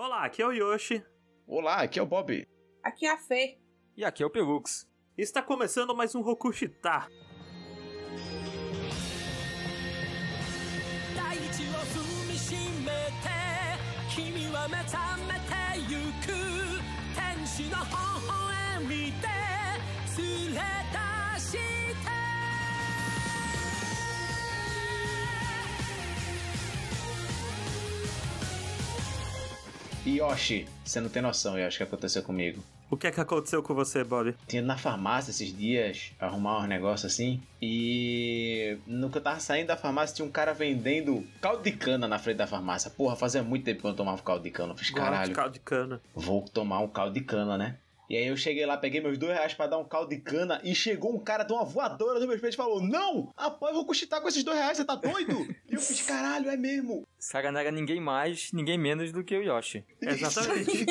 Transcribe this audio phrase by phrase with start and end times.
[0.00, 1.03] Olá, aqui é o Yoshi.
[1.47, 2.47] Olá, aqui é o Bob.
[2.83, 3.59] Aqui é a Fê.
[3.95, 4.87] E aqui é o Pelux.
[5.17, 7.07] Está começando mais um Rokushita.
[11.15, 12.91] 大地を踏みしめ
[13.21, 13.29] て
[14.15, 15.53] 君は目覚めて
[15.89, 16.81] ゆく
[17.15, 17.91] 天使の微
[18.27, 19.27] 笑みで
[20.17, 20.61] 連れ
[21.35, 21.57] 出し
[30.05, 32.63] Yoshi, você não tem noção, Yoshi, o que aconteceu comigo.
[32.89, 34.35] O que é que aconteceu com você, Bob?
[34.47, 39.67] Tinha na farmácia esses dias, arrumar uns negócios assim, e no que eu tava saindo
[39.67, 42.89] da farmácia tinha um cara vendendo caldo de cana na frente da farmácia.
[42.91, 44.73] Porra, fazia muito tempo que eu não tomava caldo de cana.
[44.73, 46.01] Eu fiz, Gosto de caralho, caldo de cana.
[46.13, 47.77] vou tomar um caldo de cana, né?
[48.11, 50.59] E aí eu cheguei lá, peguei meus dois reais pra dar um caldo de cana
[50.65, 53.31] e chegou um cara de uma voadora no meu peito e falou: Não!
[53.37, 55.47] Rapaz, eu vou custitar com esses dois reais, você tá doido?
[55.69, 57.07] e eu fiz, caralho, é mesmo.
[57.61, 59.85] Era ninguém mais, ninguém menos do que o Yoshi.
[60.01, 60.85] Exatamente.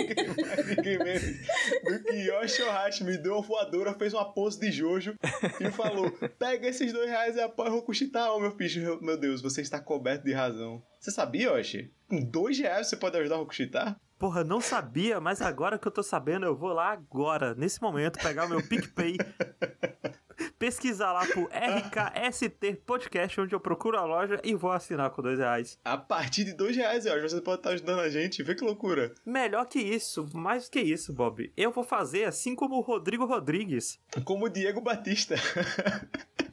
[0.77, 1.37] Ninguém menos
[1.85, 5.15] do que Yoshi Ohashi me deu uma voadora, fez uma pose de Jojo
[5.61, 8.57] e falou: Pega esses dois reais e apoia o Rokushita, ô meu.
[8.59, 10.83] Meu- Meu Deus, você está coberto de razão.
[10.99, 11.91] Você sabia, Yoshi?
[12.09, 13.95] Com dois reais você pode ajudar o Rokushita?
[14.21, 18.19] Porra, não sabia, mas agora que eu tô sabendo, eu vou lá agora, nesse momento,
[18.19, 19.17] pegar o meu PicPay,
[20.61, 25.39] pesquisar lá pro RKST Podcast, onde eu procuro a loja e vou assinar com dois
[25.39, 25.79] reais.
[25.83, 28.43] A partir de dois reais, Yoshi, você pode estar ajudando a gente.
[28.43, 29.15] Vê que loucura.
[29.25, 31.51] Melhor que isso, mais do que isso, Bob.
[31.57, 33.99] Eu vou fazer assim como o Rodrigo Rodrigues.
[34.27, 35.37] Como o Diego Batista.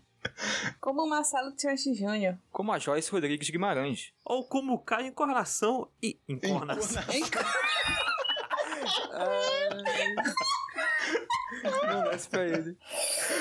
[0.79, 2.37] Como o Marcelo Tianchi Júnior.
[2.51, 4.13] Como a Joyce Rodrigues Guimarães.
[4.23, 6.19] Ou como o Caio Encornação e...
[6.27, 7.03] Encornação.
[11.87, 12.77] Não desce pra ele.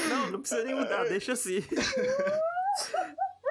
[0.08, 1.62] Não, não precisa nem mudar, deixa assim.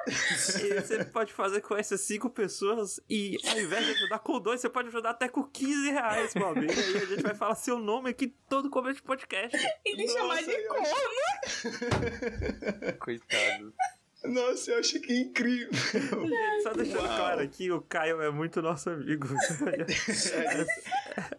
[0.62, 4.60] E você pode fazer com essas cinco pessoas e ao invés de ajudar com dois,
[4.60, 6.64] você pode ajudar até com 15 reais, Bob.
[6.64, 9.56] E aí a gente vai falar seu nome aqui todo começo de podcast.
[9.86, 10.88] E me Nossa, chamar de corno.
[12.98, 13.74] Coitado.
[14.28, 15.70] Nossa, eu achei que é incrível.
[16.62, 17.16] Só deixando Uau.
[17.16, 19.26] claro aqui, o Caio é muito nosso amigo.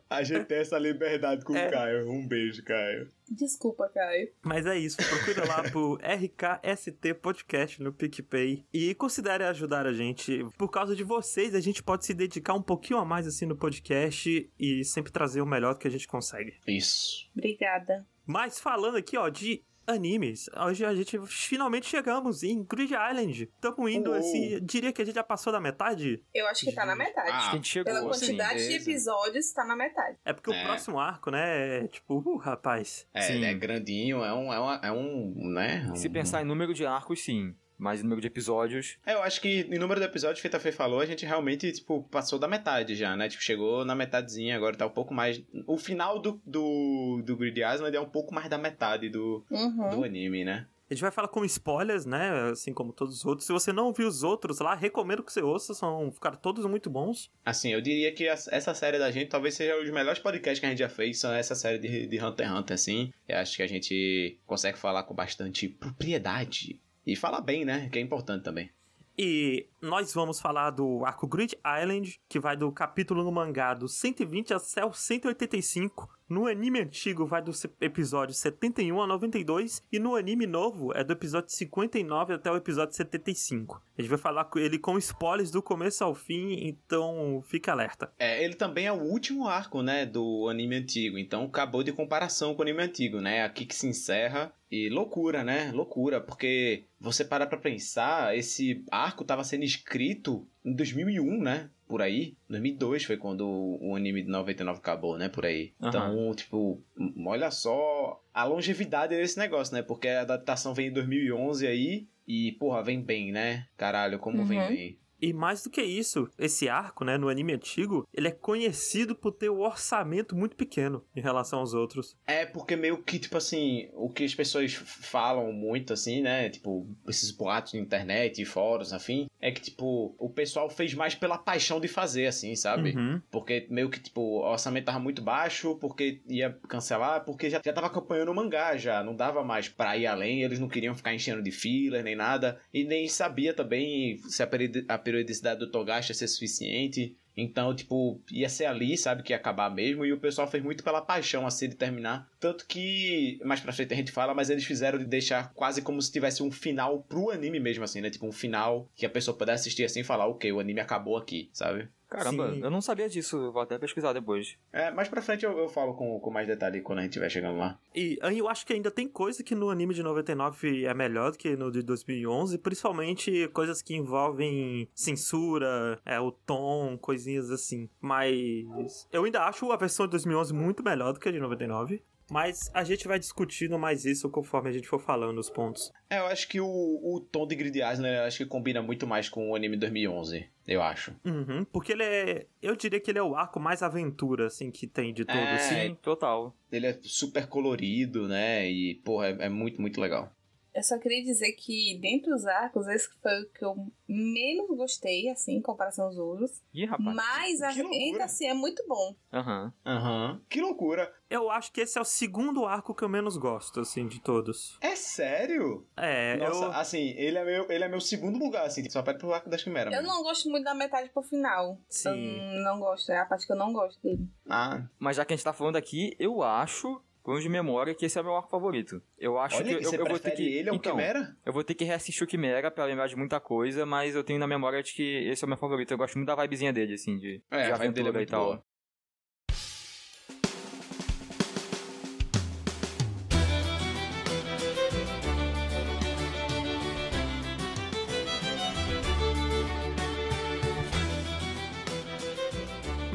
[0.10, 1.68] A gente tem essa liberdade com É.
[1.68, 2.10] o Caio.
[2.10, 3.10] Um beijo, Caio.
[3.30, 4.30] Desculpa, Caio.
[4.42, 10.46] Mas é isso, procura lá pro RKST Podcast no PicPay e considere ajudar a gente.
[10.58, 13.56] Por causa de vocês, a gente pode se dedicar um pouquinho a mais assim no
[13.58, 16.54] podcast e sempre trazer o melhor que a gente consegue.
[16.66, 17.30] Isso.
[17.36, 18.08] Obrigada.
[18.26, 23.44] Mas falando aqui, ó, de animes, hoje a gente finalmente chegamos em Grid Island.
[23.56, 24.16] Estamos indo, Oh.
[24.16, 26.22] assim, diria que a gente já passou da metade.
[26.34, 27.30] Eu acho que tá na metade.
[27.32, 27.94] Ah, Acho que a gente chegou.
[27.94, 28.92] Pela quantidade de certeza.
[28.92, 30.18] episódios, tá na metade.
[30.26, 30.62] É porque É.
[30.62, 33.08] o próximo arco, né, é tipo, uh, rapaz.
[33.14, 33.34] É, Sim.
[33.36, 35.90] ele é grandinho, é um, é, uma- é um, né?
[35.96, 37.56] Se um- pensar em número de arcos, sim.
[37.78, 40.72] Mas em número de episódios, É, eu acho que em número de episódios, Feita Fê
[40.72, 43.30] falou, a gente realmente, tipo, passou da metade já, né?
[43.30, 45.42] Tipo, chegou na metadezinha, agora tá um pouco mais...
[45.68, 49.90] O final do, do, do Grid Island é um pouco mais da metade do, Uhum.
[49.90, 50.66] do anime, né?
[50.90, 53.46] A gente vai falar com spoilers, né, assim como todos os outros.
[53.46, 56.90] Se você não viu os outros lá, recomendo que você ouça, são, ficaram todos muito
[56.90, 57.30] bons.
[57.46, 60.66] Assim, eu diria que essa série da gente talvez seja um dos melhores podcasts que
[60.66, 63.12] a gente já fez, são essa série de, de Hunter x Hunter, assim.
[63.28, 66.80] Eu acho que a gente consegue falar com bastante propriedade.
[67.08, 67.88] E falar bem, né?
[67.90, 68.70] Que é importante também.
[69.18, 73.88] E nós vamos falar do arco Grid Island, que vai do capítulo no mangá do
[73.88, 76.10] 120 até o 185.
[76.30, 79.82] No anime antigo vai do episódio 71 a 92.
[79.92, 83.82] E no anime novo é do episódio 59 até o episódio 75.
[83.98, 88.12] A gente vai falar com ele com spoilers do começo ao fim, então fique alerta.
[88.20, 91.18] É, ele também é o último arco, né, do anime antigo.
[91.18, 93.44] Então acabou de comparação com o anime antigo, né?
[93.44, 94.52] Aqui que se encerra.
[94.70, 95.72] E loucura, né?
[95.72, 101.70] Loucura, porque você para pra pensar, esse arco tava sendo escrito em 2001, né?
[101.88, 102.36] Por aí.
[102.50, 105.30] 2002 foi quando o anime de 99 acabou, né?
[105.30, 105.74] Por aí.
[105.82, 105.90] Aham.
[105.90, 106.84] Então, tipo,
[107.26, 109.82] olha só a longevidade desse negócio, né?
[109.82, 112.08] Porque a adaptação vem em 2011 aí.
[112.28, 113.68] E, porra, vem bem, né?
[113.78, 114.68] Caralho, como vem Uhum.
[114.68, 115.00] bem.
[115.20, 119.32] E mais do que isso, esse arco, né, no anime antigo, ele é conhecido por
[119.32, 122.16] ter um orçamento muito pequeno em relação aos outros.
[122.28, 126.50] É porque meio que, tipo assim, o que as pessoas falam muito, assim, né?
[126.52, 131.14] Tipo, esses boatos na internet e fóruns, afim, é que, tipo, o pessoal fez mais
[131.14, 132.96] pela paixão de fazer, assim, sabe?
[132.96, 133.22] Uhum.
[133.30, 137.72] Porque meio que, tipo, o orçamento tava muito baixo, porque ia cancelar, porque já, já
[137.72, 141.14] tava acompanhando o mangá já, não dava mais pra ir além, eles não queriam ficar
[141.14, 146.16] enchendo de filler nem nada, e nem sabia também se a periodicidade do Togashi ia
[146.16, 147.16] ser suficiente.
[147.38, 150.84] Então, tipo, ia ser ali, sabe, que ia acabar mesmo, e o pessoal fez muito
[150.84, 152.28] pela paixão, assim, de terminar.
[152.40, 156.02] Tanto que, mais pra frente a gente fala, mas eles fizeram de deixar quase como
[156.02, 158.10] se tivesse um final pro anime mesmo, assim, né?
[158.10, 161.16] Tipo, um final que a pessoa pudesse assistir assim e falar, ok, o anime acabou
[161.16, 161.88] aqui, sabe?
[162.10, 162.62] Caramba, Sim.
[162.64, 164.58] eu não sabia disso, vou até pesquisar depois.
[164.72, 167.30] É, mais pra frente eu, eu falo com, com mais detalhe quando a gente estiver
[167.30, 167.78] chegando lá.
[167.94, 171.32] E aí eu acho que ainda tem coisa que no anime de 99 é melhor
[171.32, 177.90] do que no de 2011, principalmente coisas que envolvem censura, é, o tom, coisinhas assim.
[178.00, 182.02] Mas eu ainda acho a versão de 2011 muito melhor do que a de 99.
[182.30, 185.92] Mas a gente vai discutindo mais isso conforme a gente for falando os pontos.
[186.10, 189.08] É, eu acho que o, o tom de Grid Island eu acho que combina muito
[189.08, 191.16] mais com o anime 2011, eu acho.
[191.26, 192.46] Uhum, porque ele é.
[192.62, 195.42] Eu diria que ele é o arco mais aventura, assim, que tem de todos.
[195.42, 196.56] É, Sim, total.
[196.72, 198.70] Ele é super colorido, né?
[198.70, 200.32] E, porra, é, é muito, muito legal.
[200.78, 203.76] Eu só queria dizer que, dentre os arcos, esse foi o que eu
[204.08, 206.62] menos gostei, assim, em comparação aos outros.
[206.72, 207.16] Ih, rapaz.
[207.16, 209.16] Mas, a- ainda assim, é muito bom.
[209.34, 209.74] Aham.
[209.84, 210.42] Aham.
[210.48, 211.12] Que loucura.
[211.30, 214.78] Eu acho que esse é o segundo arco que eu menos gosto, assim, de todos.
[214.80, 215.86] É sério?
[215.98, 216.72] É, Nossa, eu.
[216.72, 218.88] assim, ele é, meu, ele é meu segundo lugar, assim.
[218.90, 219.92] Só pede pro arco das quimeras.
[219.92, 220.16] Eu mesmo.
[220.16, 221.80] não gosto muito da metade pro final.
[221.90, 222.38] Sim.
[222.56, 224.26] Eu não gosto, é a parte que eu não gosto dele.
[224.48, 228.06] Ah, Mas já que a gente tá falando aqui, eu acho, plano de memória, que
[228.06, 229.02] esse é o meu arco favorito.
[229.20, 230.44] Eu acho olha, que eu, eu vou ter que.
[230.44, 231.36] ele ao então, Quimera?
[231.46, 234.40] eu vou ter que reassistir o Quimera pra lembrar de muita coisa, mas eu tenho
[234.40, 235.92] na memória de que esse é o meu favorito.
[235.92, 238.24] Eu gosto muito da vibezinha dele, assim, de, É, de a vibe dele é aventura
[238.24, 238.46] e tal.
[238.46, 238.64] boa.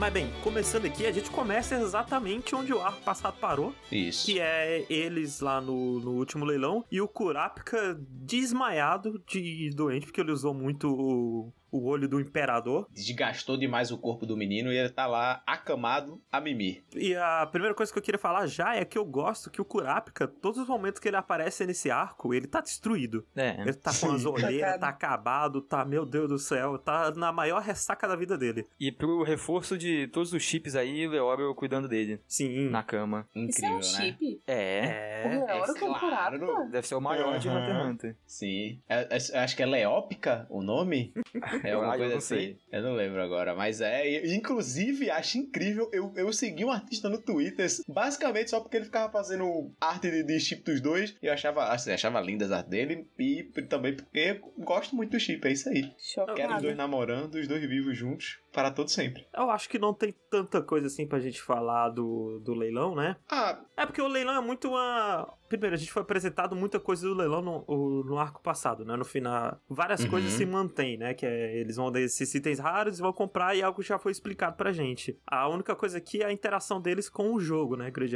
[0.02, 3.72] Mas bem, começando aqui, a gente começa exatamente onde o arco passado parou.
[3.88, 4.26] Isso.
[4.26, 10.20] Que é eles lá no, no último leilão e o Kurapika desmaiado de doente, porque
[10.20, 12.86] ele usou muito o, o olho do imperador.
[12.92, 16.84] Desgastou demais o corpo do menino e ele tá lá acamado a mimir.
[16.94, 19.64] E a primeira coisa que eu queria falar já é que eu gosto que o
[19.64, 23.26] Kurapika, todos os momentos que ele aparece nesse arco, ele tá destruído.
[23.34, 23.60] É.
[23.62, 27.62] Ele tá com as olheiras, tá acabado, tá, meu Deus do céu, tá na maior
[27.62, 28.66] ressaca da vida dele.
[28.78, 32.68] E pro reforço de todos os chips aí, o Leório cuidando dele Sim.
[32.68, 33.26] na cama.
[33.34, 33.82] Isso é Incrível, um né?
[33.82, 34.42] chip?
[34.46, 35.22] É.
[35.24, 35.54] O É.
[35.54, 36.38] Leoro com o claro.
[36.38, 36.68] Kurapika?
[36.70, 37.58] Deve ser o maior de Aham.
[37.58, 38.16] Hunter x Hunter.
[38.26, 38.80] Sim.
[38.88, 41.12] É- é- eu acho que é Leópica o nome?
[41.72, 42.56] É alguma Ah, eu coisa não assim?
[42.70, 44.26] Eu não lembro agora, mas é.
[44.34, 45.88] Inclusive, acho incrível.
[45.92, 50.22] Eu, eu segui um artista no Twitter, basicamente só porque ele ficava fazendo arte de,
[50.22, 51.14] de chip dos dois.
[51.22, 53.06] E eu achava, assim, achava lindas as artes dele.
[53.18, 55.90] E também porque eu gosto muito do chip, é isso aí.
[56.34, 59.26] Quero os dois namorando, os dois vivos juntos, para todo sempre.
[59.36, 63.16] Eu acho que não tem tanta coisa assim pra gente falar do, do leilão, né?
[63.30, 65.32] Ah, É porque o leilão é muito uma.
[65.48, 68.96] Primeiro, a gente foi apresentado muita coisa do leilão no, o- no arco passado, né?
[68.96, 70.08] No final, várias Uhum.
[70.10, 71.12] coisas se mantêm, né?
[71.12, 74.12] Que é, eles vão dar esses itens raros e vão comprar e algo já foi
[74.12, 75.18] explicado pra gente.
[75.26, 78.12] A única coisa aqui é a interação deles com o jogo, né, Grid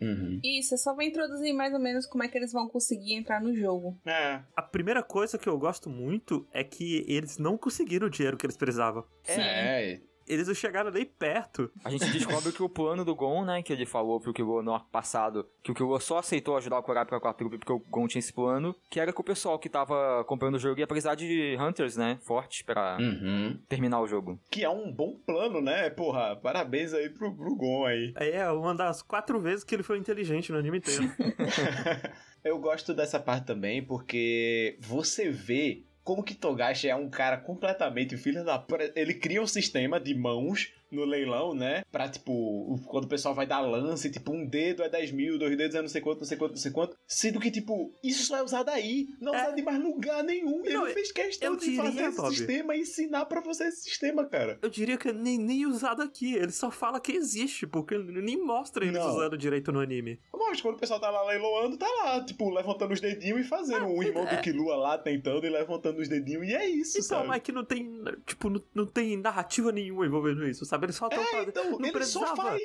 [0.00, 0.40] uhum.
[0.42, 3.40] Isso, é só pra introduzir mais ou menos como é que eles vão conseguir entrar
[3.40, 3.98] no jogo.
[4.04, 4.40] É.
[4.56, 8.46] A primeira coisa que eu gosto muito é que eles não conseguiram o dinheiro que
[8.46, 9.04] eles precisavam.
[9.24, 9.40] Sim.
[9.40, 9.79] É.
[10.28, 11.68] Eles não chegaram nem perto.
[11.84, 14.78] A gente descobre que o plano do Gon, né, que ele falou pro Killua no
[14.78, 18.06] passado, que o Killua só aceitou ajudar o Kurapika com a trupe porque o Gon
[18.06, 21.16] tinha esse plano, que era que o pessoal que tava comprando o jogo ia precisar
[21.16, 23.58] de Hunters, né, fortes pra Uhum.
[23.68, 24.38] terminar o jogo.
[24.48, 25.90] Que é um bom plano, né?
[25.90, 28.12] Porra, parabéns aí pro, pro Gon aí.
[28.14, 31.10] É uma das quatro vezes que ele foi inteligente no anime inteiro.
[32.44, 38.16] Eu gosto dessa parte também porque você vê como que Togashi é um cara completamente
[38.16, 38.64] filho da...
[38.94, 41.82] Ele cria um sistema de mãos no leilão, né?
[41.90, 45.56] Pra, tipo, quando o pessoal vai dar lance, tipo, um dedo é 10 mil, dois
[45.56, 46.96] dedos é não sei quanto, não sei quanto, não sei quanto.
[47.06, 49.06] Sendo que, tipo, isso só é usado aí.
[49.20, 49.42] Não é É.
[49.44, 50.62] usado em mais lugar nenhum.
[50.64, 52.36] Não, Ele fez questão de diria, fazer esse Bob.
[52.36, 54.58] sistema e ensinar pra você esse sistema, cara.
[54.62, 56.34] Eu diria que nem, nem usado aqui.
[56.34, 59.08] Ele só fala que existe, porque ele nem mostra eles Não.
[59.14, 60.20] usando direito no anime.
[60.32, 63.86] Mas quando o pessoal tá lá leiloando, tá lá, tipo, levantando os dedinhos e fazendo.
[63.86, 64.36] o irmão é.
[64.36, 66.48] do Killua lá tentando e levantando os dedinhos.
[66.48, 67.28] E é isso, Então, sabe?
[67.28, 67.88] mas que não tem,
[68.26, 70.79] tipo, não, não tem narrativa nenhuma envolvendo isso, sabe?
[70.84, 72.26] Eles só estão É, então, não ele precisava.
[72.26, 72.62] só faz.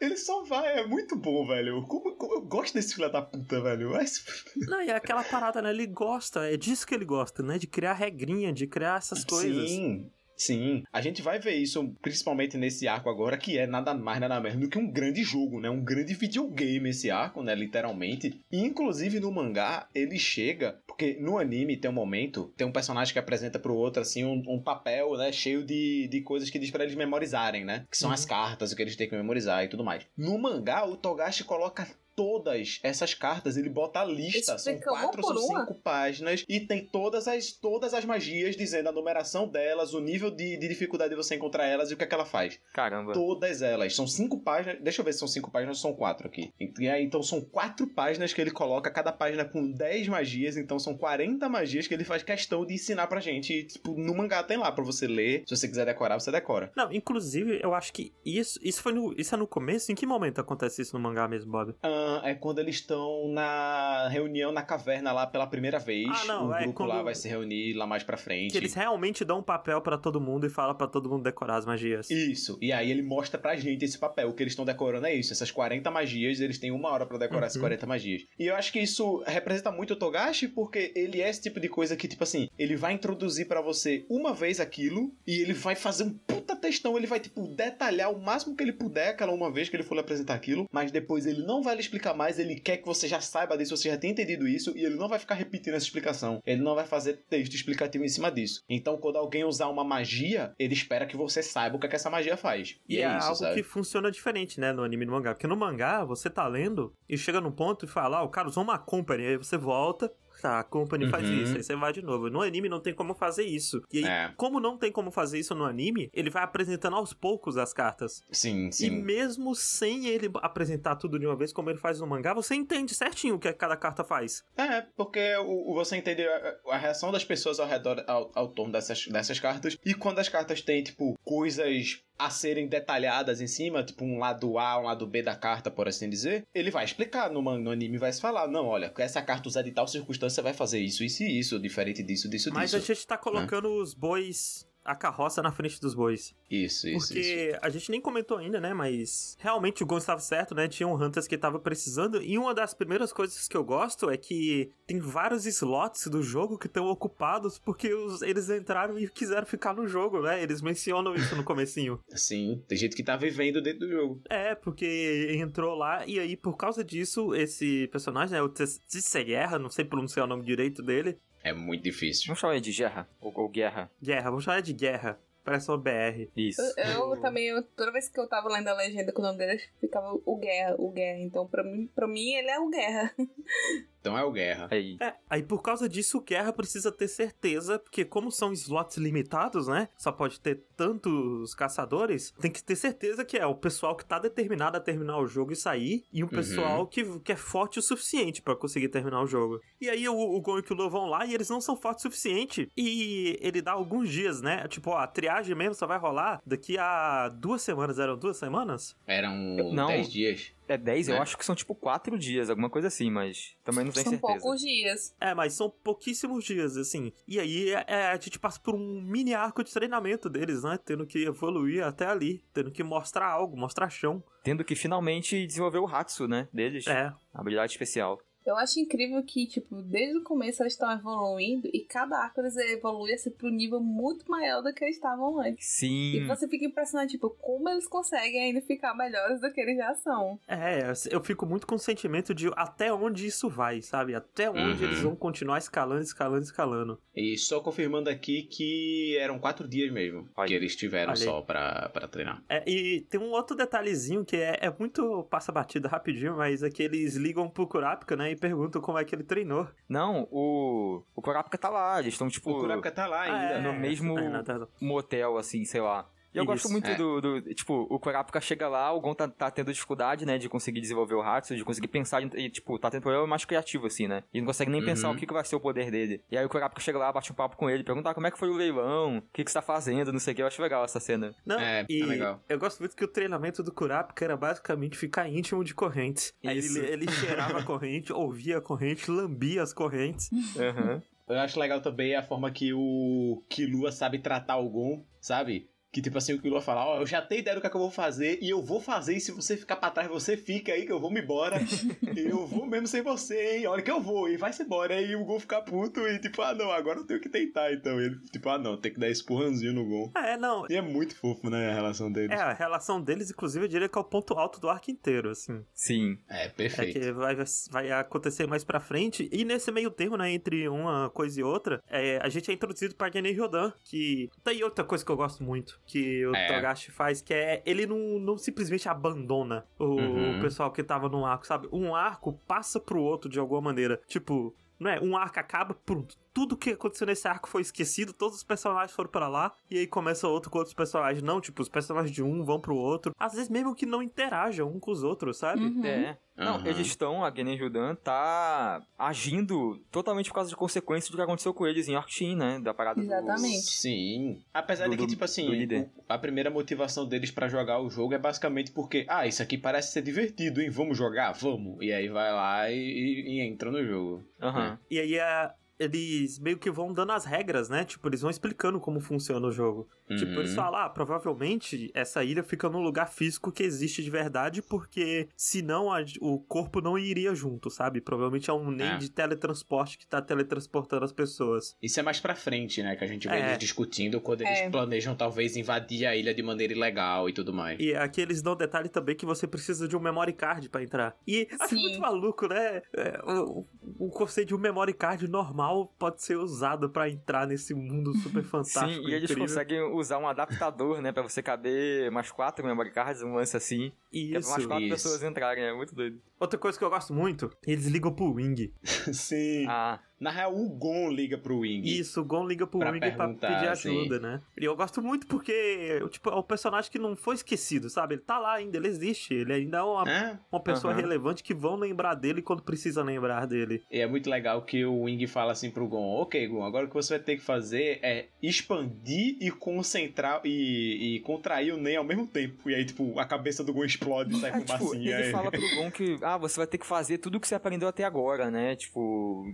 [0.00, 1.82] ele só vai, é muito bom, velho.
[1.86, 3.90] Como, como eu gosto desse filho da puta, velho.
[3.90, 4.24] Mas...
[4.56, 5.70] Não, e é aquela parada, né?
[5.70, 7.58] Ele gosta, é disso que ele gosta, né?
[7.58, 9.70] De criar regrinha, de criar essas coisas.
[9.70, 10.10] Sim.
[10.44, 14.40] Sim, a gente vai ver isso principalmente nesse arco agora, que é nada mais, nada
[14.40, 15.70] menos do que um grande jogo, né?
[15.70, 17.54] Um grande videogame esse arco, né?
[17.54, 18.40] Literalmente.
[18.50, 20.80] E inclusive no mangá, ele chega.
[20.86, 24.42] Porque no anime tem um momento, tem um personagem que apresenta pro outro, assim, um,
[24.48, 25.30] um papel, né?
[25.32, 27.84] Cheio de, de coisas que diz pra eles memorizarem, né?
[27.90, 28.14] Que são Uhum.
[28.14, 30.04] as cartas, o que eles têm que memorizar e tudo mais.
[30.16, 34.58] No mangá, o Togashi coloca todas essas cartas, ele bota a lista.
[34.58, 39.46] São quatro ou cinco páginas e tem todas as, todas as magias dizendo a numeração
[39.48, 42.14] delas, o nível de, de dificuldade de você encontrar elas e o que é que
[42.14, 42.58] ela faz.
[42.72, 43.12] Caramba.
[43.12, 43.94] Todas elas.
[43.94, 44.80] São cinco páginas.
[44.82, 46.52] Deixa eu ver se são cinco páginas ou são quatro aqui.
[46.80, 50.56] Aí, então são quatro páginas que ele coloca, cada página com 10 magias.
[50.56, 53.52] Então são 40 magias que ele faz questão de ensinar pra gente.
[53.52, 55.44] E, tipo, no mangá tem lá pra você ler.
[55.46, 56.70] Se você quiser decorar, você decora.
[56.76, 59.14] Não, inclusive, eu acho que isso, isso foi no.
[59.16, 59.92] Isso é no começo?
[59.92, 61.74] Em que momento acontece isso no mangá mesmo, Bob?
[61.82, 66.08] Ah, é quando eles estão na reunião na caverna lá pela primeira vez.
[66.10, 68.52] Ah, não, o é grupo quando- lá vai se reunir lá mais pra frente.
[68.52, 71.56] Que eles realmente dão um papel pra todo mundo e fala pra todo mundo decorar
[71.56, 72.10] as magias.
[72.10, 74.28] Isso, e aí ele mostra pra gente esse papel.
[74.28, 75.32] O que eles estão decorando é isso.
[75.32, 77.62] Essas 40 magias, eles têm uma hora pra decorar essas Uhum.
[77.62, 78.22] 40 magias.
[78.38, 81.68] E eu acho que isso representa muito o Togashi, porque ele é esse tipo de
[81.68, 85.74] coisa que, tipo assim, ele vai introduzir pra você uma vez aquilo, e ele vai
[85.74, 89.50] fazer um puta textão, ele vai, tipo, detalhar o máximo que ele puder aquela uma
[89.50, 92.38] vez que ele for lhe apresentar aquilo, mas depois ele não vai lhe explicar mais,
[92.38, 95.08] ele quer que você já saiba disso, você já tenha entendido isso, e ele não
[95.08, 96.42] vai ficar repetindo essa explicação.
[96.46, 98.62] Ele não vai fazer texto explicativo em cima disso.
[98.68, 101.96] Então, quando alguém usar uma magia, ele espera que você saiba o que, é que
[101.96, 102.76] essa magia faz.
[102.88, 105.34] E, é, algo que funciona diferente, né, no anime e no mangá.
[105.34, 108.48] Porque no mangá, você tá lendo e chega num ponto e fala, ah, o cara
[108.48, 111.42] usou uma company, aí você volta, tá, a company faz Uhum.
[111.42, 112.28] isso, aí você vai de novo.
[112.28, 113.80] No anime não tem como fazer isso.
[113.92, 114.32] E aí, É.
[114.36, 118.22] como não tem como fazer isso no anime, ele vai apresentando aos poucos as cartas.
[118.30, 118.90] Sim, E sim.
[119.02, 122.94] mesmo sem ele apresentar tudo de uma vez, como ele faz no mangá, você entende
[122.94, 124.42] certinho o que cada carta faz.
[124.56, 128.72] É, porque o- você entende a, a reação das pessoas ao redor, ao, ao torno
[128.72, 129.76] dessas, dessas cartas.
[129.84, 134.58] E quando as cartas têm, tipo, coisas a serem detalhadas em cima, tipo um lado
[134.58, 137.98] A, um lado B da carta, por assim dizer, ele vai explicar no, no anime,
[137.98, 141.02] vai se falar, não, olha, com essa carta usada em tal circunstância vai fazer isso,
[141.02, 142.76] isso e isso, diferente disso, disso, Mas disso.
[142.76, 146.34] a gente tá colocando os bois, a carroça na frente dos bois.
[146.50, 147.58] Isso, isso, Porque isso.
[147.62, 148.74] a gente nem comentou ainda, né?
[148.74, 150.68] Mas realmente o Gon estava certo, né?
[150.68, 152.22] Tinha um Hunters que tava precisando.
[152.22, 156.58] E uma das primeiras coisas que eu gosto é que tem vários slots do jogo
[156.58, 160.42] que estão ocupados porque os- eles entraram e quiseram ficar no jogo, né?
[160.42, 162.00] Eles mencionam isso no comecinho.
[162.10, 164.20] Sim, tem gente que tá vivendo dentro do jogo.
[164.28, 168.42] É, porque entrou lá e aí por causa disso, esse personagem, né?
[168.42, 171.18] O Tisseguerra, não sei pronunciar o nome direito dele.
[171.44, 172.26] É muito difícil.
[172.26, 173.08] Vamos chamar ele de Guerra?
[173.20, 173.90] Ou, ou Guerra?
[174.02, 175.18] Guerra, vamos chamar de Guerra.
[175.44, 176.28] Parece uma BR.
[176.36, 176.60] Isso.
[176.76, 179.38] Eu, eu também, eu- toda vez que eu tava lendo a legenda com o nome
[179.38, 181.18] dele, ficava o Guerra, o Guerra.
[181.20, 183.12] Então, pra mim, pra mim ele é o Guerra.
[184.02, 184.66] Então é o Guerra.
[184.68, 184.96] Aí.
[185.00, 189.68] É, aí por causa disso o Guerra precisa ter certeza, porque como são slots limitados,
[189.68, 189.88] né?
[189.96, 194.18] Só pode ter tantos caçadores, tem que ter certeza que é o pessoal que tá
[194.18, 197.82] determinado a terminar o jogo e sair, e um pessoal que, que é forte o
[197.82, 199.60] suficiente pra conseguir terminar o jogo.
[199.80, 202.04] E aí o, o Gon e o Killua vão lá e eles não são fortes
[202.04, 202.68] o suficiente.
[202.76, 204.66] E ele dá alguns dias, né?
[204.66, 207.98] Tipo, ó, a triagem mesmo só vai rolar daqui a duas semanas.
[207.98, 208.96] Eram duas semanas?
[209.06, 209.34] Eram
[209.72, 209.86] Não.
[209.88, 210.52] 10 dias.
[210.68, 211.20] É 10, eu Né?
[211.20, 214.38] acho que são tipo 4 dias, alguma coisa assim, mas também não tenho São certeza.
[214.40, 215.14] poucos dias.
[215.20, 217.12] É, mas são pouquíssimos dias, assim.
[217.28, 220.78] E aí é, é, a gente passa por um mini arco de treinamento deles, né?
[220.84, 224.22] Tendo que evoluir até ali, tendo que mostrar algo, mostrar chão.
[224.42, 226.48] Tendo que finalmente desenvolver o Hatsu, né?
[226.52, 226.86] Deles.
[226.86, 227.12] É.
[227.34, 228.18] A habilidade especial.
[228.44, 232.56] Eu acho incrível que, tipo, desde o começo eles estão evoluindo e cada arco eles
[232.56, 235.66] evoluem assim, pro nível muito maior do que eles estavam antes.
[235.66, 236.14] Sim.
[236.16, 239.94] E você fica impressionado, tipo, como eles conseguem ainda ficar melhores do que eles já
[239.94, 240.38] são.
[240.48, 244.14] É, eu fico muito com o sentimento de até onde isso vai, sabe?
[244.14, 244.88] Até onde Uhum.
[244.90, 247.00] eles vão continuar escalando, escalando, escalando.
[247.14, 250.48] E só confirmando aqui que eram 4 dias mesmo Olha.
[250.48, 252.42] que eles tiveram Olha só pra, pra treinar.
[252.48, 256.70] É, e tem um outro detalhezinho que é, é muito passa batida rapidinho, mas é
[256.70, 258.31] que eles ligam pro Kurapika, né?
[258.32, 259.68] E perguntam como é que ele treinou.
[259.86, 261.02] Não, o.
[261.14, 262.50] O Kurapika tá lá, eles estão tipo.
[262.50, 263.36] o Kurapika tá lá ainda.
[263.36, 264.70] Ah, é, no mesmo- é, na verdade.
[264.80, 266.08] motel, assim, sei lá.
[266.34, 266.94] E eu gosto Isso, muito é.
[266.94, 270.48] do, do- Tipo, o Kurapika chega lá, o Gon tá, tá tendo dificuldade, né, de
[270.48, 274.08] conseguir desenvolver o Hatsu, de conseguir pensar, e, tipo, tá tendo problema mais criativo, assim,
[274.08, 274.22] né?
[274.32, 274.86] E não consegue nem Uhum.
[274.86, 276.22] pensar o que, que vai ser o poder dele.
[276.30, 278.30] E aí o Kurapika chega lá, bate um papo com ele, pergunta ah, como é
[278.30, 280.42] que foi o leilão, o que, que você tá fazendo, não sei o que.
[280.42, 281.34] Eu acho legal essa cena.
[281.44, 282.40] Não, É, e é legal.
[282.48, 286.32] eu gosto muito que o treinamento do Kurapika era basicamente ficar íntimo de correntes.
[286.44, 290.30] Aí ele, ele cheirava a corrente, ouvia a corrente, lambia as correntes.
[290.56, 291.02] Aham.
[291.28, 295.68] Eu acho legal também a forma que o Killua sabe tratar o Gon, sabe?
[295.92, 297.76] Que tipo assim, o Killua fala, ó, eu já tenho ideia do que, é que
[297.76, 300.72] eu vou fazer e eu vou fazer e se você ficar pra trás, você fica
[300.72, 301.56] aí que eu vou me embora.
[302.16, 303.66] eu vou mesmo sem você, hein?
[303.66, 304.94] Olha que eu vou e vai-se embora.
[304.94, 307.70] Aí o Gon fica puto e tipo, ah não, agora eu tenho que tentar.
[307.74, 310.10] Então ele, tipo, ah não, tem que dar esse empurrãozinho no Gon.
[310.14, 310.64] Ah, é, não.
[310.70, 312.30] E é muito fofo, né, a relação deles.
[312.30, 315.28] É, a relação deles, inclusive, eu diria que é o ponto alto do arco inteiro,
[315.28, 315.62] assim.
[315.74, 316.18] Sim.
[316.26, 316.98] É, É perfeito.
[316.98, 317.36] que vai,
[317.70, 319.28] vai acontecer mais pra frente.
[319.30, 322.94] E nesse meio termo, né, entre uma coisa e outra, é, a gente é introduzido
[322.94, 324.30] pra Genei Ryodan, que...
[324.42, 325.81] Tá aí outra coisa que eu gosto muito.
[325.86, 326.46] Que o É.
[326.54, 330.40] Togashi faz, que é ele não, não simplesmente abandona o, Uhum.
[330.40, 331.68] pessoal que tava num arco, sabe?
[331.72, 334.00] Um arco passa pro outro de alguma maneira.
[334.06, 335.00] Tipo, não é?
[335.00, 336.16] Um arco acaba, pronto.
[336.34, 339.86] Tudo que aconteceu nesse arco foi esquecido, todos os personagens foram pra lá, e aí
[339.86, 341.22] começa outro com outros personagens.
[341.22, 343.12] Não, tipo, os personagens de um vão pro outro.
[343.18, 345.62] Às vezes mesmo que não interajam um com os outros, sabe?
[345.62, 345.84] Uhum.
[345.84, 346.16] É.
[346.34, 346.66] Não, Aham.
[346.66, 351.52] eles estão, a Genen Judan tá agindo totalmente por causa de consequências do que aconteceu
[351.52, 352.58] com eles em Orkshin, né?
[352.58, 353.60] Da parada do- Exatamente.
[353.70, 354.42] Sim.
[354.54, 357.80] Apesar Do- de que, do- tipo assim, do o- a primeira motivação deles pra jogar
[357.80, 360.70] o jogo é basicamente porque, ah, isso aqui parece ser divertido, hein?
[360.70, 361.32] Vamos jogar?
[361.32, 361.76] Vamos.
[361.82, 364.24] E aí vai lá e, e- e entra no jogo.
[364.40, 364.78] Aham.
[364.90, 367.84] E aí a- eles meio que vão dando as regras, né?
[367.84, 369.88] Tipo, eles vão explicando como funciona o jogo.
[370.08, 370.38] Tipo, Uhum.
[370.40, 375.28] eles falam, ah, provavelmente essa ilha fica num lugar físico que existe de verdade, porque
[375.36, 378.00] senão a- o corpo não iria junto, sabe?
[378.00, 378.96] Provavelmente é um nem É.
[378.98, 381.76] de teletransporte que tá teletransportando as pessoas.
[381.82, 382.96] Isso é mais pra frente, né?
[382.96, 383.46] Que a gente vê É.
[383.48, 384.70] eles discutindo quando eles É.
[384.70, 387.78] planejam talvez invadir a ilha de maneira ilegal e tudo mais.
[387.80, 391.16] E aqui eles dão detalhe também que você precisa de um memory card pra entrar.
[391.26, 391.80] E acho Sim.
[391.82, 392.82] muito maluco, né?
[392.94, 393.66] É, o,
[393.98, 398.42] o conceito de um memory card normal pode ser usado pra entrar nesse mundo super
[398.42, 399.02] fantástico.
[399.04, 399.46] Sim, e eles incrível.
[399.48, 401.12] conseguem usar um adaptador, né?
[401.12, 403.92] Pra você caber mais quatro memory cards, um lance assim.
[404.10, 404.68] Que é pra mais Isso.
[404.68, 404.94] quatro isso.
[404.94, 406.20] pessoas entrarem, é muito doido.
[406.38, 408.72] Outra coisa que eu gosto muito, eles ligam pro Wing.
[409.12, 409.66] Sim.
[409.68, 411.82] Ah, Na real, o Gon liga pro Wing.
[411.84, 413.90] Isso, o Gon liga pro Pra Wing pra pedir assim.
[413.90, 414.40] ajuda, né?
[414.60, 418.14] E eu gosto muito porque, tipo, é um personagem que não foi esquecido, sabe?
[418.14, 419.34] Ele tá lá ainda, ele existe.
[419.34, 420.38] Ele ainda é uma, É?
[420.52, 421.00] uma pessoa Aham.
[421.02, 423.82] relevante que vão lembrar dele quando precisa lembrar dele.
[423.90, 426.88] E é muito legal que o Wing fala assim pro Gon: Ok, Gon, agora o
[426.88, 431.96] que você vai ter que fazer é expandir e concentrar e, e contrair o Nen
[431.96, 432.70] ao mesmo tempo.
[432.70, 435.14] E aí, tipo, a cabeça do Gon explode e sai É, tipo, fumacinha.
[435.16, 435.30] ele aí.
[435.32, 437.88] fala pro Gon que, ah, você vai ter que fazer tudo o que você aprendeu
[437.88, 438.76] até agora, né?
[438.76, 439.44] Tipo,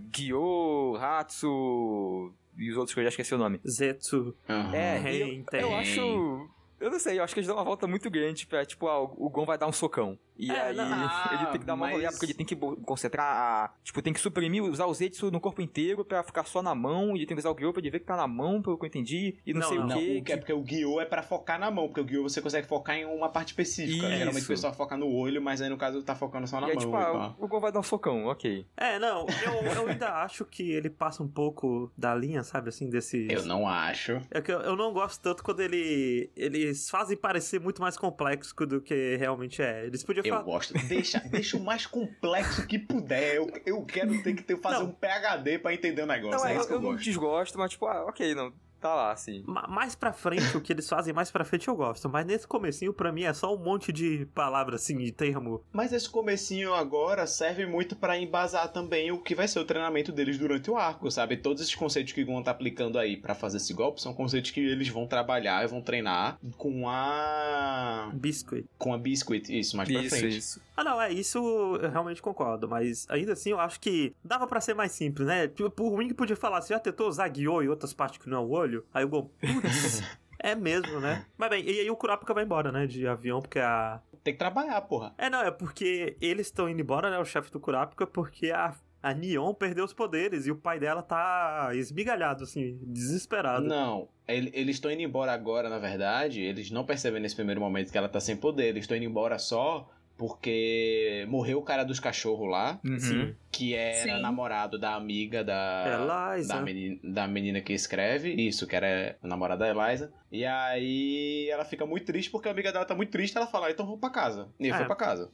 [0.59, 3.59] Gyo, Hatsu e os outros que eu já esqueci o nome.
[3.67, 4.35] Zetsu.
[4.47, 4.75] Aham.
[4.75, 6.49] É, eu, eu acho...
[6.79, 9.01] Eu não sei, eu acho que eles dão uma volta muito grande pra, tipo, ah,
[9.01, 10.17] o Gon vai dar um socão.
[10.39, 10.85] E É, aí não,
[11.33, 12.55] ele tem que dar uma mas- olhada, porque ele tem que
[12.85, 16.61] concentrar, a, tipo, tem que suprimir, usar o Zetsu no corpo inteiro pra ficar só
[16.63, 18.25] na mão, e ele tem que usar o Gyo pra ele ver que tá na
[18.27, 19.85] mão, pelo que eu entendi, e não, Não, sei não.
[19.85, 20.17] o Não, que.
[20.17, 22.41] o que é porque o Gyo é pra focar na mão, porque o Gyo você
[22.41, 24.07] consegue focar em uma parte específica.
[24.07, 24.17] Isso.
[24.17, 26.73] Geralmente o pessoal foca no olho, mas aí no caso tá focando só na E
[26.73, 26.79] mão.
[26.79, 28.65] tipo, e ah, o Gon vai dar um socão, ok.
[28.77, 32.89] É, não, eu, eu ainda acho que ele passa um pouco da linha, sabe, assim,
[32.89, 33.27] desse...
[33.29, 34.21] Eu não acho.
[34.31, 38.55] É que eu, eu não gosto tanto quando ele eles fazem parecer muito mais complexo
[38.65, 39.85] do que realmente é.
[39.85, 40.45] Eles podiam Eu falar...
[40.45, 40.73] gosto.
[40.87, 43.35] Deixa, deixa o mais complexo que puder.
[43.35, 44.85] Eu, eu quero ter que ter, fazer Não.
[44.85, 46.39] um PHD pra entender o negócio.
[46.39, 47.03] Não, é é, eu, isso que eu, eu não gosto.
[47.03, 49.43] desgosto, mas tipo, ah, ok, não, tá lá, assim.
[49.47, 52.09] Ma- Mais pra frente, o que eles fazem mais pra frente eu gosto.
[52.09, 55.63] Mas nesse comecinho, pra mim, é só um monte de palavras, assim, de termo.
[55.71, 60.11] Mas esse comecinho agora serve muito pra embasar também o que vai ser o treinamento
[60.11, 61.37] deles durante o arco, sabe?
[61.37, 64.51] Todos esses conceitos que o Gon tá aplicando aí pra fazer esse golpe são conceitos
[64.51, 68.65] que eles vão trabalhar e vão treinar com a Biscuit.
[68.77, 70.37] com a Biscuit, isso, mais pra Isso, frente.
[70.37, 70.61] isso.
[70.75, 71.37] Ah, não, é isso
[71.81, 72.67] eu realmente concordo.
[72.67, 75.47] Mas ainda assim, eu acho que dava pra ser mais simples, né?
[75.47, 78.37] Tipo, o Wing podia falar, você já tentou usar Gyo em outras partes que não
[78.37, 78.68] é o olho?
[78.93, 80.01] Aí o Gon, putz,
[80.39, 81.25] é mesmo, né?
[81.37, 82.85] Mas bem, e aí o Kurapika vai embora, né?
[82.87, 84.01] De avião, porque a.
[84.23, 85.13] Tem que trabalhar, porra.
[85.17, 87.17] É, não, é porque eles estão indo embora, né?
[87.19, 88.73] O chefe do Kurapika, porque a.
[89.01, 93.65] A Neon perdeu os poderes e o pai dela tá esmigalhado, assim, desesperado.
[93.65, 96.41] Não, ele- eles estão indo embora agora, na verdade.
[96.41, 98.65] Eles não percebem nesse primeiro momento que ela tá sem poder.
[98.65, 103.33] Eles estão indo embora só porque morreu o cara dos cachorros lá, Uhum.
[103.51, 104.21] Que era Sim.
[104.21, 106.31] namorado da amiga da.
[106.35, 106.53] Eliza.
[106.55, 110.11] Da menina, da menina que escreve, isso, que era a namorada da Eliza.
[110.31, 113.35] E aí ela fica muito triste porque a amiga dela tá muito triste.
[113.35, 114.47] Ela fala, "Ah, então vou pra casa.
[114.59, 114.73] E É.
[114.73, 115.29] foi pra casa.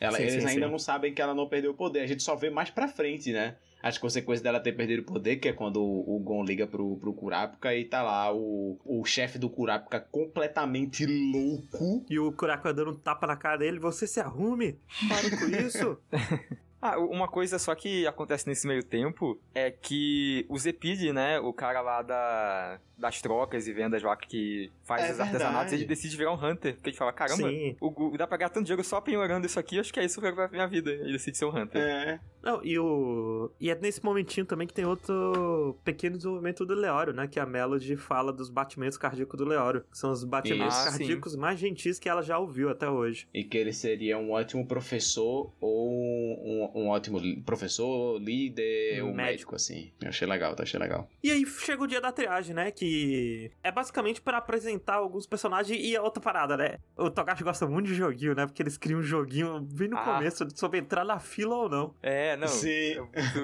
[0.00, 0.72] Ela- Sim, eles sim, ainda sim.
[0.72, 2.00] não sabem que ela não perdeu o poder.
[2.00, 3.54] A gente só vê mais pra frente, né?
[3.82, 6.96] As consequências dela ter perdido o poder, que é quando o, o Gon liga pro,
[6.96, 12.04] pro Kurapika e tá lá o, o chefe do Kurapika completamente louco.
[12.08, 15.98] E o Kurapika dando um tapa na cara dele, você se arrume, para com isso.
[16.82, 21.52] Ah, uma coisa só que acontece nesse meio tempo é que o Zepid, né, o
[21.52, 25.74] cara lá da, das trocas e vendas lá que faz É os artesanatos, verdade.
[25.74, 26.76] ele decide virar um Hunter.
[26.76, 27.50] Porque ele fala, caramba,
[27.82, 30.22] o, Gu- dá pra ganhar tanto dinheiro só penhorando isso aqui, acho que é isso
[30.22, 30.90] que vai pra minha vida.
[30.90, 31.82] Ele decide ser um Hunter.
[31.82, 32.18] É.
[32.42, 33.50] Não, e o.
[33.60, 37.26] E é nesse momentinho também que tem outro pequeno desenvolvimento do Leório, né?
[37.28, 39.82] Que a Melody fala dos batimentos cardíacos do Leório.
[39.90, 40.76] Que são os batimentos.
[40.76, 43.28] Ah, cardíacos mais gentis que ela já ouviu até hoje.
[43.34, 49.14] E que ele seria um ótimo professor ou um, um ótimo professor, líder, Um um
[49.14, 49.90] médico, assim.
[50.00, 50.62] Eu achei legal, tá?
[50.62, 51.08] Achei legal.
[51.22, 52.70] E aí chega o dia da triagem, né?
[52.70, 56.78] Que é basicamente pra apresentar alguns personagens e a outra parada, né?
[56.96, 58.46] O Togashi gosta muito de joguinho, né?
[58.46, 60.04] Porque eles criam um joguinho bem no Ah.
[60.04, 61.94] começo sobre entrar na fila ou não.
[62.02, 62.48] É, não.
[62.48, 62.92] Sim.
[62.92, 63.00] é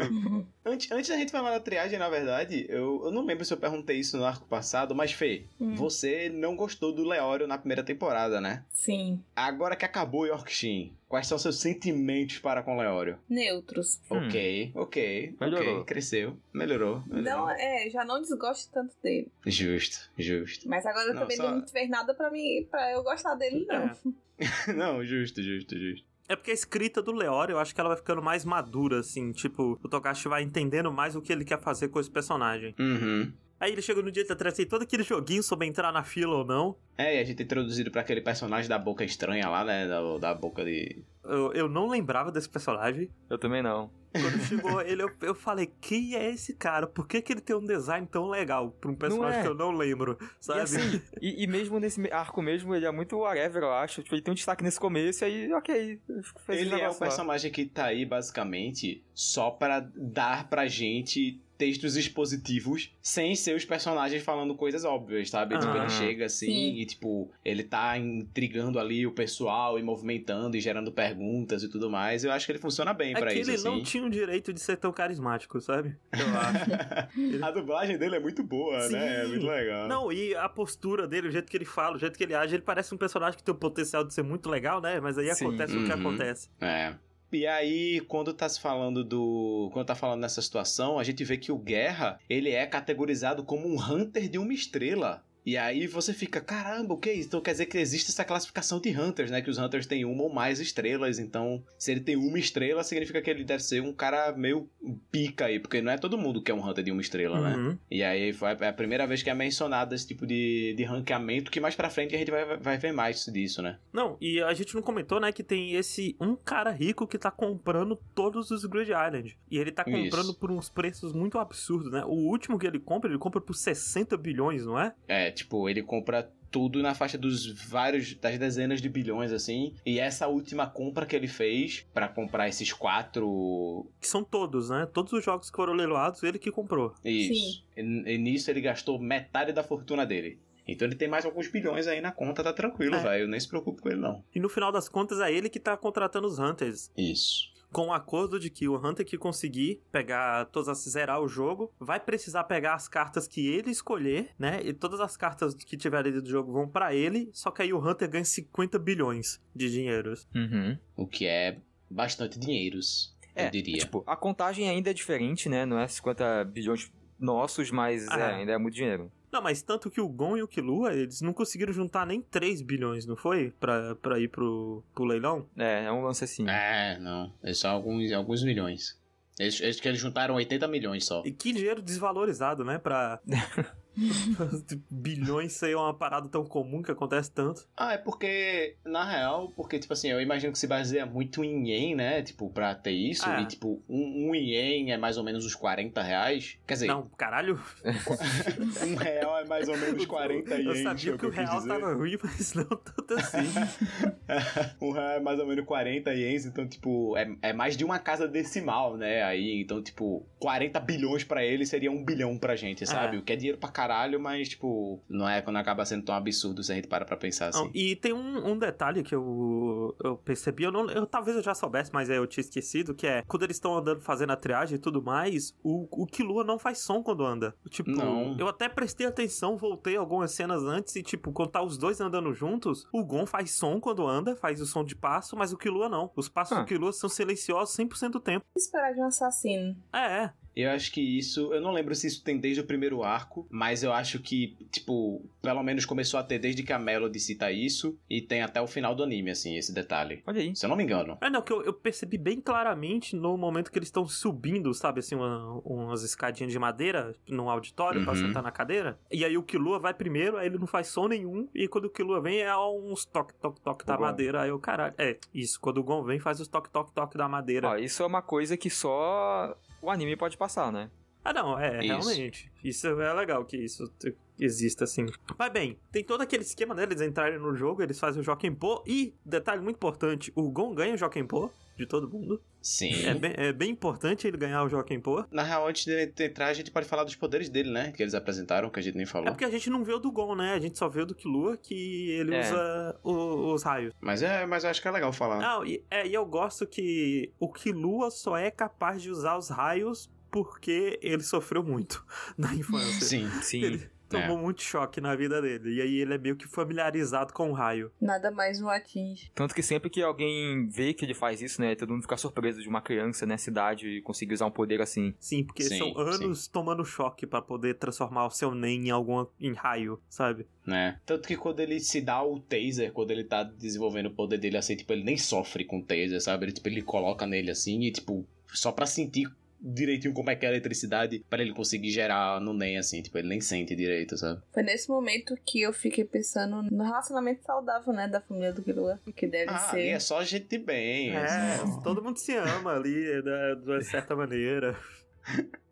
[0.08, 3.52] muito- Antes, antes da gente falar da triagem, na verdade, eu, eu não lembro se
[3.52, 5.76] eu perguntei isso no arco passado, mas Fê, Hum.
[5.76, 8.64] você não gostou do Leório na primeira temporada, né?
[8.70, 9.22] Sim.
[9.36, 13.16] Agora que acabou Yorkshin, quais são seus sentimentos para com Leório?
[13.28, 14.00] Neutros.
[14.10, 14.26] Hum.
[14.26, 15.74] Ok, ok, Melhorou.
[15.76, 17.04] ok, cresceu, melhorou.
[17.06, 17.22] melhorou.
[17.46, 19.28] Não, é, já não desgosto tanto dele.
[19.46, 20.68] Justo, justo.
[20.68, 23.84] Mas agora Não, também só- não fez nada pra mim, pra eu gostar dele, não.
[23.86, 23.92] É.
[24.74, 26.04] não, justo, justo, justo.
[26.28, 29.32] É porque a escrita do Leório, eu acho que ela vai ficando mais madura, assim.
[29.32, 32.74] Tipo, o Togashi vai entendendo mais o que ele quer fazer com esse personagem.
[32.78, 33.32] Uhum.
[33.58, 36.36] Aí ele chega no dia da triagem, tem todo aquele joguinho sobre entrar na fila
[36.36, 36.76] ou não.
[36.98, 39.86] É, e a gente é introduzido pra aquele personagem da boca estranha lá, né?
[39.86, 41.02] Da, da boca de.
[41.24, 43.10] Eu, eu não lembrava desse personagem.
[43.28, 43.90] Eu também não.
[44.12, 46.86] Quando chegou ele, eu, eu falei, quem é esse cara?
[46.86, 49.42] Por que, que ele tem um design tão legal pra um personagem é.
[49.42, 50.18] que eu não lembro?
[50.40, 50.60] Sabe?
[50.60, 54.02] E assim, e, e mesmo nesse arco mesmo, ele é muito whatever, eu acho.
[54.02, 56.00] Tipo, ele tem um destaque nesse começo, e aí, ok.
[56.44, 57.06] Fez Ele é o negócio lá.
[57.08, 63.64] personagem que tá aí, basicamente, só pra dar pra gente textos expositivos sem ser os
[63.64, 65.58] personagens falando coisas óbvias, sabe?
[65.58, 65.78] Tipo, Ah.
[65.82, 66.74] ele chega assim Sim.
[66.76, 71.88] e, tipo, ele tá intrigando ali o pessoal e movimentando e gerando perguntas e tudo
[71.90, 72.24] mais.
[72.24, 73.64] Eu acho que ele funciona bem É pra que isso, ele assim.
[73.68, 75.96] não tinha o direito de ser tão carismático, sabe?
[76.12, 77.44] Eu acho.
[77.44, 78.92] A dublagem dele é muito boa, Sim.
[78.94, 79.24] né?
[79.24, 79.88] É muito legal.
[79.88, 82.54] Não, e a postura dele, o jeito que ele fala, o jeito que ele age,
[82.54, 85.00] ele parece um personagem que tem o potencial de ser muito legal, né?
[85.00, 85.46] Mas aí Sim.
[85.46, 86.00] acontece o que Uhum.
[86.00, 86.48] acontece.
[86.60, 86.94] É.
[87.32, 89.68] E aí, quando tá se falando do.
[89.72, 93.66] Quando tá falando nessa situação, a gente vê que o Guerra, ele é categorizado como
[93.68, 95.24] um Hunter de uma estrela.
[95.46, 97.28] E aí você fica, caramba, o que é isso?
[97.28, 99.40] Então quer dizer que existe essa classificação de Hunters, né?
[99.40, 101.20] Que os Hunters têm uma ou mais estrelas.
[101.20, 104.68] Então, se ele tem uma estrela, significa que ele deve ser um cara meio
[105.12, 105.60] pica aí.
[105.60, 107.56] Porque não é todo mundo que é um Hunter de uma estrela, né?
[107.56, 107.78] Uhum.
[107.88, 111.60] E aí foi a primeira vez que é mencionado esse tipo de, de ranqueamento, que
[111.60, 113.78] mais pra frente a gente vai, vai ver mais disso, né?
[113.92, 117.30] Não, e a gente não comentou, né, que tem esse um cara rico que tá
[117.30, 119.38] comprando todos os Grid Island.
[119.50, 120.38] E ele tá comprando Isso.
[120.38, 122.04] por uns preços muito absurdos, né?
[122.04, 124.92] O último que ele compra, ele compra por 60 bilhões, não é?
[125.06, 129.74] É, tipo, ele compra tudo na faixa dos vários, das dezenas de bilhões, assim.
[129.84, 133.86] E essa última compra que ele fez pra comprar esses quatro.
[134.00, 134.86] Que são todos, né?
[134.92, 136.94] Todos os jogos que foram leiloados, ele que comprou.
[137.04, 137.64] Isso.
[137.76, 140.38] E, e nisso ele gastou metade da fortuna dele.
[140.68, 143.02] Então ele tem mais alguns bilhões aí na conta, tá tranquilo, É.
[143.02, 143.28] velho.
[143.28, 144.24] Nem se preocupe com ele, não.
[144.34, 146.90] E no final das contas, é ele que tá contratando os Hunters.
[146.96, 147.52] Isso.
[147.76, 151.70] Com o acordo de que o Hunter que conseguir pegar todas as zerar o jogo,
[151.78, 154.62] vai precisar pegar as cartas que ele escolher, né?
[154.64, 157.74] E todas as cartas que tiverem dentro do jogo vão pra ele, só que aí
[157.74, 160.26] o Hunter ganha 50 bilhões de dinheiros.
[160.34, 160.78] Uhum.
[160.96, 161.58] O que é
[161.90, 163.76] bastante dinheiros, É, eu diria.
[163.76, 165.66] Tipo, a contagem ainda é diferente, né?
[165.66, 168.18] Não é 50 bilhões nossos, mas Ah.
[168.18, 169.12] é, ainda é muito dinheiro.
[169.36, 172.62] Não, mas tanto que o Gon e o Killua, eles não conseguiram juntar nem 3
[172.62, 173.50] bilhões, não foi?
[173.60, 175.46] Pra, pra ir pro, pro leilão?
[175.54, 176.48] É, é um lance assim.
[176.48, 177.30] É, não.
[177.42, 178.98] É só alguns, alguns milhões.
[179.38, 181.22] Eles, eles, que eles juntaram 80 milhões só.
[181.26, 182.78] E que dinheiro desvalorizado, né?
[182.78, 183.20] Pra.
[184.90, 187.66] bilhões ser uma parada tão comum que acontece tanto.
[187.76, 191.68] Ah, é porque, na real, porque, tipo assim, eu imagino que se baseia muito em
[191.68, 192.22] ien, né?
[192.22, 193.24] Tipo, pra ter isso.
[193.26, 193.40] Ah.
[193.40, 196.58] E, tipo, um, um ien é mais ou menos uns 40 reais.
[196.66, 197.60] Quer dizer, Não, caralho.
[198.86, 200.82] um real é mais ou menos 40 Eu ienes.
[200.82, 201.68] sabia é que o eu real dizer.
[201.68, 203.38] tava ruim, mas não tanto assim.
[204.80, 207.98] um real é mais ou menos 40 ienes, então, tipo, é, é mais de uma
[207.98, 209.22] casa decimal, né?
[209.22, 213.16] Aí, então, tipo, 40 bilhões pra ele seria um bilhão pra gente, sabe?
[213.16, 213.18] É.
[213.18, 213.85] O que é dinheiro pra caralho,
[214.20, 217.48] mas, tipo, não é quando acaba sendo tão absurdo se a gente para pra pensar
[217.48, 217.58] assim.
[217.64, 221.42] Não, e tem um, um detalhe que eu, eu percebi, eu não, eu, talvez eu
[221.42, 224.76] já soubesse, mas eu tinha esquecido, que é quando eles estão andando fazendo a triagem
[224.76, 227.54] e tudo mais, o, o Killua não faz som quando anda.
[227.68, 228.36] Tipo, Não.
[228.38, 232.32] eu até prestei atenção, voltei algumas cenas antes e, tipo, quando tá os dois andando
[232.32, 235.88] juntos, o Gon faz som quando anda, faz o som de passo, mas o Killua
[235.88, 236.10] não.
[236.16, 236.60] Os passos Ah.
[236.60, 238.44] do Killua são silenciosos 100% do tempo.
[238.56, 239.76] Esperar de um assassino.
[239.92, 240.32] É, é.
[240.56, 243.82] Eu acho que isso, eu não lembro se isso tem desde o primeiro arco, mas
[243.82, 247.98] eu acho que, tipo, pelo menos começou a ter desde que a Melody cita isso
[248.08, 250.22] e tem até o final do anime, assim, esse detalhe.
[250.26, 250.56] Olha aí.
[250.56, 251.18] Se eu não me engano.
[251.20, 255.00] É, não, que eu, eu percebi bem claramente no momento que eles estão subindo, sabe,
[255.00, 258.18] assim, uma- umas escadinhas de madeira num auditório pra Uhum.
[258.28, 258.98] sentar na cadeira.
[259.12, 261.90] E aí o Killua vai primeiro, aí ele não faz som nenhum, e quando o
[261.90, 264.02] Killua vem é uns toque, toque, toque da Gon.
[264.04, 264.40] madeira.
[264.40, 267.28] Aí eu, caralho, é, isso, quando o Gon vem faz os toque, toque, toque da
[267.28, 267.68] madeira.
[267.68, 269.54] Ó, isso é uma coisa que só
[269.86, 270.90] o anime pode passar, né?
[271.24, 271.86] Ah, não, é, Isso.
[271.86, 272.52] realmente.
[272.62, 273.92] Isso é legal, que isso
[274.38, 275.06] exista, assim.
[275.38, 279.14] Mas bem, tem todo aquele esquema deles entrarem no jogo, eles fazem o Jokenpô e,
[279.24, 282.40] detalhe muito importante, o Gon ganha o Jokenpô de todo mundo.
[282.60, 283.04] Sim.
[283.06, 285.24] É bem, é bem importante ele ganhar o Jokenpô.
[285.30, 287.92] Na real, antes de entrar, a gente pode falar dos poderes dele, né?
[287.92, 289.28] Que eles apresentaram, que a gente nem falou.
[289.28, 290.54] É porque a gente não vê o do Gon, né?
[290.54, 292.40] A gente só vê o do Killua, que ele É.
[292.40, 293.94] usa o- os raios.
[294.00, 295.38] Mas é, mas eu acho que é legal falar.
[295.40, 299.48] Não, e, é, e eu gosto que o Killua só é capaz de usar os
[299.48, 302.04] raios porque ele sofreu muito
[302.36, 303.06] na infância.
[303.06, 303.28] Sim.
[303.42, 303.62] Sim.
[303.62, 305.74] Ele tomou muito choque na vida dele.
[305.76, 307.90] E aí ele é meio que familiarizado com o raio.
[308.00, 309.30] Nada mais o atinge.
[309.34, 311.74] Tanto que sempre que alguém vê que ele faz isso, né?
[311.74, 315.14] Todo mundo fica surpreso de uma criança nessa idade conseguir usar um poder assim.
[315.18, 319.28] Sim, porque Sim, são anos tomando choque pra poder transformar o seu Nen em alguma
[319.40, 320.46] em raio, sabe?
[320.66, 321.00] né?
[321.06, 324.56] Tanto que quando ele se dá o taser, quando ele tá desenvolvendo o poder dele
[324.56, 326.46] assim, tipo, ele nem sofre com o taser, sabe?
[326.46, 330.44] Ele, tipo, ele coloca nele assim e, tipo, só pra sentir direitinho como é que
[330.44, 334.16] é a eletricidade pra ele conseguir gerar no NEM, assim, tipo, ele nem sente direito,
[334.16, 334.40] sabe?
[334.52, 339.00] Foi nesse momento que eu fiquei pensando no relacionamento saudável, né, da família do Killua,
[339.14, 339.86] que deve Ah, ser.
[339.88, 341.10] é só gente de bem.
[341.10, 341.80] É, assim.
[341.82, 344.76] todo mundo se ama ali, da- de uma certa maneira.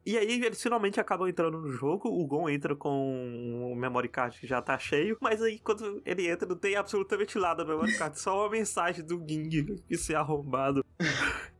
[0.06, 4.38] E aí eles finalmente acabam entrando no jogo, o Gon entra com o memory card
[4.38, 7.96] que já tá cheio, mas aí quando ele entra não tem absolutamente nada no memory
[7.96, 9.48] card, só uma mensagem do Ging,
[9.88, 10.84] que se arrombado.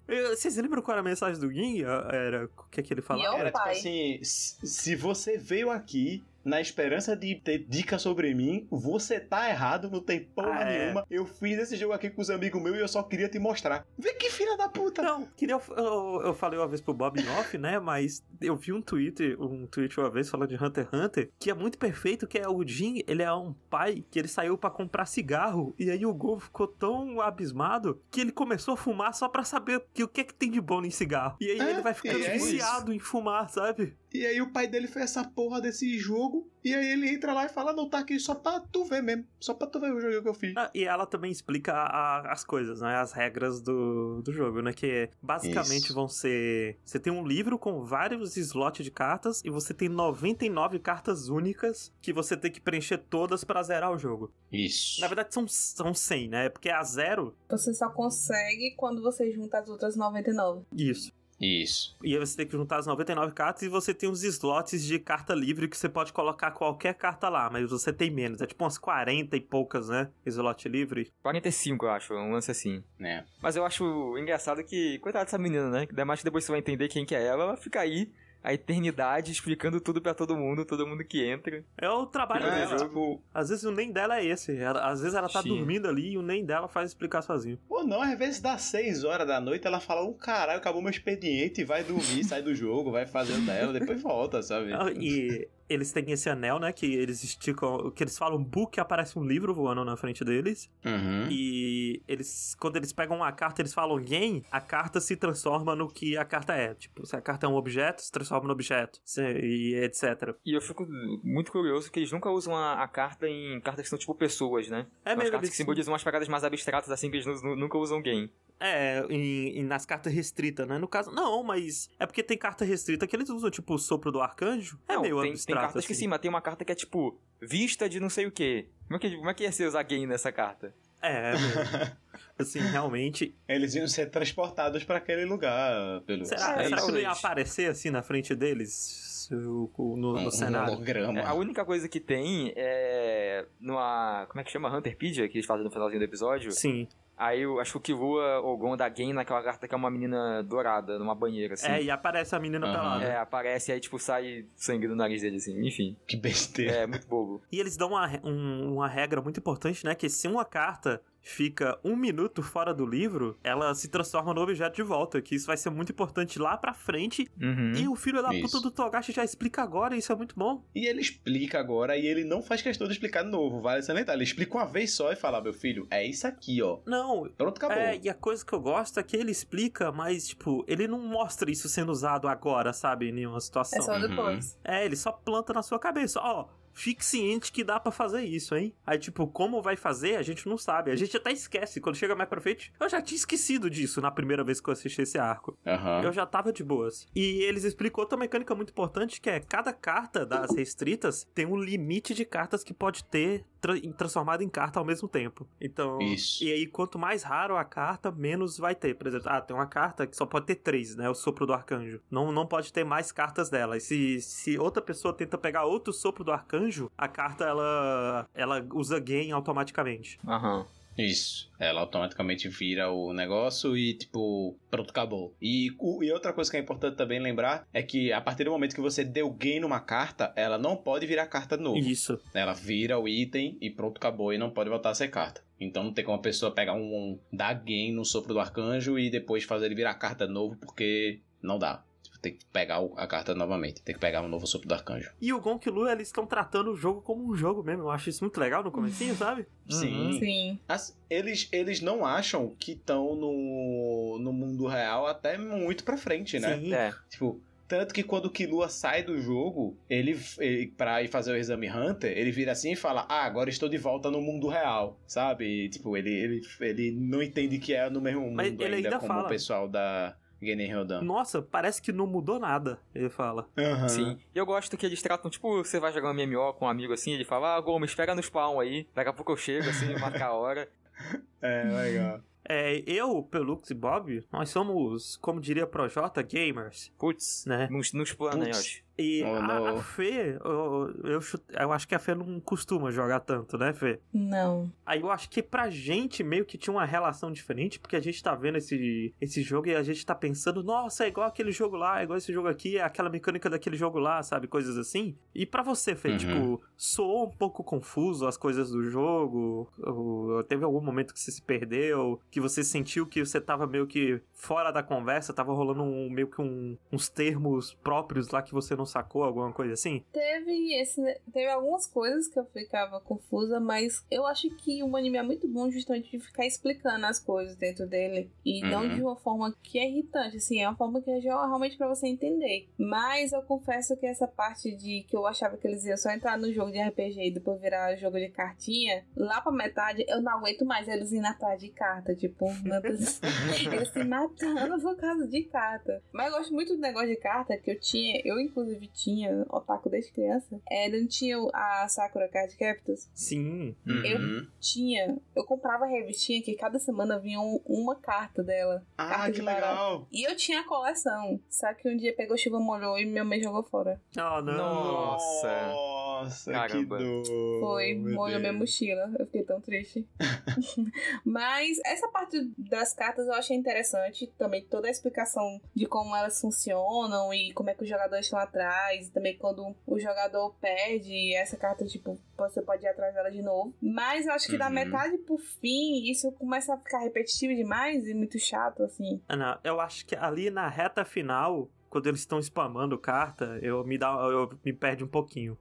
[0.07, 1.83] Vocês lembram qual era a mensagem do Ging?
[1.83, 3.37] Era o que, é que ele falava?
[3.38, 3.73] Era tipo pai.
[3.79, 9.48] assim, s- se você veio aqui na esperança de ter dica sobre mim, você tá
[9.48, 10.78] errado, não tem porra Ah, é.
[10.85, 11.07] nenhuma.
[11.11, 13.87] Eu fiz esse jogo aqui com os amigos meus e eu só queria te mostrar.
[13.98, 15.02] Vê que filha da puta!
[15.02, 15.59] Não, queria.
[15.76, 17.78] Eu, eu falei uma vez pro Bob em off, né?
[17.78, 21.50] Mas eu vi um tweet, um tweet uma vez falando de Hunter x Hunter, que
[21.50, 24.70] é muito perfeito, que é o Jin, ele é um pai que ele saiu pra
[24.70, 29.28] comprar cigarro, e aí o Gon ficou tão abismado que ele começou a fumar só
[29.28, 31.37] pra saber que, o que é que tem de bom em cigarro.
[31.40, 33.96] E aí É, ele vai ficando é viciado em fumar, sabe?
[34.14, 37.46] E aí o pai dele fez essa porra desse jogo, e aí ele entra lá
[37.46, 40.00] e fala, não, tá aqui só pra tu ver mesmo, só pra tu ver o
[40.00, 40.55] jogo que eu fiz.
[40.57, 42.94] Ah, e ela também explica a- as coisas, né?
[42.94, 44.72] As regras do, do jogo, né?
[44.72, 45.94] Que basicamente Isso.
[45.94, 46.79] vão ser.
[46.85, 51.92] Você tem um livro com vários slots de cartas e você tem 99 cartas únicas
[52.00, 54.33] que você tem que preencher todas pra zerar o jogo.
[54.53, 55.00] Isso.
[55.00, 56.48] Na verdade são, são 100, né?
[56.48, 57.37] Porque a zero.
[57.50, 60.64] Você só consegue quando você junta as outras 99.
[60.72, 61.12] Isso.
[61.44, 61.96] Isso.
[62.02, 64.98] E aí você tem que juntar as 99 cartas e você tem os slots de
[64.98, 68.40] carta livre que você pode colocar qualquer carta lá, mas você tem menos.
[68.40, 70.11] É tipo umas 40 e poucas, né?
[70.24, 71.12] Slot livre.
[71.22, 72.83] 45, eu acho, um lance assim.
[72.98, 73.24] Né?
[73.42, 75.87] Mas eu acho engraçado que, coitada dessa menina, né?
[75.88, 78.11] Ainda mais que depois você vai entender quem que é ela, ela fica aí
[78.44, 81.64] a eternidade explicando tudo pra todo mundo, todo mundo que entra.
[81.78, 82.76] É o trabalho É, dela.
[82.76, 84.54] tipo, Às vezes o nem dela é esse.
[84.57, 85.48] Ela- às vezes ela tá Sim.
[85.48, 87.59] dormindo ali e o nem dela faz explicar sozinho.
[87.66, 90.90] Pô, não, às vezes dá 6 horas da noite, ela fala, um caralho, acabou meu
[90.90, 94.72] expediente, vai dormir, sai do jogo, vai fazer o dela, depois volta, sabe?
[95.00, 96.72] E eles têm esse anel, né?
[96.72, 97.90] Que eles esticam.
[97.90, 100.70] Que eles falam book, aparece um livro voando na frente deles.
[100.85, 101.29] Uhum.
[101.31, 102.55] E eles.
[102.59, 106.24] Quando eles pegam uma carta, eles falam game, a carta se transforma no que a
[106.24, 106.74] carta é.
[106.74, 109.00] Tipo, se a carta é um objeto, se transforma no objeto.
[109.05, 110.35] Se- e etc.
[110.44, 110.87] E eu fico
[111.22, 114.68] muito curioso que eles nunca usam a, a carta em cartas que são tipo pessoas,
[114.68, 114.87] né?
[115.05, 115.31] É São as mesmo.
[115.33, 118.00] cartas Eles, que simbolizam umas paradas mais abstratas assim que eles nu- nu- nunca usam
[118.03, 118.31] game.
[118.61, 120.79] é, em, em- nas cartas restritas, né?
[120.79, 121.11] No caso.
[121.11, 121.90] Não, mas.
[121.98, 124.79] É porque tem carta restrita que eles usam, tipo, o sopro do arcanjo.
[124.88, 125.54] É Não, meio tem, tem abstrato.
[125.55, 126.03] Cartas que assim.
[126.03, 128.69] sim, mas tem uma carta que é tipo vista de não sei o que.
[128.87, 130.75] Como é que, como é que ia ser usar game nessa carta?
[131.03, 131.93] É, é
[132.38, 133.37] assim, realmente.
[133.47, 137.71] Eles iam ser transportados pra aquele lugar, pelo Será, É, será que não ia aparecer
[137.71, 139.29] assim na frente deles?
[139.31, 140.79] No, no um, cenário?
[140.79, 141.19] um.
[141.19, 143.47] É, a única coisa que tem é.
[143.59, 144.27] numa.
[144.29, 144.75] Como é que chama?
[144.77, 146.53] Hunterpedia, que eles fazem no finalzinho do episódio.
[146.53, 146.87] Sim.
[147.16, 149.90] Aí eu acho que o Killua ou Gon dá game naquela carta que é uma
[149.90, 151.68] menina dourada, numa banheira, assim.
[151.68, 152.74] É, e aparece a menina Aham.
[152.74, 153.05] pelada.
[153.05, 155.64] É, aparece aí, tipo, sai sangue do nariz dele, assim.
[155.66, 155.96] Enfim.
[156.09, 156.72] Que besteira.
[156.72, 157.40] É, muito bobo.
[157.53, 159.94] E eles dão uma, um- uma regra muito importante, né?
[159.94, 164.77] Que se uma carta fica um minuto fora do livro, ela se transforma no objeto
[164.77, 165.21] de volta.
[165.23, 167.27] Que isso vai ser muito importante lá pra frente.
[167.41, 167.73] Uhum.
[167.75, 168.43] E o filho da Isso.
[168.43, 170.63] puta do Togashi já explica agora, isso é muito bom.
[170.75, 174.15] E ele explica agora e ele não faz questão de explicar de novo, vale salientar.
[174.15, 176.79] Ele explica uma vez só e fala, meu filho, é isso aqui, ó.
[176.87, 177.77] Não, Pronto, acabou.
[177.79, 180.99] É, e a coisa que eu gosto é que ele explica, mas, tipo, ele não
[180.99, 183.09] mostra isso sendo usado agora, sabe?
[183.09, 183.83] Em nenhuma É situação.
[183.83, 184.09] só Uhum.
[184.09, 184.59] depois.
[184.63, 186.21] É, ele só planta na sua cabeça.
[186.23, 188.75] Ó, fique ciente que dá pra fazer isso, hein?
[188.87, 190.91] Aí, tipo, como vai fazer, a gente não sabe.
[190.91, 191.81] A gente até esquece.
[191.81, 194.73] Quando chega mais pra frente, eu já tinha esquecido disso na primeira vez que eu
[194.73, 195.57] assisti esse arco.
[195.67, 196.03] Aham.
[196.03, 197.07] Eu já tava de boas.
[197.15, 201.57] E eles explicou outra mecânica muito importante, que é cada carta das restritas tem um
[201.57, 205.46] limite de cartas que pode ter tra- em- transformada em carta ao mesmo tempo.
[205.59, 206.44] Então, Isso.
[206.44, 208.94] e aí quanto mais raro a carta, menos vai ter.
[208.94, 211.09] Por exemplo, ah, tem uma carta que só pode ter três, né?
[211.09, 211.98] O sopro do arcanjo.
[212.11, 213.77] Não, não pode ter mais cartas dela.
[213.79, 218.66] E se, se outra pessoa tenta pegar outro sopro do arcanjo, a carta ela, ela
[218.74, 220.18] usa gain automaticamente.
[220.29, 220.66] Aham.
[220.96, 221.50] Isso.
[221.59, 225.35] Ela automaticamente vira o negócio e, tipo, pronto, acabou.
[225.40, 228.74] E, e outra coisa que é importante também lembrar é que a partir do momento
[228.74, 231.78] que você deu gain numa carta, ela não pode virar carta de novo.
[231.78, 232.20] Isso.
[232.33, 234.33] Ela vira o item e pronto, acabou.
[234.33, 235.42] E não pode voltar a ser carta.
[235.61, 238.98] Então não tem como a pessoa pegar um, um dar gain no sopro do arcanjo
[238.98, 241.83] e depois fazer ele virar carta de novo, porque não dá.
[242.25, 243.83] Tem que pegar a carta novamente.
[243.83, 245.11] Tem que pegar um novo sopro do arcanjo.
[245.21, 247.83] E o Gonk e o Lu, eles estão tratando o jogo como um jogo mesmo.
[247.83, 249.47] Eu acho isso muito legal no comecinho, sabe?
[249.69, 250.17] Sim.
[250.19, 250.59] Sim.
[250.67, 256.39] As- eles, eles não acham que estão no, no mundo real até muito pra frente,
[256.41, 256.57] né?
[256.59, 256.73] Sim.
[256.73, 256.95] É.
[257.11, 261.37] Tipo, tanto que quando o Killua sai do jogo, ele, ele pra ir fazer o
[261.37, 264.99] exame Hunter, ele vira assim e fala: Ah, agora estou de volta no mundo real,
[265.07, 265.45] sabe?
[265.45, 268.77] E, tipo, ele, ele, ele não entende que é no mesmo mundo Mas ele ainda,
[268.89, 269.27] ainda como fala.
[269.27, 271.02] o pessoal da Genen Ryodan.
[271.02, 273.48] Nossa, parece que não mudou nada, ele fala.
[273.57, 273.88] Aham.
[273.88, 274.18] Sim.
[274.35, 276.92] E eu gosto que eles tratam, tipo, você vai jogar um MMO com um amigo
[276.92, 279.94] assim, ele fala, ah, Gomes, pega no spawn aí, daqui a pouco eu chego, assim,
[279.98, 280.68] marca a hora.
[281.42, 282.20] É, legal.
[282.48, 287.66] É, eu, Pelux e Bob, nós somos, como diria Projota, gamers, Putz, né?
[287.70, 288.83] nos, nos planos.
[288.96, 291.20] E Oh, a, a Fê, eu, eu,
[291.61, 293.98] eu acho que a Fê não costuma jogar tanto, né, Fê?
[294.12, 294.70] Não.
[294.87, 298.22] Aí eu acho que pra gente meio que tinha uma relação diferente, porque a gente
[298.22, 301.76] tá vendo esse, esse jogo e a gente tá pensando, nossa, é igual aquele jogo
[301.76, 304.46] lá, é igual esse jogo aqui, é aquela mecânica daquele jogo lá, sabe?
[304.46, 305.16] Coisas assim.
[305.35, 306.16] E pra você, Fê, Uhum.
[306.16, 309.68] tipo, soou um pouco confuso as coisas do jogo?
[309.83, 312.20] Ou teve algum momento que você se perdeu?
[312.30, 316.28] Que você sentiu que você tava meio que fora da conversa, tava rolando um, meio
[316.28, 320.05] que um- uns termos próprios lá que você não sacou, alguma coisa assim?
[320.12, 321.01] Teve esse,
[321.33, 325.49] teve algumas coisas que eu ficava confusa, mas eu acho que o anime é muito
[325.49, 328.94] bom justamente de ficar explicando as coisas dentro dele e não Uhum.
[328.94, 332.07] de uma forma que é irritante, assim, é uma forma que é realmente pra você
[332.07, 332.68] entender.
[332.79, 336.37] Mas eu confesso que essa parte de que eu achava que eles iam só entrar
[336.38, 340.38] no jogo de RPG e depois virar jogo de cartinha, lá pra metade eu não
[340.38, 343.20] aguento mais eles indo atrás de carta, tipo, meu Deus
[343.73, 346.03] eles se matando por causa de carta.
[346.12, 349.89] Mas eu gosto muito do negócio de carta que eu tinha, eu inclusive tinha otaku
[349.89, 350.61] desde criança.
[350.71, 353.09] É, não tinha a Sakura Card Captors?
[353.15, 353.75] Sim.
[353.87, 354.47] Uhum.
[354.61, 355.17] Tinha.
[355.35, 358.85] Eu comprava a revistinha que cada semana vinha um- uma carta dela.
[358.99, 360.09] Ah, Carta que de legal.
[360.13, 361.41] E eu tinha a coleção.
[361.49, 364.01] Só que um dia pegou chuva, molhou e minha mãe jogou fora.
[364.17, 364.57] Oh, não.
[364.57, 365.73] Nossa.
[365.75, 366.99] Nossa, Caramba.
[366.99, 367.61] que dor.
[367.61, 369.13] Foi, meu molhou minha mochila.
[369.19, 370.07] Eu fiquei tão triste.
[371.25, 374.27] Mas essa parte das cartas eu achei interessante.
[374.39, 378.39] Também toda a explicação de como elas funcionam e como é que os jogadores estão
[378.39, 378.63] atrás.
[378.94, 383.42] E também quando o jogador perde essa carta, tipo, você pode ir atrás dela de
[383.42, 383.74] novo.
[383.81, 384.72] Mas eu acho que da Uhum.
[384.74, 389.20] metade pro fim, isso começa a ficar repetitivo demais e muito chato, assim.
[389.29, 393.85] Ah, não, eu acho que ali na reta final, quando eles estão spamando carta, eu
[393.85, 395.57] me dá, eu me perde um pouquinho.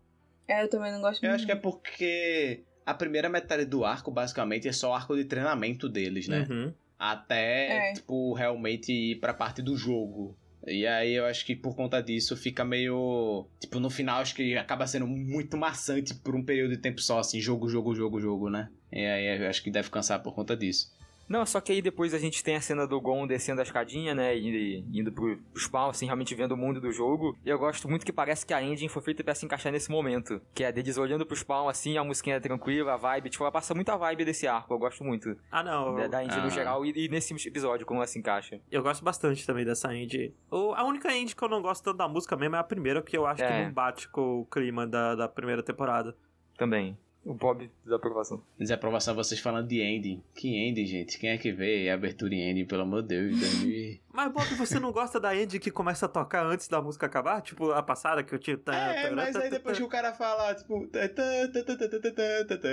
[0.48, 1.36] É, eu também não gosto Eu muito.
[1.38, 5.24] acho que é porque a primeira metade do arco, basicamente, é só o arco de
[5.26, 6.46] treinamento deles, né?
[6.50, 6.74] Uhum.
[7.00, 7.94] Até, É.
[7.94, 10.38] tipo, realmente ir pra parte do jogo.
[10.66, 13.46] E aí eu acho que por conta disso fica meio.
[13.60, 17.20] Tipo, no final acho que acaba sendo muito maçante por um período de tempo só,
[17.20, 18.70] assim, jogo, jogo, jogo, jogo, né?
[18.92, 20.92] E aí eu acho que deve cansar por conta disso.
[21.28, 24.14] Não, só que aí depois a gente tem a cena do Gon descendo a escadinha,
[24.14, 27.38] né, e indo pro spawn, assim, realmente vendo o mundo do jogo.
[27.46, 29.90] E eu gosto muito que parece que a engine foi feita pra se encaixar nesse
[29.90, 30.42] momento.
[30.54, 33.52] Que é deles olhando pro spawn, assim, a musiquinha é tranquila, a vibe, tipo, ela
[33.52, 35.96] passa muita vibe desse arco, eu gosto muito Ah, não.
[35.96, 36.50] da, da engine no Ah.
[36.50, 38.60] geral e, e nesse episódio, como ela se encaixa.
[38.72, 40.34] Eu gosto bastante também dessa indie.
[40.52, 43.02] O, a única indie que eu não gosto tanto da música mesmo é a primeira,
[43.02, 43.66] porque eu acho que É.
[43.66, 46.16] não bate com o clima da, da primeira temporada.
[46.58, 46.96] Também.
[47.26, 48.44] O Bob desaprovação.
[48.60, 50.22] Desaprovação vocês falando de ending.
[50.36, 51.18] Que ending, gente?
[51.18, 54.00] Quem é que vê abertura e ending, pelo amor de Deus?
[54.12, 57.42] Mas, Bob, você não gosta da ending que começa a tocar antes da música acabar?
[57.42, 58.60] Tipo, a passada que eu tinha...
[58.68, 60.90] É, mas aí depois que o cara fala, tipo...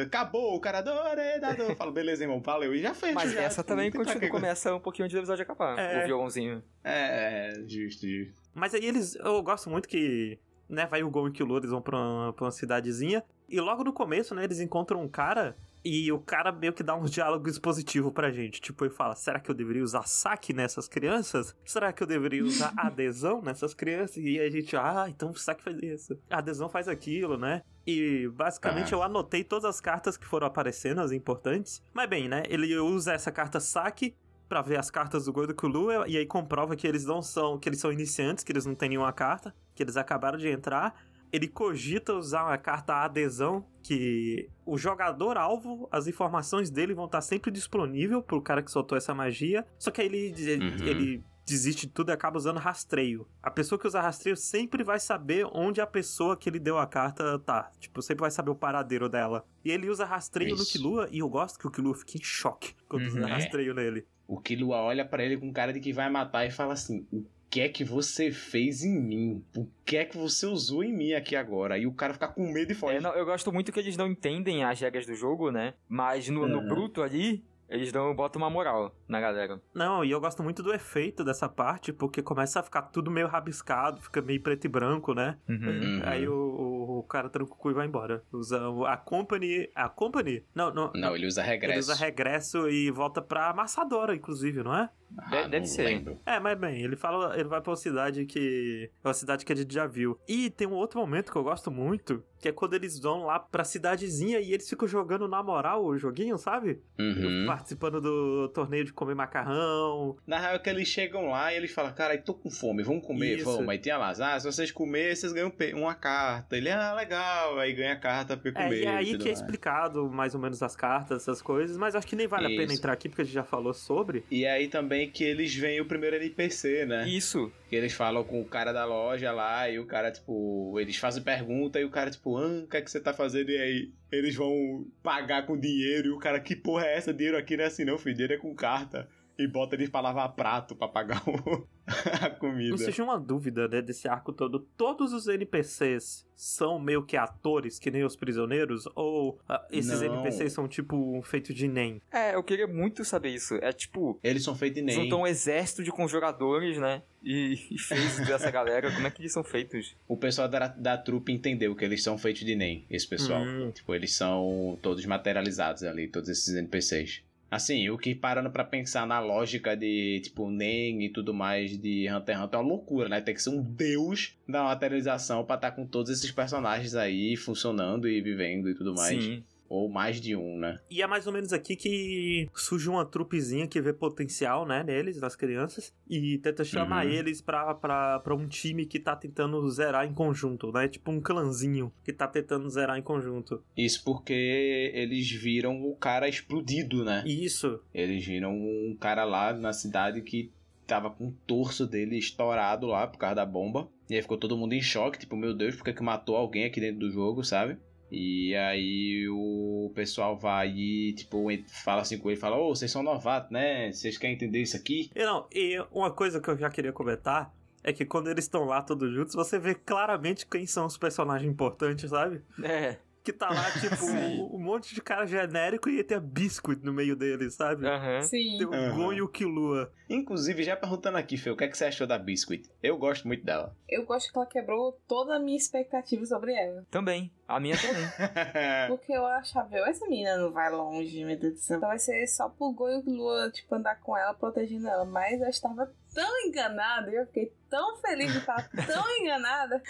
[0.05, 0.81] Acabou, o cara...
[1.17, 2.75] É, eu falo, beleza, irmão, valeu.
[2.75, 3.15] E já fez.
[3.15, 5.79] Mas já, essa tipo, também continua, começa um pouquinho antes do episódio acabar.
[5.79, 6.03] É.
[6.03, 6.61] O violãozinho.
[6.83, 8.35] É, justo, justo.
[8.53, 9.15] Mas aí eles...
[9.15, 10.39] Eu gosto muito que...
[10.69, 13.25] Né, vai o Gol e o Kilo, eles vão pra uma, pra uma cidadezinha.
[13.51, 15.57] E logo no começo, né, eles encontram um cara...
[15.83, 18.61] E o cara meio que dá uns diálogos positivos pra gente.
[18.61, 21.57] Tipo, ele fala: será que eu deveria usar saque nessas crianças?
[21.65, 24.19] Será que eu deveria usar adesão nessas crianças?
[24.19, 26.19] E a gente, ah, então o saque faz isso.
[26.29, 27.63] A adesão faz aquilo, né?
[27.87, 28.99] E basicamente Ah.
[28.99, 31.83] eu anotei todas as cartas que foram aparecendo, as importantes.
[31.95, 32.43] Mas bem, né?
[32.51, 34.15] Ele usa essa carta saque
[34.51, 37.67] pra ver as cartas do Gordo Kulu e aí comprova que eles não são, que
[37.67, 40.95] eles são iniciantes, que eles não têm nenhuma carta, que eles acabaram de entrar.
[41.33, 47.21] Ele cogita usar uma carta adesão que o jogador alvo, as informações dele vão estar
[47.21, 49.67] sempre disponível pro cara que soltou essa magia.
[49.79, 50.87] Só que aí ele, Uhum.
[50.87, 53.27] ele desiste de tudo e acaba usando rastreio.
[53.43, 56.87] A pessoa que usa rastreio sempre vai saber onde a pessoa que ele deu a
[56.87, 57.73] carta tá.
[57.81, 59.45] Tipo, sempre vai saber o paradeiro dela.
[59.65, 60.73] E ele usa rastreio no Isso.
[60.73, 63.27] Killua e eu gosto que o Killua fique em choque quando usa Uhum.
[63.27, 63.33] É.
[63.33, 64.07] rastreio nele.
[64.29, 67.25] O Killua olha pra ele com cara de que vai matar e fala assim: O
[67.51, 69.45] que é que você fez em mim?
[69.57, 71.77] O que é que você usou em mim aqui agora?
[71.77, 72.97] E o cara fica com medo e foge.
[72.97, 75.75] É, não, eu gosto muito que eles não entendem as regras do jogo, né?
[75.89, 76.69] Mas no, no Uhum.
[76.69, 79.61] bruto ali, eles dão, botam uma moral na galera.
[79.75, 83.27] Não, e eu gosto muito do efeito dessa parte, porque começa a ficar tudo meio
[83.27, 85.37] rabiscado, fica meio preto e branco, né?
[85.49, 85.57] Uhum.
[85.57, 86.01] Uhum.
[86.05, 88.23] Aí o, o, o cara tranca o cu e vai embora.
[88.33, 89.69] Usa a Company.
[89.75, 90.45] A Company?
[90.55, 90.93] Não, não.
[90.95, 91.73] Não, ele usa regresso.
[91.75, 94.89] Ele usa regresso e volta pra amassadora, inclusive, não é?
[95.19, 95.83] Ah, Deve- deve não ser.
[95.83, 96.21] lembro.
[96.25, 98.89] É, mas bem, ele fala, ele vai pra uma cidade que.
[99.03, 100.17] É uma cidade que a gente já viu.
[100.29, 103.41] E tem um outro momento que eu gosto muito, que é quando eles vão lá
[103.41, 106.81] pra cidadezinha e eles ficam jogando na moral o joguinho, sabe?
[106.97, 107.45] Uhum.
[107.45, 110.17] Participando do torneio de comer macarrão.
[110.25, 112.85] Na real é que eles chegam lá e eles falam, cara, eu tô com fome,
[112.85, 113.45] vamos comer, Isso.
[113.47, 113.69] vamos.
[113.69, 116.57] Aí tem lá, ah, se vocês comerem, vocês ganham uma carta.
[116.57, 118.83] Ele, ah, legal, aí ganha carta pra É, comer.
[118.83, 122.07] e é aí que é explicado mais ou menos as cartas, essas coisas, mas acho
[122.07, 122.75] que nem vale a pena Isso.
[122.75, 124.25] entrar aqui porque a gente já falou sobre.
[124.31, 127.09] E aí também que eles veem o primeiro NPC, né?
[127.09, 127.51] Isso.
[127.69, 131.23] Que eles falam com o cara da loja lá e o cara, tipo, eles fazem
[131.23, 133.51] pergunta e o cara, tipo, ah, o que é que você tá fazendo?
[133.51, 137.13] E aí eles vão pagar com dinheiro e o cara, que porra é essa?
[137.15, 139.09] Dinheiro aqui não é assim não, filho, dinheiro é com carta.
[139.39, 141.67] E bota eles pra lavar prato pra pagar o-
[142.23, 142.71] a comida.
[142.71, 144.61] Não seja uma dúvida, né, desse arco todo.
[144.77, 148.85] Todos os NPCs são meio que atores, que nem os prisioneiros?
[148.95, 150.15] Ou ah, esses Não.
[150.15, 152.01] NPCs são tipo um feito de NEM?
[152.13, 153.55] É, eu queria muito saber isso.
[153.57, 154.95] É tipo, Eles são feitos de nem.
[154.95, 157.03] juntou um exército de conjuradores, né?
[157.23, 158.93] E, e fez dessa galera.
[158.93, 159.97] Como é que eles são feitos?
[160.07, 163.43] O pessoal da, da trupe entendeu que eles são feitos de NEM, esse pessoal.
[163.43, 163.71] Hum.
[163.73, 167.23] Tipo, eles são todos materializados ali, todos esses NPCs.
[167.51, 172.09] Assim, o que parando pra pensar na lógica de, tipo, NEM e tudo mais de
[172.09, 173.21] Hunter x Hunter é uma loucura, né?
[173.21, 178.09] Tem que ser um deus da materialização pra estar com todos esses personagens aí funcionando
[178.09, 179.25] e vivendo e tudo mais.
[179.25, 179.43] Sim.
[179.71, 180.81] Ou mais de um, né?
[180.91, 185.21] E é mais ou menos aqui que surge uma trupezinha que vê potencial, né, neles,
[185.21, 187.13] nas crianças, e tenta chamar Uhum.
[187.13, 190.89] eles pra, pra, pra um time que tá tentando zerar em conjunto, né?
[190.89, 193.63] Tipo um clãzinho que tá tentando zerar em conjunto.
[193.77, 197.23] Isso porque eles viram o cara explodido, né?
[197.25, 200.51] Isso, Eles viram um cara lá na cidade que
[200.85, 203.89] tava com o torso dele estourado lá por causa da bomba.
[204.09, 206.65] E aí ficou todo mundo em choque, tipo, meu Deus, por que, que matou alguém
[206.65, 207.77] aqui dentro do jogo, sabe?
[208.11, 211.47] E aí o pessoal vai e, tipo,
[211.85, 213.93] fala assim com ele, fala, ô, vocês são novatos, né?
[213.93, 215.11] Vocês querem entender isso aqui?
[215.15, 217.53] E não, e uma coisa que eu já queria comentar
[217.83, 221.51] é que quando eles estão lá todos juntos, você vê claramente quem são os personagens
[221.51, 222.43] importantes, sabe?
[222.63, 222.97] É.
[223.31, 226.93] Que tá lá, tipo, um, um monte de cara genérico e tem a Biscuit no
[226.93, 227.87] meio deles, sabe?
[227.87, 228.23] Aham.
[228.23, 228.59] Sim.
[228.59, 228.97] Tem o Aham.
[228.97, 229.93] Gon e o Killua.
[230.09, 232.69] Inclusive, já perguntando aqui, Fê, o que, é que você achou da Biscuit?
[232.83, 233.77] Eu gosto muito dela.
[233.89, 236.85] Eu gosto que ela quebrou toda a minha expectativa sobre ela.
[236.91, 237.33] Também.
[237.47, 238.03] A minha também.
[238.89, 241.77] Porque eu achava, eu, essa menina não vai longe, meu Deus do céu.
[241.77, 245.05] Então vai ser só pro Gon e o Lua, tipo, andar com ela, protegendo ela.
[245.05, 249.81] Mas eu estava tão enganada, e eu fiquei tão feliz de estar tão enganada.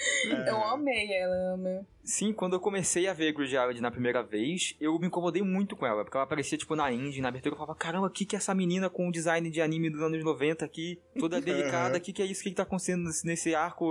[0.46, 1.80] Eu amei ela, eu amei.
[2.02, 5.76] Sim, quando eu comecei a ver Grid Island na primeira vez, eu me incomodei muito
[5.76, 8.24] com ela, porque ela aparecia, tipo, na indie, na abertura, eu falava, caramba, o que
[8.24, 11.98] que é essa menina com o design de anime dos anos 90 aqui, toda delicada,
[11.98, 13.86] o que que é isso, o que que tá acontecendo nesse, arco,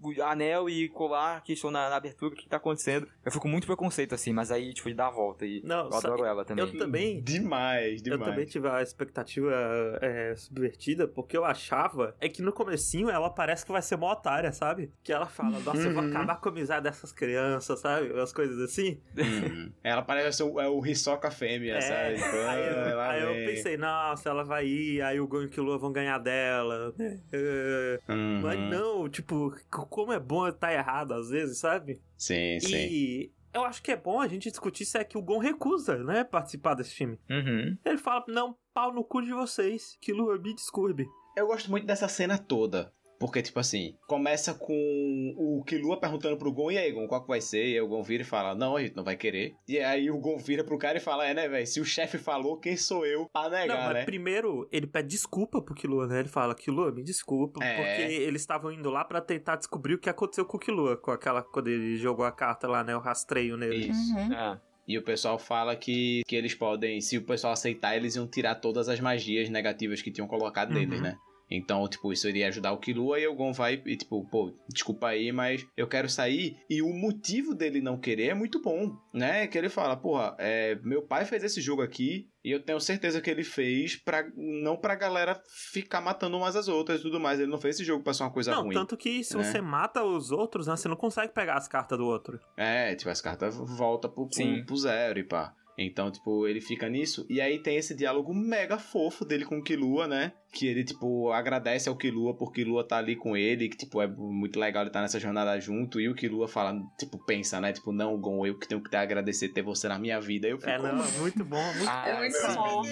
[0.00, 3.08] o anel e colar que estão na, na abertura, o que que tá acontecendo?
[3.24, 5.94] Eu fico muito preconceito, assim, mas aí, tipo, de dar a volta, e Não, eu
[5.94, 6.64] adoro ela também.
[6.64, 7.20] Eu também.
[7.20, 8.30] demais, Eu demais.
[8.30, 9.52] também tive a expectativa
[10.00, 14.12] é, subvertida, porque eu achava é que no comecinho ela parece que vai ser mó
[14.12, 14.92] otária, sabe?
[15.02, 16.08] Que ela fala, nossa, eu vou Uhum.
[16.10, 18.18] acabar com a amizade dessas crianças, sabe?
[18.20, 19.00] As coisas assim.
[19.16, 19.72] Uhum.
[19.82, 22.22] Ela parece ser o, é o Hisoka fêmea, É, sabe?
[22.48, 25.78] Aí, eu, aí eu pensei, nossa, ela vai ir, aí o Gon e o Killua
[25.78, 27.20] vão ganhar dela, né?
[27.32, 28.40] É, Uhum.
[28.42, 32.00] Mas não, tipo, como é bom estar errado às vezes, sabe?
[32.16, 32.76] Sim, sim.
[32.76, 35.96] E eu acho que é bom a gente discutir se é que o Gon recusa,
[36.04, 37.18] né, participar desse time.
[37.30, 37.76] Uhum.
[37.84, 41.06] Ele fala, não, pau no cu de vocês, Killua, me desculpe.
[41.36, 42.92] Eu gosto muito dessa cena toda.
[43.18, 47.28] Porque, tipo assim, começa com o Killua perguntando pro Gon, e aí, Gon, qual que
[47.28, 47.64] vai ser?
[47.66, 49.54] E aí o Gon vira e fala, não, a gente não vai querer.
[49.68, 52.16] E aí o Gon vira pro cara e fala, é, né, velho, se o chefe
[52.16, 54.04] falou, quem sou eu pra Não, negar, mas né?
[54.04, 56.20] primeiro ele pede desculpa pro Killua, né?
[56.20, 57.74] Ele fala, Killua, me desculpa, É.
[57.76, 61.10] porque eles estavam indo lá pra tentar descobrir o que aconteceu com o Killua, com
[61.10, 62.96] aquela, quando ele jogou a carta lá, né?
[62.96, 63.88] O rastreio nele.
[63.90, 64.14] Isso.
[64.14, 64.32] Uhum.
[64.32, 64.60] É.
[64.86, 68.54] E o pessoal fala que, que eles podem, se o pessoal aceitar, eles iam tirar
[68.54, 70.78] todas as magias negativas que tinham colocado Uhum.
[70.78, 71.16] neles, né?
[71.50, 75.08] Então, tipo, isso iria ajudar o Killua e o Gon vai e, tipo, pô, desculpa
[75.08, 76.56] aí, mas eu quero sair.
[76.68, 79.46] E o motivo dele não querer é muito bom, né?
[79.46, 83.20] Que ele fala, porra, é, meu pai fez esse jogo aqui e eu tenho certeza
[83.20, 85.40] que ele fez pra, não pra galera
[85.72, 87.40] ficar matando umas às outras e tudo mais.
[87.40, 88.74] Ele não fez esse jogo pra ser uma coisa Não, ruim.
[88.74, 89.42] tanto que se né?
[89.42, 92.38] você mata os outros, né, você não consegue pegar as cartas do outro.
[92.56, 94.28] É, tipo, as cartas voltam pro,
[94.66, 95.54] pro zero e pá.
[95.78, 97.24] Então, tipo, ele fica nisso.
[97.30, 100.32] E aí tem esse diálogo mega fofo dele com o Killua, né?
[100.52, 103.68] Que ele, tipo, agradece ao Killua por Killua tá ali com ele.
[103.68, 106.00] Que, tipo, é muito legal ele estar nessa jornada junto.
[106.00, 107.72] E o Killua fala, tipo, pensa, né?
[107.72, 110.48] Tipo, não, Gon, eu que tenho que te agradecer ter você na minha vida.
[110.48, 111.62] Eu fico, É, não, é muito bom.
[111.74, 111.88] Muito...
[111.88, 112.88] Ah, É muito fofo.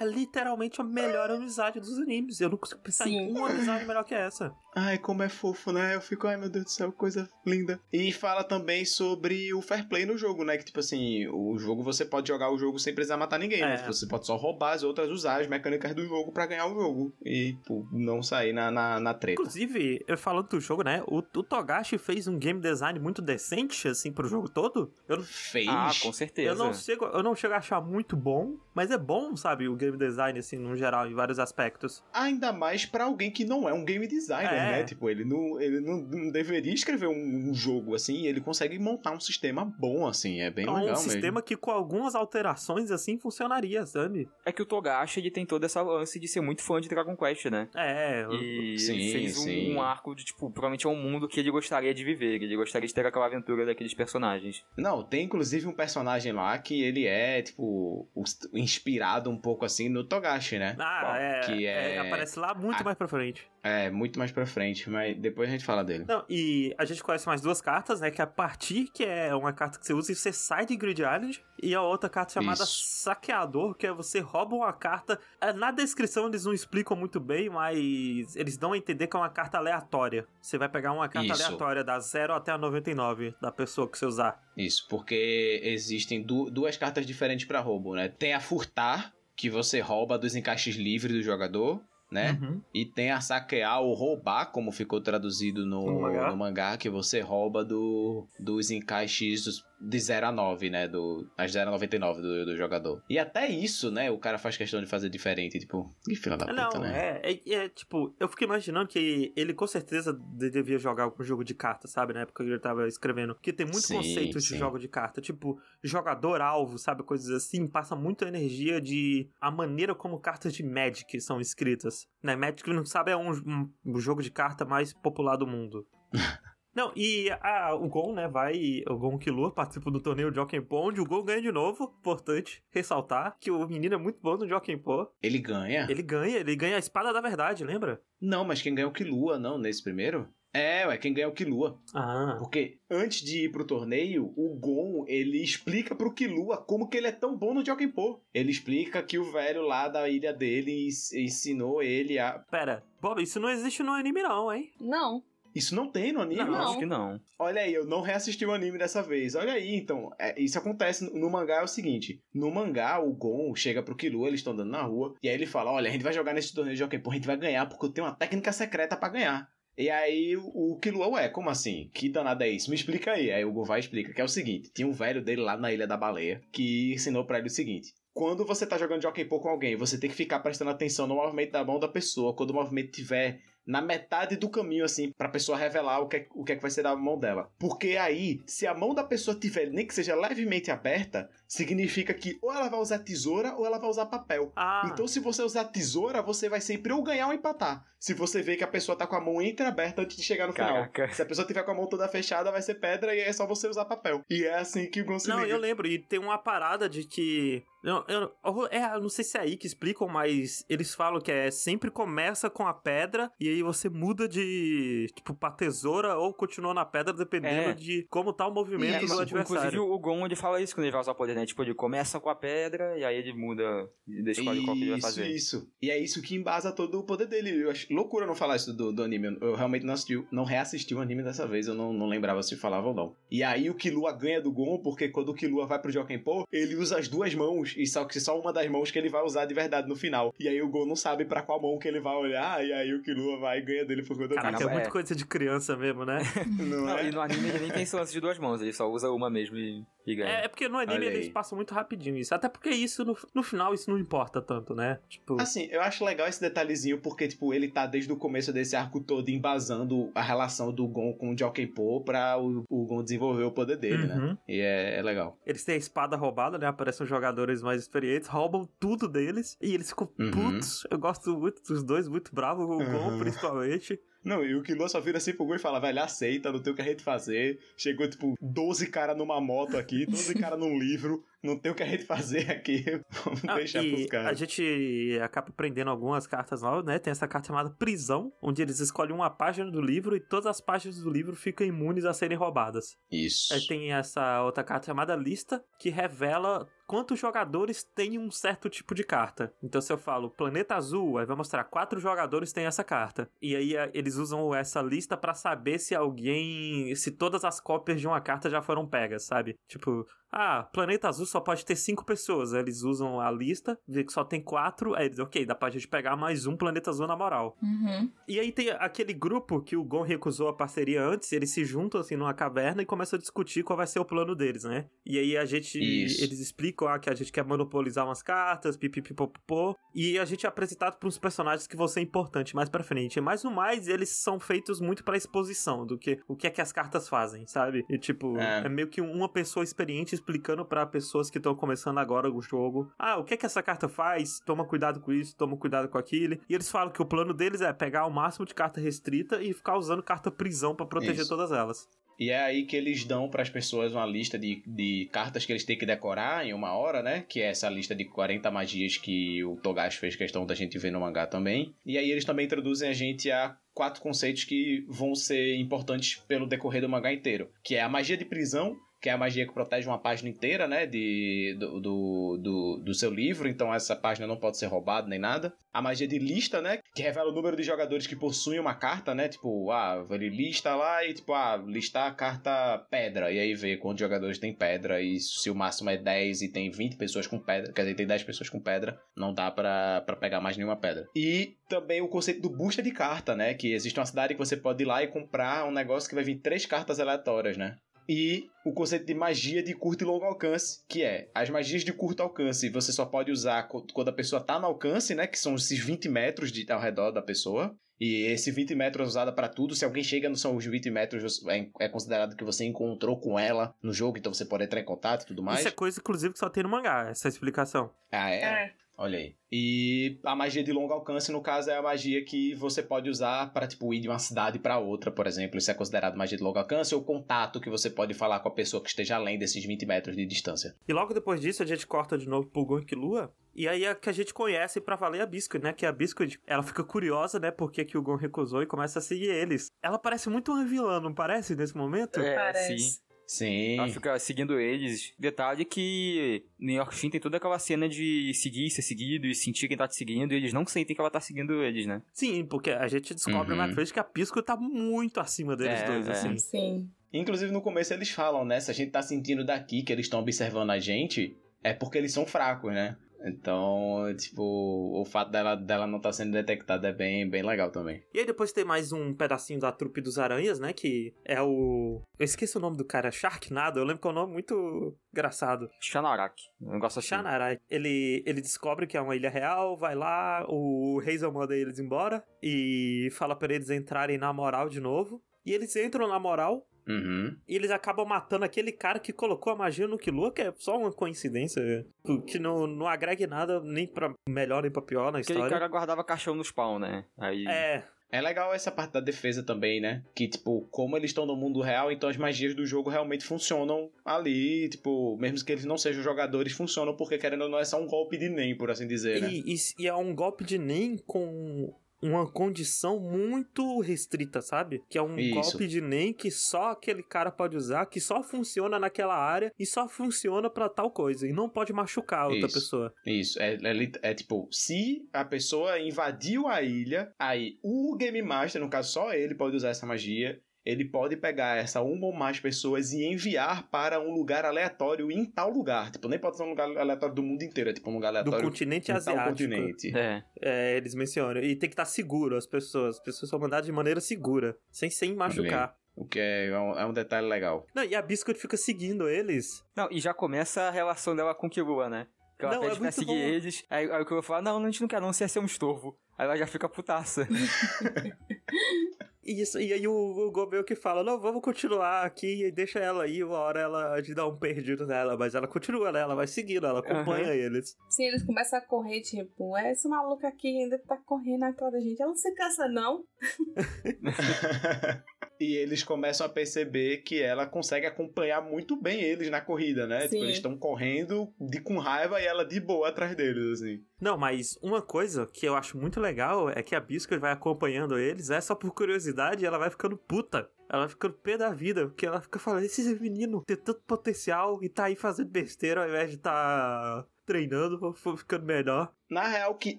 [0.00, 2.40] É literalmente a melhor amizade dos animes.
[2.40, 3.30] Eu não consigo pensar em Sim.
[3.32, 4.54] uma amizade melhor que essa.
[4.74, 5.96] Ai, como é fofo, né?
[5.96, 7.80] Eu fico, ai meu Deus do céu, coisa linda.
[7.92, 10.56] E fala também sobre o fair play no jogo, né?
[10.56, 13.74] Que tipo assim, o jogo você pode jogar o jogo sem precisar matar ninguém, né?
[13.74, 13.86] É.
[13.86, 17.12] Você pode só roubar as outras, usar as mecânicas do jogo pra ganhar o jogo.
[17.24, 19.40] E, tipo, não sair na, na, na treta.
[19.40, 21.02] Inclusive, eu falando do jogo, né?
[21.06, 24.92] O, o Togashi fez um game design muito decente, assim, pro jogo todo.
[25.08, 25.66] Eu, não- Fez.
[25.68, 26.48] Ah, com certeza.
[26.50, 29.68] eu, não chego, eu não chego a achar muito bom, mas é bom, sabe?
[29.68, 32.02] O game design, assim, no geral, em vários aspectos.
[32.12, 34.70] Ainda mais pra alguém que não é um game designer, É.
[34.78, 34.84] né?
[34.84, 39.10] Tipo, ele não, ele não, não deveria escrever um, um jogo assim ele consegue montar
[39.12, 40.40] um sistema bom, assim.
[40.40, 41.42] É bem É um legal sistema mesmo.
[41.42, 44.28] que com algumas alterações, assim, funcionaria, sabe?
[44.44, 47.16] É que o Togashi, ele tem toda essa lance de ser muito fã de Dragon
[47.16, 47.68] Quest, né?
[47.74, 49.74] É, E Sim, fez um, sim.
[49.74, 52.86] um arco de, tipo, provavelmente é um mundo que ele gostaria de viver, ele gostaria
[52.86, 54.64] de ter aquela aventura daqueles personagens.
[54.76, 58.08] Não, tem inclusive um personagem lá que ele é, tipo,
[58.52, 60.76] inspirado um pouco assim no Togashi, né?
[60.78, 62.84] Ah, é, que é, é- Aparece lá muito Ah.
[62.84, 63.48] mais pra frente.
[63.62, 66.04] É, muito mais pra frente, mas depois a gente fala dele.
[66.08, 68.10] Não, e a gente conhece mais duas cartas, né?
[68.10, 70.74] Que é a Partir, que é uma carta que você usa e você sai de
[70.76, 71.44] Grid Island.
[71.62, 72.84] E a outra carta chamada Isso.
[73.02, 75.18] Saqueador, que é você rouba uma carta.
[75.40, 79.18] É, Na descrição eles não explicam muito bem, mas eles dão a entender que é
[79.20, 80.26] uma carta aleatória.
[80.42, 81.42] Você vai pegar uma carta Isso.
[81.44, 84.38] aleatória da 0 até a 99 da pessoa que você usar.
[84.56, 88.08] Isso, porque existem du- duas cartas diferentes pra roubo, né?
[88.08, 91.80] Tem a Furtar, que você rouba dos encaixes livres do jogador,
[92.10, 92.38] né?
[92.42, 92.60] Uhum.
[92.74, 96.30] E tem a saquear ou roubar, como ficou traduzido no, No mangá.
[96.30, 100.86] no mangá, que você rouba do, dos encaixes dos- de 0 a 9, né?
[100.86, 103.02] Do, as 0 a 99 do, do jogador.
[103.08, 104.10] E até isso, né?
[104.10, 105.58] O cara faz questão de fazer diferente.
[105.58, 107.20] Tipo, que filha da puta, Não, né?
[107.22, 111.22] é, é, é, tipo, eu fiquei imaginando que ele com certeza de- devia jogar algum
[111.24, 112.12] jogo de carta, sabe?
[112.12, 113.34] Na época que ele tava escrevendo.
[113.34, 115.20] Porque tem muito Sim, conceito de jogo de carta.
[115.20, 117.02] Tipo, jogador-alvo, sabe?
[117.02, 117.66] Coisas assim.
[117.66, 122.06] Passa muito energia de a maneira como cartas de Magic são escritas.
[122.22, 122.36] Né?
[122.36, 125.86] Magic, não sabe, é um, um- um jogo de carta mais popular do mundo.
[126.74, 128.82] Não, e a- o Gon, né, vai.
[128.88, 131.00] O Gon Killua participa do torneio Jockey Pond.
[131.00, 131.92] O Gon ganha de novo.
[132.00, 135.08] Importante ressaltar que o menino é muito bom no Jockey Pond.
[135.22, 135.86] Ele ganha?
[135.90, 138.00] Ele ganha, ele ganha a espada da verdade, lembra?
[138.20, 140.28] Não, mas quem ganha é o Killua, não, nesse primeiro?
[140.52, 141.78] É, ué, quem ganha é o Killua.
[141.94, 142.34] Ah.
[142.38, 147.06] Porque antes de ir pro torneio, o Gon, ele explica pro Killua como que ele
[147.06, 148.20] é tão bom no Jokenpô.
[148.34, 152.40] Ele explica que o velho lá da ilha dele ens- ensinou ele a...
[152.50, 154.72] Pera, Bob, isso não existe no anime, não, hein?
[154.80, 155.22] Não.
[155.54, 156.44] Isso não tem no anime?
[156.44, 156.54] Não.
[156.54, 157.20] Acho que não.
[157.38, 159.34] Olha aí, eu não reassisti o anime dessa vez.
[159.34, 160.10] Olha aí, então.
[160.18, 163.96] é, isso acontece no, no mangá é o seguinte: no mangá, o Gon chega pro
[163.96, 166.34] Killua, eles estão andando na rua, e aí ele fala: Olha, a gente vai jogar
[166.34, 169.08] nesse torneio de Jokenpô, a gente vai ganhar porque eu tenho uma técnica secreta pra
[169.08, 169.48] ganhar.
[169.76, 171.90] E aí o, Killua, ué, como assim?
[171.94, 172.68] Que danada é isso?
[172.68, 173.30] Me explica aí.
[173.32, 175.72] Aí o Gon vai explica que é o seguinte: tinha um velho dele lá na
[175.72, 177.94] Ilha da Baleia que ensinou pra ele o seguinte.
[178.12, 181.52] Quando você tá jogando Jokenpô com alguém, você tem que ficar prestando atenção no movimento
[181.52, 182.34] da mão da pessoa.
[182.34, 183.40] Quando o movimento tiver
[183.70, 186.62] na metade do caminho, assim, pra pessoa revelar o que, é- o que é que
[186.62, 187.48] vai ser da mão dela.
[187.58, 192.38] Porque aí, se a mão da pessoa tiver, nem que seja levemente aberta, significa que
[192.42, 194.52] ou ela vai usar tesoura ou ela vai usar papel.
[194.56, 197.84] Ah, Então, se você usar tesoura, você vai sempre ou ganhar ou empatar.
[197.98, 200.52] Se você vê que a pessoa tá com a mão entreaberta antes de chegar no
[200.54, 200.68] final.
[200.90, 201.12] Caraca.
[201.12, 203.46] Se a pessoa tiver com a mão toda fechada, vai ser pedra e é só
[203.46, 204.22] você usar papel.
[204.30, 205.52] E é assim que o Gon não, liga.
[205.52, 207.62] eu lembro, e tem uma parada de que.
[207.84, 211.20] Eu, eu, eu- é, eu não sei se é aí que explicam, mas eles falam
[211.20, 216.16] que é sempre começa com a pedra e aí você muda de, tipo, pra tesoura
[216.16, 217.72] ou continua na pedra, dependendo É.
[217.74, 219.82] de como tá o movimento Isso, do Inclusive, adversário.
[219.84, 221.46] o Gon, ele fala isso quando ele vai usar o poder, né?
[221.46, 224.90] Tipo, ele começa com a pedra e aí ele muda e escolhe qual que ele
[224.90, 225.28] vai Isso, fazer.
[225.28, 225.70] isso.
[225.80, 227.62] E é isso que embasa todo o poder dele.
[227.64, 229.36] Eu acho loucura não falar isso do, do anime.
[229.40, 231.66] Eu, eu realmente não assisti, não reassisti o anime dessa vez.
[231.66, 233.14] Eu não, não lembrava se falava ou não.
[233.30, 236.76] E aí o Killua ganha do Gon, porque quando o Killua vai pro Jokenpô, ele
[236.76, 237.74] usa as duas mãos.
[237.76, 240.34] E só que só uma das mãos que ele vai usar de verdade no final.
[240.38, 242.64] E aí o Gon não sabe pra qual mão que ele vai olhar.
[242.64, 244.68] E aí o Killua vai vai e ganha dele por conta Caraca, disso.
[244.68, 244.90] é muito é.
[244.90, 246.18] coisa de criança mesmo, né?
[246.58, 247.08] Não Não, é?
[247.08, 249.28] e no anime ele nem tem esse lance de duas mãos, ele só usa uma
[249.28, 250.28] mesmo e, e ganha.
[250.30, 252.34] É, é porque no anime eles passam muito rapidinho isso.
[252.34, 254.98] Até porque isso, no, no final, isso não importa tanto, né?
[255.08, 255.40] Tipo.
[255.40, 259.00] Assim, eu acho legal esse detalhezinho porque, tipo, ele tá desde o começo desse arco
[259.00, 263.50] todo embasando a relação do Gon com o Jokenpo pra o, o Gon desenvolver o
[263.50, 264.14] poder dele, né?
[264.14, 264.36] Uhum.
[264.48, 265.36] E é, é legal.
[265.46, 266.66] Eles têm a espada roubada, né?
[266.66, 270.30] Aparecem os jogadores mais experientes, roubam tudo deles e eles ficam Uhum.
[270.30, 270.86] putos.
[270.90, 273.18] Eu gosto muito dos dois, muito bravo, o Gon Uhum.
[273.30, 274.00] Principalmente.
[274.22, 276.72] Não, e o Killua só vira assim pro Gon e fala, velho, aceita, não tem
[276.74, 277.58] o que a gente fazer.
[277.74, 281.82] Chegou, tipo, 12 caras numa moto aqui, 12 caras num livro, não tem o que
[281.82, 282.84] a gente fazer aqui.
[283.24, 284.38] Vamos Ah, deixar pros e a caras.
[284.38, 286.98] gente acaba aprendendo algumas cartas novas, né?
[286.98, 290.60] Tem essa carta chamada Prisão, onde eles escolhem uma página do livro e todas as
[290.60, 292.98] páginas do livro ficam imunes a serem roubadas.
[293.10, 293.54] Isso.
[293.54, 298.96] Aí tem essa outra carta chamada Lista, que revela quantos jogadores têm um certo tipo
[298.96, 299.54] de carta.
[299.62, 303.30] Então, se eu falo Planeta Azul, aí vai mostrar quatro jogadores têm essa carta.
[303.40, 306.92] E aí a- eles usam essa lista pra saber se alguém.
[306.96, 309.56] se todas as cópias de uma carta já foram pegas, sabe?
[309.68, 310.04] Tipo.
[310.32, 312.54] Ah, Planeta Azul só pode ter cinco pessoas.
[312.54, 314.94] Aí Eles usam a lista, vê que só tem quatro.
[314.94, 317.56] Aí eles, ok, dá pra gente pegar mais um Planeta Azul na moral.
[317.62, 318.10] Uhum.
[318.28, 322.00] E aí tem aquele grupo que o Gon recusou a parceria antes, eles se juntam
[322.00, 324.86] assim numa caverna e começam a discutir qual vai ser o plano deles, né?
[325.04, 325.78] E aí a gente.
[325.78, 326.22] Isso.
[326.22, 329.76] Eles explicam ah, que a gente quer monopolizar umas cartas, pipipipopopô.
[329.94, 333.20] E a gente é apresentado por uns personagens que vão ser importantes mais pra frente.
[333.20, 336.60] Mas no mais, eles são feitos muito pra exposição do que o que é que
[336.60, 337.84] as cartas fazem, sabe?
[337.88, 338.66] E tipo, É.
[338.66, 342.92] é, meio que uma pessoa experiente explicando pra pessoas que estão começando agora o jogo.
[342.98, 344.40] Ah, o que é que essa carta faz?
[344.40, 346.38] Toma cuidado com isso, toma cuidado com aquilo.
[346.48, 349.52] E eles falam que o plano deles é pegar o máximo de carta restrita e
[349.52, 351.28] ficar usando carta prisão pra proteger Isso.
[351.28, 351.88] todas elas.
[352.20, 355.64] E é aí que eles dão pras pessoas uma lista de, de cartas que eles
[355.64, 357.24] têm que decorar em uma hora, né?
[357.26, 360.90] Que é essa lista de 40 magias que o Togashi fez questão da gente ver
[360.90, 361.74] no mangá também.
[361.84, 366.46] E aí eles também introduzem a gente a quatro conceitos que vão ser importantes pelo
[366.46, 367.48] decorrer do mangá inteiro.
[367.64, 370.68] Que é a magia de prisão, que é a magia que protege uma página inteira,
[370.68, 370.86] né?
[370.86, 375.18] De, do, do, do, do seu livro, então essa página não pode ser roubada nem
[375.18, 375.52] nada.
[375.72, 376.80] A magia de lista, né?
[376.94, 379.28] Que revela o número de jogadores que possuem uma carta, né?
[379.28, 383.32] Tipo, ah, ele lista lá e, tipo, ah, listar a carta pedra.
[383.32, 385.00] E aí vê quantos jogadores tem pedra.
[385.00, 388.06] E se o máximo é 10 e tem 20 pessoas com pedra, quer dizer, tem
[388.06, 391.06] 10 pessoas com pedra, não dá pra pegar mais nenhuma pedra.
[391.16, 393.54] E também o conceito do booster de carta, né?
[393.54, 396.24] Que existe uma cidade que você pode ir lá e comprar um negócio que vai
[396.24, 397.76] vir três cartas aleatórias, né?
[398.12, 401.92] E o conceito de magia de curto e longo alcance, que é as magias de
[401.92, 405.28] curto alcance você só pode usar quando a pessoa tá no alcance, né?
[405.28, 407.72] Que são esses 20 metros de, ao redor da pessoa.
[408.00, 409.76] E esse 20 metros é usado pra tudo.
[409.76, 413.76] Se alguém chega nos seus 20 metros, é, é considerado que você encontrou com ela
[413.80, 415.60] no jogo, então você pode entrar em contato e tudo mais.
[415.60, 417.92] Isso é coisa, inclusive, que só tem no mangá, essa explicação.
[418.10, 418.42] Ah, é?
[418.42, 418.74] É.
[419.00, 419.34] Olha aí.
[419.50, 423.50] E a magia de longo alcance, no caso, é a magia que você pode usar
[423.50, 425.56] para tipo, ir de uma cidade para outra, por exemplo.
[425.56, 428.52] Isso é considerado magia de longo alcance ou contato que você pode falar com a
[428.52, 430.76] pessoa que esteja além desses 20 metros de distância.
[430.86, 433.32] E logo depois disso, a gente corta de novo pro Gon e Killua.
[433.54, 435.72] E aí é que a gente conhece pra valer a Biscuit, né?
[435.72, 437.50] Que a Biscuit, ela fica curiosa, né?
[437.50, 439.72] Porque que o Gon recusou e começa a seguir eles.
[439.82, 442.20] Ela parece muito uma vilã, não parece, nesse momento?
[442.20, 442.78] É, Parece.
[442.78, 443.00] sim.
[443.30, 443.78] Sim.
[443.78, 445.12] Ela fica seguindo eles.
[445.16, 449.68] Detalhe que New York Shin tem toda aquela cena de seguir, ser seguido e sentir
[449.68, 452.02] quem tá te seguindo, e eles não sentem que ela tá seguindo eles, né?
[452.12, 453.58] Sim, porque a gente descobre Uhum.
[453.58, 456.10] na frente que a Biscuit tá muito acima deles É, dois, é.
[456.10, 456.36] assim.
[456.38, 456.90] Sim.
[457.12, 458.58] Inclusive, no começo eles falam, né?
[458.58, 462.12] Se a gente tá sentindo daqui que eles estão observando a gente, é porque eles
[462.12, 462.96] são fracos, né?
[463.24, 467.70] Então, tipo, o fato dela, dela não estar tá sendo detectada é bem, bem legal
[467.70, 468.02] também.
[468.12, 470.72] E aí depois tem mais um pedacinho da trupe dos aranhas, né?
[470.72, 472.02] Que é o.
[472.18, 473.78] Eu esqueci o nome do cara, Sharknado.
[473.78, 475.68] Eu lembro que é um nome muito engraçado.
[475.80, 476.42] Xanarak.
[476.60, 477.08] Um negócio assim.
[477.08, 477.58] Shanarai.
[477.68, 482.24] Ele, ele descobre que é uma ilha real, vai lá, o Hazel manda eles embora
[482.42, 485.22] e fala pra eles entrarem na moral de novo.
[485.44, 487.36] E eles entram na moral Uhum.
[487.48, 490.76] e eles acabam matando aquele cara que colocou a magia no Killua, que é só
[490.78, 491.86] uma coincidência.
[492.26, 495.50] Que não, não agrega nada, nem pra melhor nem pra pior na Aquele história.
[495.58, 497.04] cara guardava caixão no spawn, né?
[497.18, 497.44] Aí.
[497.46, 500.02] É, É legal essa parte da defesa também, né?
[500.16, 503.88] Que, tipo, como eles estão no mundo real, então as magias do jogo realmente funcionam
[504.04, 504.68] ali.
[504.68, 507.86] Tipo, mesmo que eles não sejam jogadores, funcionam porque, querendo ou não, é só um
[507.86, 509.28] golpe de NEM, por assim dizer, né?
[509.30, 511.72] e, e- e é um golpe de NEM com
[512.02, 514.82] uma condição muito restrita, sabe?
[514.88, 515.34] Que é um Isso.
[515.34, 519.66] golpe de NEM que só aquele cara pode usar, que só funciona naquela área e
[519.66, 521.26] só funciona pra tal coisa.
[521.26, 522.54] E não pode machucar a outra Isso.
[522.54, 522.94] pessoa.
[523.06, 528.60] Isso, é, é, é tipo, se a pessoa invadiu a ilha, aí o Game Master,
[528.60, 530.40] no caso só ele, pode usar essa magia.
[530.64, 535.24] Ele pode pegar essa uma ou mais pessoas e enviar para um lugar aleatório em
[535.24, 535.90] tal lugar.
[535.90, 538.18] Tipo, nem pode ser um lugar aleatório do mundo inteiro, é tipo um lugar Do
[538.18, 539.28] aleatório continente em tal asiático.
[539.28, 539.96] continente.
[539.96, 540.22] É.
[540.40, 541.40] É, eles mencionam.
[541.42, 542.96] E tem que estar seguro as pessoas.
[542.96, 545.74] As pessoas são mandadas de maneira segura, sem, sem machucar.
[545.96, 547.66] O que é um, é um detalhe legal.
[547.74, 549.64] Não, e a Biscuit fica seguindo eles.
[549.76, 552.06] Não, e já começa a relação dela com o Killua, né?
[552.38, 553.12] Que ela Não, pede é pra seguir bom.
[553.14, 553.64] eles.
[553.68, 555.44] Aí, aí o Killua fala, não, a gente não quer não, você ia ser um
[555.44, 555.98] estorvo.
[556.16, 557.28] Aí ela já fica putaça.
[559.22, 562.78] E, isso, e aí o, o Gobel que fala, não, vamos continuar aqui e deixa
[562.78, 566.00] ela aí, uma hora ela gente dá um perdido nela, mas ela continua, né?
[566.00, 567.34] Ela vai seguindo, ela acompanha Aham.
[567.34, 567.76] eles.
[567.88, 571.80] Sim, eles começam a correr, tipo, é, esse maluco aqui ainda tá correndo atrás da
[571.80, 572.00] gente.
[572.00, 573.04] Ela não se cansa, não.
[575.40, 580.02] e eles começam a perceber que ela consegue acompanhar muito bem eles na corrida, né?
[580.02, 583.82] Tipo, eles estão correndo de com raiva e ela de boa atrás deles, assim.
[583.98, 587.98] Não, mas uma coisa que eu acho muito legal é que a Biscuit vai acompanhando
[587.98, 590.48] eles, é só por curiosidade, e ela vai ficando puta.
[590.68, 594.62] Ela vai ficando pé da vida, porque ela fica falando, esse menino tem tanto potencial
[594.62, 598.92] e tá aí fazendo besteira ao invés de tá treinando, foi ficando melhor.
[599.08, 599.78] Na real, que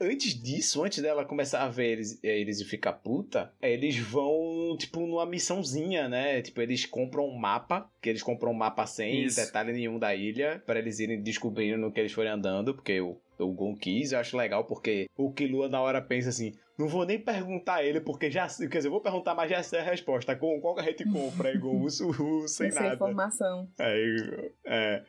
[0.00, 5.00] antes disso, antes dela começar a ver eles, eles e ficar puta, eles vão, tipo,
[5.00, 6.40] numa missãozinha, né?
[6.42, 9.44] Tipo, eles compram um mapa, que eles compram um mapa sem Isso.
[9.44, 13.20] detalhe nenhum da ilha, para eles irem descobrindo no que eles forem andando, porque o,
[13.36, 17.04] o Gon quis, eu acho legal, porque o Killua na hora pensa assim, não vou
[17.04, 19.80] nem perguntar a ele, porque já sei, quer dizer, eu vou perguntar, mas já sei
[19.80, 21.48] a resposta, Gon, qual que a gente compra?
[21.48, 21.88] Aí Gon, o, o,
[22.48, 22.94] sem Essa nada.
[22.94, 23.68] informação.
[23.76, 25.02] Aí, é,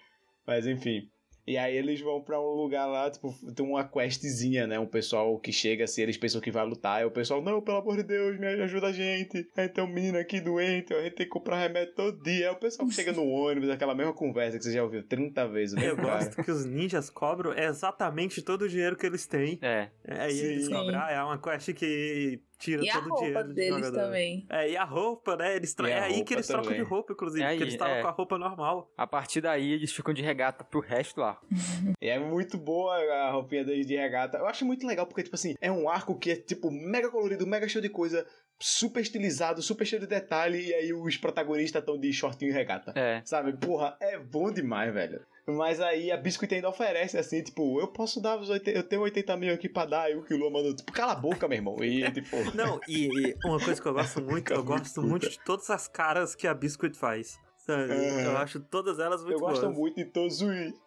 [0.45, 1.07] mas enfim.
[1.51, 4.79] E aí eles vão pra um lugar lá, tipo, tem uma questzinha, né?
[4.79, 6.99] Um pessoal que chega assim, eles pensam que vai lutar.
[6.99, 9.45] Aí o pessoal, não, pelo amor de Deus, me ajuda a gente.
[9.57, 12.47] Aí tem um menino aqui doente, a gente tem que comprar remédio todo dia.
[12.49, 15.45] Aí o pessoal que chega no ônibus, aquela mesma conversa que você já ouviu 30
[15.49, 16.19] vezes, o Eu cara.
[16.25, 19.59] gosto que os ninjas cobram exatamente todo o dinheiro que eles têm.
[19.61, 19.89] É.
[20.07, 20.45] Aí Sim.
[20.45, 20.71] eles Sim.
[20.71, 23.75] cobram, ah, é uma quest que tira E a todo o roupa dinheiro do deles
[23.87, 24.05] jogador.
[24.05, 24.45] também.
[24.49, 25.55] É, e a roupa, né?
[25.55, 25.89] Eles tra...
[25.89, 26.83] E a É aí roupa que eles trocam de também.
[26.89, 28.01] roupa, inclusive, É porque aí, eles estavam é.
[28.01, 28.91] com a roupa normal.
[28.97, 31.45] A partir daí eles ficam de regata pro resto arco.
[32.01, 34.37] E é muito boa a roupinha deles de regata.
[34.37, 37.45] Eu acho muito legal porque, tipo assim, é um arco que é, tipo, mega colorido,
[37.45, 38.25] mega cheio de coisa,
[38.59, 42.91] super estilizado, super cheio de detalhe, e aí os protagonistas estão de shortinho e regata.
[42.95, 43.21] É.
[43.25, 43.53] Sabe?
[43.53, 45.21] Porra, é bom demais, velho.
[45.57, 49.01] Mas aí a Biscuit ainda oferece assim, tipo, eu posso dar os 80, eu tenho
[49.01, 51.83] 80 mil aqui pra dar, e o Killua mandou, tipo, cala a boca, meu irmão.
[51.83, 52.37] E tipo.
[52.55, 55.87] Não, e, e uma coisa que eu gosto muito, eu gosto muito de todas as
[55.87, 57.39] caras que a Biscuit faz.
[57.65, 57.93] Sabe?
[57.93, 58.21] Aham.
[58.23, 59.77] Eu acho todas elas muito eu gosto boas.
[59.77, 60.39] muito de todas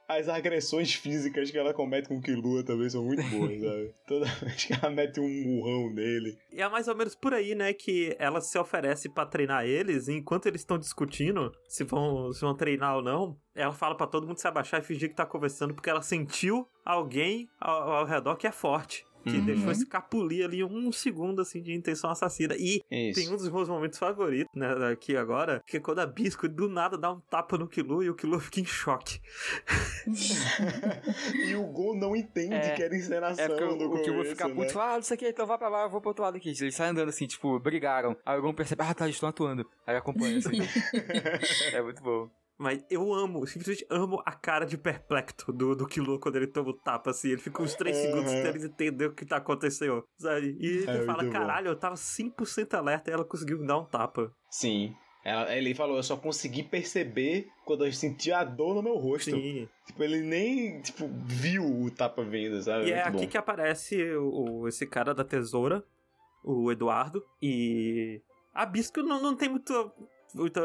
[0.09, 3.95] as agressões físicas que ela comete com o Killua também são muito boas, sabe?
[4.07, 6.37] Toda vez que ela mete um murrão nele.
[6.53, 10.09] E é mais ou menos por aí, né, que ela se oferece pra treinar eles,
[10.09, 14.07] e enquanto eles estão discutindo se vão, se vão treinar ou não, ela fala pra
[14.07, 18.05] todo mundo se abaixar e fingir que tá conversando, porque ela sentiu alguém ao, ao
[18.05, 19.07] redor que é forte.
[19.25, 19.45] Que Uhum.
[19.47, 22.55] deixou escapulir ali um segundo, assim, de intenção assassina.
[22.59, 23.19] E Isso.
[23.21, 26.69] tem um dos meus momentos favoritos, né, aqui agora, que é quando a Bisco do
[26.69, 29.21] nada dá um tapa no Killua e o Killua fica em choque.
[31.49, 32.75] e o Gon não entende É.
[32.75, 34.55] que era encenação É porque do o, o que eu vou começo, ficar né?
[34.55, 36.23] puto, fala, ah, não sei o que, então vai pra lá, eu vou pro outro
[36.23, 36.51] lado aqui.
[36.51, 38.17] Eles saem andando assim, tipo, brigaram.
[38.25, 39.69] Aí o Gon percebe, ah, tá, eles estão atuando.
[39.87, 40.51] Aí acompanha assim.
[41.73, 42.29] é muito bom.
[42.57, 46.71] Mas eu amo, simplesmente amo a cara de perplexo do, do Killua quando ele toma
[46.71, 47.29] o tapa, assim.
[47.31, 48.07] Ele fica uns 3 Aham.
[48.07, 50.57] segundos tentando entender o que tá acontecendo, sabe?
[50.61, 51.39] E ele É fala, muito bom.
[51.41, 54.33] caralho, eu tava 100% alerta e ela conseguiu dar um tapa.
[54.51, 54.95] Sim.
[55.25, 59.31] Ela, ele falou, eu só consegui perceber quando eu senti a dor no meu rosto.
[59.31, 59.67] Sim.
[59.87, 62.87] Tipo, ele nem, tipo, viu o tapa vindo, sabe?
[62.89, 63.31] E é Muito aqui bom.
[63.33, 65.83] que aparece o, o- esse cara da tesoura,
[66.45, 68.21] o Eduardo, e
[68.53, 69.73] a Bisco não, não tem muita,
[70.35, 70.61] muita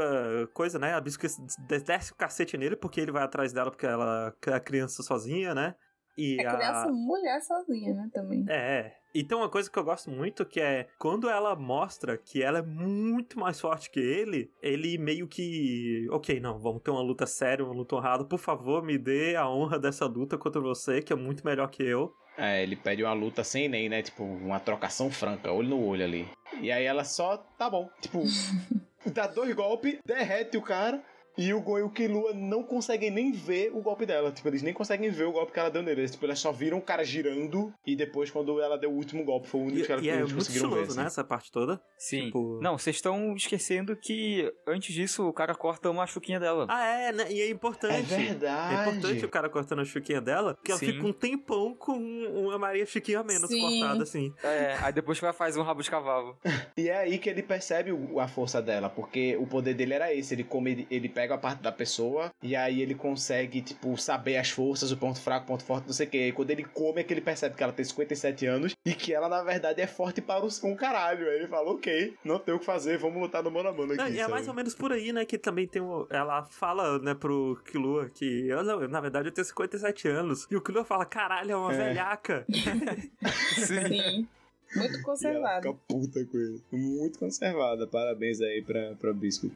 [0.54, 0.94] coisa, né?
[0.94, 4.54] A Bisco des- desce o cacete nele porque ele vai atrás dela porque ela é
[4.54, 5.76] a criança sozinha, né?
[6.18, 6.56] E É a...
[6.56, 8.46] criança mulher sozinha, né, também.
[8.50, 8.94] É.
[9.14, 12.60] E tem uma coisa que eu gosto muito que é quando ela mostra que ela
[12.60, 16.06] é muito mais forte que ele, ele meio que.
[16.12, 18.24] Ok, não, vamos ter uma luta séria, uma luta honrada.
[18.26, 21.82] Por favor, me dê a honra dessa luta contra você, que é muito melhor que
[21.84, 22.14] eu.
[22.38, 24.02] É, ele pede uma luta sem nem, né?
[24.04, 26.28] Tipo, uma trocação franca, olho no olho ali.
[26.62, 27.90] E aí ela só, tá bom.
[28.02, 28.22] Tipo,
[29.06, 31.02] dá dois golpes, derrete o cara.
[31.42, 34.30] E o Gon e o Killua não conseguem nem ver o golpe dela.
[34.32, 36.12] Tipo, eles nem conseguem ver o golpe que ela deu neles.
[36.12, 37.74] Tipo, elas só viram o cara girando.
[37.86, 40.04] E depois, quando ela deu o último golpe, foi o único E, que, ela, e
[40.04, 40.82] que é eles muito conseguiram ver.
[40.84, 40.98] assim.
[40.98, 41.06] né?
[41.06, 41.82] Essa parte toda.
[41.98, 42.26] Sim.
[42.26, 46.66] Tipo- Não, vocês estão esquecendo que antes disso o cara corta uma chuquinha dela.
[46.70, 47.32] Ah, é, né?
[47.32, 48.04] E é É importante.
[48.04, 48.76] verdade.
[48.76, 52.58] É importante o cara cortando a chuquinha dela, porque ela fica um tempão com uma
[52.58, 53.60] Maria Chiquinha menos Sim.
[53.80, 54.34] cortada, assim.
[54.44, 56.38] É, aí depois que ela faz um rabo de cavalo.
[56.78, 60.34] E é aí que ele percebe a força dela, porque o poder dele era esse.
[60.34, 64.38] Ele come, ele pega pega a parte da pessoa e aí ele consegue, tipo, saber
[64.38, 66.28] as forças, o ponto fraco, o ponto forte, não sei o que.
[66.28, 69.14] E quando ele come é que ele percebe que ela tem 57 anos e que
[69.14, 71.28] ela, na verdade, é forte para os um caralho.
[71.28, 73.94] Aí ele fala, ok, não tem o que fazer, vamos lutar no mano a mano
[73.94, 74.02] aqui.
[74.02, 74.32] Não, e é sabe?
[74.32, 75.24] mais ou menos por aí, né?
[75.26, 76.08] Que também tem o.
[76.10, 78.48] Ela fala, né, pro Killua que.
[78.48, 80.48] Eu, não, na verdade, eu tenho 57 anos.
[80.50, 82.46] E o Killua fala: caralho, é uma velhaca.
[83.56, 84.28] Sim.
[84.76, 85.68] Muito E ela conservado.
[85.68, 86.62] fica puta com ele.
[86.72, 87.88] Muito conservada.
[87.88, 89.56] Parabéns aí pra, pra Biscuit.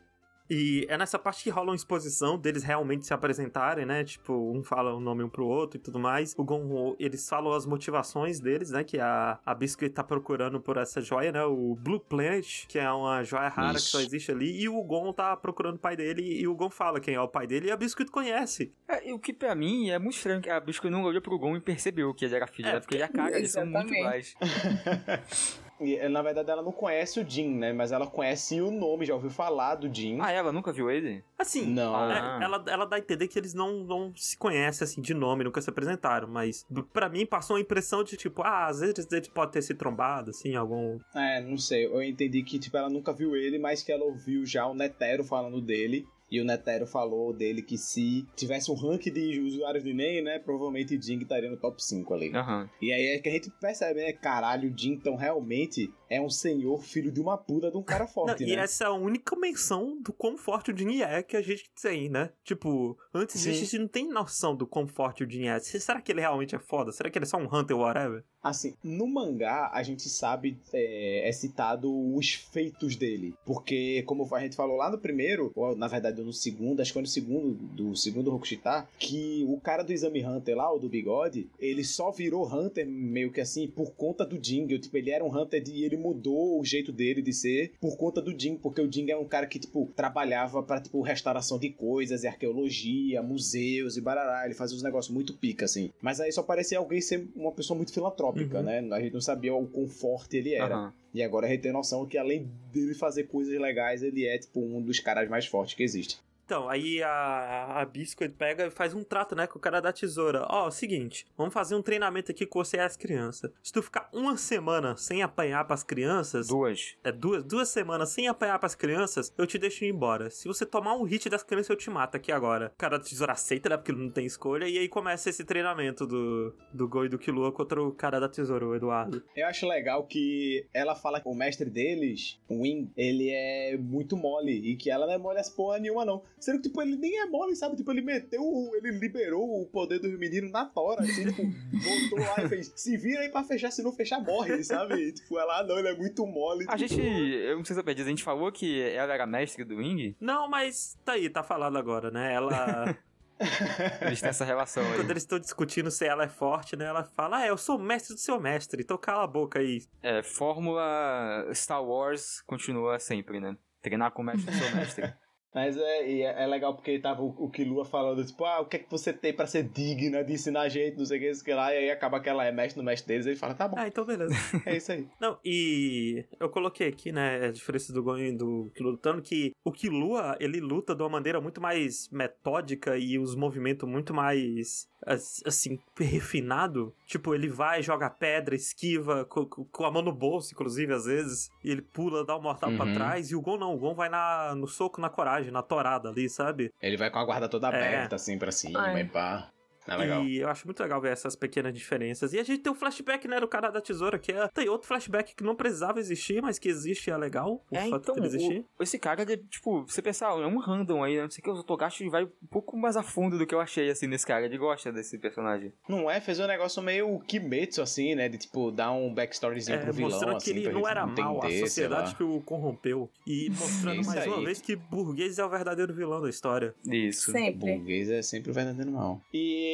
[0.54, 4.04] E é nessa parte que rola uma exposição deles realmente se apresentarem, né?
[4.04, 6.36] Tipo, um fala o nome um pro outro e tudo mais.
[6.38, 8.84] O Gon, eles falam as motivações deles, né?
[8.84, 11.44] Que a, a Biscuit tá procurando por essa joia, né?
[11.44, 13.86] O Blue Planet, que é uma joia rara Isso.
[13.86, 14.62] que só existe ali.
[14.62, 16.22] E o Gon tá procurando o pai dele.
[16.22, 17.70] E o Gon fala quem é o pai dele.
[17.70, 18.72] E a Biscuit conhece.
[18.88, 21.40] É, e o que pra mim é muito estranho que a Bisco não olhou pro
[21.40, 22.80] Gon e percebeu que ele era filho, É, né?
[22.80, 24.36] Porque ele e a cara, eles são muito iguais.
[25.86, 27.74] E, na verdade, ela não conhece o Jin, né?
[27.74, 30.20] Mas ela conhece o nome, já ouviu falar do Jin.
[30.22, 31.24] Ah, ela nunca viu ele?
[31.38, 31.96] Assim, Não.
[31.96, 32.40] Ah.
[32.40, 35.44] É, ela, ela dá a entender que eles não, não se conhecem, assim, de nome,
[35.44, 39.28] nunca se apresentaram, mas pra mim passou a impressão de, tipo, ah, às vezes eles
[39.28, 40.98] podem ter se trombado, assim, algum...
[41.16, 41.86] É, não sei.
[41.86, 45.24] Eu entendi que, tipo, ela nunca viu ele, mas que ela ouviu já o Netero
[45.24, 46.08] falando dele.
[46.34, 50.40] E o Netero falou dele que se tivesse um ranking de usuários de NEM, né?
[50.40, 52.36] Provavelmente Jing estaria no top 5 ali.
[52.36, 52.68] Aham.
[52.82, 54.14] E aí é que a gente percebe, né?
[54.14, 58.06] Caralho, o Jin, então, realmente é um senhor filho de uma puta de um cara
[58.06, 58.64] Não, forte, e né?
[58.64, 62.10] essa é a única menção do quão forte o Jin é que a gente tem,
[62.10, 62.30] né?
[62.44, 63.50] Tipo, antes Sim.
[63.52, 65.60] disso a gente não tem noção do quão forte o Jin é.
[65.60, 66.92] Será que ele realmente é foda?
[66.92, 68.24] Será que ele é só um Hunter whatever?
[68.44, 73.34] Assim, no mangá, a gente sabe, é, é citado os feitos dele.
[73.46, 76.94] Porque, como a gente falou lá no primeiro, ou na verdade no segundo, acho que
[76.94, 80.90] foi no segundo, do segundo Rokushita, que o cara do Exame Hunter lá, o do
[80.90, 84.78] bigode, ele só virou Hunter meio que assim, por conta do Jingle.
[84.78, 88.22] Tipo, ele era um Hunter e ele mudou o jeito dele de ser por conta
[88.22, 91.70] do Jing, porque o Jing é um cara que, tipo, trabalhava pra, tipo, restauração de
[91.70, 94.46] coisas, e arqueologia, museus e barará.
[94.46, 95.90] Ele fazia uns negócios muito pica, assim.
[96.02, 98.64] Mas aí só parecia alguém ser uma pessoa muito filantrópica, Uhum.
[98.64, 98.80] né?
[98.92, 100.76] A gente não sabia o quão forte ele era.
[100.76, 100.94] Aham.
[101.14, 104.60] E agora a gente tem noção que além dele fazer coisas legais, ele é, tipo,
[104.60, 106.18] um dos caras mais fortes que existe.
[106.46, 109.94] Então, aí a, a Biscuit pega e faz um trato, né, com o cara da
[109.94, 110.46] tesoura.
[110.50, 113.52] Ó, é o seguinte, vamos fazer um treinamento aqui com você e as crianças.
[113.62, 116.96] Se tu ficar uma semana sem apanhar pras crianças, Duas.
[117.04, 120.30] é duas, duas semanas sem apanhar pras crianças, eu te deixo ir embora.
[120.30, 122.72] Se você tomar um hit das crianças, eu te mato aqui agora.
[122.74, 125.46] O cara da tesoura aceita, né, porque ele não tem escolha, e aí começa esse
[125.46, 129.24] treinamento do, do Go e do Killua contra o cara da tesoura, o Eduardo.
[129.36, 134.18] Eu acho legal que ela fala que o mestre deles, o Win, ele é muito
[134.18, 136.22] mole e que ela não é mole as porra nenhuma, não.
[136.44, 137.78] Sendo que, tipo, ele nem é mole, sabe?
[137.78, 138.44] Tipo, ele meteu,
[138.76, 141.42] ele liberou o poder dos meninos na tora, assim, tipo,
[142.12, 144.96] voltou lá e fez, se vira aí pra fechar, se não fechar, morre, sabe?
[144.96, 146.66] E, tipo, ela, ah, não, ele é muito mole.
[146.68, 147.02] A tipo, gente.
[147.02, 150.18] Eu não sei se eu perdi, a gente falou que ela era mestre do Wing?
[150.20, 152.34] Não, mas tá aí, tá falado agora, né?
[152.34, 152.94] Ela.
[154.02, 154.98] Eles têm essa relação aí.
[154.98, 156.86] Quando eles estão discutindo se ela é forte, né?
[156.86, 159.84] Ela fala, ah, eu sou mestre do seu mestre, então cala a boca aí.
[160.02, 163.58] É, fórmula Star Wars continua sempre, né?
[163.82, 165.14] Treinar com o mestre do seu mestre.
[165.54, 168.66] Mas é, e é, é legal porque tava o, o Killua falando, tipo, ah, o
[168.66, 171.22] que é que você tem pra ser digna de ensinar a gente, não sei o
[171.22, 173.30] que, isso que lá, e aí acaba que ela é mestre no mestre deles, e
[173.30, 174.34] ele fala, tá bom, Ah, então beleza.
[174.66, 175.08] é isso aí.
[175.20, 179.52] Não, e eu coloquei aqui, né, a diferença do Gon e do Killua lutando, que
[179.64, 184.88] o Killua, ele luta de uma maneira muito mais metódica e os movimentos muito mais,
[185.06, 186.94] as- assim, refinado.
[187.06, 191.06] Tipo, ele vai, joga pedra, esquiva, co- co- com, a mão no bolso, inclusive, às
[191.06, 192.94] vezes, e ele pula, dá um mortal pra Uhum.
[192.94, 196.10] trás, e o Gon não, o Gon vai na, no soco, na coragem, na torada
[196.10, 196.72] ali, sabe?
[196.82, 197.70] Ele vai com a guarda toda É.
[197.70, 199.02] aberta, assim, pra cima É.
[199.02, 199.50] e pá.
[199.88, 200.24] É legal.
[200.24, 202.34] E eu acho muito legal ver essas pequenas diferenças.
[202.34, 204.48] E a gente tem o flashback, né, do cara da tesoura, que é.
[204.50, 207.64] Tem outro flashback que não precisava existir, mas que existe e é legal.
[207.70, 208.66] O É, fato então, existir.
[208.80, 211.24] o- esse cara, ele, tipo, você pensar, é um random aí, né?
[211.24, 213.60] não sei o que, o Togashi vai um pouco mais a fundo do que eu
[213.60, 214.46] achei, assim, nesse cara.
[214.46, 215.74] Ele gosta desse personagem.
[215.88, 216.20] Não é?
[216.22, 218.30] Fez um negócio meio Kimetsu, assim, né?
[218.30, 221.44] De, tipo, dar um backstoryzinho É, pro vilão, mostrando assim, que ele não era mal,
[221.46, 223.10] a sociedade que o corrompeu.
[223.28, 224.46] E mostrando Isso mais uma aí.
[224.46, 226.74] vez que burguês é o verdadeiro vilão da história.
[226.86, 227.32] Isso.
[227.32, 227.74] Sempre.
[227.78, 229.22] Burguês é sempre o verdadeiro mal.
[229.34, 229.73] E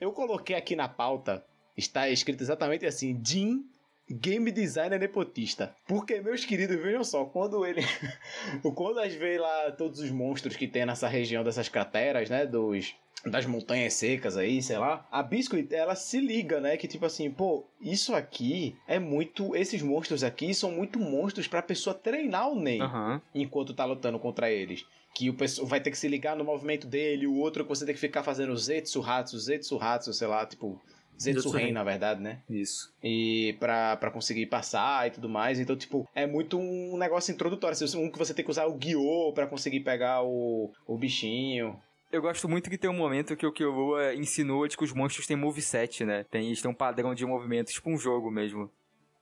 [0.00, 1.44] eu coloquei aqui na pauta,
[1.76, 3.64] está escrito exatamente assim, Jin,
[4.10, 5.74] game designer nepotista.
[5.86, 7.82] Porque, meus queridos, vejam só, quando ele...
[8.74, 12.46] quando a gente vê lá todos os monstros que tem nessa região dessas crateras, né,
[12.46, 12.94] dos...
[13.24, 15.04] Das montanhas secas aí, sei lá.
[15.10, 16.76] A Biscuit, ela se liga, né?
[16.76, 19.56] Que tipo assim, pô, isso aqui é muito.
[19.56, 23.20] Esses monstros aqui são muito monstros pra pessoa treinar o Nen Aham.
[23.34, 24.86] enquanto tá lutando contra eles.
[25.12, 27.84] Que o pessoal vai ter que se ligar no movimento dele, o outro que você
[27.84, 30.80] tem que ficar fazendo zetsu, hatsu, zetsu, hatsu, sei lá, tipo,
[31.20, 32.40] Zetsuren, na verdade, né?
[32.48, 32.92] Isso.
[33.02, 35.58] E pra, pra conseguir passar e tudo mais.
[35.58, 37.74] Então, tipo, é muito um negócio introdutório.
[37.74, 41.78] Assim, Um que você tem que usar o Guiô pra conseguir pegar o, o bichinho.
[42.12, 45.26] Eu gosto muito que tem um momento que o Killua insinua de que os monstros
[45.26, 46.24] têm moveset, né?
[46.30, 48.70] Tem, eles têm um padrão de movimento, tipo um jogo mesmo.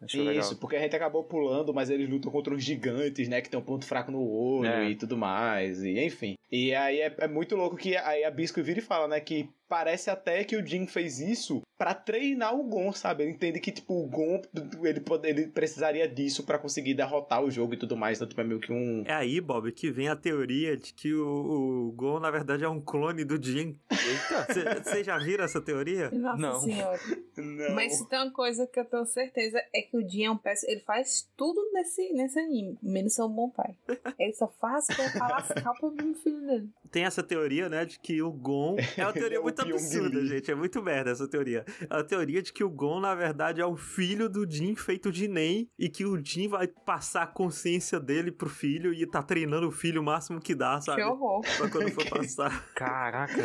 [0.03, 0.55] Acho Isso, legal.
[0.61, 3.40] porque a gente acabou pulando, mas eles lutam contra os gigantes, né?
[3.40, 4.90] Que tem um ponto fraco no olho É.
[4.90, 6.36] e tudo mais, e enfim.
[6.53, 9.18] E aí é, é muito louco que aí a Bisco vira e fala, né?
[9.18, 13.25] Que parece até que o Jin fez isso pra treinar o Gon, sabe?
[13.25, 14.41] Ele entende que, tipo, o Gon,
[14.85, 18.19] ele, pode- ele precisaria disso pra conseguir derrotar o jogo e tudo mais.
[18.19, 19.03] Então, tipo, é meio que um...
[19.05, 22.69] É aí, Bob, que vem a teoria de que o, o Gon, na verdade, é
[22.69, 23.77] um clone do Jin.
[23.91, 24.83] Eita!
[24.85, 26.11] Vocês já viram essa teoria?
[26.12, 26.61] Nossa Não.
[26.61, 27.01] senhora.
[27.37, 27.75] Não.
[27.75, 30.37] Mas se tem uma coisa que eu tenho certeza é que o Jin é um
[30.39, 30.71] péssimo.
[30.73, 33.75] Ele faz tudo nesse, nesse anime, menos ser um bom pai.
[34.19, 35.93] Ele só faz colocar lascar pro
[36.23, 36.69] filho dele.
[36.93, 38.77] Tem essa teoria, né, de que o Gon.
[38.97, 40.27] É uma teoria é muito absurda, Lee.
[40.29, 40.51] gente.
[40.51, 41.65] É muito merda essa teoria.
[41.81, 45.11] É a teoria de que o Gon, na verdade, é o filho do Jin feito
[45.11, 45.69] de Nen.
[45.79, 49.73] E que o Jin vai passar a consciência dele pro filho e tá treinando o
[49.73, 51.03] filho o máximo que dá, sabe?
[51.03, 51.41] Que horror.
[51.57, 52.65] Pra quando for passar.
[52.75, 53.43] Caraca!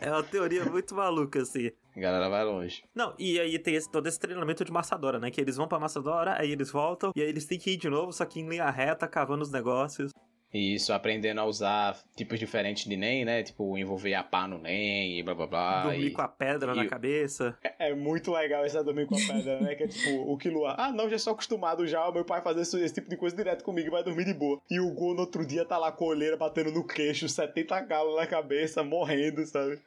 [0.00, 1.70] É uma teoria muito maluca, assim.
[1.96, 2.84] A galera vai longe.
[2.94, 5.30] Não, e aí tem esse- todo esse treinamento de Massadora, né?
[5.30, 7.90] Que eles vão pra Massadora, aí eles voltam, e aí eles têm que ir de
[7.90, 10.12] novo, só que em linha reta, cavando os negócios.
[10.52, 13.42] E isso, aprendendo a usar tipos diferentes de NEM, né?
[13.42, 15.82] Tipo, envolver a pá no NEM e blá blá blá.
[15.84, 17.56] dormir e- com a pedra e na cabeça.
[17.78, 19.74] É muito legal esse dormir com a pedra, né?
[19.76, 22.62] Que é tipo, o Killua, ah, não, já sou acostumado já, o meu pai fazer
[22.62, 24.60] esse, esse tipo de coisa direto comigo e vai dormir de boa.
[24.68, 27.80] E o Gon no outro dia tá lá com a olheira batendo no queixo, 70
[27.82, 29.78] galos na cabeça, morrendo, sabe?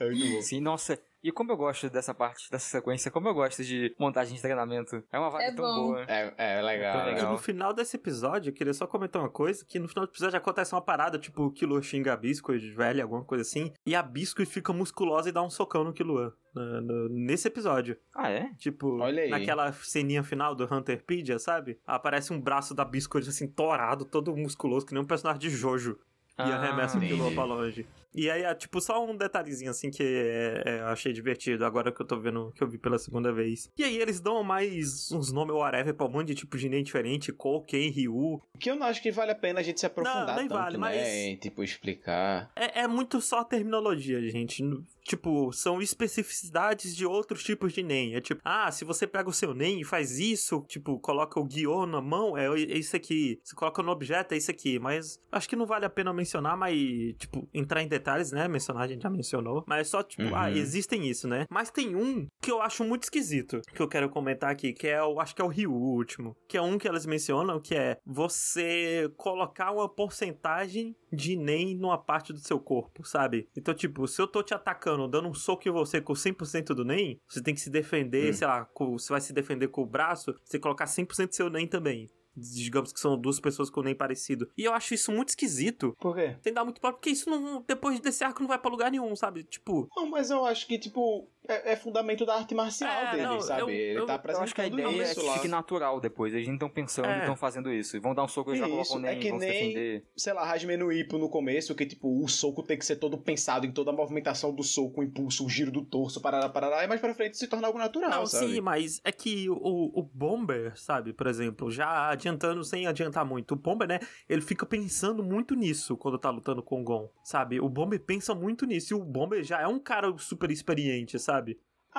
[0.00, 0.40] É muito bom.
[0.42, 0.98] Sim, nossa.
[1.22, 5.02] E como eu gosto dessa parte, dessa sequência, como eu gosto de montagem de treinamento.
[5.12, 5.86] É uma vibe É tão bom.
[5.88, 6.04] boa.
[6.06, 6.94] É, é legal.
[6.96, 7.32] Muito E legal.
[7.32, 10.36] no final desse episódio, eu queria só comentar uma coisa, que no final do episódio
[10.36, 14.02] acontece uma parada, tipo, o Killua xinga a Biscuit, velha, alguma coisa assim, e a
[14.02, 16.36] Biscuit fica musculosa e dá um socão no Killua.
[16.54, 17.96] no- no- nesse episódio.
[18.12, 18.50] Ah, é?
[18.58, 19.28] Tipo, Olha aí.
[19.30, 21.78] naquela ceninha final do Hunterpedia, sabe?
[21.86, 25.98] Aparece um braço da Biscuit, assim, torado, todo musculoso, que nem um personagem de Jojo.
[26.36, 27.34] E Ah, arremessa o entendi.
[27.34, 27.86] pra longe.
[28.14, 31.92] E aí, é, tipo, só um detalhezinho, assim, que é, é, eu achei divertido, agora
[31.92, 33.70] que eu tô vendo, que eu vi pela segunda vez.
[33.76, 36.82] E aí, eles dão mais uns nomes whatever pra um monte de tipo de nem
[36.82, 38.40] diferente, Ko, Ken, Ryu.
[38.58, 40.58] Que eu não acho que vale a pena a gente se aprofundar Não, nem tanto,
[40.58, 40.80] vale, né?
[40.80, 42.50] mas- tipo, explicar.
[42.56, 44.62] É, é muito só terminologia, gente.
[45.04, 48.14] Tipo, são especificidades de outros tipos de NEM.
[48.14, 51.44] É tipo, ah, se você pega o seu NEM e faz isso, tipo, coloca o
[51.44, 53.40] guiô na mão, é, é isso aqui.
[53.42, 54.78] Se coloca no objeto, é isso aqui.
[54.78, 56.76] Mas acho que não vale a pena mencionar, mas,
[57.18, 58.46] tipo, entrar em detalhes, né?
[58.48, 59.64] Mencionar, a gente já mencionou.
[59.66, 60.34] Mas é só, tipo, Uhum.
[60.34, 61.46] ah, existem isso, né?
[61.50, 65.02] Mas tem um que eu acho muito esquisito, que eu quero comentar aqui, que é
[65.02, 66.36] o, acho que é o Ryu, o último.
[66.48, 71.98] Que é um que elas mencionam, que é você colocar uma porcentagem de NEM numa
[71.98, 73.48] parte do seu corpo, sabe?
[73.56, 76.84] Então, tipo, se eu tô te atacando, dando um soco em você com 100% do
[76.84, 78.32] NEM, você tem que se defender, Hum.
[78.32, 81.48] sei lá, com, você vai se defender com o braço, você colocar 100% do seu
[81.50, 82.08] NEM também.
[82.38, 84.50] Digamos que são duas pessoas com NEM parecido.
[84.56, 85.94] E eu acho isso muito esquisito.
[85.98, 86.36] Por quê?
[86.42, 89.14] Sem dar muito papo, porque isso não, depois desse arco não vai pra lugar nenhum,
[89.16, 89.44] sabe?
[89.44, 93.22] Tipo, Não, mas eu acho que, tipo, é, é fundamento da arte marcial É, dele,
[93.22, 93.62] não, sabe?
[93.62, 95.32] eu- Ele eu- tá apresentando Eu acho que a ideia é que lá.
[95.34, 96.34] fique natural depois.
[96.34, 97.16] Eles não estão pensando É.
[97.16, 97.96] e estão fazendo isso.
[97.96, 99.68] E vão dar um soco e já Isso, colocam é nem, que vão se nem-
[99.68, 100.04] defender.
[100.16, 103.16] sei lá, Hajime no Ippo no começo, que tipo, o soco tem que ser todo
[103.18, 106.84] pensado em toda a movimentação do soco, o impulso, o giro do torso, parará, parará,
[106.84, 108.52] e mais pra frente se torna algo natural, Não, sabe?
[108.54, 109.56] sim, mas é que o,
[109.98, 114.66] o Bomber, sabe, por exemplo, já adiantando sem adiantar muito, o Bomber, né, ele fica
[114.66, 117.60] pensando muito nisso quando tá lutando com o Gon, sabe?
[117.60, 121.37] O Bomber pensa muito nisso e o Bomber já é um cara super experiente, sabe?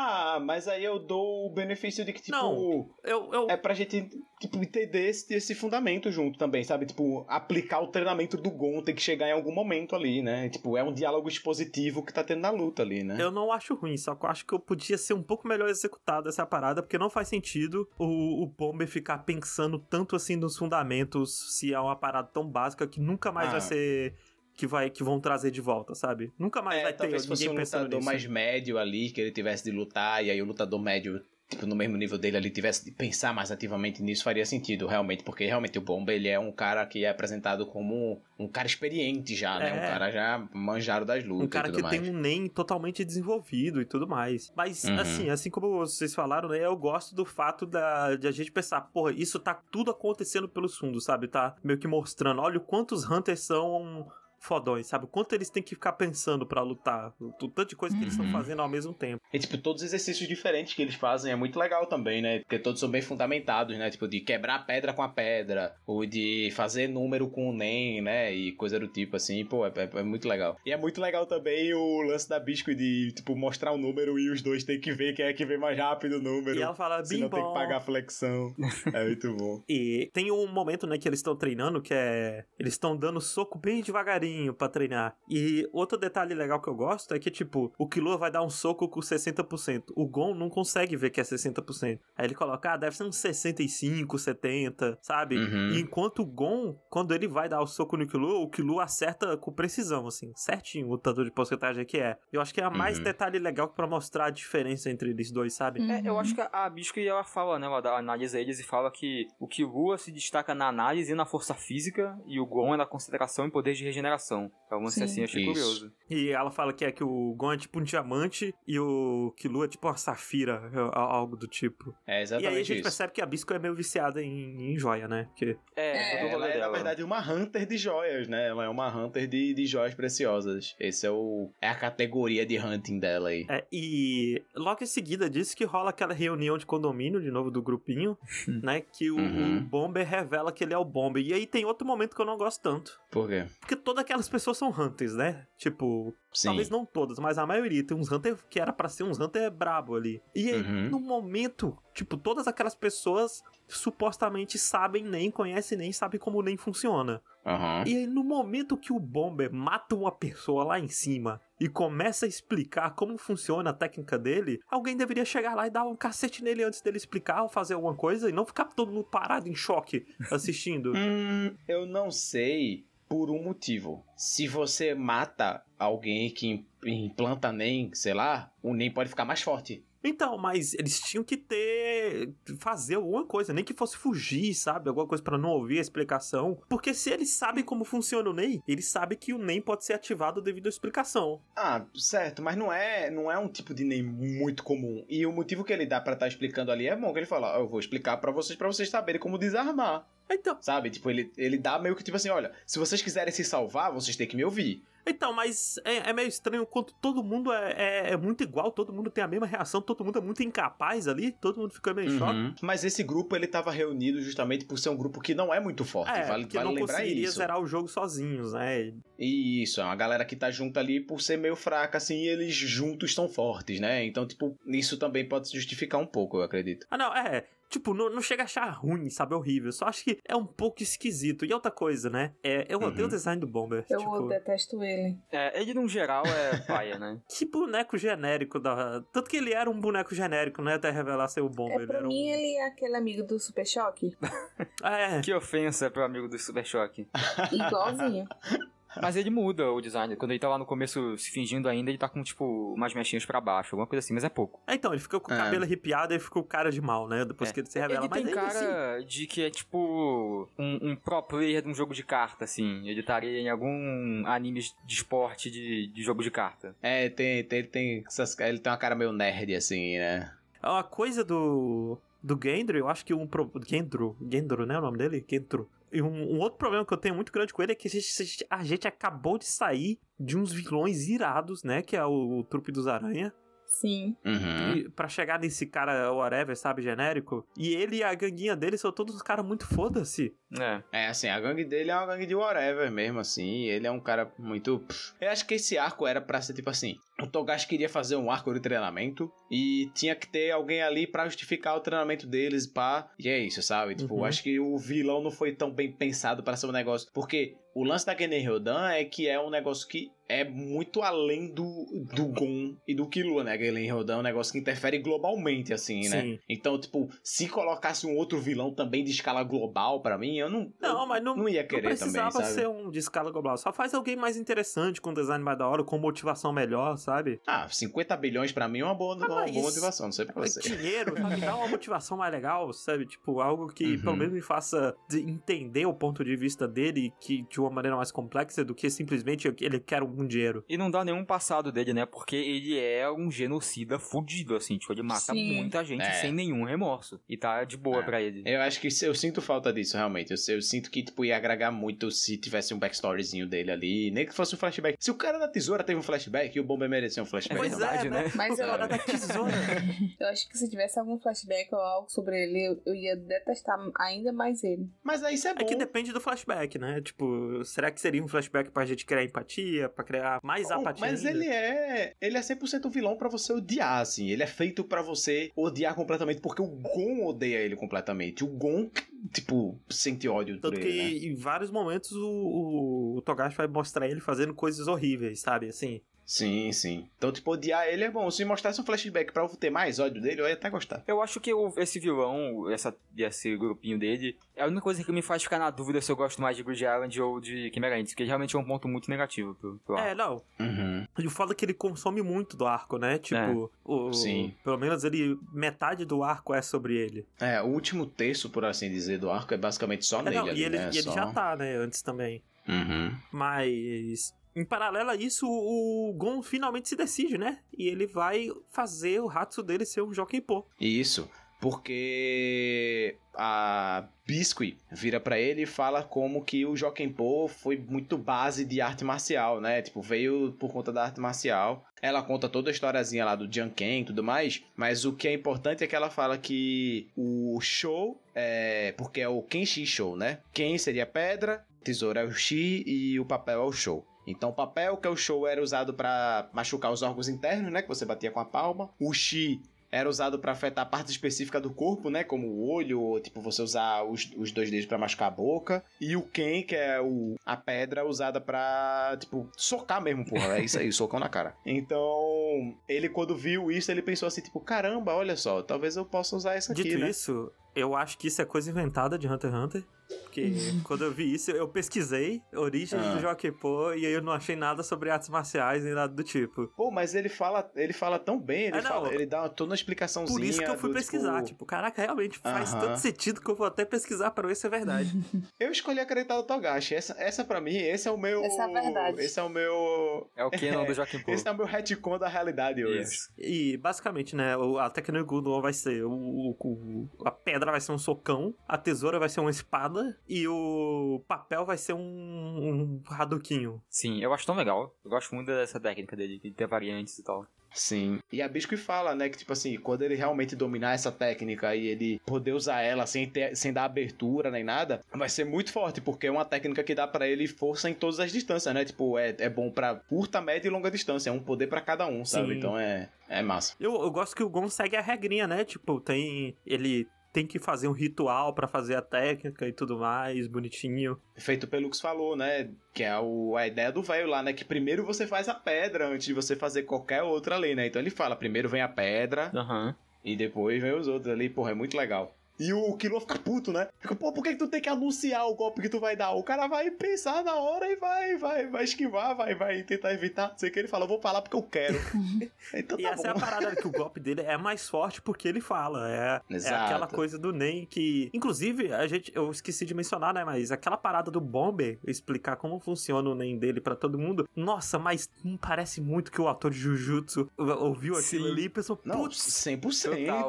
[0.01, 2.89] Ah, mas aí eu dou o benefício de que, tipo, Não.
[3.03, 4.07] Eu, eu, é pra gente,
[4.39, 6.85] tipo, entender esse, esse fundamento junto também, sabe?
[6.85, 10.47] Tipo, aplicar o treinamento do Gon tem que chegar em algum momento ali, né?
[10.49, 13.17] Tipo, é um diálogo expositivo que tá tendo na luta ali, né?
[13.19, 15.67] eu não acho ruim, só que eu acho que eu podia ser um pouco melhor
[15.67, 20.55] executado essa parada, porque não faz sentido o, o Bomber ficar pensando tanto assim nos
[20.55, 23.51] fundamentos se é uma parada tão básica que nunca mais Ah.
[23.53, 24.15] vai ser.
[24.59, 26.33] Que, vai, que vão trazer de volta, sabe?
[26.37, 28.05] Nunca mais É, vai ter talvez ninguém um pensando lutador nisso.
[28.11, 31.77] mais médio ali, que ele tivesse de lutar, e aí o lutador médio, tipo, no
[31.77, 35.77] mesmo nível dele ali, tivesse de pensar mais ativamente nisso, faria sentido, realmente, porque realmente
[35.77, 39.69] o Bomba, ele é um cara que é apresentado como um cara experiente já, né?
[39.69, 39.73] É.
[39.73, 41.97] Um cara já manjado das lutas Um cara que mais.
[41.97, 44.51] tem um NEM totalmente desenvolvido e tudo mais.
[44.57, 44.99] Mas, Uhum.
[44.99, 46.59] assim, assim como vocês falaram, né?
[46.65, 50.77] Eu gosto do fato da, de a gente pensar, porra, isso tá tudo acontecendo pelos
[50.77, 51.29] fundos, sabe?
[51.29, 54.05] Tá meio que mostrando, olha o quantos Hunters são
[54.39, 55.07] fodões, sabe?
[55.07, 57.13] Quanto eles têm que ficar pensando pra lutar.
[57.19, 58.31] O tanto de coisa que eles estão Uhum.
[58.31, 59.21] fazendo ao mesmo tempo.
[59.33, 62.39] E, tipo, todos os exercícios diferentes que eles fazem é muito legal também, né?
[62.39, 63.89] Porque todos são bem fundamentados, né?
[63.89, 68.01] Tipo, de quebrar a pedra com a pedra, ou de fazer número com o NEM,
[68.01, 68.33] né?
[68.33, 69.45] E coisa do tipo, assim.
[69.45, 70.57] Pô, é, é- é muito legal.
[70.65, 74.29] E é muito legal também o lance da Bisco de, tipo, mostrar o número e
[74.29, 76.57] os dois tem que ver quem é que vê mais rápido o número.
[76.57, 77.53] E ela fala, bim Senão tem que bom.
[77.53, 78.53] pagar flexão.
[78.99, 79.61] É muito bom.
[79.69, 82.43] E tem um momento, né, que eles estão treinando, que é.
[82.59, 85.15] Eles estão dando soco bem devagarinho pra treinar.
[85.29, 88.49] E outro detalhe legal que eu gosto é que, tipo, o Killua vai dar um
[88.49, 89.85] soco com 60%.
[89.95, 91.99] O Gon não consegue ver que é 60%.
[92.17, 95.37] Aí ele coloca, ah, deve ser uns 65, 70, sabe?
[95.37, 95.69] Uhum.
[95.71, 99.35] E enquanto o Gon, quando ele vai dar o soco no Killua, o Killua acerta
[99.37, 102.17] com precisão, assim, certinho o tanto de porcentagem que é.
[102.31, 103.03] Eu acho que é mais Uhum.
[103.03, 105.79] detalhe legal pra mostrar a diferença entre eles dois, sabe?
[105.79, 105.91] Uhum.
[105.91, 107.65] É, eu acho que a, a Biscuit ela fala, né?
[107.67, 111.25] Ela dá- analisa eles e fala que o Killua se destaca na análise e na
[111.25, 114.18] força física, e o Gon é na concentração e poder de regeneração.
[114.25, 115.03] Então, vamos Sim.
[115.03, 115.51] assim, achei Isso.
[115.51, 115.93] curioso.
[116.09, 119.65] E ela fala que é que o Gon é tipo um diamante e o Killua
[119.65, 120.61] é tipo uma safira,
[120.93, 121.93] a- algo do tipo.
[122.05, 122.83] É e aí a exatamente gente isso.
[122.83, 125.25] percebe que a Bisco é meio viciada em, em joia, né?
[125.29, 128.47] Porque É, É, Ela é, na verdade, uma hunter de joias, né?
[128.47, 130.75] Ela é uma hunter de, de joias preciosas.
[130.79, 133.45] Esse é o é a categoria de hunting dela aí.
[133.49, 137.61] É, e logo em seguida disso que rola aquela reunião de condomínio, de novo, do
[137.61, 138.17] grupinho,
[138.63, 138.81] né?
[138.81, 139.57] Que o, Uhum.
[139.57, 141.23] o Bomber revela que ele é o Bomber.
[141.23, 142.99] E aí tem outro momento que eu não gosto tanto.
[143.11, 143.45] Por quê?
[143.59, 145.45] Porque todas aquelas pessoas são Hunters, né?
[145.57, 146.47] Tipo, Sim.
[146.47, 147.85] talvez não todas, mas a maioria.
[147.85, 150.21] Tem uns Hunter que era pra ser uns Hunter brabo ali.
[150.35, 150.89] E aí, Uhum.
[150.89, 157.21] no momento, tipo, todas aquelas pessoas supostamente sabem nem, conhecem nem, sabem como nem funciona.
[157.45, 157.83] Aham.
[157.87, 162.25] E aí, no momento que o Bomber mata uma pessoa lá em cima e começa
[162.25, 166.43] a explicar como funciona a técnica dele, alguém deveria chegar lá e dar um cacete
[166.43, 169.55] nele antes dele explicar ou fazer alguma coisa e não ficar todo mundo parado em
[169.55, 170.93] choque assistindo.
[170.95, 174.05] Hum, eu não sei por um motivo.
[174.15, 179.41] Se você mata alguém que im- implanta NEM, sei lá, o NEM pode ficar mais
[179.41, 179.83] forte.
[180.01, 182.31] Então, mas eles tinham que ter.
[182.57, 184.87] fazer alguma coisa, nem que fosse fugir, sabe?
[184.87, 186.57] Alguma coisa pra não ouvir a explicação.
[186.69, 189.91] Porque se eles sabem como funciona o NEM, eles sabem que o NEM pode ser
[189.93, 191.41] ativado devido à explicação.
[191.53, 195.03] Ah, certo, mas não é, não é um tipo de NEM muito comum.
[195.09, 197.57] E o motivo que ele dá pra estar explicando ali é bom que ele fala,
[197.57, 200.07] "Ó, eu vou explicar pra vocês pra vocês saberem como desarmar.
[200.29, 200.89] Então, Sabe?
[200.89, 204.15] Tipo, ele, ele dá meio que tipo assim, olha, se vocês quiserem se salvar, vocês
[204.15, 204.83] têm que me ouvir.
[205.07, 208.93] Então, mas é, é meio estranho quanto todo mundo é, é- é muito igual, todo
[208.93, 212.11] mundo tem a mesma reação, todo mundo é muito incapaz ali, todo mundo fica meio
[212.13, 212.33] em choque.
[212.37, 212.53] Uhum.
[212.61, 215.83] Mas esse grupo, ele tava reunido justamente por ser um grupo que não é muito
[215.83, 216.11] forte.
[216.11, 217.37] É, vale porque vale não lembrar conseguiria isso.
[217.37, 218.93] zerar o jogo sozinhos, né?
[219.17, 222.53] Isso, é uma galera que tá junto ali por ser meio fraca, assim, e eles
[222.53, 224.05] juntos estão fortes, né?
[224.05, 226.85] Então, tipo, isso também pode se justificar um pouco, eu acredito.
[226.91, 227.45] Ah, não, é.
[227.69, 229.35] Tipo, não, não chega a achar ruim, sabe?
[229.35, 229.71] Horrível.
[229.71, 231.45] Só acho que é um pouco esquisito.
[231.45, 232.33] E outra coisa, né?
[232.43, 233.05] É, eu odeio Uhum.
[233.05, 233.85] o design do Bomber.
[233.89, 235.17] Eu tipo, detesto ele.
[235.31, 237.19] É, ele, no geral, é paia, né?
[237.29, 239.01] que boneco genérico da.
[239.13, 240.73] Tanto que ele era um boneco genérico, né?
[240.75, 241.77] Até revelar ser o Bomber.
[241.79, 242.07] É, ele pra um...
[242.07, 244.17] mim, ele é aquele amigo do Super Choque.
[244.83, 245.21] É.
[245.21, 247.07] Que ofensa pro amigo do Super Choque.
[247.51, 248.27] Igualzinho.
[249.01, 250.15] Mas ele muda o design.
[250.15, 253.25] Quando ele tá lá no começo se fingindo ainda, ele tá com, tipo, umas mechinhas
[253.25, 254.61] pra baixo, alguma coisa assim, mas é pouco.
[254.67, 255.37] É, Então, ele fica com o É.
[255.37, 257.25] cabelo arrepiado e fica o cara de mal, né?
[257.25, 257.53] Depois É.
[257.53, 258.01] que ele se revela.
[258.01, 261.69] ele Mas tem ainda assim- cara de que é tipo um, um pro player de
[261.69, 262.87] um jogo de carta, assim.
[262.87, 266.75] Ele estaria em algum anime de esporte de, de jogo de carta.
[266.81, 270.31] É, tem, tem, tem essas, ele tem uma cara meio nerd, assim, né?
[270.61, 271.97] A coisa do.
[272.21, 273.25] Do Gendro, eu acho que um.
[273.25, 273.49] Pro...
[273.65, 274.17] Gendro.
[274.29, 274.77] Gendro, né?
[274.77, 275.23] O nome dele?
[275.29, 275.69] Gendro.
[275.91, 277.91] E um, um outro problema que eu tenho muito grande com ele é que a
[277.91, 281.81] gente, a gente- a gente acabou de sair de uns vilões irados, né?
[281.81, 283.33] Que é o, o Trupe dos Aranha.
[283.65, 284.15] Sim.
[284.25, 284.75] Uhum.
[284.77, 287.47] E pra chegar nesse cara, whatever, sabe, genérico.
[287.55, 290.33] E ele e a ganguinha dele são todos uns caras muito foda-se.
[290.59, 290.81] É.
[290.91, 293.65] É, assim, a gangue dele é uma gangue de whatever mesmo, assim.
[293.65, 294.83] Ele é um cara muito.
[295.21, 298.29] Eu acho que esse arco era pra ser tipo assim: o Togashi queria fazer um
[298.31, 303.09] arco de treinamento e tinha que ter alguém ali pra justificar o treinamento deles, pá.
[303.19, 303.95] E é isso, sabe?
[303.95, 304.25] Tipo, Uhum.
[304.25, 307.09] acho que o vilão não foi tão bem pensado para ser um negócio.
[307.13, 311.51] Porque o lance da Genen Ryodan é que é um negócio que é muito além
[311.51, 313.57] do, do Gon e do Killua, né?
[313.57, 316.21] Galen Ryodan é um negócio que interfere globalmente, assim, né?
[316.21, 316.39] Sim.
[316.47, 320.71] Então, tipo, se colocasse um outro vilão também de escala global pra mim, eu não.
[320.79, 322.61] Não, eu mas não, não ia não querer precisava também, sabe?
[322.61, 323.57] ser um de escala global.
[323.57, 327.08] Só faz alguém mais interessante, com design mais da hora, com motivação melhor, sabe?
[327.47, 330.35] Ah, 50 bilhões pra mim é uma boa, Ah, uma boa motivação, não sei pra
[330.37, 330.61] Mas você.
[330.75, 331.41] dinheiro, sabe?
[331.41, 333.05] Dá uma motivação mais legal, sabe?
[333.05, 334.01] Tipo, algo que Uhum.
[334.01, 337.95] pelo menos me faça de- entender o ponto de vista dele que de uma maneira
[337.97, 340.63] mais complexa do que simplesmente ele quer algum dinheiro.
[340.67, 342.05] E não dá nenhum passado dele, né?
[342.05, 344.77] Porque ele é um genocida fudido, assim.
[344.77, 345.55] Tipo, ele mata Sim.
[345.55, 346.13] muita gente É.
[346.13, 347.19] sem nenhum remorso.
[347.27, 348.03] E tá de boa É.
[348.03, 348.43] pra ele.
[348.45, 350.31] Eu acho que eu sinto falta disso, realmente.
[350.31, 354.11] Eu, eu sinto que, tipo, ia agregar muito se tivesse um backstoryzinho dele ali.
[354.11, 354.97] Nem que fosse um flashback.
[354.99, 357.57] Se o cara da tesoura teve um flashback e o Bomber merecia um É flashback.
[357.59, 358.23] Pois verdade, é, né?
[358.23, 358.31] né?
[358.35, 359.51] Mas eu- cara da tesoura.
[360.19, 363.77] Eu acho que se tivesse algum flashback ou algo sobre ele, eu, eu ia detestar
[363.97, 364.89] ainda mais ele.
[365.01, 365.61] Mas aí isso é bom.
[365.61, 367.01] É que depende do flashback, né?
[367.01, 371.05] Tipo, será que seria um flashback pra gente criar empatia, pra criar mais Oh, apatia?
[371.07, 371.39] mas ainda?
[371.39, 372.13] ele é.
[372.19, 374.29] Ele é 100% vilão pra você odiar, assim.
[374.29, 378.43] Ele é feito pra você odiar completamente, porque o Gon odeia ele completamente.
[378.43, 378.89] O Gon,
[379.33, 381.33] tipo, sente ódio por Tanto que ele, né?
[381.33, 385.69] em vários momentos o, o, o Togashi vai mostrar ele fazendo coisas horríveis, sabe?
[385.69, 386.01] Assim.
[386.31, 387.09] Sim, sim.
[387.17, 388.29] Então, tipo, odiar ele é bom.
[388.29, 391.03] Se mostrasse um flashback pra eu ter mais ódio dele, eu ia até gostar.
[391.07, 395.11] Eu acho que o- esse vilão, essa, esse grupinho dele, é a única coisa que
[395.11, 397.97] me faz ficar na dúvida se eu gosto mais de Grid Island ou de Chimera
[397.99, 400.43] Ants, que realmente é um ponto muito negativo pro, pro É, não.
[400.59, 401.07] Uhum.
[401.17, 403.17] E o foda é que ele consome muito do arco, né?
[403.17, 404.53] Tipo, o, Sim.
[404.63, 405.35] pelo menos ele.
[405.51, 407.25] Metade do arco é sobre ele.
[407.39, 410.45] É, o último terço, por assim dizer, do arco é basicamente só É, nele não,
[410.47, 410.85] ali, e ele, né?
[410.93, 411.75] e ele Só- já tá, né?
[411.75, 412.43] Antes também.
[412.67, 413.17] Uhum.
[413.31, 414.31] Mas.
[414.55, 417.59] Em paralelo a isso, o Gon finalmente se decide, né?
[417.77, 420.65] E ele vai fazer o Hatsu dele ser um Jokenpô.
[420.79, 428.17] Isso, porque a Biscuit vira pra ele e fala como que o Jokenpô foi muito
[428.17, 429.81] base de arte marcial, né?
[429.81, 431.85] Tipo, veio por conta da arte marcial.
[432.01, 435.33] Ela conta toda a historiazinha lá do Janken e tudo mais, mas o que é
[435.33, 440.39] importante é que ela fala que o show é porque é o Kenshi Show, né?
[440.53, 444.05] Ken seria pedra, tesoura é o Shi e o papel é o show.
[444.29, 447.81] Então, o papel, que é o show, era usado pra machucar os órgãos internos, né?
[447.81, 448.89] Que você batia com a palma.
[448.99, 449.59] O Shi
[449.91, 452.23] era usado pra afetar a parte específica do corpo, né?
[452.23, 455.83] Como o olho, ou tipo, você usar os, os dois dedos pra machucar a boca.
[455.99, 460.59] E o Ken, que é o, a pedra usada pra, tipo, socar mesmo, porra.
[460.59, 461.55] É isso aí, socão na cara.
[461.65, 466.35] Então, ele quando viu isso, ele pensou assim, tipo, caramba, olha só, talvez eu possa
[466.35, 467.09] usar isso aqui, Dito né?
[467.09, 469.83] isso, eu acho que isso é coisa inventada de Hunter x Hunter.
[470.23, 470.49] Porque
[470.83, 473.13] quando eu vi isso, eu pesquisei origens Ah.
[473.15, 476.67] do Jokenpô e aí eu não achei nada sobre artes marciais nem nada do tipo.
[476.75, 478.89] Pô, mas ele fala, ele fala tão bem, ele, É, não.
[478.89, 480.37] fala, ele dá toda uma explicaçãozinha.
[480.39, 481.43] Por isso que eu fui do, pesquisar.
[481.43, 482.79] tipo, Tipo, caraca, realmente faz Aham.
[482.87, 485.11] tanto sentido que eu vou até pesquisar pra ver se é verdade.
[485.59, 486.95] Eu escolhi acreditar no Togashi.
[486.95, 488.41] Essa, essa pra mim, esse é o meu.
[488.45, 489.21] Essa é a verdade.
[489.21, 490.29] Esse é o meu.
[490.37, 491.31] É o Kenon do Joaquim Pô.
[491.31, 493.01] Esse é o meu retcon da realidade hoje.
[493.01, 493.29] Isso.
[493.37, 497.91] E basicamente, né, a técnica do vai ser o, o- o- a pedra vai ser
[497.91, 503.01] um socão, a tesoura vai ser uma espada e o papel vai ser um, um
[503.09, 503.81] Hadoquinho.
[503.89, 504.95] Sim, eu acho tão legal.
[505.03, 507.45] Eu gosto muito dessa técnica dele, de ter variantes e tal.
[507.73, 508.19] Sim.
[508.31, 511.87] E a Biscuit fala, né, que tipo assim, quando ele realmente dominar essa técnica e
[511.87, 516.01] ele poder usar ela sem, ter, sem dar abertura nem nada, vai ser muito forte,
[516.01, 518.85] porque é uma técnica que dá pra ele força em todas as distâncias, né?
[518.85, 521.29] Tipo, é, é bom pra curta, média e longa distância.
[521.29, 522.53] É um poder pra cada um, sabe?
[522.53, 522.57] Sim.
[522.57, 523.75] Então é, é massa.
[523.79, 525.63] Eu, eu gosto que o Gon segue a regrinha, né?
[525.63, 526.55] Tipo, tem.
[526.65, 531.19] Ele tem que fazer um ritual pra fazer a técnica e tudo mais, bonitinho.
[531.37, 532.69] Feito pelo que falou, né?
[532.93, 534.53] Que é o, a ideia do velho lá, né?
[534.53, 537.87] Que primeiro você faz a pedra antes de você fazer qualquer outra lei, né?
[537.87, 539.95] Então ele fala, primeiro vem a pedra Aham.
[540.23, 541.49] e depois vem os outros ali.
[541.49, 542.35] Porra, é muito legal.
[542.59, 543.87] E o Killua fica puto, né?
[543.99, 546.31] Fica, pô, por que, que tu tem que anunciar o golpe que tu vai dar?
[546.31, 550.49] O cara vai pensar na hora e vai, vai, vai esquivar, vai, vai tentar evitar.
[550.49, 551.97] Não sei o que ele fala, eu vou falar porque eu quero.
[552.73, 553.39] então E tá essa é a bom.
[553.39, 556.09] parada que o golpe dele é mais forte porque ele fala.
[556.11, 558.29] É, é aquela coisa do Nen que.
[558.33, 560.43] Inclusive, a gente, eu esqueci de mencionar, né?
[560.43, 564.47] Mas aquela parada do Bomber explicar como funciona o Nen dele pra todo mundo.
[564.55, 568.51] Nossa, mas não parece muito que o ator de Jujutsu ouviu aquilo Sim.
[568.51, 569.79] ali e pensou, Não, putz, 100%,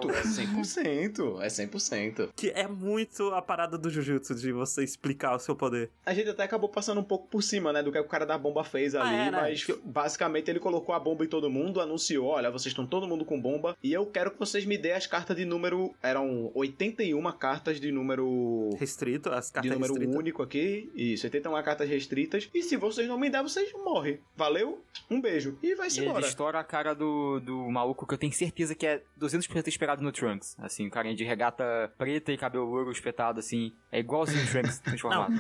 [0.01, 0.11] Total.
[0.11, 2.00] é 100%, é 100%.
[2.37, 5.91] Que é muito a parada do Jujutsu de você explicar o seu poder.
[6.05, 8.37] A gente até acabou passando um pouco por cima, né, do que o cara da
[8.39, 9.41] bomba fez ali, Ah, é, né?
[9.43, 13.25] mas basicamente ele colocou a bomba em todo mundo, anunciou, olha, vocês estão todo mundo
[13.25, 17.21] com bomba, e eu quero que vocês me dêem as cartas de número, eram 81
[17.33, 18.71] cartas de número...
[18.79, 20.17] Restrito, as De cartas número restritas.
[20.17, 24.19] único aqui, isso, 81 cartas restritas, e se vocês não me der, vocês morrem.
[24.37, 24.83] Valeu?
[25.11, 25.59] Um beijo.
[25.63, 26.27] E vai-se E ele embora.
[26.27, 30.13] estoura a cara do, do maluco que eu tenho certeza que é 200% esperado no
[30.13, 30.57] Trunks.
[30.59, 33.75] Assim, o carinha de regata preta e cabelo louro espetado, assim.
[33.91, 35.35] É igualzinho o Trunks transformado.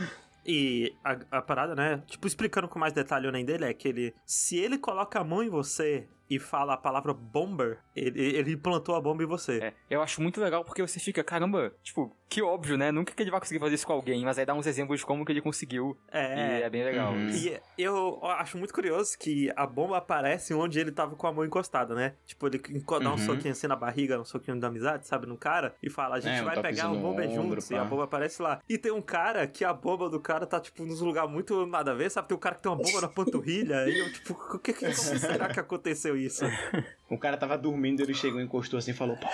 [0.44, 2.02] E a, a parada, né?
[2.06, 4.14] Tipo, explicando com mais detalhe o Nen dele, é que ele.
[4.24, 8.94] Se ele coloca a mão em você e fala a palavra bomber, ele, ele plantou
[8.94, 9.58] a bomba em você.
[9.58, 12.92] É, eu acho muito legal porque você fica, caramba, tipo, que óbvio, né?
[12.92, 15.06] Nunca que ele vai conseguir fazer isso com alguém, mas aí dá uns exemplos de
[15.06, 15.98] como que ele conseguiu.
[16.12, 17.12] É, E é bem legal.
[17.12, 17.28] Uhum.
[17.30, 21.44] E eu acho muito curioso que a bomba aparece onde ele tava com a mão
[21.44, 22.14] encostada, né?
[22.24, 23.18] Tipo, ele enco- dá um Uhum.
[23.18, 26.38] soquinho assim na barriga, um soquinho da amizade, sabe, no cara, e fala, a gente
[26.38, 27.80] É, um vai pegar o bomba ombro, juntos, e pá.
[27.80, 28.60] a bomba aparece lá.
[28.68, 31.90] E tem um cara que a bomba do cara tá, tipo, nos lugares muito nada
[31.90, 32.28] a ver, sabe?
[32.28, 34.80] Tem um cara que tem uma bomba na panturrilha, e eu, tipo, o que, que
[34.84, 36.44] como será que aconteceu isso?
[37.10, 39.26] O cara tava dormindo, ele chegou, encostou assim e falou, pô.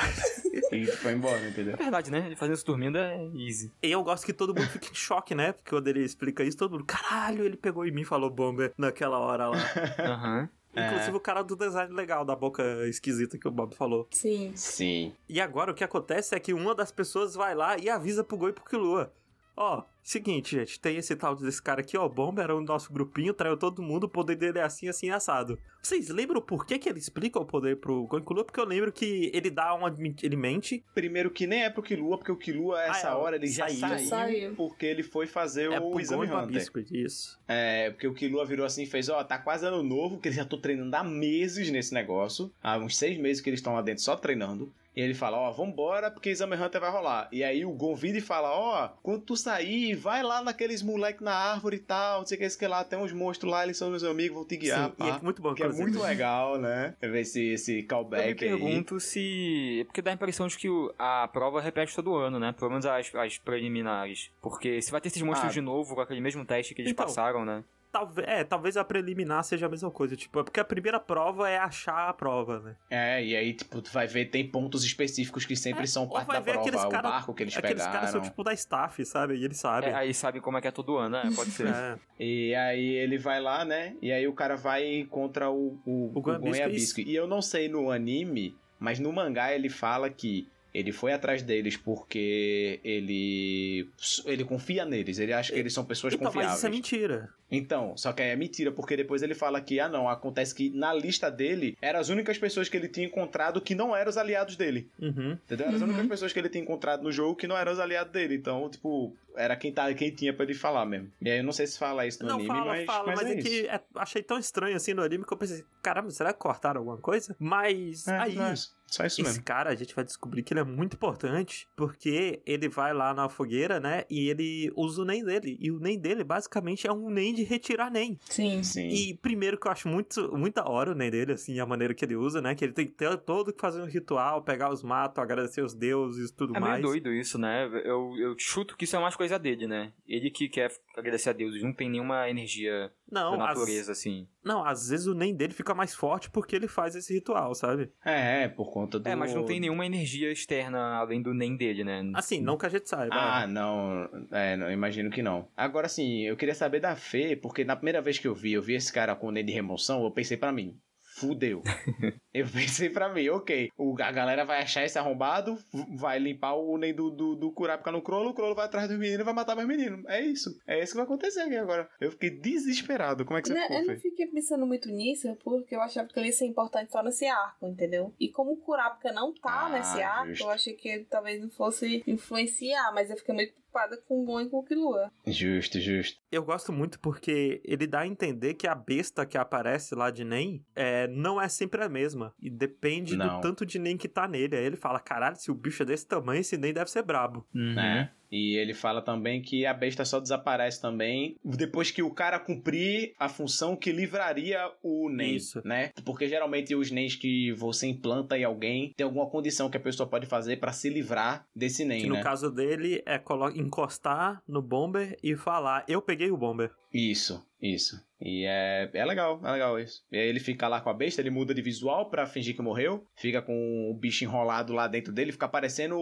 [0.74, 1.74] e foi embora, entendeu?
[1.74, 2.24] É verdade, né?
[2.24, 3.70] Ele fazendo isso dormindo é easy.
[3.82, 5.52] E eu gosto que todo mundo fique em choque, né?
[5.52, 8.72] Porque quando ele explica isso, todo mundo, caralho, ele pegou em mim e falou bomba
[8.78, 9.58] naquela hora lá.
[10.00, 10.48] Aham.
[10.74, 14.06] Inclusive o cara do design legal, da boca esquisita que o Bob falou.
[14.10, 14.52] Sim.
[14.54, 15.12] Sim.
[15.28, 18.38] E agora o que acontece é que uma das pessoas vai lá e avisa pro
[18.38, 19.12] Goi e pro Killua.
[19.56, 23.34] Ó, seguinte, gente, tem esse tal desse cara aqui, ó, Bomba era o nosso grupinho,
[23.34, 25.58] traiu todo mundo, o poder dele é assim, assim, assado.
[25.82, 28.44] Vocês lembram por que que ele explica o poder pro Killua?
[28.44, 29.94] Porque eu lembro que ele dá uma...
[30.22, 33.36] ele mente, Primeiro que nem é pro Killua, porque o Killua, essa Ah, é, hora,
[33.36, 33.80] ele já saiu.
[33.80, 34.54] saiu, Já saiu.
[34.56, 36.48] porque ele foi fazer é o pro Exame pro Hunter.
[36.52, 37.38] Biscuit, isso.
[37.46, 40.36] É, porque o Killua virou assim e fez, ó, tá quase ano novo, que eles
[40.36, 42.50] já estão treinando há meses nesse negócio.
[42.62, 44.72] Há uns seis meses que eles estão lá dentro só treinando.
[44.94, 47.28] E ele fala, ó, vambora, porque Exame Hunter vai rolar.
[47.30, 51.22] E aí o Gon vira e fala, ó, quando tu sair, vai lá naqueles moleque
[51.22, 53.64] na árvore e tal, não sei o que, esse que lá, tem uns monstros lá,
[53.64, 55.06] eles são meus amigos, vão te guiar, Sim, pá.
[55.06, 56.94] e é muito bom, Que é muito legal, né?
[57.00, 58.34] Ver esse, esse Eu me callback aí.
[58.34, 59.78] pergunto se.
[59.80, 60.68] é Porque dá a impressão de que
[60.98, 62.52] a prova repete todo ano, né?
[62.52, 64.30] Pelo menos as, as preliminares.
[64.42, 65.54] Porque se vai ter esses monstros Ah.
[65.54, 67.62] de novo com aquele mesmo teste que eles Então, passaram, né?
[67.98, 71.48] Talvez, é, talvez a preliminar seja a mesma coisa, tipo, é porque a primeira prova
[71.48, 72.76] é achar a prova, né?
[72.90, 76.26] É, e aí, tipo, tu vai ver, tem pontos específicos que sempre É, são parte
[76.26, 76.66] vai da ver prova.
[76.68, 77.92] aqueles O cara- barco que eles Aqueles pegaram.
[77.92, 79.36] caras são tipo da staff, sabe?
[79.36, 79.88] E eles sabem.
[79.90, 81.30] É, aí sabem como é que é todo ano, né?
[81.34, 81.66] Pode ser.
[81.74, 81.96] É.
[82.22, 83.94] E aí ele vai lá, né?
[84.02, 87.04] E aí o cara vai contra o, o, O o e.
[87.10, 91.42] E eu não sei no anime, mas no mangá ele fala que ele foi atrás
[91.42, 93.88] deles porque ele
[94.26, 95.18] ele confia neles.
[95.18, 96.50] Ele acha que eles são pessoas Então, confiáveis.
[96.52, 97.28] mas isso é mentira.
[97.50, 100.92] Então, só que é mentira, porque depois ele fala que, ah não, acontece que na
[100.92, 104.56] lista dele, eram as únicas pessoas que ele tinha encontrado que não eram os aliados
[104.56, 104.88] dele.
[105.00, 105.32] Uhum.
[105.32, 105.66] Entendeu?
[105.66, 105.88] Eram as Uhum.
[105.88, 108.34] únicas pessoas que ele tinha encontrado no jogo que não eram os aliados dele.
[108.34, 111.10] Então, tipo, era quem, tá, quem tinha pra ele falar mesmo.
[111.22, 113.16] E aí eu não sei se fala isso no Não, anime, fala, mas, fala, mas,
[113.22, 113.48] mas, é, é, isso.
[113.48, 116.80] que é- achei tão estranho assim no anime que eu pensei, caramba, será que cortaram
[116.80, 117.36] alguma coisa?
[117.38, 118.54] Mas É, aí, é
[118.86, 119.42] só isso esse mesmo.
[119.44, 123.28] cara, a gente vai descobrir que ele é muito importante, porque ele vai lá na
[123.28, 125.58] fogueira, né, e ele usa o NEM dele.
[125.60, 128.18] E o NEM dele, basicamente, é um NEM de retirar NEM.
[128.24, 128.62] Sim.
[128.62, 128.88] Sim.
[128.88, 131.94] E primeiro que eu acho muito, muito da hora o NEM dele, assim, a maneira
[131.94, 134.70] que ele usa, né, que ele tem que ter todo que fazer um ritual, pegar
[134.72, 136.72] os matos, agradecer os deuses e tudo É mais.
[136.74, 137.66] meio doido isso, né?
[137.84, 139.92] Eu, eu chuto que isso é mais coisa dele, né?
[140.06, 144.26] Ele que quer agradecer a Deus, não tem nenhuma energia Não, da natureza, assim.
[144.42, 147.90] não, às vezes o NEM dele fica mais forte porque ele faz esse ritual, sabe?
[148.04, 149.08] É, é, por conta do...
[149.08, 152.02] É, mas não tem nenhuma energia externa além do nem dele, né?
[152.14, 153.14] Assim, não que a gente saiba.
[153.14, 154.08] Ah, não.
[154.30, 155.48] É, não, imagino que não.
[155.56, 158.62] Agora sim, eu queria saber da Fê, porque na primeira vez que eu vi, eu
[158.62, 160.78] vi esse cara com o Ney de remoção, eu pensei pra mim.
[161.18, 161.62] Fudeu.
[162.34, 163.70] eu pensei pra mim, ok.
[163.78, 165.56] O, a galera vai achar esse arrombado,
[165.98, 168.98] vai limpar o Ney do, do, do Kurapika no Crolo, o Crolo vai atrás dos
[168.98, 170.04] meninos e vai matar meus meninos.
[170.08, 170.50] É isso.
[170.66, 171.88] É isso que vai acontecer aqui agora.
[171.98, 173.24] Eu fiquei desesperado.
[173.24, 176.06] Como é que você Né, ficou, eu não fiquei pensando muito nisso, porque eu achava
[176.06, 178.14] que ele ia ser importante só nesse arco, entendeu?
[178.20, 180.44] E como o Kurapika não tá Ah, nesse arco, justo.
[180.44, 184.24] eu achei que ele talvez não fosse influenciar, mas eu fiquei muito preocupada com o
[184.24, 185.12] Gon e com o Killua.
[185.26, 186.18] Justo, justo.
[186.32, 190.24] Eu gosto muito porque ele dá a entender que a besta que aparece lá de
[190.24, 192.32] Nen é, não é sempre a mesma.
[192.40, 193.36] E depende Não.
[193.36, 194.56] do tanto de Nen que tá nele.
[194.56, 197.46] Aí ele fala: caralho, se o bicho é desse tamanho, esse Nen deve ser brabo.
[197.54, 197.74] Uhum.
[197.74, 198.10] né?
[198.30, 203.14] E ele fala também que a besta só desaparece também depois que o cara cumprir
[203.18, 205.62] a função que livraria o NEM, Isso.
[205.64, 205.90] né?
[206.04, 210.08] Porque geralmente os NEMs que você implanta em alguém tem alguma condição que a pessoa
[210.08, 212.22] pode fazer pra se livrar desse NEM, Que no né?
[212.22, 213.20] caso dele é
[213.54, 216.70] encostar no bomber e falar: eu peguei o bomber.
[216.92, 218.00] Isso, isso.
[218.20, 220.02] E é, é legal, é legal isso.
[220.10, 222.62] E aí ele fica lá com a besta, ele muda de visual pra fingir que
[222.62, 226.00] morreu, fica com o bicho enrolado lá dentro dele, fica parecendo o...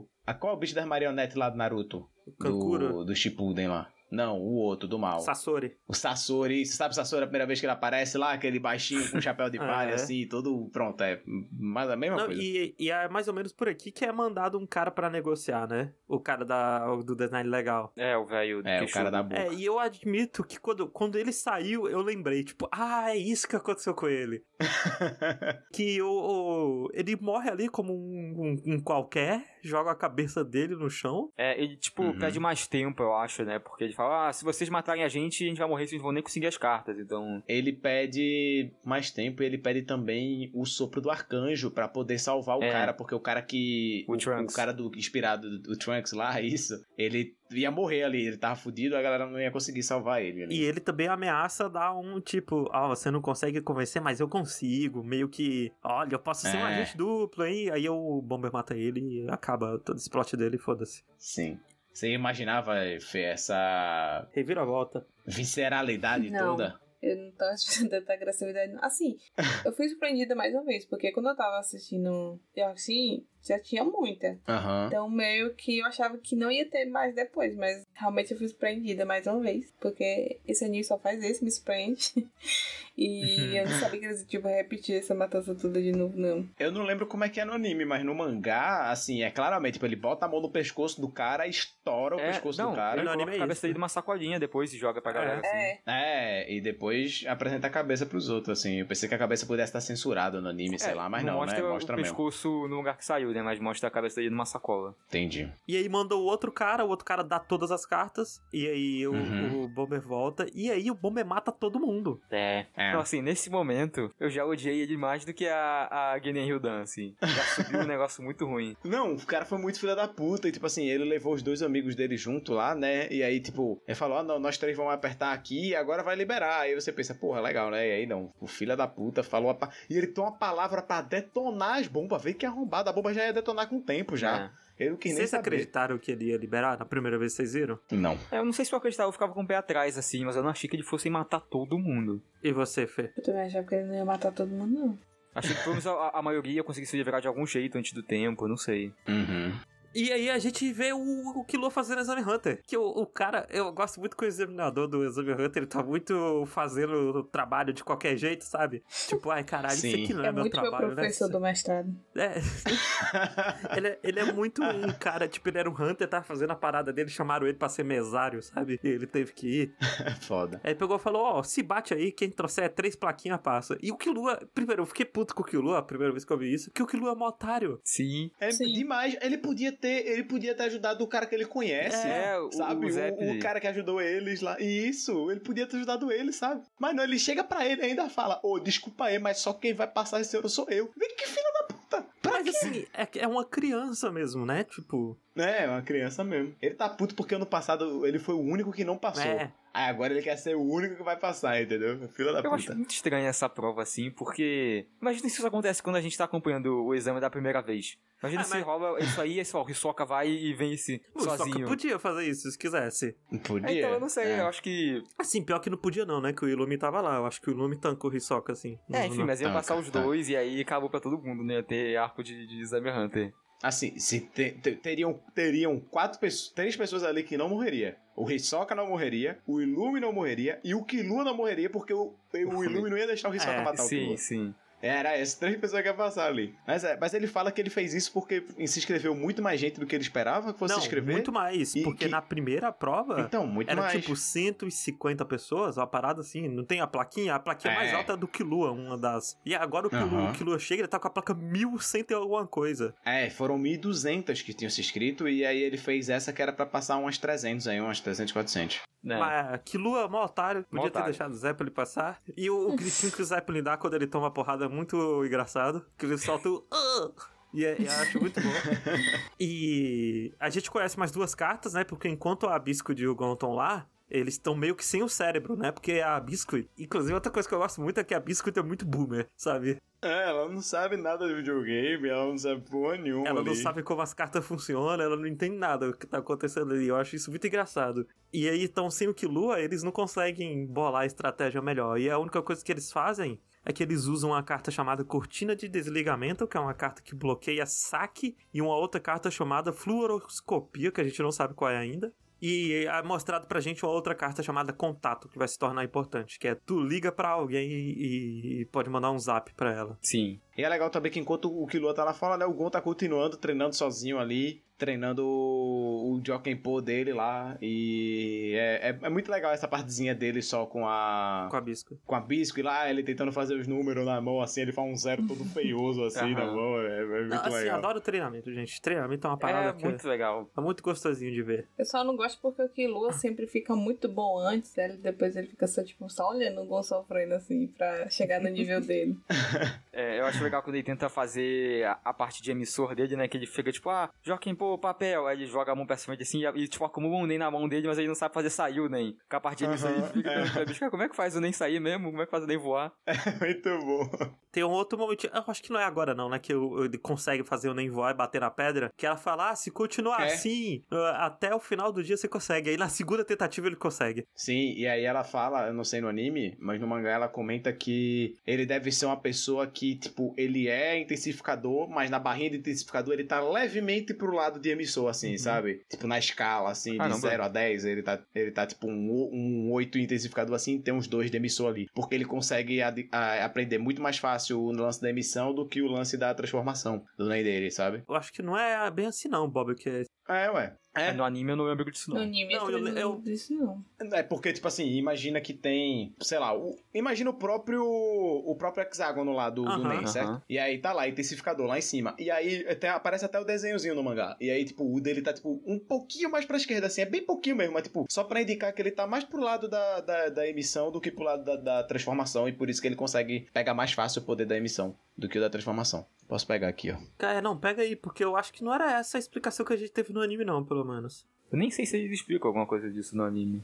[0.00, 0.08] o...
[0.26, 2.08] A qual é o bicho das marionetes lá do Naruto?
[2.26, 2.88] O Kankura.
[2.88, 3.88] Do, do Shippuden lá.
[4.14, 5.20] Não, o outro, do mal.
[5.20, 5.76] Sasori.
[5.88, 9.10] O Sasori, você sabe o Sasori a primeira vez que ele aparece lá, aquele baixinho
[9.10, 9.94] com chapéu de palha, É.
[9.94, 11.20] assim, todo pronto, é
[11.52, 12.40] mais a mesma Não, coisa.
[12.42, 15.68] e, e é mais ou menos por aqui que é mandado um cara pra negociar,
[15.68, 15.92] né?
[16.08, 17.92] O cara da, do design legal.
[17.96, 19.40] É, o velho É, o cara da boca.
[19.40, 23.48] É, e eu admito que quando, quando ele saiu, eu lembrei, tipo, ah, é isso
[23.48, 24.42] que aconteceu com ele.
[25.72, 28.34] que o, o- ele morre ali como um,
[28.66, 31.30] um- um qualquer, joga a cabeça dele no chão.
[31.36, 32.18] É, ele, tipo, Uhum.
[32.18, 33.58] pede mais tempo, eu acho, né?
[33.58, 35.98] Porque ele fala fala, ah, se vocês matarem a gente, a gente vai morrer, vocês
[36.00, 37.42] não vão nem conseguir as cartas, então...
[37.48, 42.58] Ele pede mais tempo e ele pede também o sopro do arcanjo pra poder salvar
[42.58, 42.70] o É.
[42.70, 44.04] cara, porque o cara que.
[44.08, 44.54] O Trunks.
[44.54, 48.96] cara do inspirado do, do Trunks lá, isso, ele ia morrer ali, ele tava fudido,
[48.96, 50.42] a galera não ia conseguir salvar ele.
[50.44, 50.56] ali.
[50.56, 55.04] E ele também ameaça dar um tipo, ó, você não consegue convencer, mas eu consigo.
[55.04, 56.74] Meio que, olha, eu posso ser um É.
[56.80, 57.70] agente duplo, hein?
[57.70, 61.04] Aí o Bomber mata ele e acaba todo esse plot dele, foda-se.
[61.18, 61.58] Sim.
[61.94, 65.06] Você imaginava, Fê, essa Reviravolta.
[65.24, 66.50] visceralidade Não.
[66.56, 66.78] toda?
[67.00, 68.72] Eu não tava esperando tanta agressividade.
[68.72, 68.82] não.
[68.82, 69.16] Assim,
[69.64, 72.40] eu fui surpreendida mais uma vez, porque quando eu tava assistindo
[72.72, 74.38] assim, já tinha muita.
[74.48, 74.86] Aham.
[74.86, 78.48] Então, meio que eu achava que não ia ter mais depois, mas realmente eu fui
[78.48, 82.10] surpreendida mais uma vez, porque esse anime só faz isso, me surpreende.
[82.96, 86.48] e eu não sabia que eles, tipo, repetir essa matança toda de novo, não.
[86.58, 89.74] Eu não lembro como é que é no anime, mas no mangá, assim, é claramente,
[89.74, 92.76] tipo, ele bota a mão no pescoço do cara, estoura o É, pescoço não, do
[92.76, 92.96] cara.
[93.00, 93.62] ele no anime é a cabeça isso.
[93.62, 95.48] dele numa sacolinha depois e joga pra galera, assim.
[95.56, 98.80] É, É, e depois apresenta a cabeça pros outros, assim.
[98.80, 101.34] Eu pensei que a cabeça pudesse estar censurada no anime, sei É, lá, mas não,
[101.38, 101.68] mostra né?
[101.68, 102.08] o Mostra mesmo.
[102.16, 103.42] pescoço no lugar que saiu, né?
[103.42, 104.94] Mas mostra a cabeça dele numa sacola.
[105.08, 105.50] Entendi.
[105.66, 109.06] E aí manda o outro cara, o outro cara dá todas as cartas, e aí
[109.06, 109.64] o, Uhum.
[109.64, 112.20] o Bomber volta, e aí o Bomber mata todo mundo.
[112.30, 112.66] É.
[112.76, 112.83] É.
[112.88, 116.82] Então, assim, nesse momento, eu já odiei ele mais do que a, a Genen Hildan,
[116.82, 117.14] assim.
[117.22, 118.76] Já subiu um negócio muito ruim.
[118.84, 120.48] Não, o cara foi muito filho da puta.
[120.48, 123.08] E, tipo assim, ele levou os dois amigos dele junto lá, né?
[123.10, 126.16] E aí, tipo, ele falou: ah, não, nós três vamos apertar aqui e agora vai
[126.16, 126.60] liberar.
[126.60, 127.88] Aí você pensa, porra, legal, né?
[127.88, 128.32] E aí não.
[128.40, 129.50] O filho da puta falou.
[129.50, 129.70] A pa...
[129.88, 132.22] E ele tem uma palavra pra detonar as bombas.
[132.22, 132.90] Vê que arrombado.
[132.90, 134.50] A bomba já ia detonar com o tempo já.
[134.78, 135.40] Ele não quis nem Vocês saber.
[135.40, 137.78] acreditaram que ele ia liberar na primeira vez que vocês viram?
[137.92, 138.18] Não.
[138.30, 140.34] É, Eu não sei se eu acreditava, eu ficava com o pé atrás, assim, mas
[140.36, 142.20] eu não achei que ele fosse matar todo mundo.
[142.42, 143.12] E você, Fê?
[143.16, 144.98] eu também achava que ele não ia matar todo mundo, não.
[145.34, 148.02] Achei que pelo menos a, a maioria conseguisse se liberar de algum jeito antes do
[148.02, 148.92] tempo, eu não sei.
[149.08, 149.52] Uhum.
[149.94, 152.60] E aí a gente vê o, o Killua fazendo Exame Hunter.
[152.66, 155.82] Que o, o cara, eu gosto muito que o examinador do Exame Hunter, ele tá
[155.82, 158.82] muito fazendo o trabalho de qualquer jeito, sabe?
[159.08, 159.88] Tipo, ai caralho, Sim.
[159.88, 160.94] isso aqui não é, É, meu muito meu trabalho, né?
[160.94, 161.94] professor do mestrado.
[162.16, 162.34] É.
[163.76, 166.56] ele, é, ele é muito um cara, tipo, ele era um Hunter, tava fazendo a
[166.56, 168.80] parada dele, chamaram ele pra ser mesário, sabe?
[168.82, 169.74] E ele teve que ir.
[170.04, 170.60] É foda.
[170.64, 173.78] Aí pegou e falou, ó, se bate aí, quem trouxer três plaquinhas passa.
[173.80, 176.36] E o Killua, primeiro, eu fiquei puto com o Killua, a primeira vez que eu
[176.36, 177.80] vi isso, que o Killua é um otário.
[177.84, 178.30] Sim.
[178.38, 178.72] É Sim.
[178.72, 179.16] demais.
[179.22, 182.06] Ele podia ter, ele podia ter ajudado o cara que ele conhece.
[182.06, 182.86] É, o- sabe?
[182.86, 184.56] o O, o cara que ajudou eles lá.
[184.60, 186.62] Isso, ele podia ter ajudado ele, sabe?
[186.78, 189.74] Mas não, ele chega pra ele e ainda fala: Ô, desculpa aí, mas só quem
[189.74, 190.90] vai passar esse ouro sou eu.
[190.96, 192.06] Vê que filho da puta.
[192.22, 192.50] Pra Mas quê?
[192.50, 194.64] assim, é, é uma criança mesmo, né?
[194.64, 196.54] Tipo, É, uma criança mesmo.
[196.60, 199.22] Ele tá puto porque ano passado ele foi o único que não passou.
[199.30, 199.52] é.
[199.74, 202.08] Aí agora ele quer ser o único que vai passar, entendeu?
[202.10, 202.76] Filho da Eu acho puta.
[202.78, 204.86] muito estranha essa prova, assim, porque.
[205.02, 207.98] Imagina se isso acontece quando a gente tá acompanhando o exame da primeira vez.
[208.22, 211.20] Imagina Ah, se mas- rola isso aí, esse, ó, o Hisoka vai e vence O
[211.20, 211.66] sozinho.
[211.66, 213.16] podia fazer isso, se quisesse.
[213.46, 213.68] Podia.
[213.68, 214.40] É, então, eu não sei, É.
[214.40, 215.02] eu acho que.
[215.18, 216.32] Assim, pior que não podia não, né?
[216.32, 217.16] Que o Ilumi tava lá.
[217.16, 218.78] Eu acho que o Ilumi tancou o Hisoka, assim.
[218.88, 220.00] É, Não- enfim, não- mas ia Tá, passar tá, os tá.
[220.00, 221.60] dois e aí acabou pra todo mundo, né?
[221.62, 223.34] Ter arco de, de Exame Hunter.
[223.62, 227.96] Assim, se te- te- teriam, teriam quatro pessoas, três pessoas ali que não morreria.
[228.16, 232.14] O Hisoka não morreria, o Illumin não morreria e o Killua não morreria porque o,
[232.32, 234.16] o não ia deixar o Hisoka É, matar o sim, Killua.
[234.18, 234.54] sim.
[234.86, 236.54] Era essas três pessoas que iam passar ali.
[236.66, 239.80] Mas, é, mas ele fala que ele fez isso porque se inscreveu muito mais gente
[239.80, 241.14] do que ele esperava que fosse não, se inscrever.
[241.14, 241.74] muito mais.
[241.74, 243.20] E Porque que- na primeira prova...
[243.20, 243.92] Então, muito Era mais.
[244.00, 247.34] tipo 150 pessoas, uma parada assim, não tem a plaquinha?
[247.34, 247.76] A plaquinha É.
[247.76, 249.38] mais alta é do Killua, uma das.
[249.44, 250.30] E agora o Aham.
[250.30, 252.94] o Killua chega, ele tá com a placa 1100 e alguma coisa.
[253.04, 256.66] É, foram 1.200 que tinham se inscrito e aí ele fez essa que era pra
[256.66, 258.82] passar umas 300 aí, umas 300, 400.
[259.04, 259.18] Né?
[259.18, 261.08] Mas Killua, mó otário, podia Mó ter otário.
[261.10, 262.22] deixado o Zeppelin passar.
[262.34, 265.84] E o, o gritinho que o Zeppelin dá quando ele toma porrada é muito engraçado,
[265.98, 266.64] que ele solta o...
[267.56, 268.48] E é- eu acho muito bom.
[269.38, 271.84] e a gente conhece mais duas cartas, né?
[271.84, 275.08] Porque enquanto a Biscuit e o Gon estão lá, eles estão meio que sem o
[275.08, 275.72] cérebro, né?
[275.72, 276.68] Porque a Biscuit...
[276.78, 279.78] Inclusive, outra coisa que eu gosto muito é que a Biscuit é muito boomer, sabe?
[280.02, 283.62] É, ela não sabe nada de videogame, ela não sabe porra nenhuma Ela não ali.
[283.62, 286.88] sabe como as cartas funcionam, ela não entende nada do que tá acontecendo ali.
[286.88, 288.06] Eu acho isso muito engraçado.
[288.30, 291.98] E aí, então, sem o Killua, eles não conseguem bolar a estratégia melhor.
[291.98, 295.56] E a única coisa que eles fazem é que eles usam uma carta chamada Cortina
[295.56, 300.92] de Desligamento, que é uma carta que bloqueia saque, e uma outra carta chamada Fluoroscopia,
[300.92, 302.12] que a gente não sabe qual é ainda.
[302.46, 306.38] E é mostrado pra gente uma outra carta chamada Contato, que vai se tornar importante,
[306.38, 309.96] que é tu liga pra alguém e, e pode mandar um zap pra ela.
[310.02, 310.38] Sim.
[310.56, 312.80] E é legal também que enquanto o Killua tá lá fora, né, o Gon tá
[312.80, 317.56] continuando treinando sozinho ali, treinando o Jokenpo dele lá.
[317.60, 321.48] E é, é, é muito legal essa partezinha dele só com a.
[321.50, 321.98] Com a bisco.
[322.04, 324.88] Com a bisco e lá ele tentando fazer os números na mão, assim, ele faz
[324.88, 326.80] um zero todo feioso assim na mão.
[326.80, 327.78] É, é muito assim, legal.
[327.78, 328.80] adoro treinamento, gente.
[328.80, 330.50] Treinamento é uma parada É que muito legal.
[330.56, 331.68] é muito gostosinho de ver.
[331.78, 334.88] Eu só não gosto porque o Killua sempre fica muito bom antes, né?
[335.00, 338.80] depois ele fica só, tipo, só olhando o Gon sofrendo, assim, pra chegar no nível
[338.80, 339.16] dele.
[339.96, 343.26] É, eu acho legal quando ele tenta fazer a, a parte de emissor dele, né?
[343.28, 345.26] Que ele fica tipo, ah, Joaquim, pô, papel.
[345.26, 347.50] Aí ele joga a mão pra cima de assim e, tipo, acumula um nem na
[347.50, 349.16] mão dele, mas ele não sabe fazer sair o nem.
[349.28, 350.08] Com a parte de emissor, ele Aham,
[350.46, 350.64] fica é.
[350.64, 352.10] bicho, "Cara, como é que faz o nem sair mesmo?
[352.10, 352.92] Como é que faz o nem voar?
[353.40, 354.34] muito bom.
[354.52, 356.38] Tem um outro momento, eu acho que não é agora não, né?
[356.38, 358.90] Que ele consegue fazer o nem voar e bater na pedra.
[358.96, 360.26] Que ela fala, ah, se continuar É.
[360.26, 362.70] assim, ah, até o final do dia você consegue.
[362.70, 364.24] Aí na segunda tentativa ele consegue.
[364.34, 367.72] Sim, e aí ela fala, eu não sei no anime, mas no mangá ela comenta
[367.72, 372.58] que ele deve ser uma pessoa que, tipo, ele é intensificador, mas na barrinha de
[372.58, 375.82] intensificador ele tá levemente pro lado de emissor, assim, sabe?
[375.88, 377.16] Tipo, na escala, assim, de Caramba.
[377.18, 381.06] 0 a 10, ele tá, ele tá tipo um, um 8 intensificador, assim, tem uns
[381.08, 381.86] dois de emissor ali.
[381.94, 385.80] Porque ele consegue ad- a- aprender muito mais fácil o lance da emissão do que
[385.82, 388.02] o lance da transformação do Nen dele, sabe?
[388.08, 390.74] Eu acho que não é bem assim não, Bob, que É, ué.
[390.96, 392.22] É, No anime eu não lembro disso, No não.
[392.22, 393.84] anime Não, eu, eu- não eu- disso não.
[394.12, 398.84] É porque, tipo assim, imagina que tem, sei lá, o- imagina o próprio o próprio
[398.86, 399.88] hexágono lá do, do Aham.
[399.88, 400.28] Nen, certo?
[400.28, 400.42] Aham.
[400.48, 402.14] E aí tá lá, intensificador lá em cima.
[402.16, 404.36] E aí até, aparece até o desenhozinho no mangá.
[404.40, 407.24] E aí, tipo, o dele tá, tipo, um pouquinho mais pra esquerda, assim, é bem
[407.26, 410.28] pouquinho mesmo, mas, tipo, só pra indicar que ele tá mais pro lado da, da,
[410.28, 412.48] da emissão do que pro lado da, da transformação.
[412.48, 415.38] E por isso que ele consegue pegar mais fácil o poder da emissão do que
[415.38, 416.06] o da transformação.
[416.34, 416.96] Posso pegar aqui, ó.
[417.24, 419.76] É, não, pega aí, porque eu acho que não era essa a explicação que a
[419.76, 421.24] gente teve no anime, não, pelo menos.
[421.52, 423.62] Eu nem sei se eles explicam alguma coisa disso no anime.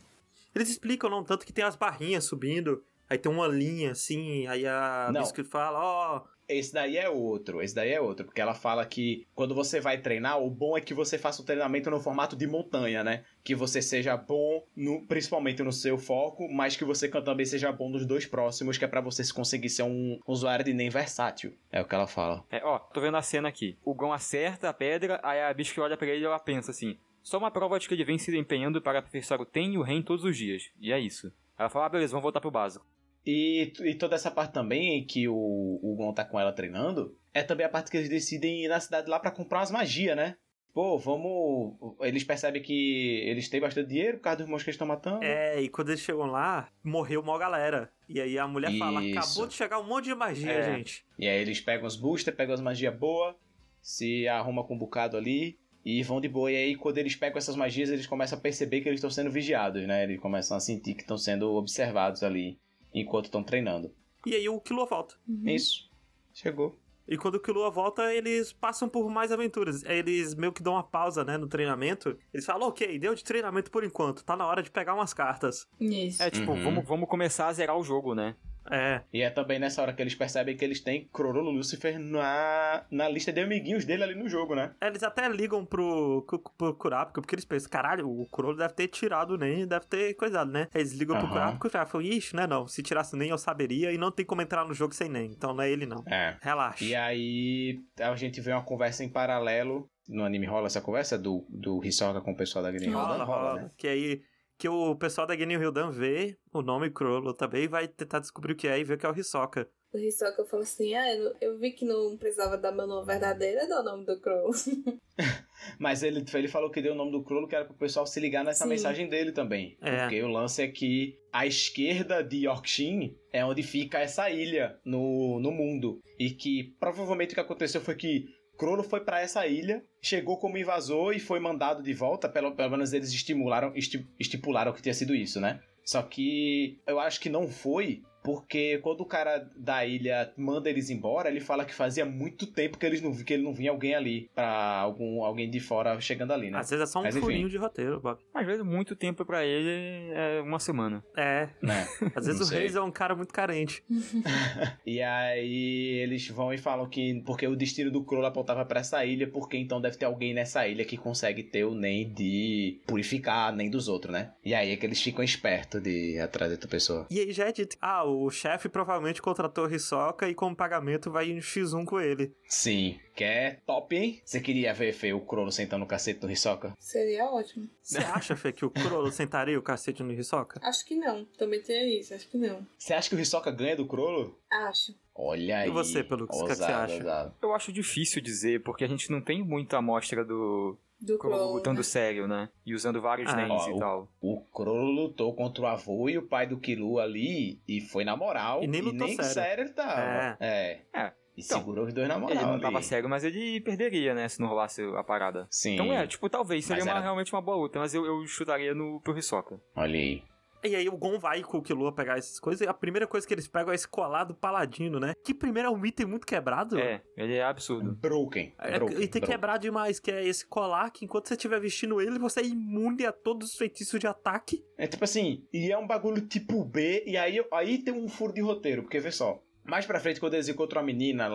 [0.55, 4.65] Eles explicam, não, tanto que tem as barrinhas subindo, aí tem uma linha assim, aí
[4.69, 5.21] a Não.
[5.21, 9.27] Biscuit fala, ó, Esse daí é outro, esse daí é outro, porque ela fala que
[9.35, 12.47] quando você vai treinar, o bom é que você faça o treinamento no formato de
[12.47, 13.25] montanha, né?
[13.45, 17.89] Que você seja bom, no, principalmente no seu foco, mas que você também seja bom
[17.89, 21.55] nos dois próximos, que é pra você conseguir ser um usuário de nem versátil.
[21.71, 22.45] É o que ela fala.
[22.51, 23.79] É, ó, tô vendo a cena aqui.
[23.85, 26.73] O Gon acerta a pedra, aí a bicho que olha pra ele e ela pensa
[26.73, 29.79] assim: só uma prova de que ele vem se empenhando para aperfeiçoar o Ten e
[29.79, 30.71] o Ren todos os dias.
[30.81, 31.33] E é isso.
[31.59, 32.87] Ela fala: ah, beleza, vamos voltar pro básico.
[33.27, 35.35] E, e toda essa parte também que o,
[35.83, 38.81] o Gon tá com ela treinando, é também a parte que eles decidem ir na
[38.81, 40.37] cidade lá pra comprar umas magias, né?
[40.73, 41.75] Pô, vamos.
[42.01, 45.25] Eles percebem que eles têm bastante dinheiro por causa dos monstros que eles estão matando.
[45.25, 47.91] É, e quando eles chegam lá, morreu uma galera.
[48.09, 49.19] E aí a mulher fala, Isso.
[49.19, 50.63] acabou de chegar um monte de magia, É.
[50.77, 51.05] gente.
[51.19, 53.35] E aí eles pegam os boosters, pegam as magias boas,
[53.83, 56.53] se arruma com um bocado ali e vão de boa.
[56.53, 59.31] E aí quando eles pegam essas magias, eles começam a perceber que eles estão sendo
[59.31, 60.05] vigiados, né?
[60.05, 62.59] Eles começam a sentir que estão sendo observados ali
[62.95, 63.93] enquanto estão treinando.
[64.27, 65.15] E aí o Killua volta.
[65.45, 65.91] Isso.
[66.33, 66.79] Chegou.
[67.09, 69.83] E quando o Killua volta, eles passam por mais aventuras.
[69.83, 72.17] Eles meio que dão uma pausa, né, no treinamento.
[72.33, 75.67] Eles falam, ok, deu de treinamento por enquanto, tá na hora de pegar umas cartas.
[75.81, 76.23] Isso.
[76.23, 76.63] É tipo, Uhum.
[76.63, 78.37] vamos, vamos começar a zerar o jogo, né?
[78.71, 82.85] É, E é também nessa hora que eles percebem que eles têm Crollo Lucifer na,
[82.91, 84.73] na lista de amiguinhos dele ali no jogo, né?
[84.83, 88.89] eles até ligam pro, pro, pro Kurapika, porque eles pensam, caralho, o Kurolo deve ter
[88.89, 90.69] tirado o Nen, deve ter coisado, né?
[90.75, 91.57] Eles ligam pro Aham.
[91.59, 94.25] Kurapika e falam, ixi, né, não, se tirasse o Nen eu saberia e não tem
[94.27, 96.03] como entrar no jogo sem Nen, então não é ele não.
[96.07, 96.37] É.
[96.41, 96.85] Relaxa.
[96.85, 99.89] E aí a gente vê uma conversa em paralelo.
[100.09, 103.25] No anime rola essa conversa do, do Hisoka com o pessoal da Green Rola, Rola,
[103.25, 103.63] rola.
[103.63, 103.71] né?
[103.79, 104.21] Que aí
[104.61, 108.53] que o pessoal da Genin Hildan vê o nome Crollo também e vai tentar descobrir
[108.53, 109.67] o que é e ver que é o Hisoka.
[109.91, 113.59] O Hisoka falou assim, ah, eu, eu vi que não precisava dar meu nome verdadeiro,
[113.59, 114.51] eu dou o nome do Crow.
[115.81, 118.21] Mas ele, ele falou que deu o nome do Crollo que era pro pessoal se
[118.21, 118.71] ligar nessa Sim.
[118.71, 119.79] mensagem dele também.
[119.81, 120.03] É.
[120.03, 125.41] Porque o lance é que a esquerda de Yorkshin é onde fica essa ilha no,
[125.41, 126.01] no mundo.
[126.19, 128.27] E que provavelmente o que aconteceu foi que
[128.61, 132.29] Crollo foi pra essa ilha, chegou como invasor e foi mandado de volta.
[132.29, 135.61] Pelo, pelo menos eles estimularam, esti- estipularam que tinha sido isso, né?
[135.83, 140.91] Só que eu acho que não foi, porque quando o cara da ilha manda eles
[140.91, 143.95] embora, ele fala que fazia muito tempo que, eles não, que ele não vinha alguém
[143.95, 146.59] ali, pra algum, alguém de fora chegando ali, né?
[146.59, 147.25] Às vezes é só um Mas, enfim.
[147.25, 148.19] furinho de roteiro, Bob.
[148.35, 151.03] Às vezes, muito tempo pra ele é uma semana.
[151.17, 151.87] É, né?
[152.15, 152.51] às vezes o.
[152.53, 153.83] Reis é um cara muito carente.
[154.87, 159.05] E aí eles vão e falam que porque o destino do Crollo apontava pra essa
[159.05, 163.55] ilha, porque então deve ter alguém nessa ilha que consegue ter o NEM de purificar
[163.55, 164.33] nem dos outros, né?
[164.45, 167.07] E aí é que eles ficam espertos de ir atrás da outra pessoa.
[167.11, 171.11] E aí já é dito, ah, o chefe provavelmente contratou o Hisoka e como pagamento
[171.11, 172.35] vai em X1 com ele.
[172.49, 174.21] Sim, que é top, hein?
[174.25, 176.75] Você queria ver, Fê, o Crollo sentando no cacete do Hisoka?
[176.79, 177.69] Seria ótimo.
[177.83, 180.61] Você acha, Fê, que o Kurolo sentaria o cacete no Hisoka?
[180.63, 181.25] Acho que não.
[181.37, 182.67] Também tem isso, acho que não.
[182.79, 184.39] Você acha que o Hisoka ganha do Crollo?
[184.51, 184.95] Acho.
[185.15, 185.69] Olha aí.
[185.69, 186.95] E você, Pelux, o que é que você ousado, acha?
[186.95, 187.35] ousado.
[187.43, 191.53] Eu acho difícil dizer, porque a gente não tem muita amostra do Do Crollo Crow.
[191.55, 192.49] lutando sério, né?
[192.67, 194.09] E usando vários Ah, names ó, e tal.
[194.21, 198.17] O Crollo lutou contra o avô e o pai do Kilu ali e foi na
[198.17, 198.63] moral.
[198.63, 199.25] E nem lutou sério.
[199.25, 200.37] sério ele tava.
[200.41, 200.83] É.
[200.93, 201.13] É.
[201.37, 202.37] E Então, segurou os dois na moral.
[202.37, 202.63] Ele não ali.
[202.63, 204.29] tava sério, mas ele perderia, né?
[204.29, 205.47] Se não rolasse a parada.
[205.51, 205.75] Sim.
[205.75, 208.75] Então é, tipo, talvez seria uma- era- realmente uma boa luta, mas eu, eu chutaria
[208.75, 209.59] no pro Hisoka.
[209.75, 210.23] Olha aí.
[210.63, 213.27] E aí o Gon vai com o Killua pegar essas coisas e a primeira coisa
[213.27, 215.15] que eles pegam é esse colar do paladino, né?
[215.25, 216.79] Que primeiro é um item muito quebrado.
[216.79, 217.93] É, ele é absurdo.
[217.93, 218.55] Broken.
[218.59, 219.29] É, broken, e tem broken.
[219.29, 223.07] quebrar demais, que é esse colar que enquanto você estiver vestindo ele, você é imune
[223.07, 224.65] a todos os feitiços de ataque.
[224.77, 228.33] É tipo assim, e é um bagulho tipo B, e aí, aí tem um furo
[228.33, 229.43] de roteiro, porque vê só.
[229.65, 231.29] Mais pra frente, quando eles encontram a menina,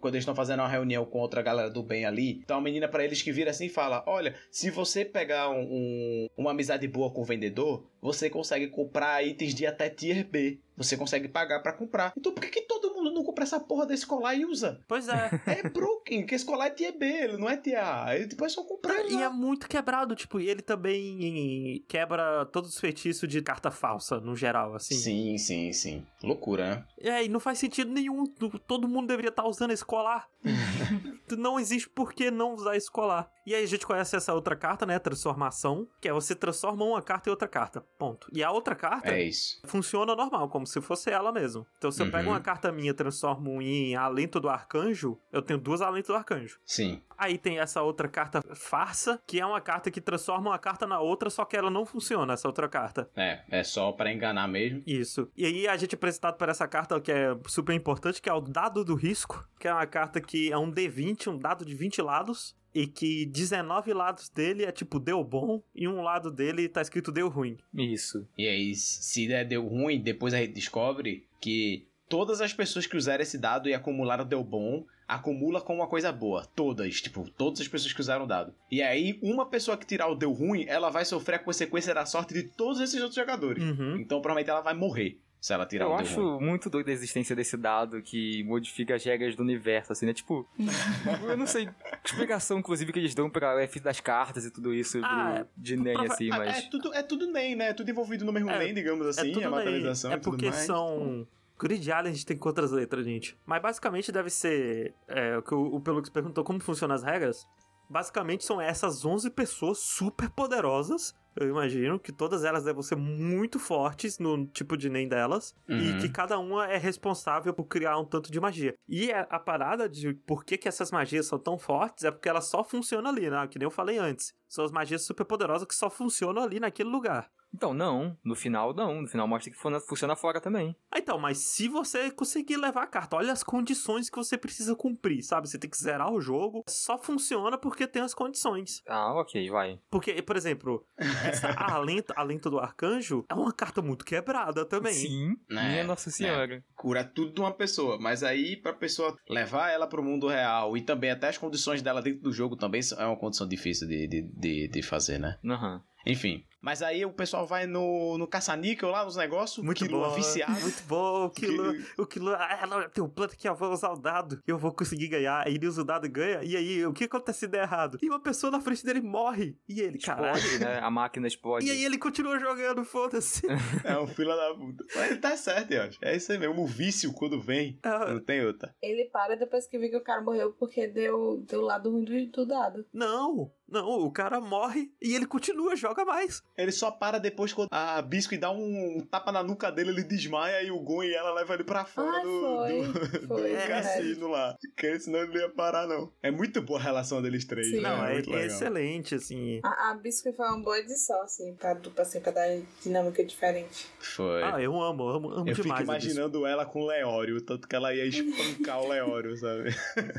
[0.00, 2.86] quando eles estão fazendo uma reunião com outra galera do bem ali, então a menina
[2.86, 6.86] pra eles que vira assim e fala: Olha, se você pegar um- um- uma amizade
[6.86, 10.58] boa com o vendedor, você consegue comprar itens de até tier B.
[10.76, 12.12] Você consegue pagar pra comprar.
[12.16, 14.80] Então por que, que todo mundo não compra essa porra desse colar e usa?
[14.88, 15.30] Pois é.
[15.46, 18.14] É broken, porque esse colar é tier B, ele não é tier A.
[18.14, 19.30] Ele depois é só comprar e E é usar.
[19.30, 24.74] muito quebrado, tipo, e ele também quebra todos os feitiços de carta falsa, no geral,
[24.74, 24.94] assim.
[24.94, 26.06] Sim, sim, sim.
[26.22, 26.84] Loucura, né?
[27.00, 28.24] É, e não faz sentido nenhum.
[28.66, 30.28] Todo mundo deveria estar usando esse colar.
[31.38, 33.30] não existe por que não usar esse colar.
[33.46, 34.98] E aí a gente conhece essa outra carta, né?
[34.98, 37.80] Transformação, que é você transforma uma carta em outra carta.
[37.98, 38.28] Ponto.
[38.32, 39.60] E a outra carta É isso.
[39.66, 41.66] funciona normal, como se fosse ela mesmo.
[41.78, 42.34] Então se eu pego Uhum.
[42.34, 46.58] uma carta minha, transformo em Alento do Arcanjo, eu tenho duas Alento do Arcanjo.
[46.64, 47.00] Sim.
[47.16, 51.00] Aí tem essa outra carta farsa, que é uma carta que transforma uma carta na
[51.00, 53.08] outra, só que ela não funciona, essa outra carta.
[53.14, 54.82] É, é só pra enganar mesmo.
[54.86, 55.30] Isso.
[55.36, 58.32] E aí a gente é apresentado por essa carta que é super importante, que é
[58.32, 61.74] o dado do risco, que é uma carta que é um D20, um dado de
[61.74, 62.60] 20 lados.
[62.74, 67.12] E que 19 lados dele é tipo deu bom, e um lado dele tá escrito
[67.12, 67.58] deu ruim.
[67.74, 68.26] Isso.
[68.36, 72.94] E aí, se der deu ruim, depois a gente descobre que todas as pessoas que
[72.96, 76.44] usaram esse dado e acumularam deu bom, acumula com uma coisa boa.
[76.54, 78.54] Todas, tipo, todas as pessoas que usaram o dado.
[78.70, 82.04] E aí, uma pessoa que tirar o deu ruim, ela vai sofrer a consequência da
[82.04, 83.62] sorte de todos esses outros jogadores.
[83.64, 83.96] Uhum.
[83.96, 86.44] Então, provavelmente, ela vai morrer se ela tirar Eu o deu acho ruim.
[86.46, 90.12] muito doido a existência desse dado que modifica as regras do universo, assim, né?
[90.12, 90.46] Tipo,
[91.28, 91.72] eu não sei que
[92.10, 95.76] explicação, inclusive, que eles dão pra F das cartas e tudo isso Ah, do- de
[95.76, 96.58] NEM, assim, Ah, mas...
[96.58, 97.68] É tudo, é tudo NEM, né?
[97.70, 100.20] É tudo envolvido no mesmo É, NEM, digamos assim, é tudo a materialização É e
[100.20, 100.56] tudo porque mais.
[100.64, 101.26] são.
[101.62, 103.38] Grid Island tem outras letras, gente.
[103.46, 104.94] Mas basicamente deve ser.
[105.06, 107.46] É, o que o, o Pelux perguntou como funcionam as regras.
[107.88, 111.14] Basicamente são essas 11 pessoas super poderosas.
[111.34, 115.54] Eu imagino que todas elas devem ser muito fortes no tipo de NEM delas.
[115.68, 115.98] E Uhum.
[115.98, 118.74] que cada uma é responsável por criar um tanto de magia.
[118.88, 122.28] E a, a parada de por que, que essas magias são tão fortes é porque
[122.28, 123.46] elas só funcionam ali, né?
[123.46, 124.32] Que nem eu falei antes.
[124.48, 127.30] São as magias super poderosas que só funcionam ali naquele lugar.
[127.54, 128.16] Então, não.
[128.24, 129.02] No final, não.
[129.02, 130.74] No final mostra que funa- funciona fora também.
[130.90, 134.74] Ah, então, mas se você conseguir levar a carta, olha as condições que você precisa
[134.74, 135.48] cumprir, sabe?
[135.48, 138.82] Você tem que zerar o jogo, só funciona porque tem as condições.
[138.88, 139.78] Ah, ok, vai.
[139.90, 144.94] Porque, por exemplo, essa Alento, Alento do Arcanjo é uma carta muito quebrada também.
[144.94, 145.36] Sim.
[145.48, 145.68] Né?
[145.70, 146.64] Minha Nossa Senhora.
[146.74, 150.82] cura tudo de uma pessoa, mas aí pra pessoa levar ela pro mundo real e
[150.82, 154.22] também até as condições dela dentro do jogo também é uma condição difícil de, de,
[154.22, 155.38] de, de fazer, né?
[155.44, 155.82] Aham.
[156.06, 156.44] Enfim.
[156.62, 160.52] Mas aí o pessoal vai no, no caça-níquel lá nos negócios, Muito bom, viciado.
[160.62, 163.90] muito bom, o Kilo, o Kilo, ah, ela tem um plano que eu vou usar
[163.90, 166.86] o dado, eu vou conseguir ganhar, aí ele usa o dado e ganha, e aí
[166.86, 167.98] o que acontece se der errado?
[168.00, 170.78] E uma pessoa na frente dele morre, e ele, caralho, Explode, né?
[170.78, 171.66] A máquina explode.
[171.66, 173.42] e aí ele continua jogando, foda-se.
[173.84, 174.84] É um fila da puta.
[174.94, 175.98] Mas ele tá certo, eu acho.
[176.00, 176.62] É isso aí mesmo.
[176.62, 178.74] O vício, quando vem, Ah, não tem outra.
[178.80, 182.04] Ele para depois que vê que o cara morreu porque deu, deu o lado ruim
[182.04, 182.86] do, do dado.
[182.92, 186.42] Não, não, o cara morre e ele continua, joga mais.
[186.56, 190.02] Ele só para depois quando a Biscuit dá um, um tapa na nuca dele, ele
[190.02, 192.82] desmaia e o Gon e ela levam ele pra fora Ah, do, foi.
[192.82, 193.66] do, Foi, do é.
[193.68, 194.56] cassino lá.
[194.60, 196.12] Porque senão ele não ia parar, não.
[196.22, 197.68] É muito boa a relação deles três.
[197.68, 197.80] Sim.
[197.80, 197.82] né?
[197.82, 198.46] Não, é, muito é legal.
[198.46, 199.60] excelente, assim.
[199.64, 202.48] A, a Biscuit foi uma boa edição, assim, pra dupla, assim, pra dar
[202.82, 203.86] dinâmica diferente.
[203.98, 204.42] Foi.
[204.42, 205.80] Ah, eu amo, amo, amo eu fico demais.
[205.80, 209.70] a imaginando ela com o Leório, tanto que ela ia espancar o Leório, sabe?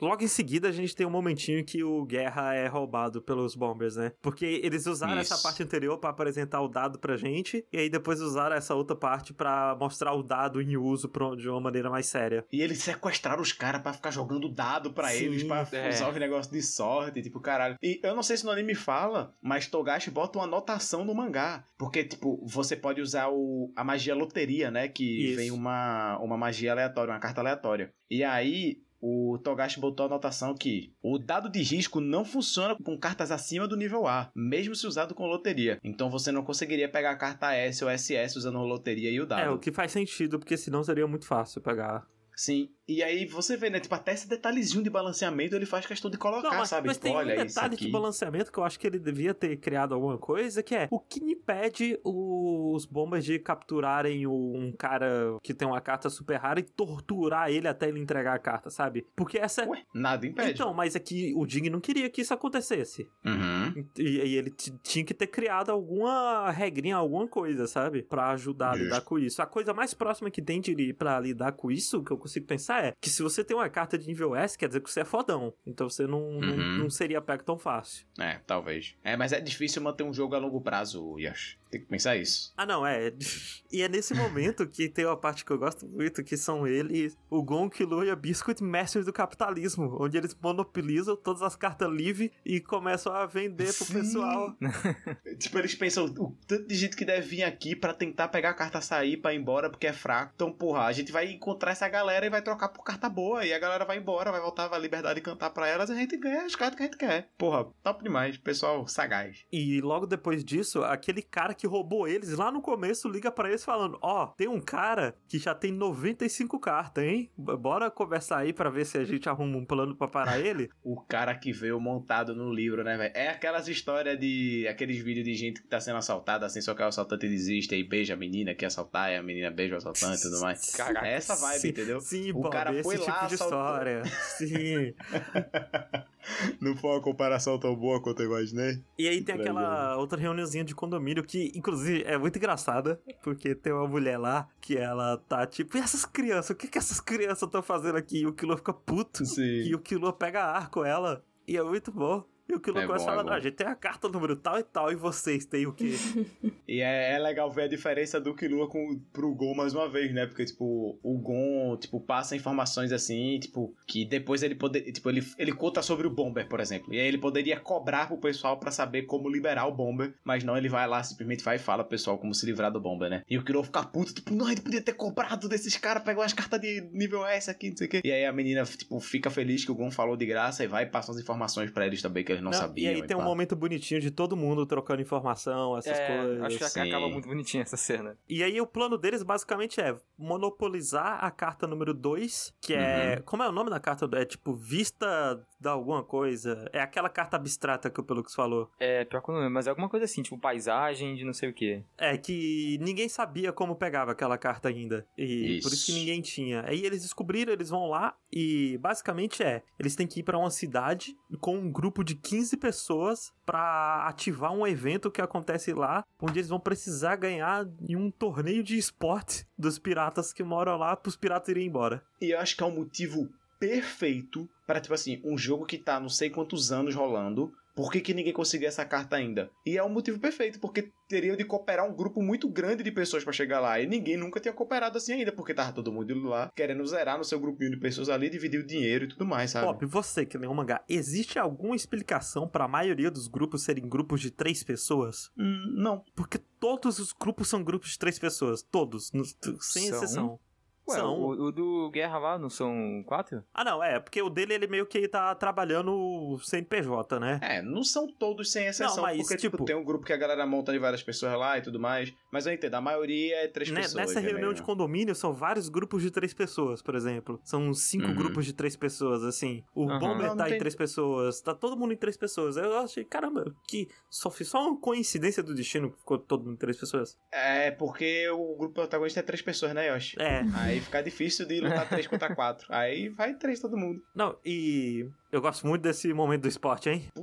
[0.00, 3.96] Logo em seguida, a gente tem um momentinho que o Guerra é roubado pelos Bombers,
[3.96, 4.12] né?
[4.22, 5.32] Porque eles usaram Isso.
[5.34, 8.96] essa parte anterior pra apresentar o dado pra gente, e aí depois usaram essa outra
[8.96, 12.44] parte pra mostrar o dado em uso pra- de uma maneira mais séria.
[12.52, 15.88] E eles sequestraram os caras pra ficar jogando dado Sim, eles, pra é.
[15.90, 17.76] usar os negócios de sorte, tipo, caralho.
[17.82, 21.64] E eu não sei se no anime fala, mas Togashi bota uma anotação no mangá.
[21.76, 24.88] Porque, tipo, você pode usar o, a magia loteria, né?
[24.88, 25.36] Que Isso.
[25.36, 27.92] vem uma, uma magia aleatória, uma carta aleatória.
[28.10, 28.78] E aí.
[29.00, 33.68] O Togashi botou a anotação que o dado de risco não funciona com cartas acima
[33.68, 35.78] do nível A, mesmo se usado com loteria.
[35.84, 39.42] Então você não conseguiria pegar a carta S ou SS usando loteria e o dado.
[39.42, 42.06] É, o que faz sentido, porque senão seria muito fácil pegar.
[42.34, 42.70] Sim.
[42.88, 43.78] E aí você vê, né?
[43.78, 46.86] Tipo, até esse detalhezinho de balanceamento ele faz questão de colocar, Não, mas, sabe?
[46.86, 49.56] mas tipo, tem olha um detalhe de balanceamento que eu acho que ele devia ter
[49.58, 55.52] criado alguma coisa, que é o que impede os bombas de capturarem um cara que
[55.52, 59.06] tem uma carta super rara e torturar ele até ele entregar a carta, sabe?
[59.14, 59.66] Porque essa é...
[59.66, 60.52] Ué, nada impede.
[60.52, 63.06] Então, mas é que o Ding não queria que isso acontecesse.
[63.22, 63.84] Uhum.
[63.98, 64.50] E, e ele
[64.82, 68.02] tinha que ter criado alguma regrinha, alguma coisa, sabe?
[68.02, 69.42] Pra ajudar a lidar com isso.
[69.42, 72.77] A coisa mais próxima que tem de pra lidar com isso, que eu consigo pensar,
[72.78, 75.04] é que se você tem uma carta de nível S, quer dizer que você é
[75.04, 75.52] fodão.
[75.66, 76.78] Então você não, não, Uhum.
[76.78, 78.06] não seria pego tão fácil.
[78.18, 78.94] É, talvez.
[79.04, 81.58] É, mas é difícil manter um jogo a longo prazo, Yash.
[81.70, 82.52] Tem que pensar isso.
[82.56, 83.12] Ah, não, é.
[83.70, 87.14] E é nesse momento que tem uma parte que eu gosto muito, que são eles,
[87.28, 91.90] o Gon, Killua e a Biscuit, mestres do capitalismo, onde eles monopolizam todas as cartas
[91.92, 93.92] livres e começam a vender pro Sim.
[93.92, 94.56] pessoal.
[95.38, 98.54] tipo, eles pensam o tanto de gente que deve vir aqui pra tentar pegar a
[98.54, 100.32] carta sair pra ir embora porque é fraco.
[100.34, 103.44] Então, porra, a gente vai encontrar essa galera e vai trocar por carta boa.
[103.44, 105.96] E a galera vai embora, vai voltar a liberdade de cantar pra elas e a
[105.96, 107.28] gente ganha as cartas que a gente quer.
[107.36, 108.38] Porra, top demais.
[108.38, 109.44] Pessoal sagaz.
[109.52, 113.64] E logo depois disso, aquele cara que roubou eles lá no começo liga pra eles
[113.64, 117.30] falando: Ó, tem um cara que já tem 95 cartas, hein?
[117.36, 120.70] Bora conversar aí pra ver se a gente arruma um plano pra parar ele.
[120.84, 123.12] O cara que veio montado no livro, né, velho?
[123.14, 124.66] É aquelas histórias de.
[124.68, 127.82] aqueles vídeos de gente que tá sendo assaltada, assim, só que o assaltante desiste e
[127.84, 130.70] beija a menina que assaltar, e a menina beija o assaltante e tudo mais.
[130.74, 131.06] Caraca.
[131.06, 132.00] É essa vibe, Sim, entendeu?
[132.00, 133.58] Sim, O Bob, cara esse foi tipo lá, de assaltou.
[133.58, 134.02] história.
[134.38, 134.94] Sim.
[136.60, 138.82] Não foi uma comparação tão boa quanto eu imaginei.
[138.98, 143.54] E aí tem Pra aquela outra reuniãozinha de condomínio que, inclusive, é muito engraçada, porque
[143.54, 146.50] tem uma mulher lá que ela tá tipo, e essas crianças?
[146.50, 148.20] O que que essas crianças estão fazendo aqui?
[148.20, 149.24] E o Kilo fica puto.
[149.24, 149.42] Sim.
[149.42, 151.24] E o Kilo pega ar com ela.
[151.46, 152.24] E é muito bom.
[152.48, 153.32] E o Kilo É começa bom, é.
[153.32, 155.92] "Ah, a gente tem a carta número tal e tal, e vocês têm o quê?
[156.68, 160.12] E é, é legal ver a diferença do Killua com, pro Gon mais uma vez,
[160.12, 160.26] né?
[160.26, 165.26] Porque, tipo, o Gon, tipo, passa informações assim, tipo, que depois ele poder, tipo, ele,
[165.38, 166.92] ele conta sobre o Bomber, por exemplo.
[166.92, 170.58] E aí ele poderia cobrar pro pessoal pra saber como liberar o Bomber, mas não,
[170.58, 173.22] ele vai lá, simplesmente vai e fala pro pessoal como se livrar do Bomber, né?
[173.30, 176.34] E o Killua fica puto, tipo, não, ele podia ter cobrado desses caras, pegou as
[176.34, 178.00] cartas de nível S aqui, não sei o quê.
[178.04, 180.82] E aí a menina, tipo, fica feliz que o Gon falou de graça e vai
[180.84, 182.92] e passa as informações pra eles também que eles não, Não, sabiam.
[182.92, 183.26] e aí tem um pá.
[183.26, 186.42] momento bonitinho de todo mundo trocando informação, essas É, coisas.
[186.44, 186.80] acho que Sim.
[186.80, 188.16] acaba muito bonitinha essa cena.
[188.28, 189.96] E aí o plano deles basicamente é
[190.42, 193.16] monopolizar a carta número 2, que é...
[193.16, 193.22] Uhum.
[193.24, 194.08] Como é o nome da carta?
[194.14, 196.68] É tipo vista da alguma coisa.
[196.72, 198.70] É aquela carta abstrata que o Pelux falou.
[198.78, 201.32] É, pior que eu não lembro, mas é alguma coisa assim, tipo paisagem de não
[201.32, 201.82] sei o que.
[201.96, 205.04] É que ninguém sabia como pegava aquela carta ainda.
[205.16, 205.98] E por isso que Isso.
[205.98, 206.64] ninguém tinha.
[206.66, 210.50] Aí eles descobriram, eles vão lá e basicamente é, eles têm que ir pra uma
[210.50, 216.38] cidade com um grupo de 15 pessoas pra ativar um evento que acontece lá, onde
[216.38, 221.16] eles vão precisar ganhar em um torneio de esporte dos piratas que moram lá pros
[221.16, 222.02] piratas irem embora.
[222.20, 225.98] E eu acho que é um motivo perfeito para tipo assim, um jogo que tá
[225.98, 227.50] não sei quantos anos rolando.
[227.78, 229.52] Por que, que ninguém conseguiu essa carta ainda?
[229.64, 233.22] E é um motivo perfeito, porque teria de cooperar um grupo muito grande de pessoas
[233.22, 233.80] pra chegar lá.
[233.80, 237.22] E ninguém nunca tinha cooperado assim ainda, porque tava todo mundo lá, querendo zerar no
[237.22, 239.64] seu grupinho de pessoas ali, dividir o dinheiro e tudo mais, sabe?
[239.64, 244.20] Bob, você que lê um mangá, existe alguma explicação pra maioria dos grupos serem grupos
[244.20, 245.30] de três pessoas?
[245.38, 246.02] Hum, não.
[246.16, 248.60] Porque todos os grupos são grupos de três pessoas.
[248.60, 249.12] Todos,
[249.60, 250.02] sem São?
[250.02, 250.40] exceção.
[250.88, 251.20] Ué, São.
[251.20, 253.42] o, o do Guerra lá não são quatro?
[253.52, 257.38] Ah, não, é, porque o dele ele meio que tá trabalhando sem PJ, né?
[257.42, 260.12] É, não são todos sem exceção, Não, mas, porque tipo, tipo- tem um grupo que
[260.12, 262.12] a galera monta de várias pessoas lá e tudo mais.
[262.32, 263.94] Mas eu entendo, a maioria é três Né, pessoas.
[264.14, 267.40] Nessa reunião de condomínio são vários grupos de três pessoas, por exemplo.
[267.44, 268.14] São cinco Uhum.
[268.14, 269.62] grupos de três pessoas, assim.
[269.74, 269.98] O Aham.
[269.98, 272.56] Bomber Não, não tá em tem- três pessoas, tá todo mundo em três pessoas.
[272.56, 276.54] Eu achei, caramba, que só, foi só uma coincidência do destino que ficou todo mundo
[276.54, 277.18] em três pessoas.
[277.32, 280.16] É, porque o grupo protagonista é três pessoas, né, Yoshi?
[280.20, 280.44] É.
[280.54, 282.66] Aí fica difícil de lutar 3 contra 4.
[282.70, 284.02] Aí vai 3 todo mundo.
[284.14, 287.08] Não, e eu gosto muito desse momento do esporte, hein?
[287.14, 287.22] Tá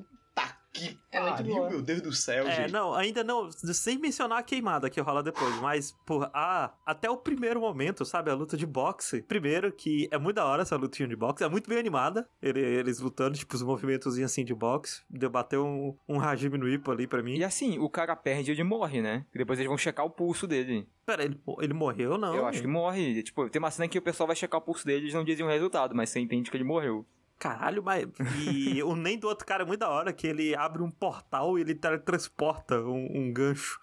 [0.76, 2.72] que É muito pariu, meu Deus do céu, É, gente.
[2.74, 7.18] não, ainda não, sem mencionar a queimada que rola depois, mas, porra, ah, até o
[7.18, 9.22] primeiro momento, sabe, a luta de boxe.
[9.22, 12.60] Primeiro que é muito da hora essa lutinha de boxe, é muito bem animada, ele-
[12.60, 16.92] eles lutando, tipo, os movimentos assim de boxe, deu bater um, um Hajime no Ippo
[16.92, 17.36] ali pra mim.
[17.38, 19.26] E assim, o cara perde e ele morre, né?
[19.34, 20.88] E depois eles vão checar o pulso dele.
[21.06, 22.34] Pera, ele, ele morreu não?
[22.36, 23.22] Eu acho que morre.
[23.22, 25.24] Tipo, tem uma cena que o pessoal vai checar o pulso dele e eles não
[25.24, 27.06] dizem o resultado, mas você entende que ele morreu.
[27.38, 28.08] Caralho, mas...
[28.40, 31.58] E o nem do outro cara é muito da hora, que ele abre um portal
[31.58, 33.80] e ele teletransporta um, um gancho.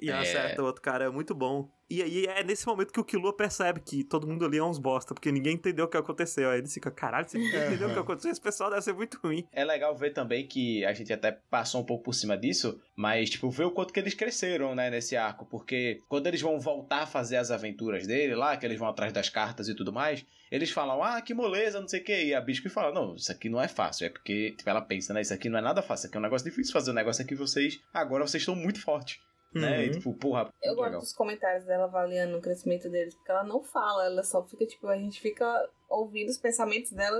[0.00, 0.14] E É.
[0.14, 1.68] acerta o outro cara, é muito bom.
[1.90, 4.78] E aí é nesse momento que o Killua percebe que todo mundo ali é uns
[4.78, 6.50] bosta, porque ninguém entendeu o que aconteceu.
[6.50, 9.18] Aí ele fica, caralho, se ninguém entendeu o que aconteceu, esse pessoal deve ser muito
[9.24, 9.46] ruim.
[9.50, 13.30] É legal ver também que a gente até passou um pouco por cima disso, mas,
[13.30, 15.46] tipo, ver o quanto que eles cresceram, né, nesse arco.
[15.46, 19.10] Porque quando eles vão voltar a fazer as aventuras dele lá, que eles vão atrás
[19.10, 22.24] das cartas e tudo mais, eles falam, ah, que moleza, não sei o que.
[22.26, 24.06] E a Biscuit fala, não, isso aqui não é fácil.
[24.06, 26.02] É porque, tipo, ela pensa, né, isso aqui não é nada fácil.
[26.02, 26.90] Isso aqui é um negócio difícil fazer.
[26.90, 29.18] O negócio é que vocês, agora vocês estão muito fortes.
[29.54, 29.84] Né?
[29.84, 29.92] E, Uhum.
[29.98, 31.00] tipo, porra, Eu gosto legal.
[31.00, 34.86] dos comentários dela avaliando o crescimento deles, porque ela não fala, ela só fica, tipo,
[34.88, 37.18] a gente fica ouvindo os pensamentos dela,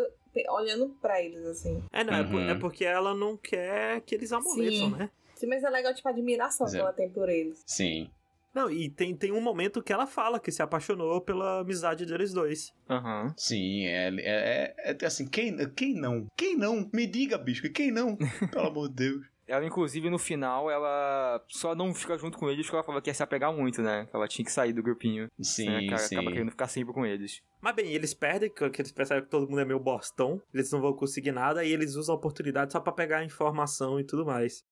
[0.50, 1.82] olhando pra eles, assim.
[1.92, 2.50] É, não, é por- Uhum.
[2.50, 4.96] é porque ela não quer que eles amoleçam, Sim.
[4.96, 5.10] né?
[5.34, 6.80] Sim, mas é legal, tipo, a admiração Pois que é.
[6.80, 7.62] ela tem por eles.
[7.66, 8.10] Sim.
[8.54, 12.32] Não, e tem, tem um momento que ela fala que se apaixonou pela amizade deles
[12.32, 12.72] dois.
[12.90, 13.32] Aham.
[13.36, 16.26] Sim, é, é, é, é assim, quem, quem não?
[16.36, 16.88] Quem não?
[16.92, 18.16] Me diga, bicho, quem não?
[18.50, 19.26] Pelo amor de Deus.
[19.48, 23.08] Ela, inclusive, no final, ela só não fica junto com eles porque ela falou que
[23.08, 24.06] ia se apegar muito, né?
[24.10, 25.30] Que ela tinha que sair do grupinho.
[25.40, 25.80] Sim, né?
[25.80, 26.16] Que ela sim.
[26.16, 27.42] acaba querendo ficar sempre com eles.
[27.58, 30.82] Mas bem, eles perdem, porque eles percebem que todo mundo é meio bostão, eles não
[30.82, 34.62] vão conseguir nada, e eles usam a oportunidade só pra pegar informação e tudo mais.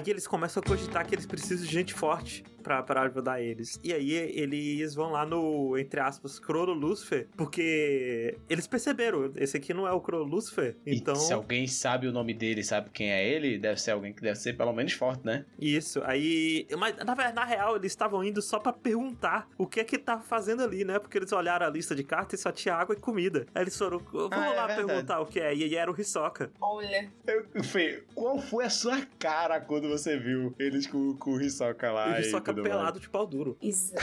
[0.00, 3.78] Aí eles começam a cogitar que eles precisam de gente forte pra, pra ajudar eles.
[3.82, 9.72] E aí eles vão lá no, entre aspas, Crolo Lucifer, porque eles perceberam, esse aqui
[9.74, 11.14] não é o Crolo Lucifer, então...
[11.14, 14.22] E se alguém sabe o nome dele, sabe quem é ele, deve ser alguém que
[14.22, 15.44] deve ser pelo menos forte, né?
[15.58, 16.66] Isso, aí.
[16.78, 20.18] Mas na, na real, eles estavam indo só pra perguntar o que é que tá
[20.20, 20.98] fazendo ali, né?
[20.98, 23.46] Porque eles olharam a lista de cartas e só tinha água e comida.
[23.54, 24.86] Aí eles foram, vamos Ah, é lá verdade.
[24.86, 25.54] perguntar o que é.
[25.54, 26.50] E aí era o Hisoka.
[26.60, 31.40] Olha, Eu, Fê, qual foi a sua cara quando você viu eles com, com o
[31.42, 32.18] Hisoka lá?
[32.18, 33.56] e o Hisoka pelado de pau duro.
[33.60, 33.94] isso-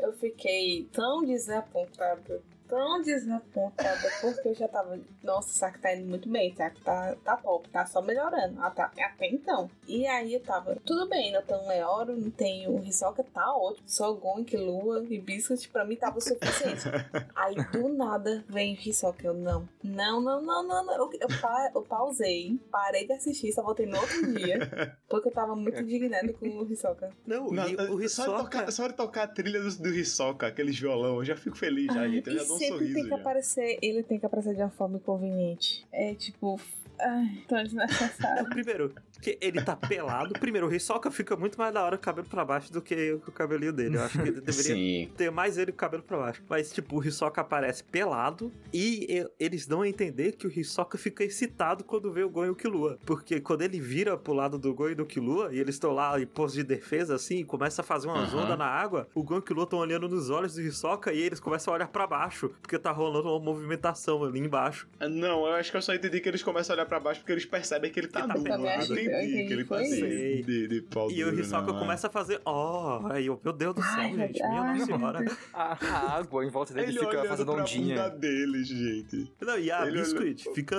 [0.00, 4.98] eu, eu fiquei tão desapontada, tão desapontada, porque eu já tava.
[5.22, 8.60] Nossa, o saco tá indo muito bem, o saco tá, tá top, tá só melhorando.
[8.62, 9.70] Até, até então.
[9.86, 13.54] E aí eu tava, tudo bem, não tem um Leoro, não tem o Hisoka, tá
[13.54, 13.88] ótimo.
[13.88, 16.82] Só Gonk, Lua e Biscuit, pra mim tava o suficiente.
[17.34, 19.26] Aí do nada vem o Hisoka.
[19.26, 20.94] Eu não, não, não, não, não, não.
[20.94, 25.32] Eu, eu, pa- eu pausei, parei de assistir, só voltei no outro dia, porque eu
[25.32, 27.10] tava muito indignada com o Hisoka.
[27.26, 28.38] Não, Não, e o só, de Hisoka.
[28.42, 31.86] tocar, só de tocar a trilha do, do Hisoka, aqueles violão, eu já fico feliz
[31.92, 32.28] já, Ai, gente.
[32.28, 33.16] Eu já dou um sempre sorriso tem que já.
[33.16, 35.86] aparecer, ele tem que aparecer de uma forma inconveniente.
[35.92, 36.60] É tipo,
[37.00, 38.48] ai, tão Não, desnecessário.
[38.50, 40.32] primeiro, que ele tá pelado.
[40.38, 43.12] Primeiro, o Hisoka fica muito mais da hora com o cabelo pra baixo do que
[43.12, 43.96] o cabelinho dele.
[43.96, 45.10] Eu acho que ele deveria Sim.
[45.16, 46.42] ter mais ele com o cabelo pra baixo.
[46.48, 51.24] Mas, tipo, o Hisoka aparece pelado e eles dão a entender que o Hisoka fica
[51.24, 52.98] excitado quando vê o Gon e o Killua.
[53.04, 56.20] Porque quando ele vira pro lado do Gon e do Killua e eles estão lá
[56.20, 59.36] em pose de defesa, assim, e começa a fazer uma onda na água, o Gon
[59.36, 62.06] e o Killua estão olhando nos olhos do Hisoka e eles começam a olhar pra
[62.06, 64.88] baixo, porque tá rolando uma movimentação ali embaixo.
[65.00, 67.32] Não, eu acho que eu só entendi que eles começam a olhar pra baixo porque
[67.32, 68.42] eles percebem que ele tá tá nu.
[68.42, 68.94] pelado.
[68.94, 72.40] Eu Eu entendi ele foi de, de, de pau E o Hisoka começa a fazer,
[72.44, 75.24] ó, aí eu, meu Deus do céu, Ai, gente, minha ai, nossa senhora.
[75.52, 77.96] A, a água em volta dele Ele fica fazendo ondinha.
[77.96, 79.32] bunda deles, gente.
[79.40, 80.76] Não, e a Ele Biscuit fica.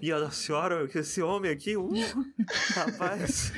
[0.00, 1.90] Minha nossa senhora, esse homem aqui, uh,
[2.74, 3.52] rapaz.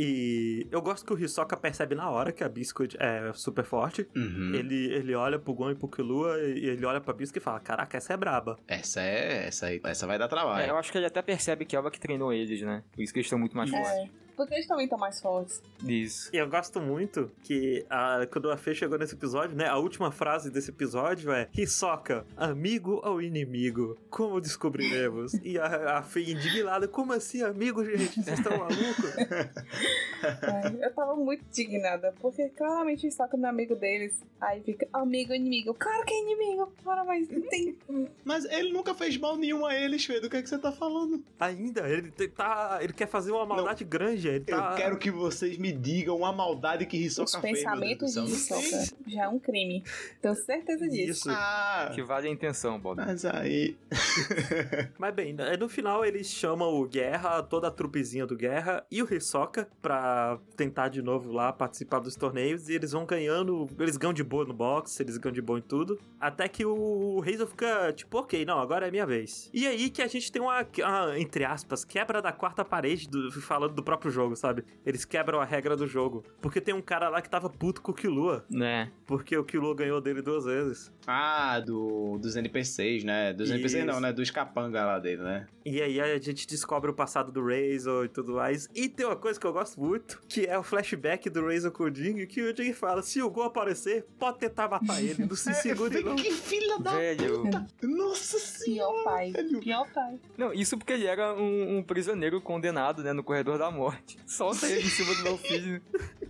[0.00, 4.08] E eu gosto que o Hisoka percebe na hora que a Biscuit é super forte.
[4.14, 4.54] Uhum.
[4.54, 7.58] Ele, ele olha pro Gon e pro Killua e ele olha pra Biscuit e fala:
[7.58, 8.56] Caraca, essa é braba.
[8.68, 9.48] Essa é.
[9.48, 9.80] Essa aí.
[9.84, 10.68] Essa vai dar É, trabalho.
[10.70, 12.84] eu acho que ele até percebe que é ela que treinou eles, né?
[12.92, 13.88] Por isso que eles estão muito mais fortes.
[13.90, 14.08] É,
[14.38, 15.60] porque eles também estão mais fortes.
[15.84, 16.30] Isso.
[16.32, 19.66] E eu gosto muito que a, quando a Fê chegou nesse episódio, né?
[19.66, 23.98] A última frase desse episódio é: Hisoka, amigo ou inimigo?
[24.08, 25.34] Como descobriremos?
[25.42, 28.22] e a, a Fê indignada: Como assim, amigo, gente?
[28.22, 28.78] Vocês estão malucos?
[30.20, 34.20] É, eu tava muito indignada, porque claramente o Hisoka não é amigo deles.
[34.40, 35.72] Aí fica amigo, inimigo.
[35.74, 37.78] Claro que é inimigo, para, mas não tem.
[38.24, 40.18] Mas ele nunca fez mal nenhum a eles, Fê.
[40.18, 41.22] Do que, é que você tá falando?
[41.38, 42.80] Ainda, ele tá.
[42.82, 44.27] Ele quer fazer uma maldade grande.
[44.28, 44.70] Ele tá.
[44.72, 47.42] Eu quero que vocês me digam a maldade que Hisoka Os fez.
[47.44, 48.20] meu pensamentos de.
[48.20, 49.82] Hisoka já é um crime.
[50.20, 51.10] Tenho certeza disso.
[51.28, 51.30] Isso.
[51.30, 52.96] Ah, Que vale a intenção, Bob.
[52.98, 53.76] mas aí.
[54.98, 59.02] Mas bem, né, no final eles chamam o Guerra, toda a trupezinha do Guerra e
[59.02, 62.68] o Hisoka pra tentar de novo lá participar dos torneios.
[62.68, 63.66] E eles vão ganhando.
[63.78, 65.98] Eles ganham de boa no boxe, eles ganham de boa em tudo.
[66.20, 69.50] Até que o Hazel fica tipo, ok, não, agora é minha vez.
[69.52, 73.30] E aí que a gente tem uma, uma, entre aspas, quebra da quarta parede do,
[73.40, 74.64] falando do próprio jogo, sabe?
[74.84, 76.24] Eles quebram a regra do jogo.
[76.40, 78.90] Porque tem um cara lá que tava puto com o Killua, Né?
[79.06, 80.92] porque o Killua ganhou dele duas vezes.
[81.06, 83.32] Ah, do, dos NPCs, né?
[83.32, 84.12] Dos NPCs não, né?
[84.12, 85.46] Dos capanga lá dele, né?
[85.64, 88.68] E aí a gente descobre o passado do Razor e tudo mais.
[88.74, 91.84] E tem uma coisa que eu gosto muito, que é o flashback do Razor com
[91.84, 95.36] o Jing, que o Jing fala, se o Gon aparecer, pode tentar matar ele, não
[95.36, 96.16] se segure não.
[96.16, 96.92] que filha da...
[96.92, 97.44] Velho.
[97.82, 98.68] Nossa senhora!
[98.68, 99.32] Pior pai.
[99.32, 99.60] velho.
[99.60, 100.18] Pior pai.
[100.36, 103.97] Não, isso porque ele era um, um prisioneiro condenado, né, no corredor da morte.
[104.26, 105.82] Solta ele em cima do meu filho.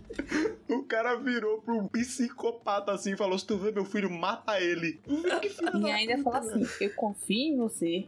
[0.67, 4.99] O cara virou pro psicopata assim e falou: se tu vê meu filho, mata ele.
[5.41, 8.07] Que filha E da ainda puta, fala assim: Eu confio em você.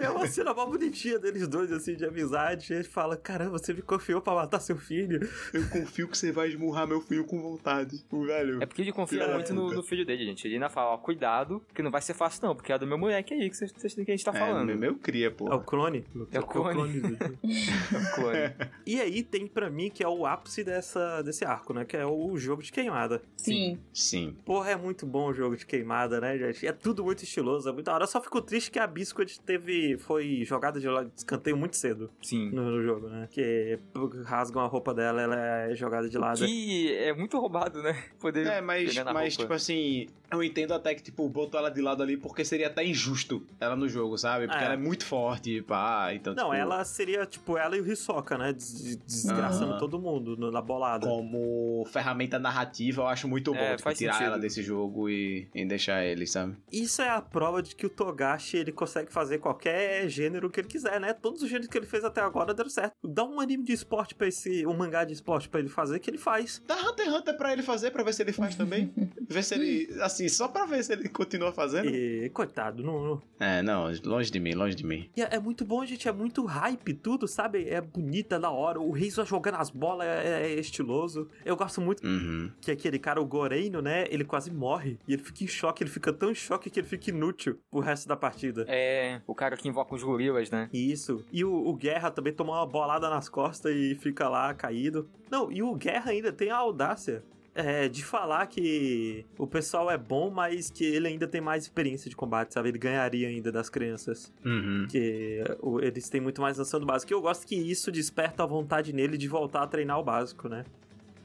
[0.00, 2.72] É uma cena mó bonitinha deles dois, assim, de amizade.
[2.72, 5.28] Ele fala, caramba, você me confiou pra matar seu filho.
[5.52, 8.04] Eu confio que você vai esmurrar meu filho com vontade.
[8.10, 8.62] O velho.
[8.62, 10.46] É porque ele confia muito no, no filho dele, gente.
[10.46, 12.96] Ele ainda fala, ó, cuidado, que não vai ser fácil não, porque é do meu
[12.96, 14.70] moleque aí que vocês vocês têm que a gente tá falando.
[14.70, 15.48] É, meu cria, pô.
[15.48, 16.04] É o clone?
[16.32, 17.00] É o clone.
[17.00, 17.10] do-
[18.14, 18.54] Clone.
[18.86, 21.84] e aí tem pra mim que é o ápice dessa, desse arco, né?
[21.84, 23.20] Que é o jogo de queimada.
[23.36, 23.78] Sim.
[23.92, 24.36] Sim.
[24.44, 26.66] Porra, é muito bom o jogo de queimada, né, gente?
[26.66, 28.04] É tudo muito estiloso, é muito da hora.
[28.04, 29.96] Eu só fico triste que a Biscuit teve.
[29.98, 30.86] foi jogada de
[31.16, 32.50] escanteio muito cedo Sim.
[32.50, 33.28] no, no jogo, né?
[33.30, 33.78] Que
[34.24, 35.36] rasgam a roupa dela, ela
[35.70, 36.44] é jogada de lado.
[36.44, 38.02] Que é muito roubado, né?
[38.18, 39.42] Poder É, mas, pegar na mas roupa.
[39.42, 42.84] tipo assim, eu entendo até que, tipo, botou ela de lado ali porque seria até
[42.84, 44.46] injusto ela no jogo, sabe?
[44.46, 44.64] Porque É.
[44.66, 48.36] ela é muito forte, pá, então, Não, tipo, ela seria, tipo, ela e o Hisoka,
[48.38, 48.52] né?
[48.52, 51.06] Des- desgraçando todo mundo no- na bolada.
[51.06, 54.26] como ferramenta narrativa, eu acho muito bom, É, tipo, tirar sentido.
[54.28, 56.56] ela desse jogo e, e deixar ele, sabe?
[56.72, 60.68] Isso é a prova de que o Togashi, ele consegue fazer qualquer gênero que ele
[60.68, 61.12] quiser, né?
[61.12, 62.92] Todos os gêneros que ele fez até agora deram certo.
[63.02, 64.66] Dá um anime de esporte pra esse...
[64.66, 66.62] um mangá de esporte pra ele fazer, que ele faz.
[66.66, 68.92] Dá Hunter x Hunter pra ele fazer, pra ver se ele faz também.
[69.28, 71.88] ver se ele, assim, só pra ver se ele continua fazendo.
[71.88, 73.02] E, coitado, não...
[73.04, 75.08] não- É, não, longe de mim, longe de mim.
[75.16, 77.68] E é, é muito bom, gente, é muito hype tudo, sabe?
[77.68, 78.80] É bonita, é da hora.
[78.80, 81.28] O Reis jogando as bolas é, é estiloso.
[81.44, 82.50] Eu gosto muito Uhum.
[82.60, 84.04] que aquele cara, o Goreino, né?
[84.10, 84.98] Ele quase morre.
[85.06, 87.80] E ele fica em choque, ele fica tão em choque que ele fica inútil pro
[87.80, 88.64] resto da partida.
[88.68, 90.68] É, o cara que invoca os gorilas, né?
[90.72, 91.24] Isso.
[91.32, 95.08] E o, o Guerra também toma uma bolada nas costas e fica lá caído.
[95.30, 97.22] Não, e o Guerra ainda tem a audácia.
[97.52, 102.08] é, de falar que o pessoal é bom, mas que ele ainda tem mais experiência
[102.08, 102.68] de combate, sabe?
[102.68, 104.32] Ele ganharia ainda das crianças.
[104.44, 104.86] Uhum.
[104.88, 107.12] Que o- eles têm muito mais noção do básico.
[107.12, 110.48] E eu gosto que isso desperta a vontade nele de voltar a treinar o básico,
[110.48, 110.64] né?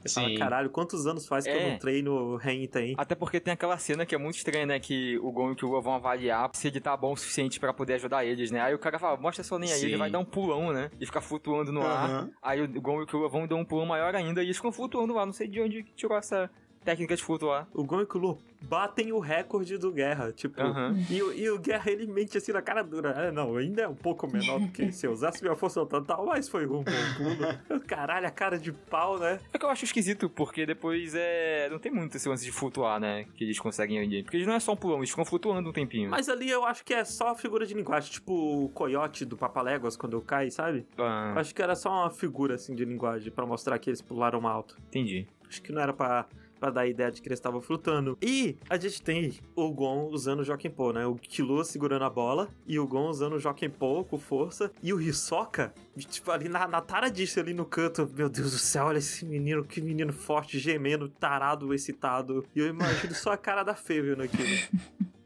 [0.08, 0.34] Sim.
[0.36, 1.70] caralho, quantos anos faz que eu É.
[1.72, 2.94] não treino Renten?
[2.98, 4.80] Até porque tem aquela cena que é muito estranha, né?
[4.80, 7.72] Que o Gon e o Killua vão avaliar se ele tá bom o suficiente pra
[7.72, 8.60] poder ajudar eles, né?
[8.60, 10.90] Aí o cara fala, mostra sua linha aí, ele vai dar um pulão, né?
[11.00, 12.08] E ficar flutuando no ar.
[12.10, 12.30] Aham.
[12.42, 14.72] Aí o Gon e o Killua vão dar um pulão maior ainda e eles ficam
[14.72, 15.24] flutuando lá.
[15.26, 16.50] Não sei de onde tirou essa
[16.86, 17.68] técnica de flutuar.
[17.74, 20.60] O Gon e o Killua batem o recorde do Guerra, tipo...
[20.60, 20.96] Aham.
[21.10, 23.10] E, o- e o Guerra, ele mente assim na cara dura.
[23.10, 26.24] É, não, ainda é um pouco menor do que se eu usasse minha força total,
[26.26, 27.80] mas foi um bom pulo.
[27.86, 29.38] Caralho, a cara de pau, né?
[29.52, 31.68] É que eu acho esquisito, porque depois é.
[31.70, 33.26] Não tem muito esse lance de flutuar, né?
[33.34, 34.22] Que eles conseguem ali.
[34.22, 36.10] Porque eles não é só um pulão, eles ficam flutuando um tempinho.
[36.10, 38.32] Mas ali eu acho que é só figura de linguagem, tipo
[38.64, 40.86] o coiote do Papaléguas quando cai, sabe?
[40.98, 44.46] Ah, Acho que era só uma figura assim de linguagem pra mostrar que eles pularam
[44.48, 44.76] alto.
[44.88, 45.26] entendi.
[45.48, 46.26] Acho que não era pra,
[46.58, 48.16] pra dar a ideia de que eles estavam flutuando.
[48.20, 51.06] E a gente tem o Gon usando o Jokenpô, né?
[51.06, 54.70] O Killua segurando a bola e o Gon usando o Jokenpô com força.
[54.82, 58.08] E o Hisoka, tipo, ali na, na taradice ali no canto.
[58.14, 62.44] Meu Deus do céu, olha esse menino, que menino forte, gemendo, tarado, excitado.
[62.54, 64.48] E eu imagino só a cara da Fê vendo aquilo.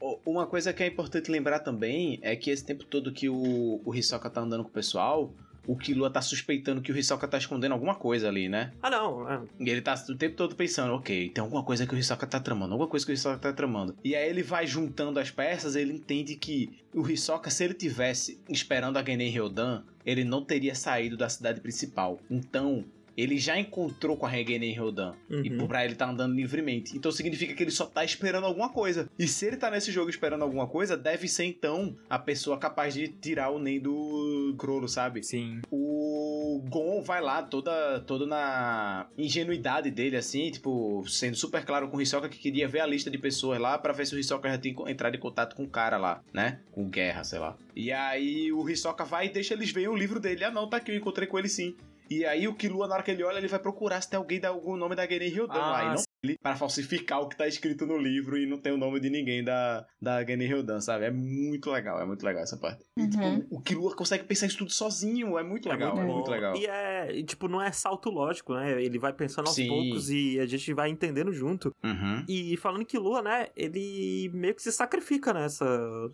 [0.01, 3.81] Ô, Uma coisa que é importante lembrar também é que esse tempo todo que o,
[3.85, 5.32] o Hisoka tá andando com o pessoal,
[5.66, 8.73] o Killua tá suspeitando que o Hisoka tá escondendo alguma coisa ali, né?
[8.82, 9.31] Ah, não.
[9.31, 12.27] é, E ele tá o tempo todo pensando, ok, tem alguma coisa que o Hisoka
[12.27, 13.97] tá tramando, alguma coisa que o Hisoka tá tramando.
[14.05, 18.41] E aí ele vai juntando as peças, ele entende que o Hisoka, se ele tivesse
[18.49, 22.19] esperando a Genen Ryodan, ele não teria saído da cidade principal.
[22.31, 22.85] Então,
[23.16, 25.15] ele já encontrou com a Genen Ryodan.
[25.28, 25.66] E Uhum.
[25.66, 26.97] pra ele tá andando livremente.
[26.97, 29.09] Então significa que ele só tá esperando alguma coisa.
[29.19, 32.95] E se ele tá nesse jogo esperando alguma coisa, deve ser então a pessoa capaz
[32.95, 35.23] de tirar o Nen do Crollo, sabe?
[35.23, 35.61] Sim.
[35.70, 41.97] O Gon vai lá toda, toda na ingenuidade dele, assim, tipo, sendo super claro com
[41.97, 44.49] o Hisoka que queria ver a lista de pessoas lá pra ver se o Hisoka
[44.49, 46.61] já tinha entrado em contato com o cara lá, né?
[46.73, 47.57] Com guerra, sei lá.
[47.74, 50.45] E aí o Hisoka vai e deixa eles verem o livro dele.
[50.45, 51.74] Ah, não, tá aqui, eu encontrei com ele sim.
[52.11, 54.41] E aí o Killua, na hora que ele olha, ele vai procurar se tem alguém
[54.41, 55.85] da algum nome da Genen Ryodan Ah.
[55.85, 56.10] E não.
[56.42, 59.42] Para falsificar o que tá escrito no livro e não tem o nome de ninguém
[59.42, 61.05] da, da Gene Hildan, sabe?
[61.06, 62.84] É muito legal, é muito legal essa parte.
[62.97, 63.09] E, Uhum.
[63.40, 66.30] tipo, o Killua consegue pensar isso tudo sozinho, é muito legal, é muito, bom.
[66.30, 66.56] legal.
[66.56, 68.82] E é, e, tipo, não é salto lógico, né?
[68.82, 69.68] Ele vai pensando aos Sim.
[69.68, 71.74] poucos e a gente vai entendendo junto.
[71.82, 72.24] Uhum.
[72.28, 75.64] E falando que Lua, né, ele meio que se sacrifica nessa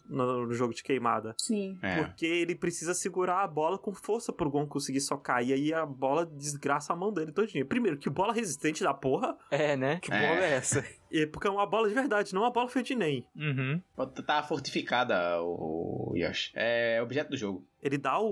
[0.08, 1.34] no, no jogo de queimada.
[1.38, 1.76] Sim.
[1.82, 2.02] É.
[2.02, 5.42] Porque ele precisa segurar a bola com força pro Gon conseguir socar.
[5.42, 7.64] E aí a bola desgraça a mão dele todinha.
[7.64, 9.36] Primeiro, que bola resistente da porra.
[9.50, 9.95] É, né?
[10.00, 10.20] Que É.
[10.28, 10.84] bola é essa?
[11.10, 13.24] E porque é uma bola de verdade, não uma bola feita de nem.
[13.36, 13.80] Uhum.
[14.26, 16.50] Tá fortificada o, o Yoshi.
[16.54, 17.66] É objeto do jogo.
[17.86, 18.26] Ele dá o,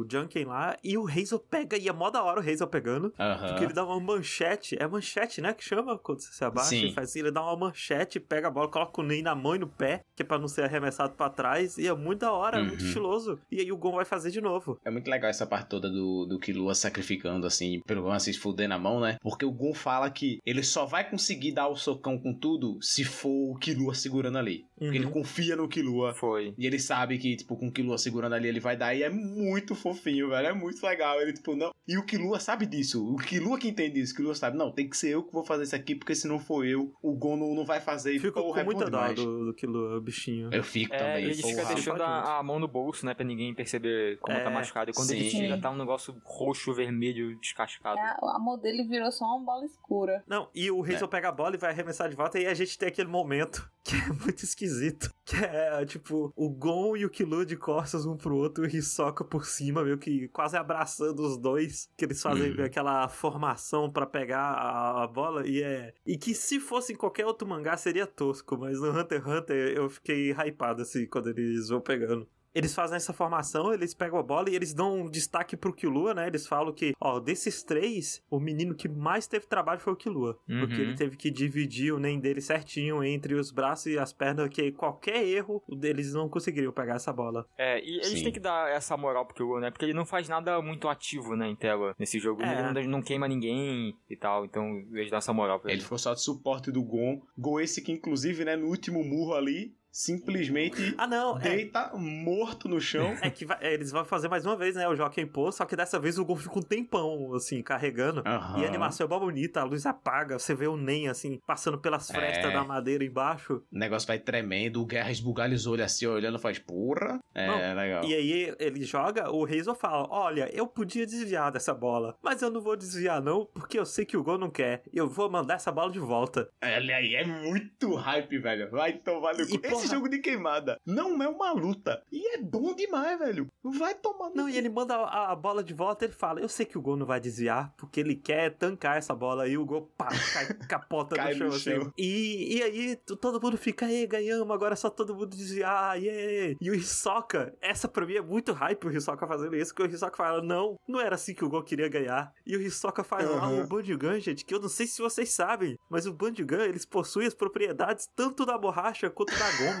[0.00, 1.76] o Junkin lá e o Hazel pega.
[1.76, 3.12] E é mó da hora o Hazel pegando.
[3.48, 4.76] Porque ele dá uma manchete.
[4.80, 5.52] É manchete, né?
[5.52, 6.70] Que chama quando você se abaixa.
[6.70, 6.82] Sim.
[6.84, 9.54] Ele faz assim, ele dá uma manchete, pega a bola, coloca o Ney na mão
[9.54, 11.76] e no pé, que é pra não ser arremessado pra trás.
[11.78, 12.86] E é muito da hora, é muito Uhum.
[12.86, 13.38] estiloso.
[13.50, 14.78] E aí o Gon vai fazer de novo.
[14.84, 18.68] É muito legal essa parte toda do, do Killua sacrificando, assim, pelo Gon se fuder
[18.68, 19.16] na mão, né?
[19.22, 23.04] Porque o Gon fala que ele só vai conseguir dar o socão com tudo se
[23.04, 24.64] for o Killua segurando ali.
[24.74, 24.94] Porque Uhum.
[24.94, 26.14] ele confia no Killua.
[26.14, 26.54] Foi.
[26.58, 28.93] E ele sabe que, tipo, com o Killua segurando ali, ele vai dar.
[28.94, 30.48] E é muito fofinho, velho.
[30.48, 31.20] É muito legal.
[31.20, 31.72] Ele, tipo, não.
[31.86, 33.04] E o Killua sabe disso.
[33.12, 34.12] O Killua que entende isso.
[34.14, 36.26] O Killua sabe, não, tem que ser eu que vou fazer isso aqui, porque se
[36.26, 38.12] não for eu, o Gon não, vai fazer.
[38.14, 40.48] E, Fico porra, com é muita dó do, do bichinho.
[40.52, 41.24] Eu fico É, também.
[41.24, 41.74] ele fica porra.
[41.74, 43.14] deixando a, a mão no bolso, né?
[43.14, 44.90] Pra ninguém perceber como É, tá machucado.
[44.90, 45.40] E quando ele sim.
[45.40, 47.98] tira, tá um negócio roxo, vermelho, descascado.
[47.98, 50.22] É, a mão dele virou só uma bola escura.
[50.26, 52.54] Não, e o Hazel pega a bola e vai arremessar de volta, e aí a
[52.54, 55.12] gente tem aquele momento que é muito esquisito.
[55.24, 59.22] Que é, tipo, o Gon e o Killua de costas um pro outro e Hisoka
[59.24, 61.88] por cima, meio que quase abraçando os dois.
[61.96, 62.64] Que eles fazem Uhum.
[62.64, 65.46] aquela formação pra pegar a, a bola.
[65.46, 65.92] E é.
[66.06, 69.76] E que se fosse em qualquer outro mangá seria tosco, mas no Hunter x Hunter
[69.76, 72.26] eu fiquei hypado assim quando eles vão pegando.
[72.54, 76.14] Eles fazem essa formação, eles pegam a bola e eles dão um destaque pro Killua,
[76.14, 76.26] né?
[76.26, 80.38] Eles falam que, ó, desses três, o menino que mais teve trabalho foi o Killua.
[80.46, 80.80] Porque Uhum.
[80.80, 84.70] ele teve que dividir o NEM dele certinho entre os braços e as pernas, que
[84.72, 87.46] qualquer erro deles não conseguiriam pegar essa bola.
[87.58, 88.24] É, e eles Sim.
[88.24, 89.70] têm que dar essa moral pro Killua, né?
[89.70, 92.42] Porque ele não faz nada muito ativo, né, em tela nesse jogo.
[92.42, 92.52] É.
[92.70, 95.82] Ele não, não queima ninguém e tal, então eles dão essa moral pra Ele ele.
[95.84, 97.20] ficou só de suporte do Gon.
[97.36, 101.40] Gon esse que, inclusive, né, no último murro ali, simplesmente Ah, não, é.
[101.42, 103.16] deita morto no chão.
[103.22, 104.88] É que vai- é, eles vão fazer mais uma vez, né?
[104.88, 108.22] O Joaquim Pô, só que dessa vez o Gon fica um tempão, assim, carregando.
[108.26, 108.58] Aham.
[108.60, 111.78] E a animação é mó bonita, a luz apaga, você vê o NEM, assim, passando
[111.78, 112.14] pelas É.
[112.14, 113.62] frestas da madeira embaixo.
[113.72, 117.20] O negócio vai tremendo, o Guerra esbugalha os olhos assim, olhando, faz porra.
[117.34, 118.04] É, Não, legal.
[118.04, 122.50] E aí ele joga, o Hazel fala: Olha, eu podia desviar dessa bola, mas eu
[122.50, 124.82] não vou desviar, não, porque eu sei que o Gon não quer.
[124.92, 126.48] Eu vou mandar essa bola de volta.
[126.62, 128.70] Olha aí, é muito hype, velho.
[128.70, 129.83] Vai tomar no cu.
[129.84, 132.02] Esse jogo de queimada não é uma luta.
[132.10, 133.50] E é bom demais, velho.
[133.62, 136.48] Vai tomar no Não, e ele manda a, a bola de volta, ele fala: Eu
[136.48, 139.46] sei que o Gon não vai desviar, porque ele quer tancar essa bola.
[139.48, 141.70] E o Gon pá, cai, capota Cai no chão, no assim.
[141.82, 141.92] chão.
[141.98, 146.56] E, e aí todo mundo fica, ei, ganhamos, agora é só todo mundo desviar, yeah.
[146.60, 149.94] E o Hisoka, essa pra mim é muito hype o Hisoka fazendo isso, porque o
[149.94, 152.32] Hisoka fala: Não, não era assim que o Gon queria ganhar.
[152.46, 153.62] E o Hisoka faz lá Uhum.
[153.62, 157.26] o Bandigan, gente, que eu não sei se vocês sabem, mas o Bandigan, eles possuem
[157.26, 159.73] as propriedades tanto da borracha quanto da goma.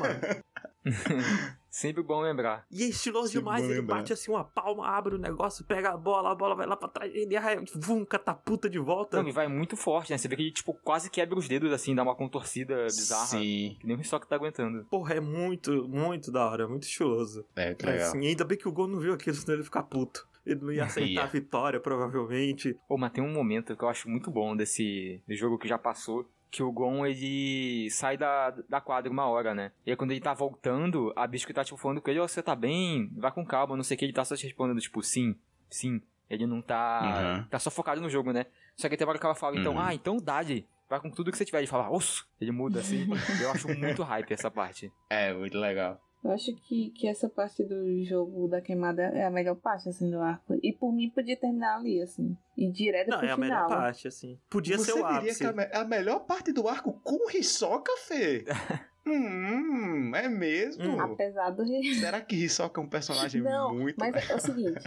[1.70, 2.64] Sempre bom lembrar.
[2.70, 3.96] E é estiloso Sempre demais, ele lembrar.
[3.96, 6.88] bate assim uma palma, abre o negócio, pega a bola, a bola vai lá pra
[6.88, 9.20] trás, ele arra- vum, catapulta de volta.
[9.20, 10.18] Não, e vai muito forte, né?
[10.18, 13.26] Você vê que ele, tipo, quase quebra os dedos, assim, dá uma contorcida bizarra.
[13.26, 14.84] Sim, Que nem o Hisoka tá aguentando.
[14.84, 17.44] Porra, é muito, muito da hora, muito estiloso.
[17.56, 18.08] é muito É, legal.
[18.08, 20.28] assim, ainda bem que o Gon não viu aquilo, senão ele ficar puto.
[20.46, 20.84] Ele não ia
[21.18, 22.78] aceitar a vitória, provavelmente.
[22.86, 26.24] Pô, mas tem um momento que eu acho muito bom desse jogo que já passou.
[26.54, 29.72] Que o Gon, ele sai da, da quadra uma hora, né?
[29.84, 32.40] E aí quando ele tá voltando, a Biscuit tá, tipo, falando com ele, ó, você
[32.40, 33.10] tá bem?
[33.16, 34.04] Vai com calma, não sei o que.
[34.04, 35.34] Ele tá só te respondendo, tipo, sim,
[35.68, 36.00] sim.
[36.30, 37.38] Ele não tá...
[37.40, 37.48] Uhum.
[37.48, 38.46] Tá só focado no jogo, né?
[38.76, 39.80] Só que tem uma hora que ela fala, então, Uhum.
[39.80, 40.64] ah, então dá-lhe.
[40.88, 41.58] Vai com tudo que você tiver.
[41.58, 42.24] Ele fala, osso.
[42.40, 43.04] Ele muda, assim.
[43.42, 44.92] eu acho muito hype essa parte.
[45.10, 46.00] É, muito legal.
[46.24, 50.10] Eu acho que, que essa parte do jogo da queimada é a melhor parte, assim,
[50.10, 50.58] do arco.
[50.62, 52.34] E por mim podia terminar ali, assim.
[52.56, 53.48] E direto Não, pro é a final.
[53.50, 54.38] melhor parte, assim.
[54.48, 55.38] Podia Você ser o diria ápice.
[55.40, 58.44] que a, me- a melhor parte do arco com o Hisoka, Fê?
[59.06, 60.84] hum, é mesmo?
[60.84, 61.00] Hum.
[61.00, 61.64] Apesar do...
[61.94, 63.96] Será que Hisoka é um personagem Não, muito...
[63.98, 64.80] mas é o seguinte.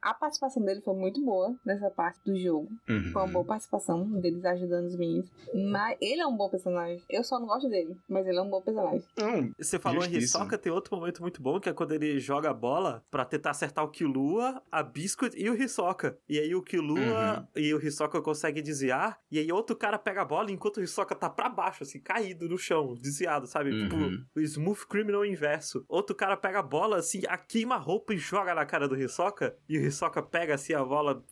[0.00, 2.68] A participação dele foi muito boa nessa parte do jogo.
[2.88, 3.10] Uhum.
[3.12, 5.30] Foi uma boa participação deles ajudando os meninos.
[5.70, 7.02] Mas ele é um bom personagem.
[7.08, 9.02] Eu só não gosto dele, mas ele é um bom personagem.
[9.20, 10.14] Hum, Você falou em.
[10.14, 13.50] Hisoka, tem outro momento muito bom, que é quando ele joga a bola pra tentar
[13.50, 16.16] acertar o Killua, a Biscuit e o Hisoka.
[16.28, 17.46] E aí o Killua Uhum.
[17.56, 21.14] e o Hisoka conseguem desviar, e aí outro cara pega a bola enquanto o Hisoka
[21.14, 23.63] tá pra baixo, assim, caído no chão, desviado, sabe?
[23.72, 23.88] Uhum.
[23.88, 25.84] Tipo, o Smooth Criminal inverso.
[25.88, 28.96] Outro cara pega a bola, assim, a queima a roupa e joga na cara do
[28.96, 31.22] Hisoka, e o Hisoka pega assim a bola,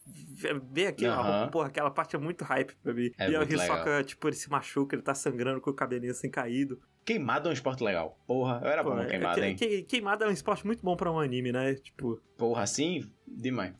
[0.72, 1.48] vê aquilo, Aham.
[1.50, 3.10] porra, aquela parte é muito hype pra mim.
[3.18, 4.04] É e aí o Hisoka, legal.
[4.04, 6.80] tipo, ele se machuca, ele tá sangrando com o cabelinho assim caído.
[7.04, 8.16] Queimado é um esporte legal.
[8.26, 9.56] Porra, eu era Pô, bom é- queimado, que- hein?
[9.56, 11.74] que- queimada é um esporte muito bom pra um anime, né?
[11.74, 12.20] Tipo.
[12.38, 13.74] Porra, assim, demais.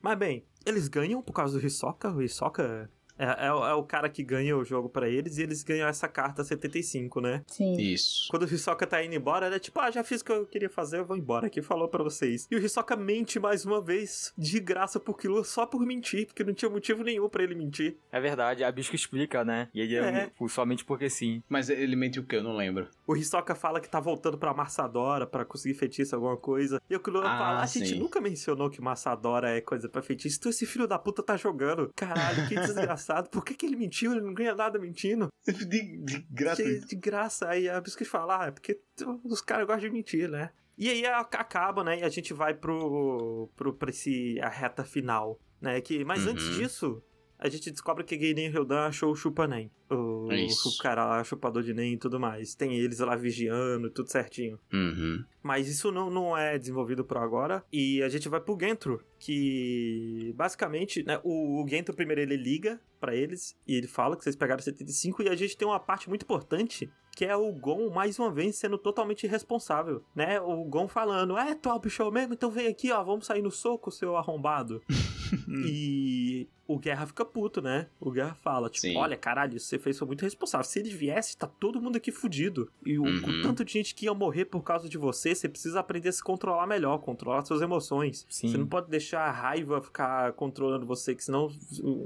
[0.00, 2.08] Mas bem, eles ganham por causa do Hisoka.
[2.08, 2.88] O Hisoka
[3.18, 5.88] é, é o- é o cara que ganha o jogo pra eles e eles ganham
[5.88, 7.42] essa carta 75, né?
[7.46, 7.76] Sim.
[7.76, 8.28] Isso.
[8.30, 10.46] Quando o Hisoka tá indo embora, ele é tipo, ah, já fiz o que eu
[10.46, 12.46] queria fazer, eu vou embora aqui, falou pra vocês.
[12.50, 16.44] E o Hisoka mente mais uma vez, de graça pro Killua, só por mentir, porque
[16.44, 17.96] não tinha motivo nenhum pra ele mentir.
[18.12, 19.68] É verdade, a Bisco explica, né?
[19.74, 20.30] E ele é, É.
[20.40, 21.42] um- somente porque sim.
[21.48, 22.36] Mas ele mentiu o quê?
[22.36, 22.88] Eu não lembro.
[23.06, 26.80] O Hisoka fala que tá voltando pra Massadora pra conseguir feitiço, alguma coisa.
[26.88, 27.98] E o Killua Ah, fala, a gente sim.
[27.98, 30.36] nunca mencionou que Massadora é coisa pra feitiço.
[30.38, 31.90] Então esse filho da puta tá jogando.
[31.96, 33.07] Caralho, que desgraçado.
[33.30, 34.12] Por que, que ele mentiu?
[34.12, 35.28] Ele não ganha nada mentindo.
[35.46, 36.86] De, de De, gratuito.
[36.88, 37.48] de graça.
[37.48, 38.80] Aí a Biscuit fala, ah, é porque
[39.24, 40.50] os caras gostam de mentir, né?
[40.76, 41.98] E aí acaba, né?
[42.00, 45.80] E a gente vai pro, pro, pra esse, a reta final, né?
[45.80, 46.32] Que, mas Uhum.
[46.32, 47.02] antes disso,
[47.38, 49.70] a gente descobre que Geinen Ryodan achou o Chupanen.
[49.88, 50.68] O, Isso.
[50.68, 52.54] o cara lá, chupador de Nen e tudo mais.
[52.54, 54.58] Tem eles lá vigiando, tudo certinho.
[54.72, 55.24] Uhum.
[55.42, 57.64] Mas isso não, não é desenvolvido por agora.
[57.72, 62.80] E a gente vai pro Gentro, que basicamente, né, o, o Gentro primeiro ele liga
[63.00, 66.08] pra eles e ele fala que vocês pegaram 75 e a gente tem uma parte
[66.08, 70.40] muito importante que é o Gon mais uma vez sendo totalmente irresponsável, né?
[70.40, 73.42] O Gon falando: "É, tu é o bichão mesmo, então vem aqui, ó, vamos sair
[73.42, 74.80] no soco, seu arrombado".
[75.66, 77.86] e o Guerra fica puto, né?
[77.98, 78.96] O Guerra fala, tipo, Sim.
[78.96, 80.64] olha, caralho, você fez foi muito responsável.
[80.64, 82.70] Se ele viesse, tá todo mundo aqui fudido.
[82.84, 83.40] E o, Uhum.
[83.42, 86.22] tanto de gente que ia morrer por causa de você, você precisa aprender a se
[86.22, 88.26] controlar melhor, controlar suas emoções.
[88.28, 88.48] Sim.
[88.48, 91.50] Você não pode deixar a raiva ficar controlando você, que senão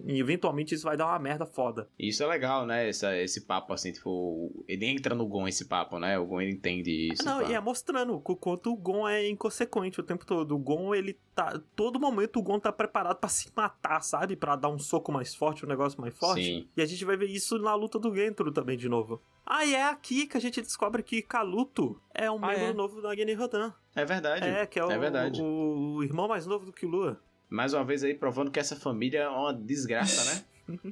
[0.07, 1.89] eventualmente isso vai dar uma merda foda.
[1.99, 2.89] Isso é legal, né?
[2.89, 6.17] Essa, esse papo, assim, tipo, ele entra no Gon esse papo, né?
[6.19, 7.25] O Gon ele entende isso.
[7.25, 7.51] não, pá.
[7.51, 10.55] e é mostrando o quanto o Gon é inconsequente o tempo todo.
[10.55, 11.61] O Gon, ele tá.
[11.75, 14.37] Todo momento o Gon tá preparado pra se matar, sabe?
[14.37, 16.45] Pra dar um soco mais forte, um negócio mais forte.
[16.45, 16.69] Sim.
[16.77, 19.21] E a gente vai ver isso na luta do Gentro também de novo.
[19.45, 22.73] Ah, e é aqui que a gente descobre que Kaluto é um Ah, membro é?
[22.73, 23.73] novo da Rodan.
[23.95, 24.47] É verdade.
[24.47, 25.43] É, que é, o, É verdade.
[25.43, 27.21] o, o irmão mais novo do Killua.
[27.51, 30.45] Mais uma vez aí provando que essa família é uma desgraça, né?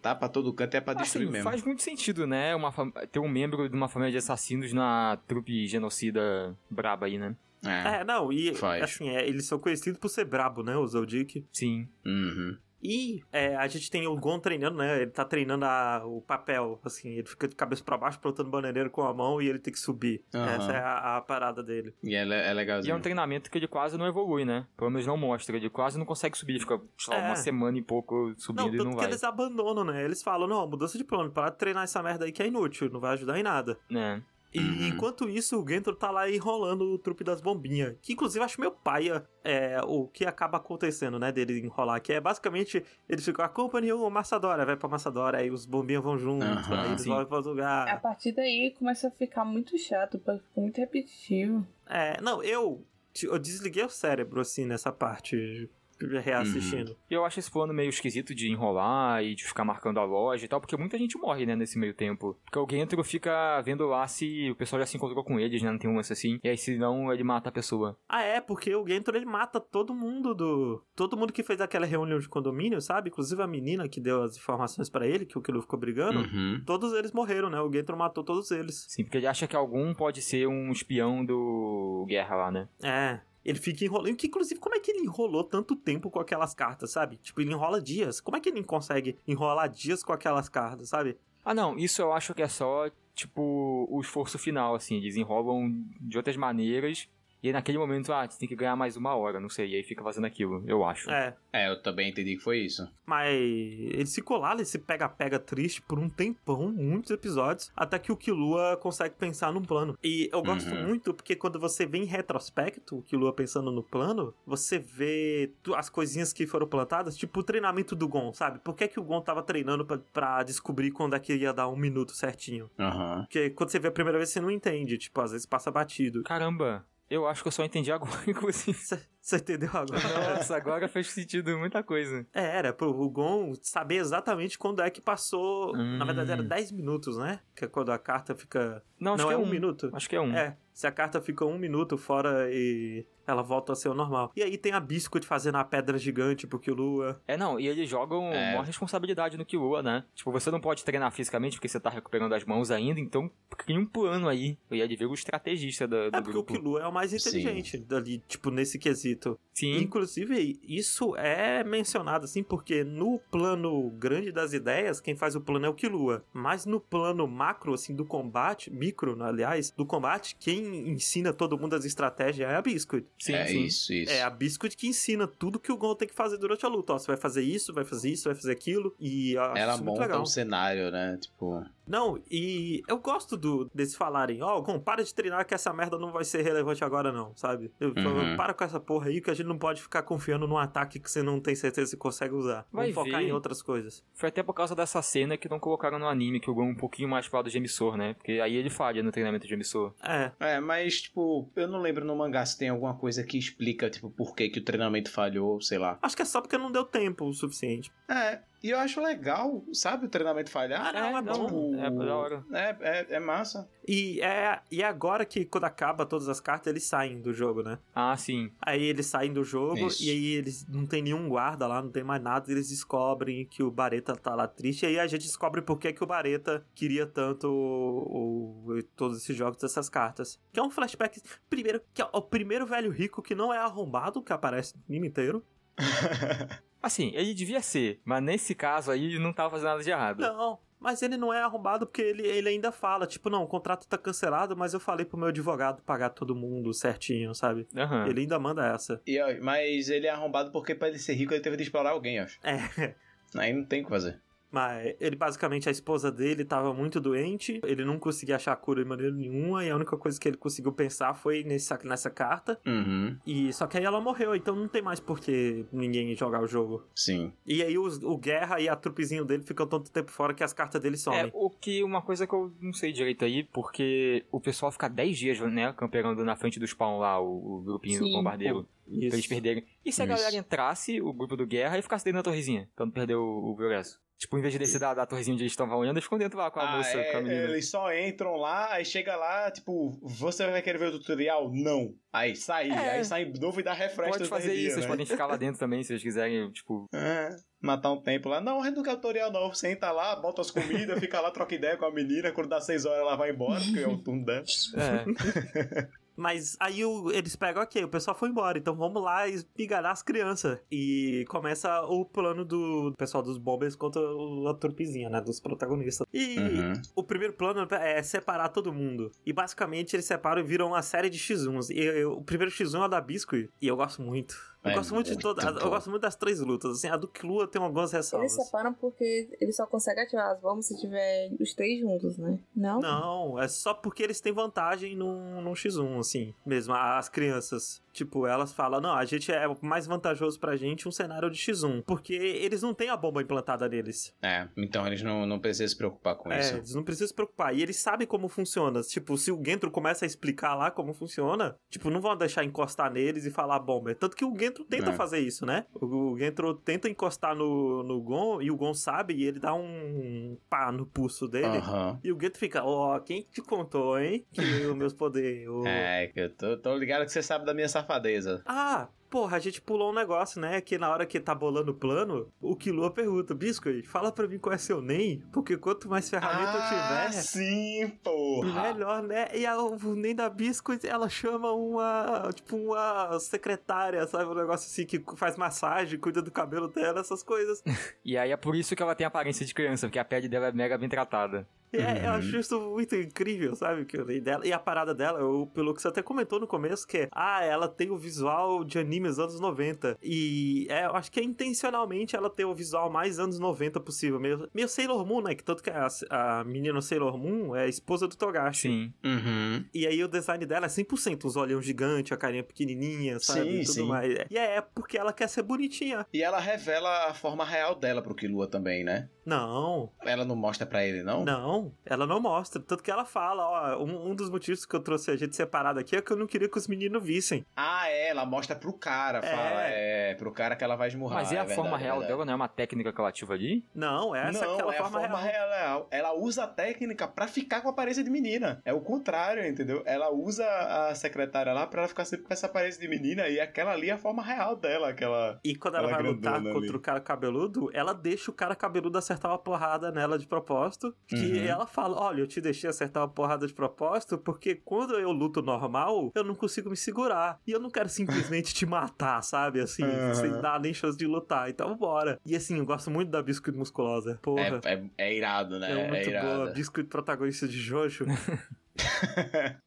[0.03, 1.51] Tá pra todo canto é pra destruir Assim, mesmo.
[1.51, 2.55] faz muito sentido, né?
[2.55, 7.19] Uma fam- ter um membro de uma família de assassinos na trupe genocida braba aí,
[7.19, 7.35] né?
[7.65, 8.01] É.
[8.01, 8.83] É, não, e Faz.
[8.83, 10.77] assim, é, eles são conhecidos por ser brabo, né?
[10.77, 11.45] O Zoldyck.
[11.53, 11.87] Sim.
[12.07, 12.57] Uhum.
[12.83, 15.03] E é, a gente tem o Gon treinando, né?
[15.03, 18.89] Ele tá treinando a- o papel, assim, ele fica de cabeça pra baixo, plantando bananeiro
[18.91, 20.25] com a mão e ele tem que subir.
[20.35, 20.51] Aham.
[20.51, 21.95] Essa é a, a parada dele.
[22.03, 22.93] E é, é E legalzinho.
[22.93, 24.67] é um treinamento que ele quase não evolui, né?
[24.77, 25.57] Pelo menos não mostra.
[25.57, 26.53] Ele quase não consegue subir.
[26.55, 27.27] Ele fica, sei lá, É.
[27.27, 29.07] uma semana e pouco Não, subindo e tanto não que vai.
[29.07, 30.05] eles abandonam, né?
[30.05, 32.89] Eles falam, não, mudança de plano, para de treinar essa merda aí que é inútil,
[32.91, 33.79] não vai ajudar em nada.
[33.95, 34.21] É.
[34.53, 34.89] E Uhum.
[34.89, 37.97] enquanto isso, o Gentro tá lá enrolando o trupe das bombinhas.
[38.03, 41.31] Que inclusive eu acho meio paia é, o que acaba acontecendo, né?
[41.31, 42.01] Dele enrolar.
[42.03, 46.19] Que é basicamente, eles ficam, acompanha o Massadora, vai pra Massadora, aí os bombinhas vão
[46.19, 47.09] junto, Aham, aí eles sim.
[47.11, 48.01] vão pra outro A lugar.
[48.03, 51.67] partir daí começa a ficar muito chato, fica muito repetitivo.
[51.87, 52.85] É, não, eu,
[53.23, 55.71] eu desliguei o cérebro, assim, nessa parte,
[56.21, 56.97] reassistindo.
[57.11, 60.45] E eu acho esse plano meio esquisito de enrolar e de ficar marcando a loja
[60.45, 62.39] e tal, porque muita gente morre, né, nesse meio tempo.
[62.45, 65.71] Porque o Gentro fica vendo lá se o pessoal já se encontrou com eles, né,
[65.71, 66.39] não tem um lance assim.
[66.43, 67.97] E aí, se não, ele mata a pessoa.
[68.09, 70.85] Ah, é, porque o Gentro ele mata todo mundo do.
[70.95, 73.09] Todo mundo que fez aquela reunião de condomínio, sabe?
[73.09, 76.21] Inclusive a menina que deu as informações pra ele, que o Kilo ficou brigando.
[76.21, 76.63] Uhum.
[76.65, 77.61] Todos eles morreram, né?
[77.61, 78.87] O Gentro matou todos eles.
[78.89, 82.69] Sim, porque ele acha que algum pode ser um espião do Guerra lá, né?
[82.83, 83.21] É.
[83.45, 84.17] Ele fica enrolando.
[84.17, 87.17] Que, inclusive, como é que ele enrolou tanto tempo com aquelas cartas, sabe?
[87.17, 88.21] Tipo, ele enrola dias.
[88.21, 91.17] Como é que ele consegue enrolar dias com aquelas cartas, sabe?
[91.45, 94.97] Ah, não, isso eu acho que é só, tipo, o esforço final, assim.
[94.97, 97.09] Eles enrolam de outras maneiras.
[97.43, 99.71] E aí, naquele momento, ah, você tem que ganhar mais uma hora, não sei.
[99.71, 101.11] E aí fica fazendo aquilo, eu acho.
[101.11, 101.35] É.
[101.53, 102.87] É, eu também entendi que foi isso.
[103.07, 108.17] Mas ele se colar nesse pega-pega triste por um tempão, muitos episódios, até que o
[108.17, 109.99] Killua consegue pensar num plano.
[110.05, 110.87] E eu gosto Uhum.
[110.87, 115.89] muito porque quando você vê em retrospecto o Killua pensando no plano, você vê as
[115.89, 118.59] coisinhas que foram plantadas, tipo o treinamento do Gon, sabe?
[118.61, 121.69] Por que, que o Gon tava treinando pra, pra descobrir quando é que ia dar
[121.69, 122.71] um minuto certinho?
[122.79, 123.23] Aham.
[123.23, 126.23] Porque quando você vê a primeira vez, você não entende, tipo, às vezes passa batido.
[126.23, 128.79] Caramba, eu acho que eu só entendi agora, inclusive.
[129.21, 130.35] Você entendeu agora?
[130.37, 132.27] Nossa, agora fez sentido muita coisa.
[132.33, 135.77] É, era pro o Gon saber exatamente quando é que passou.
[135.77, 136.49] Na verdade, era Hum.
[136.49, 137.41] 10 minutos, né?
[137.55, 138.83] Que é quando a carta fica.
[138.99, 139.91] Não, acho Não, que é é um minuto.
[139.93, 140.33] Acho que é um.
[140.35, 144.33] É, se a carta fica um minuto fora e ela volta a ser o normal.
[144.35, 147.23] E aí tem a Biscuit fazendo a pedra gigante pro Killua.
[147.29, 148.53] É, não, e eles jogam É.
[148.53, 150.05] maior responsabilidade no Killua, né?
[150.15, 153.79] Tipo, você não pode treinar fisicamente porque você tá recuperando as mãos ainda, então cria
[153.79, 154.59] um plano aí.
[154.71, 156.45] E ele vira o estrategista da, do É porque o.
[156.45, 159.39] Killua é o mais inteligente dali, tipo, nesse quesito esquisito.
[159.53, 159.77] Sim.
[159.79, 165.67] Inclusive, isso é mencionado assim, porque no plano grande das ideias, quem faz o plano
[165.67, 166.25] é o Killua.
[166.33, 171.75] Mas no plano macro, assim, do combate, micro, aliás, do combate, quem ensina todo mundo
[171.75, 173.07] as estratégias é a Biscuit.
[173.19, 173.65] Sim, é sim.
[173.65, 174.13] isso, isso.
[174.13, 176.95] É a Biscuit que ensina tudo que o Gon tem que fazer durante a luta.
[176.95, 178.95] Ó, você vai fazer isso, vai fazer isso, vai fazer aquilo.
[178.99, 180.23] E Ela isso muito monta legal.
[180.23, 181.19] um cenário, né?
[181.21, 181.63] Tipo.
[181.91, 185.99] Não, e eu gosto do deles falarem, ó, Gon, para de treinar que essa merda
[185.99, 187.73] não vai ser relevante agora não, sabe?
[187.81, 188.37] Eu Uhum.
[188.37, 191.11] para com essa porra aí que a gente não pode ficar confiando num ataque que
[191.11, 192.65] você não tem certeza se consegue usar.
[192.73, 193.29] Vai Vamos focar ver.
[193.29, 194.05] em outras coisas.
[194.15, 196.73] Foi até por causa dessa cena que não colocaram no anime, que o Gon é
[196.73, 198.15] um pouquinho mais pro lado de emissor, né?
[198.15, 199.93] Porque aí ele falha no treinamento de emissor.
[200.03, 203.91] É, É, mas, tipo, eu não lembro no mangá se tem alguma coisa que explica,
[203.91, 205.99] tipo, por que, que o treinamento falhou, sei lá.
[206.01, 207.91] acho que é só porque não deu tempo o suficiente.
[208.09, 210.87] É, e eu acho legal, sabe, o treinamento falhar.
[210.87, 211.47] Ah, não, é bom.
[211.47, 212.45] Tipo, É da hora.
[212.53, 213.69] É, é, é massa.
[213.87, 217.63] E é, e é agora que quando acaba todas as cartas, eles saem do jogo,
[217.63, 217.79] né?
[217.95, 218.53] Ah, sim.
[218.61, 220.03] Aí eles saem do jogo Isso.
[220.05, 223.45] e aí eles não tem nenhum guarda lá, não tem mais nada, e eles descobrem
[223.47, 226.07] que o Bareta tá lá triste, e aí a gente descobre por que, que o
[226.07, 230.39] Bareta queria tanto o, o- todos esses jogos dessas cartas.
[230.53, 234.23] Que é um flashback, primeiro, que é o primeiro velho rico que não é arrombado,
[234.23, 235.45] que aparece no anime inteiro.
[236.83, 240.21] Assim, ele devia ser, mas nesse caso aí ele não tava fazendo nada de errado.
[240.21, 243.87] Não, mas ele não é arrombado porque ele, ele ainda fala, tipo, não, o contrato
[243.87, 247.69] tá cancelado, mas eu falei pro meu advogado pagar todo mundo certinho, sabe?
[247.77, 248.09] Aham.
[248.09, 249.01] Ele ainda manda essa.
[249.07, 251.91] E, ó, mas ele é arrombado porque pra ele ser rico ele teve de explorar
[251.91, 252.39] alguém, eu acho.
[252.43, 252.95] É,
[253.37, 254.21] Aí não tem o que fazer.
[254.51, 258.89] Mas ele basicamente, a esposa dele tava muito doente, ele não conseguia achar cura de
[258.89, 262.61] maneira nenhuma, e a única coisa que ele conseguiu pensar foi nessa, nessa carta.
[262.67, 266.43] Uhum, E só que aí ela morreu, então não tem mais por que ninguém jogar
[266.43, 266.85] o jogo.
[266.95, 267.33] sim.
[267.47, 270.53] E aí os- o Guerra e a trupezinho dele ficam tanto tempo fora que as
[270.53, 271.31] cartas dele É, somem.
[271.33, 275.17] o que uma coisa que eu não sei direito aí, porque o pessoal fica 10
[275.19, 278.13] dias, né, campeando na frente do spawn lá, o, o grupinho do Sim.
[278.13, 279.29] bombardeiro, pra eles Isso.
[279.29, 279.65] perderem.
[279.85, 280.15] E se a Isso.
[280.17, 283.51] galera entrasse, o grupo do guerra, e ficasse dentro da torrezinha, pra não perder o,
[283.51, 284.01] o progresso?
[284.21, 286.37] Tipo, em vez de descer da, da torrezinha onde eles estavam olhando, eles ficam dentro
[286.39, 287.43] lá com a Ah, moça, é, com a menina.
[287.45, 291.51] eles só entram lá, aí chega lá, tipo, você vai querer ver o tutorial?
[291.51, 291.95] Não.
[292.13, 292.91] Aí sai, É.
[292.97, 294.91] aí sai novo e dá refresh Pode fazer isso, vocês né?
[294.91, 296.87] podem ficar lá dentro também, se vocês quiserem, tipo...
[296.93, 297.31] É,
[297.63, 298.43] matar um tempo lá.
[298.43, 299.55] Não, não quer tutorial não.
[299.55, 302.31] Senta lá, bota as comidas, fica lá, troca ideia com a menina.
[302.31, 304.45] Quando dá seis horas ela vai embora, porque é o turno dela.
[304.77, 305.89] É,
[306.21, 309.25] Mas aí o- eles pegam, ok, o pessoal foi embora, então vamos lá
[309.59, 310.59] enganar as crianças.
[310.71, 315.19] E começa o plano do pessoal dos bombers contra o- a turpizinha, né?
[315.21, 316.07] Dos protagonistas.
[316.13, 316.73] E Uhum.
[316.95, 319.11] o primeiro plano é separar todo mundo.
[319.25, 321.71] E basicamente eles separam e viram uma série de X1s.
[321.73, 324.37] E eu- o primeiro X1 é da Biscuit, e eu gosto muito.
[324.63, 325.45] Eu É gosto muito de muito todas.
[325.45, 325.59] bom.
[325.61, 326.73] Eu gosto muito das três lutas.
[326.79, 328.33] Assim, a do Klua tem algumas Eles ressalvas.
[328.33, 332.39] separam porque ele só consegue ativar as bombas se tiver os três juntos, né?
[332.55, 332.79] Não?
[332.81, 337.81] Não, é só porque eles têm vantagem num, num X1, assim, mesmo, as crianças.
[337.93, 341.83] Tipo, elas falam, não, a gente é mais vantajoso pra gente um cenário de X1,
[341.85, 344.15] porque eles não têm a bomba implantada neles.
[344.23, 346.57] É, então eles não, não precisam se preocupar com É, isso.
[346.57, 347.55] eles não precisam se preocupar.
[347.55, 348.81] E eles sabem como funciona.
[348.83, 352.93] Tipo, se o Gentro começa a explicar lá como funciona, tipo, não vão deixar encostar
[352.93, 353.95] neles e falar bomba.
[353.95, 354.93] Tanto que o Gentro tenta É.
[354.93, 355.67] fazer isso, né?
[355.75, 359.53] O, o Gentro tenta encostar no, no Gon, e o Gon sabe, e ele dá
[359.55, 361.59] um pá no pulso dele.
[361.59, 361.99] Aham.
[362.05, 364.25] E o Gento fica, ó, quem te contou, hein?
[364.33, 365.41] Que os meus poderes.
[365.67, 368.43] É, que eu tô, tô ligado que você sabe da minha safadeza.
[368.47, 370.61] Ah, porra, a gente pulou um negócio, né?
[370.61, 374.39] Que na hora que tá bolando o plano, o Killua pergunta, Biscuit, fala pra mim
[374.39, 378.73] qual é seu NEM, porque quanto mais ferramenta eu ah, tiver, sim, porra.
[378.73, 379.29] melhor, né?
[379.35, 384.27] E a, o NEM da Biscuit, ela chama uma, tipo, uma secretária, sabe?
[384.27, 387.63] Um negócio assim que faz massagem, cuida do cabelo dela, essas coisas.
[388.05, 390.49] e aí é por isso que ela tem aparência de criança, porque a pele dela
[390.49, 391.47] é mega bem tratada.
[391.73, 392.17] E é, eu Uhum.
[392.17, 393.85] acho isso muito incrível, sabe?
[393.85, 394.47] Que o NEM dela.
[394.47, 397.45] E a parada dela, o pelo que você até comentou no começo, que é, ah,
[397.45, 399.97] ela tem o visual de animes anos 90.
[400.03, 404.19] E é, eu acho que é intencionalmente ela ter o visual mais anos 90 possível.
[404.19, 405.35] Meio, meio Sailor Moon, né?
[405.35, 408.61] Que tanto que a, a menina Sailor Moon é a esposa do Togashi.
[408.69, 408.93] Sim.
[409.05, 409.65] Uhum.
[409.73, 413.41] E aí o design dela é 100% os olhos gigantes, a carinha pequenininha, sabe?
[413.43, 413.87] Sim, e tudo sim.
[413.87, 414.15] mais.
[414.31, 416.07] E é porque ela quer ser bonitinha.
[416.13, 419.09] E ela revela a forma real dela pro Killua também, né?
[419.31, 421.25] Não, Ela não mostra pra ele, não?
[421.25, 422.61] Não, ela não mostra.
[422.61, 425.79] Tanto que ela fala, ó, um, um dos motivos que eu trouxe a gente separado
[425.79, 427.45] aqui é que eu não queria que os meninos vissem.
[427.57, 429.23] Ah, é, ela mostra pro cara, É.
[429.23, 431.19] fala, é, pro cara que ela vai esmurrar.
[431.21, 432.13] Mas e a é forma verdade, é real verdade.
[432.13, 433.65] dela não é uma técnica que ela ativa ali?
[433.75, 435.49] Não, essa é não, aquela é forma, a forma real.
[435.51, 435.89] real.
[435.91, 438.61] Ela usa a técnica pra ficar com a aparência de menina.
[438.65, 439.83] É o contrário, entendeu?
[439.87, 443.39] Ela usa a secretária lá pra ela ficar sempre com essa aparência de menina e
[443.41, 445.39] aquela ali é a forma real dela, aquela...
[445.45, 446.77] E quando ela, Ela vai lutar grandona contra ali.
[446.77, 450.95] o cara cabeludo, ela deixa o cara cabeludo acertar uma porrada nela de propósito.
[451.07, 451.45] Que Uhum.
[451.47, 455.43] ela fala: Olha, eu te deixei acertar uma porrada de propósito porque quando eu luto
[455.43, 457.39] normal, eu não consigo me segurar.
[457.47, 459.61] E eu não quero simplesmente te matar, sabe?
[459.61, 460.15] Assim, Aham.
[460.15, 461.51] sem dar nem chance de lutar.
[461.51, 462.19] Então, bora.
[462.25, 464.19] E assim, eu gosto muito da Biscuit Musculosa.
[464.23, 464.61] Porra.
[464.65, 465.71] É, é, é irado, né?
[465.71, 466.27] É, muito irado.
[466.27, 466.51] boa.
[466.53, 468.05] Biscuit protagonista de Jojo.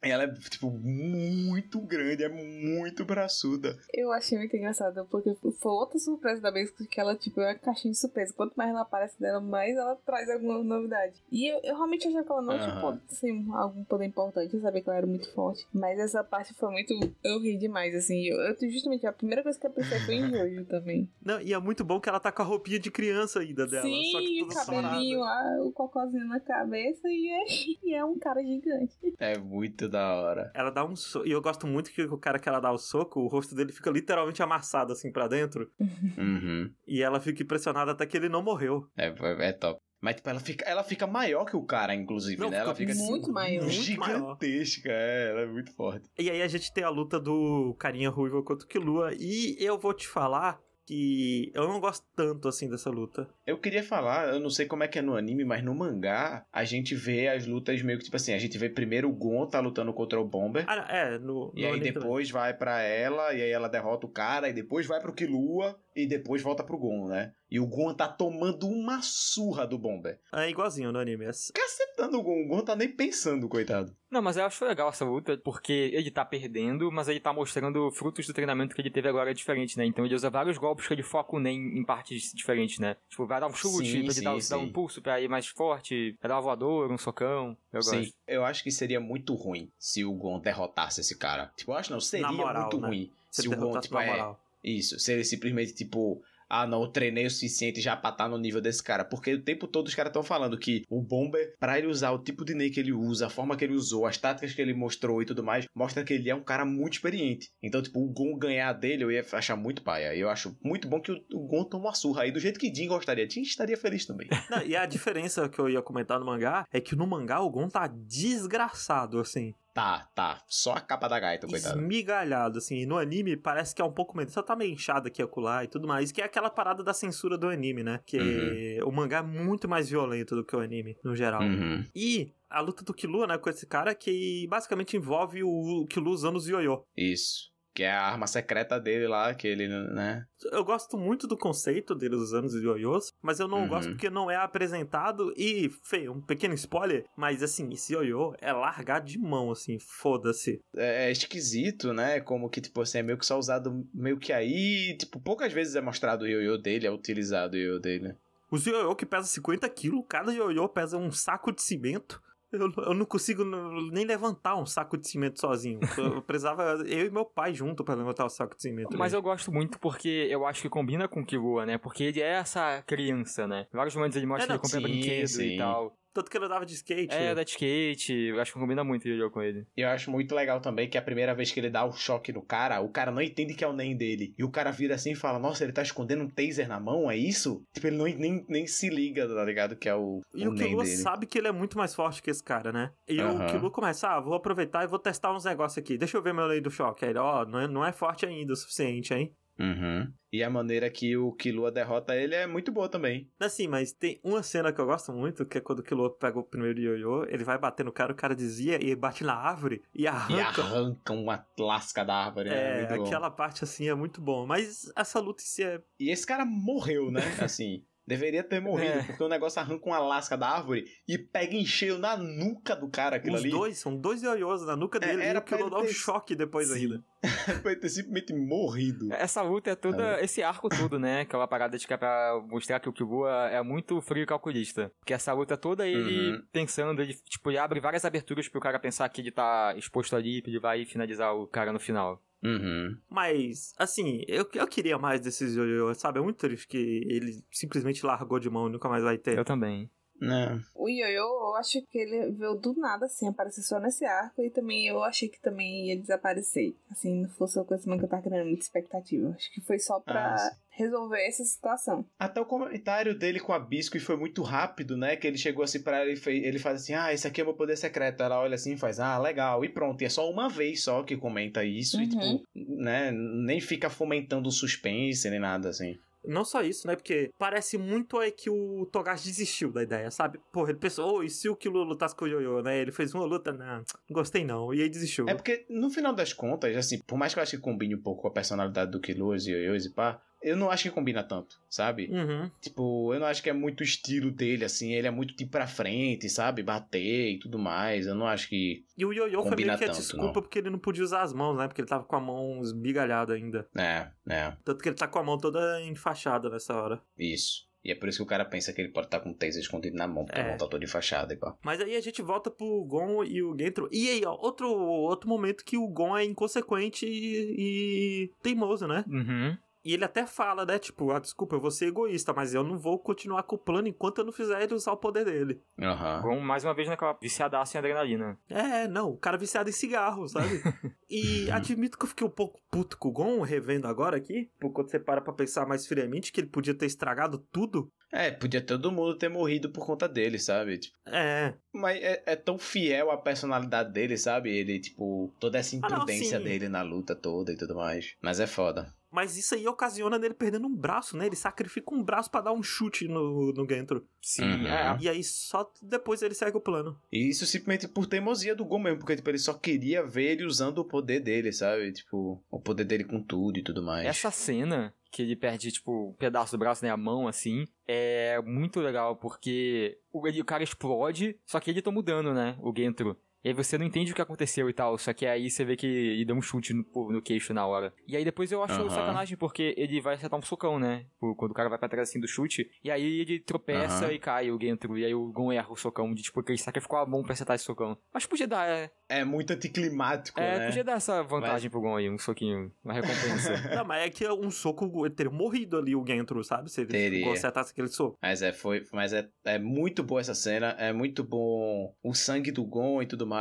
[0.02, 3.76] E ela é, tipo, muito grande, é muito braçuda.
[3.92, 7.54] Eu achei muito engraçado, porque foi outra surpresa da Biscuit que ela, tipo, é uma
[7.54, 8.32] caixinha de surpresa.
[8.34, 11.14] Quanto mais ela aparece dela, mais ela traz alguma novidade.
[11.30, 12.80] E eu, eu realmente achei que ela não tinha Aham.
[12.80, 14.54] poder, assim, algum poder importante.
[14.54, 15.66] Eu sabia que ela era muito forte.
[15.72, 16.94] Mas essa parte foi muito.
[17.22, 18.24] Eu ri demais, assim.
[18.26, 21.08] Eu, eu justamente, a primeira coisa que eu pensei foi em Jojo também.
[21.24, 23.82] Não, e é muito bom que ela tá com a roupinha de criança ainda dela.
[23.86, 25.58] Sim, só que o cabelinho, sarada.
[25.58, 27.44] ah, o cocôzinho na cabeça e é,
[27.84, 28.94] e é um cara gigante.
[29.18, 30.50] É muito da hora.
[30.54, 31.26] Ela dá um soco.
[31.26, 33.72] E eu gosto muito que o cara que ela dá o soco, o rosto dele
[33.72, 35.70] fica literalmente amassado assim pra dentro.
[36.16, 36.70] Uhum.
[36.86, 38.88] E ela fica impressionada até que ele não morreu.
[38.96, 39.80] É, é, é top.
[40.04, 42.58] Mas, tipo, ela fica, ela fica maior que o cara, inclusive, Não, né?
[42.58, 43.64] Ela fica fica muito maior.
[43.64, 44.18] Muito maior.
[44.18, 46.10] gigantesca, é, ela é muito forte.
[46.18, 49.12] E aí a gente tem a luta do carinha ruivo contra o Killua.
[49.18, 53.28] E eu vou te falar que eu não gosto tanto assim dessa luta.
[53.46, 56.44] Eu queria falar, eu não sei como é que é no anime, mas no mangá,
[56.52, 59.46] a gente vê as lutas meio que, tipo assim, a gente vê primeiro o Gon
[59.46, 60.64] tá lutando contra o Bomber.
[60.68, 61.52] Ah, é, no.
[61.54, 61.92] E no aí anime também.
[61.92, 65.78] depois vai pra ela, e aí ela derrota o cara, e depois vai pro Killua,
[65.94, 67.32] e depois volta pro Gon, né?
[67.50, 70.18] E o Gon tá tomando uma surra do Bomber.
[70.32, 71.24] É igualzinho no anime.
[71.24, 73.94] É- Cacetando o Gon, o Gon tá nem pensando, coitado.
[74.10, 77.90] Não, mas eu acho legal essa luta, porque ele tá perdendo, mas ele tá mostrando
[77.92, 79.84] frutos do treinamento que ele teve agora diferente, né?
[79.86, 82.96] Então ele usa vários golpes que ele foca o Nen em partes diferentes, né?
[83.08, 84.54] Tipo, vai dar um chute, Sim, pra ele sim, dar, dar sim.
[84.56, 87.56] um impulso pra ir mais forte, vai dar uma voadora, um socão.
[87.72, 88.14] Eu Sim, gosto.
[88.26, 91.52] eu acho que seria muito ruim se o Gon derrotasse esse cara.
[91.56, 92.88] Tipo, eu acho não, seria moral, muito né?
[92.88, 94.40] ruim Se se o Gon, derrotasse tipo, é, moral.
[94.64, 98.60] Isso, se ele simplesmente, tipo, ah, não, treinei o suficiente já pra estar no nível
[98.60, 99.04] desse cara.
[99.04, 102.18] Porque o tempo todo os caras estão falando que o Bomber, pra ele usar o
[102.18, 104.74] tipo de Nen que ele usa, a forma que ele usou, as táticas que ele
[104.74, 107.50] mostrou e tudo mais, mostra que ele é um cara muito experiente.
[107.62, 110.14] Então, tipo, o Gon ganhar dele eu ia achar muito paia.
[110.14, 112.72] Eu acho muito bom que o, o Gon toma uma surra aí, do jeito que
[112.72, 113.28] Jin gostaria.
[113.28, 114.28] Jin estaria feliz também.
[114.50, 117.50] Não, e a diferença que eu ia comentar no mangá é que no mangá o
[117.50, 119.54] Gon tá desgraçado, assim.
[119.74, 120.42] Tá, tá.
[120.48, 121.78] Só a capa da gaita, coitado.
[121.78, 122.76] Esmigalhado, assim.
[122.76, 124.32] E no anime parece que é um pouco menos.
[124.32, 126.12] Só tá meio inchado aqui acolá e tudo mais.
[126.12, 128.00] Que é aquela parada da censura do anime, né?
[128.06, 131.42] Que o mangá é muito mais violento do que o anime, no geral.
[131.42, 131.84] Uhum.
[131.94, 136.36] E a luta do Killua, né, com esse cara, que basicamente envolve o Killua usando
[136.36, 136.86] os ioiô.
[136.96, 137.52] Isso.
[137.74, 140.24] Que é a arma secreta dele lá, que ele, né?
[140.52, 143.68] Eu gosto muito do conceito deles usando os ioiôs, mas eu não Uhum.
[143.68, 148.52] gosto porque não é apresentado e, feio, um pequeno spoiler, mas assim, esse ioiô é
[148.52, 150.60] largar de mão, assim, foda-se.
[150.76, 152.20] É, é esquisito, né?
[152.20, 154.96] Como que, tipo assim, é meio que só usado meio que aí.
[154.96, 158.14] Tipo, poucas vezes é mostrado o ioiô dele, é utilizado o ioiô dele.
[158.50, 162.22] Os ioiô que pesa 50 quilos, cada ioiô pesa um saco de cimento.
[162.56, 163.44] Eu, eu não consigo
[163.90, 165.80] nem levantar um saco de cimento sozinho.
[165.96, 168.96] Eu precisava eu e meu pai junto pra levantar o saco de cimento.
[168.96, 169.18] Mas né?
[169.18, 171.78] eu gosto muito porque eu acho que combina com o Killua, né?
[171.78, 173.66] Porque ele é essa criança, né?
[173.72, 175.54] Em vários momentos ele mostra É, que não, ele compra sim, brinquedo sim.
[175.54, 175.96] e tal.
[176.14, 177.12] Tanto que ele andava de skate.
[177.12, 179.66] É, da skate, eu acho que combina muito ele com ele.
[179.76, 182.32] E eu acho muito legal também que a primeira vez que ele dá o choque
[182.32, 184.32] no cara, o cara não entende que é o NEM dele.
[184.38, 187.10] E o cara vira assim e fala: Nossa, ele tá escondendo um taser na mão,
[187.10, 187.66] é isso?
[187.74, 189.74] Tipo, ele não, nem, nem se liga, tá ligado?
[189.74, 192.30] Que é o, E o, o Killua sabe que ele é muito mais forte que
[192.30, 192.92] esse cara, né?
[193.08, 193.46] E Aham.
[193.46, 195.98] o Killua começa, ah, vou aproveitar e vou testar uns negócios aqui.
[195.98, 197.04] Deixa eu ver meu lei do choque.
[197.04, 199.34] Aí ele, ó, não, é, não é forte ainda o suficiente, hein?
[199.58, 200.12] Uhum.
[200.32, 203.30] E a maneira que o Killua derrota ele é muito boa também.
[203.38, 206.38] Assim, mas tem uma cena que eu gosto muito, que é quando o Killua pega
[206.38, 209.82] o primeiro ioiô, ele vai bater no cara, o cara dizia, e bate na árvore
[209.94, 210.62] e E arranca.
[210.62, 212.82] arranca uma lasca da árvore, né?
[212.82, 213.04] É, bom.
[213.04, 214.44] aquela parte assim é muito bom.
[214.44, 215.80] Mas essa luta em si é.
[216.00, 217.20] E esse cara morreu, né?
[217.40, 217.84] Assim.
[218.06, 219.02] Deveria ter morrido, É.
[219.04, 222.88] porque o negócio arranca uma lasca da árvore e pega em cheio na nuca do
[222.88, 223.50] cara aquilo Os ali.
[223.50, 225.22] dois, são dois ioiôs na nuca É, dele.
[225.22, 226.74] era e o Killua pra dá um choque depois Sim.
[226.74, 227.04] ainda.
[227.64, 229.10] Vai ter simplesmente morrido.
[229.12, 230.20] Essa luta é toda.
[230.22, 231.22] Esse arco todo, né?
[231.22, 234.92] Aquela parada de que é pra mostrar que o Killua é muito frio e calculista.
[234.98, 236.42] Porque essa luta toda ele Uhum.
[236.52, 240.42] pensando, ele, tipo, ele abre várias aberturas pro cara pensar que ele tá exposto ali,
[240.42, 242.22] que ele vai finalizar o cara no final.
[242.44, 242.96] Uhum.
[243.08, 246.18] Mas, assim, eu, eu queria mais desses ioiôs, sabe?
[246.18, 246.76] É muito triste que
[247.08, 249.38] ele simplesmente largou de mão e nunca mais vai ter.
[249.38, 249.90] Eu também.
[250.24, 250.60] Né?
[250.74, 254.42] O Yoyo, eu acho que ele veio do nada, assim, aparecer só nesse arco.
[254.42, 256.74] E também eu achei que também ia desaparecer.
[256.90, 259.34] Assim, não fosse uma coisa que eu tava criando muita expectativa.
[259.36, 262.04] Acho que foi só pra Ah, resolver essa situação.
[262.18, 265.16] Até o comentário dele com a Biscuit foi muito rápido, né?
[265.16, 267.44] Que ele chegou assim pra ela e fez, ele faz assim: Ah, esse aqui é
[267.44, 268.22] o meu poder secreto.
[268.22, 269.64] Ela olha assim e faz: Ah, legal.
[269.64, 270.00] E pronto.
[270.02, 272.00] E é só uma vez só que comenta isso.
[272.00, 272.08] E Uhum.
[272.38, 273.10] tipo, né?
[273.12, 275.98] Nem fica fomentando suspense nem nada assim.
[276.26, 276.96] Não só isso, né?
[276.96, 280.38] Porque parece muito aí que o Togashi desistiu da ideia, sabe?
[280.52, 282.78] Porra, ele pensou, oh, e se o Kilo lutasse com o Yoyo, né?
[282.78, 284.72] Ele fez uma luta, não, não gostei não.
[284.72, 285.26] E aí desistiu.
[285.28, 288.02] É porque, no final das contas, assim, por mais que eu acho que combine um
[288.02, 291.22] pouco com a personalidade do Killua, os Yoyos e pá, eu não acho que combina
[291.22, 292.08] tanto, sabe?
[292.12, 292.50] Uhum.
[292.60, 294.92] Tipo, eu não acho que é muito o estilo dele, assim.
[294.92, 296.62] Ele é muito tipo pra frente, sabe?
[296.62, 298.06] Bater e tudo mais.
[298.06, 298.84] Eu não acho que.
[298.96, 300.32] E o Yoyo foi meio que a tanto, desculpa não.
[300.32, 301.66] porque ele não podia usar as mãos, né?
[301.66, 303.66] Porque ele tava com a mão esmigalhada ainda.
[303.76, 304.52] É, é.
[304.64, 307.00] Tanto que ele tá com a mão toda enfaixada nessa hora.
[307.18, 307.66] Isso.
[307.84, 309.60] E é por isso que o cara pensa que ele pode estar com o taser
[309.60, 310.42] escondido na mão, porque É.
[310.44, 311.54] a mão tá toda enfaixada e pá.
[311.62, 313.90] Mas aí a gente volta pro Gon e o Gentro.
[313.92, 319.04] E aí, ó, outro, outro momento que o Gon é inconsequente e, e teimoso, né?
[319.06, 319.54] Uhum.
[319.84, 320.78] E ele até fala, né?
[320.78, 323.86] Tipo, ah, desculpa, eu vou ser egoísta, mas eu não vou continuar com o plano
[323.86, 325.60] enquanto eu não fizer ele usar o poder dele.
[325.80, 326.22] Aham.
[326.22, 328.38] Gon, mais uma vez naquela viciadaça em adrenalina.
[328.48, 330.48] É, não, o cara viciado em cigarro, sabe?
[331.10, 334.72] e admito que eu fiquei um pouco puto com o Gon, revendo agora aqui, por
[334.72, 337.92] quando você para pra pensar mais friamente, que ele podia ter estragado tudo.
[338.10, 340.78] É, podia todo mundo ter morrido por conta dele, sabe?
[340.78, 344.56] Tipo, É, mas é, é tão fiel à personalidade dele, sabe?
[344.56, 348.14] Ele, tipo, toda essa Ah, não, imprudência dele na luta toda e tudo mais.
[348.22, 348.94] Mas é foda.
[349.14, 351.26] Mas isso aí ocasiona nele perdendo um braço, né?
[351.26, 354.04] Ele sacrifica um braço pra dar um chute no, no Gentro.
[354.20, 354.66] Sim, Uhum.
[354.66, 354.96] é.
[355.00, 356.98] E aí só depois ele segue o plano.
[357.12, 360.44] E isso simplesmente por teimosia do Gon mesmo, porque tipo, ele só queria ver ele
[360.44, 361.92] usando o poder dele, sabe?
[361.92, 364.04] Tipo, o poder dele com tudo e tudo mais.
[364.06, 368.40] Essa cena que ele perde, tipo, um pedaço do braço, né, a mão, assim, é
[368.42, 372.56] muito legal, porque o, ele- o cara explode, só que ele toma o dano, né,
[372.60, 373.16] o Gentro.
[373.44, 375.76] E aí você não entende o que aconteceu e tal, só que aí você vê
[375.76, 377.92] que ele deu um chute no, no queixo na hora.
[378.08, 378.90] E aí depois eu acho Aham.
[378.90, 381.04] sacanagem, porque ele vai acertar um socão, né,
[381.36, 384.12] quando o cara vai pra trás assim do chute, e aí ele tropeça Aham.
[384.14, 386.58] e cai o Gentro, e aí o Gon erra o socão, de tipo, que ele
[386.58, 387.98] sacrificou a mão pra acertar esse socão.
[388.12, 390.66] Mas podia dar, é, É muito anticlimático, é, né?
[390.66, 393.52] podia dar essa vantagem pro Gon aí, um soquinho, uma recompensa.
[393.74, 396.70] Não, mas é que um soco, ele teria morrido ali o Gentro, sabe?
[396.70, 397.30] Se ele Teria.
[397.32, 398.16] acertasse aquele soco.
[398.22, 402.50] Mas é, foi, mas é, é muito boa essa cena, é muito bom o sangue
[402.50, 403.33] do Gon e tudo mais.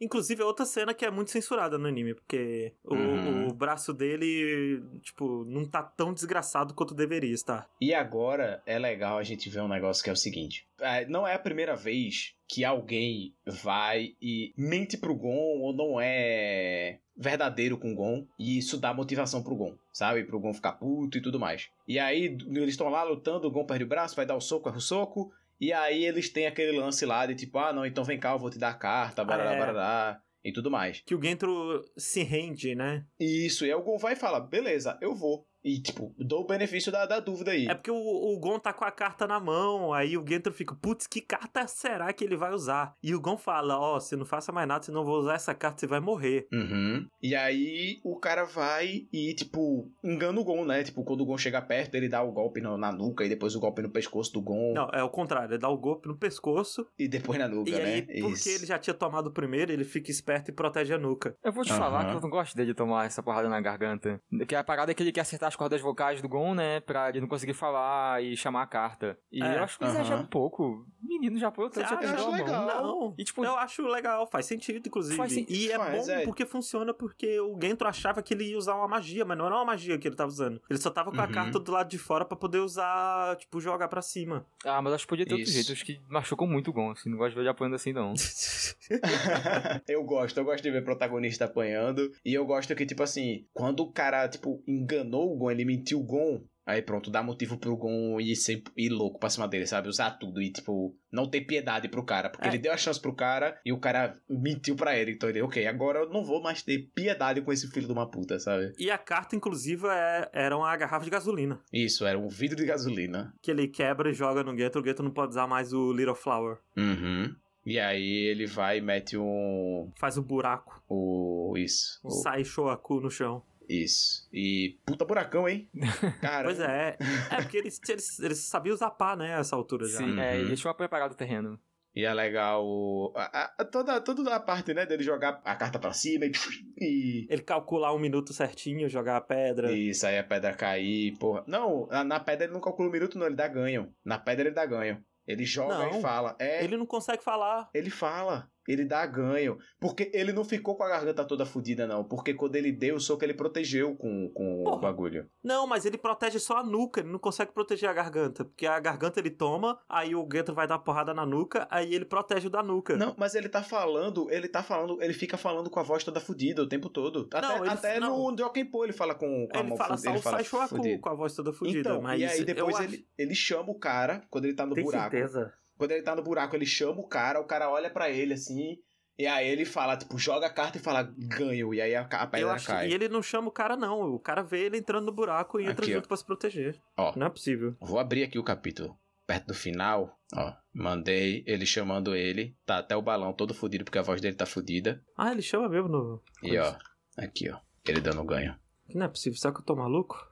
[0.00, 3.48] Inclusive, é outra cena que é muito censurada no anime, porque o, Uhum.
[3.48, 7.70] o braço dele, tipo, não tá tão desgraçado quanto deveria estar.
[7.80, 11.26] E agora é legal a gente ver um negócio que é o seguinte: é, não
[11.26, 17.78] é a primeira vez que alguém vai e mente pro Gon ou não é verdadeiro
[17.78, 20.24] com o Gon e isso dá motivação pro Gon, sabe?
[20.24, 21.68] Pro Gon ficar puto e tudo mais.
[21.86, 24.68] E aí eles estão lá lutando, o Gon perde o braço, vai dar o soco,
[24.68, 25.32] erra o soco.
[25.64, 28.38] E aí eles têm aquele lance lá de tipo, ah não, então vem cá, eu
[28.38, 29.58] vou te dar a carta, barará, É.
[29.58, 31.00] barará, e tudo mais.
[31.06, 33.06] Que o Gentro se rende, né?
[33.18, 35.48] Isso, e aí o Gon vai e fala, beleza, eu vou.
[35.64, 37.66] E, tipo, dou o benefício da, da dúvida aí.
[37.66, 40.74] É porque o, o Gon tá com a carta na mão, aí o Gentro fica,
[40.74, 42.94] putz, que carta será que ele vai usar?
[43.02, 45.54] E o Gon fala, ó, você não faça mais nada, senão eu vou usar essa
[45.54, 46.46] carta, você vai morrer.
[46.52, 47.06] Uhum.
[47.22, 50.82] E aí o cara vai e, tipo, engana o Gon, né?
[50.84, 53.56] Tipo, quando o Gon chega perto, ele dá o golpe no- na nuca e depois
[53.56, 54.74] o golpe no pescoço do Gon.
[54.74, 57.74] Não, é o contrário, ele dá o golpe no pescoço, E depois na nuca, e
[57.74, 58.20] aí, né?
[58.20, 58.48] porque Isso.
[58.50, 61.34] ele já tinha tomado o primeiro, ele fica esperto e protege a nuca.
[61.42, 61.80] Eu vou te Aham.
[61.80, 64.20] falar que eu não gosto dele tomar essa porrada na garganta.
[64.30, 66.80] Porque a parada é que ele quer acertar as cordas vocais do Gon, né?
[66.80, 69.16] Pra ele não conseguir falar e chamar a carta.
[69.30, 69.94] E É, eu acho que aham.
[69.94, 70.84] exagera um pouco.
[71.00, 71.96] Menino já pô, Você já acha?
[71.96, 72.32] perdeu a mão.
[72.32, 72.66] legal.
[72.82, 75.16] Não, E, tipo, eu acho legal, faz sentido, inclusive.
[75.16, 76.24] Faz sentido, e é faz, bom é.
[76.24, 79.54] porque funciona porque o Gentro achava que ele ia usar uma magia, mas não era
[79.54, 80.60] uma magia que ele tava usando.
[80.68, 81.30] Ele só tava com a Uhum.
[81.30, 84.44] carta do lado de fora pra poder usar, tipo, jogar pra cima.
[84.64, 85.52] Ah, mas acho que podia ter outro Isso.
[85.54, 85.72] jeito.
[85.72, 87.08] Acho que machucou muito o Gon, assim.
[87.10, 88.12] Não gosto de ver ele apanhando assim, não.
[89.86, 92.10] eu gosto, eu gosto de ver protagonista apanhando.
[92.24, 96.00] E eu gosto que, tipo assim, quando o cara, tipo, enganou o Gon, ele mentiu
[96.00, 96.42] o Gon.
[96.66, 99.86] Aí pronto, dá motivo pro Gon ir, ser, ir louco pra cima dele, sabe?
[99.86, 102.30] Usar tudo e, tipo, não ter piedade pro cara.
[102.30, 102.50] Porque É.
[102.50, 105.12] ele deu a chance pro cara e o cara mentiu pra ele.
[105.12, 108.10] Então ele, ok, agora eu não vou mais ter piedade com esse filho de uma
[108.10, 108.72] puta, sabe?
[108.78, 111.60] E a carta, inclusive, é, era uma garrafa de gasolina.
[111.70, 113.34] Isso, era um vidro de gasolina.
[113.42, 114.80] Que ele quebra e joga no Gentro.
[114.80, 116.56] O Gentro não pode usar mais o Little Flower.
[116.78, 117.34] Uhum.
[117.66, 119.90] E aí ele vai e mete um.
[119.98, 120.82] Faz o buraco.
[120.88, 121.54] O.
[121.58, 121.98] Isso.
[122.04, 123.42] Um o- sai Shoaku no chão.
[123.68, 124.28] Isso.
[124.32, 124.78] E.
[124.86, 125.68] Puta buracão, hein?
[126.20, 126.44] Cara.
[126.44, 126.96] Pois é.
[127.30, 129.38] É porque eles, eles, eles sabiam usar pá, né?
[129.38, 129.98] Essa altura já.
[129.98, 130.40] Sim, é, Uhum.
[130.40, 131.58] ele tinha preparado o terreno.
[131.96, 135.92] E é legal a, a- toda, toda a parte, né, dele jogar a carta pra
[135.92, 136.32] cima e.
[136.80, 139.70] e Ele calcular um minuto certinho, jogar a pedra.
[139.70, 141.44] isso, aí a pedra cair, porra.
[141.46, 143.94] Não, na, na pedra ele não calcula o minuto, não, ele dá ganho.
[144.04, 145.02] Na pedra ele dá ganho.
[145.26, 146.36] Ele joga Não, e fala.
[146.38, 146.64] É, ele...
[146.66, 147.70] Ele não consegue falar.
[147.90, 148.50] fala.
[148.66, 149.58] Ele dá ganho.
[149.80, 152.02] Porque ele não ficou com a garganta toda fodida, não.
[152.04, 155.28] Porque quando ele deu o soco, ele protegeu com, com o bagulho.
[155.42, 158.44] Não, mas ele protege só a nuca, ele não consegue proteger a garganta.
[158.44, 162.04] Porque a garganta ele toma, aí o Gentro vai dar porrada na nuca, aí ele
[162.04, 162.96] protege o da nuca.
[162.96, 166.20] Não, mas ele tá falando, ele tá falando, ele fica falando com a voz toda
[166.20, 167.28] fodida o tempo todo.
[167.32, 168.30] Até, Não, ele- até não.
[168.30, 170.76] no Jokenpo ele fala com, com a ele mão fala fu- só o Saisho Aku
[170.76, 171.00] fudido.
[171.00, 171.80] com a voz toda fudida.
[171.80, 174.74] Então, mas e aí depois ele, acho- ele chama o cara, quando ele tá no
[174.74, 175.10] Tem buraco.
[175.10, 175.52] certeza?
[175.76, 178.78] Quando ele tá no buraco, ele chama o cara, o cara olha pra ele assim,
[179.18, 182.26] e aí ele fala, tipo, joga a carta e fala, ganho, e aí a, a
[182.26, 182.88] pedra acho, cai.
[182.88, 184.12] e ele não chama o cara, não.
[184.12, 185.96] O cara vê ele entrando no buraco e entra Aqui, ó.
[185.96, 186.80] junto pra se proteger.
[186.96, 187.12] Ó.
[187.16, 187.76] Não é possível.
[187.80, 188.98] Vou abrir aqui o capítulo.
[189.26, 193.98] Perto do final, ó, mandei ele chamando ele, tá até o balão todo fudido, porque
[193.98, 195.02] a voz dele tá fudida.
[195.16, 196.22] Ah, ele chama mesmo no.
[196.42, 196.76] E ó,
[197.16, 198.54] aqui ó, ele dando ganho.
[198.94, 199.38] Não é possível.
[199.38, 200.28] Será que eu tô maluco?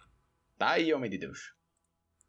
[0.58, 1.54] Tá aí, homem de Deus.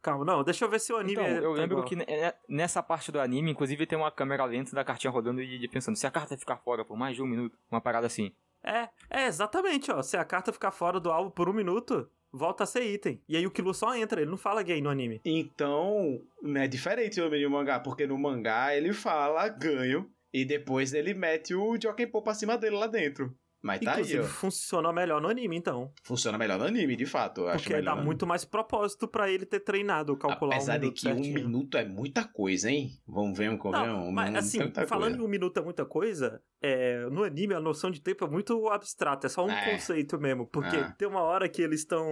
[0.03, 1.37] Calma, não, deixa eu ver se o anime Então, é.
[1.37, 1.85] eu tá lembro igual.
[1.85, 2.05] que ne-
[2.47, 6.05] nessa parte do anime, inclusive, tem uma câmera lenta da cartinha rodando e pensando, se
[6.05, 8.31] a carta ficar fora por mais de um minuto, uma parada assim.
[8.61, 10.01] É, é exatamente, ó.
[10.01, 13.21] Se a carta ficar fora do alvo por um minuto, volta a ser item.
[13.29, 15.21] E aí o Killua só entra, ele não fala gay no anime.
[15.23, 16.21] Então,
[16.55, 21.13] é diferente o homem de mangá, porque no mangá ele fala ganho, e depois ele
[21.13, 23.33] mete o Jokenpo pra cima dele lá dentro.
[23.63, 24.27] Mas tá Inclusive, aí, ó.
[24.27, 25.89] funcionou melhor no anime, então.
[26.03, 27.41] Funciona melhor no anime, de fato.
[27.41, 30.81] Eu acho Porque melhor dá muito mais propósito pra ele ter treinado, calcular Apesar um
[30.81, 31.31] de que certinho.
[31.31, 32.91] um minuto é muita coisa, hein?
[33.07, 34.13] Vamos ver um Não, convenhamos.
[34.13, 38.01] mas assim, falando em um minuto é muita coisa, é, no anime a noção de
[38.01, 39.71] tempo é muito abstrata, é só um É.
[39.71, 40.45] conceito mesmo.
[40.45, 40.91] Porque Ah.
[40.97, 42.05] tem uma hora que eles estão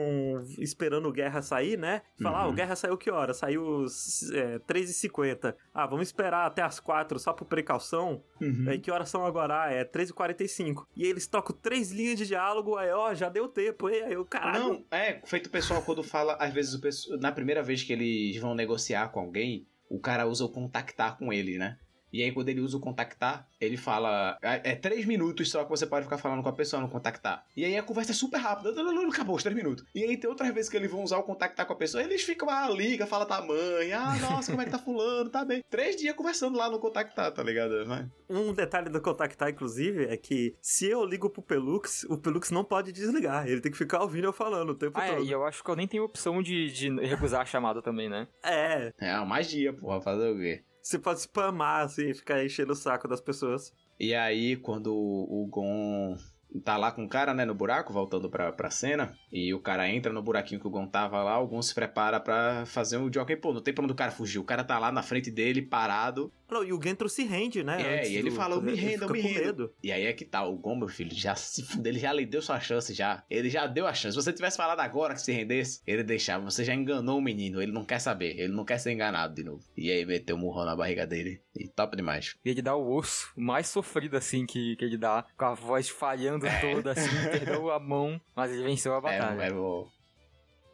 [0.57, 2.01] esperando o Guerra sair, né?
[2.17, 2.51] E Fala, ah, Uhum.
[2.51, 3.33] o Guerra saiu que hora?
[3.33, 3.85] Saiu
[4.33, 5.53] é, 3h50.
[5.73, 8.23] Ah, vamos esperar até as 4 só por precaução.
[8.39, 8.65] Uhum.
[8.69, 9.63] Aí que horas são agora?
[9.63, 10.85] Ah, é 3h45.
[10.95, 13.87] E aí eles tocam três linhas de diálogo, aí ó, já deu tempo.
[13.87, 14.59] Aí o caralho.
[14.59, 17.91] Não, é, feito o pessoal quando fala, às vezes, o pessoal, na primeira vez que
[17.91, 21.77] eles vão negociar com alguém, o cara usa o contactar com ele, né?
[22.11, 24.37] E aí, quando ele usa o contactar, ele fala.
[24.41, 27.45] É, é três minutos só que você pode ficar falando com a pessoa no contactar.
[27.55, 28.71] E aí a conversa é super rápida.
[29.09, 29.83] Acabou os três minutos.
[29.95, 32.03] E aí tem outras vezes que eles vão usar o contactar com a pessoa.
[32.03, 33.61] Eles ficam lá, liga, fala tamanho.
[33.97, 35.29] Ah, nossa, como é que tá fulano?
[35.29, 35.63] Tá bem.
[35.69, 37.85] Três dias conversando lá no contactar, tá ligado?
[37.87, 42.51] Mas- Um detalhe do contactar, inclusive, é que se eu ligo pro Pelux, o Pelux
[42.51, 43.47] não pode desligar.
[43.47, 45.25] Ele tem que ficar ouvindo eu falando o tempo Ah, é, todo.
[45.25, 48.27] e eu acho que eu nem tenho opção de, de recusar a chamada também, né?
[48.43, 50.63] É, É uma magia, porra, fazer o quê?
[50.81, 53.73] Você pode spamar, assim, ficar enchendo o saco das pessoas.
[53.99, 56.17] E aí, quando o Gon
[56.63, 59.89] tá lá com o cara, né, no buraco, voltando pra, pra cena, e o cara
[59.89, 63.11] entra no buraquinho que o Gon tava lá, o Gon se prepara pra fazer um
[63.11, 65.31] Jockey Pô, não tem pra onde o cara fugir, o cara tá lá na frente
[65.31, 66.31] dele, parado,
[66.63, 67.81] e o Gentro se rende, né?
[68.01, 69.39] É, e ele do- fala, eu me rendo, eu me rendo.
[69.45, 69.73] medo.
[69.83, 72.41] e aí é que tá, o Gon, meu filho, já se ele já lhe deu
[72.41, 75.31] sua chance já, ele já deu a chance, se você tivesse falado agora que se
[75.31, 78.77] rendesse, ele deixava, você já enganou o menino, ele não quer saber, ele não quer
[78.79, 79.63] ser enganado de novo.
[79.77, 82.35] E aí meteu um murrão na barriga dele, e top demais.
[82.43, 85.87] E ele dá o osso mais sofrido, assim, que, que ele dá, com a voz
[85.89, 89.41] falhando toda, assim, perdeu a mão, mas ele venceu a batalha.
[89.43, 90.00] É, é.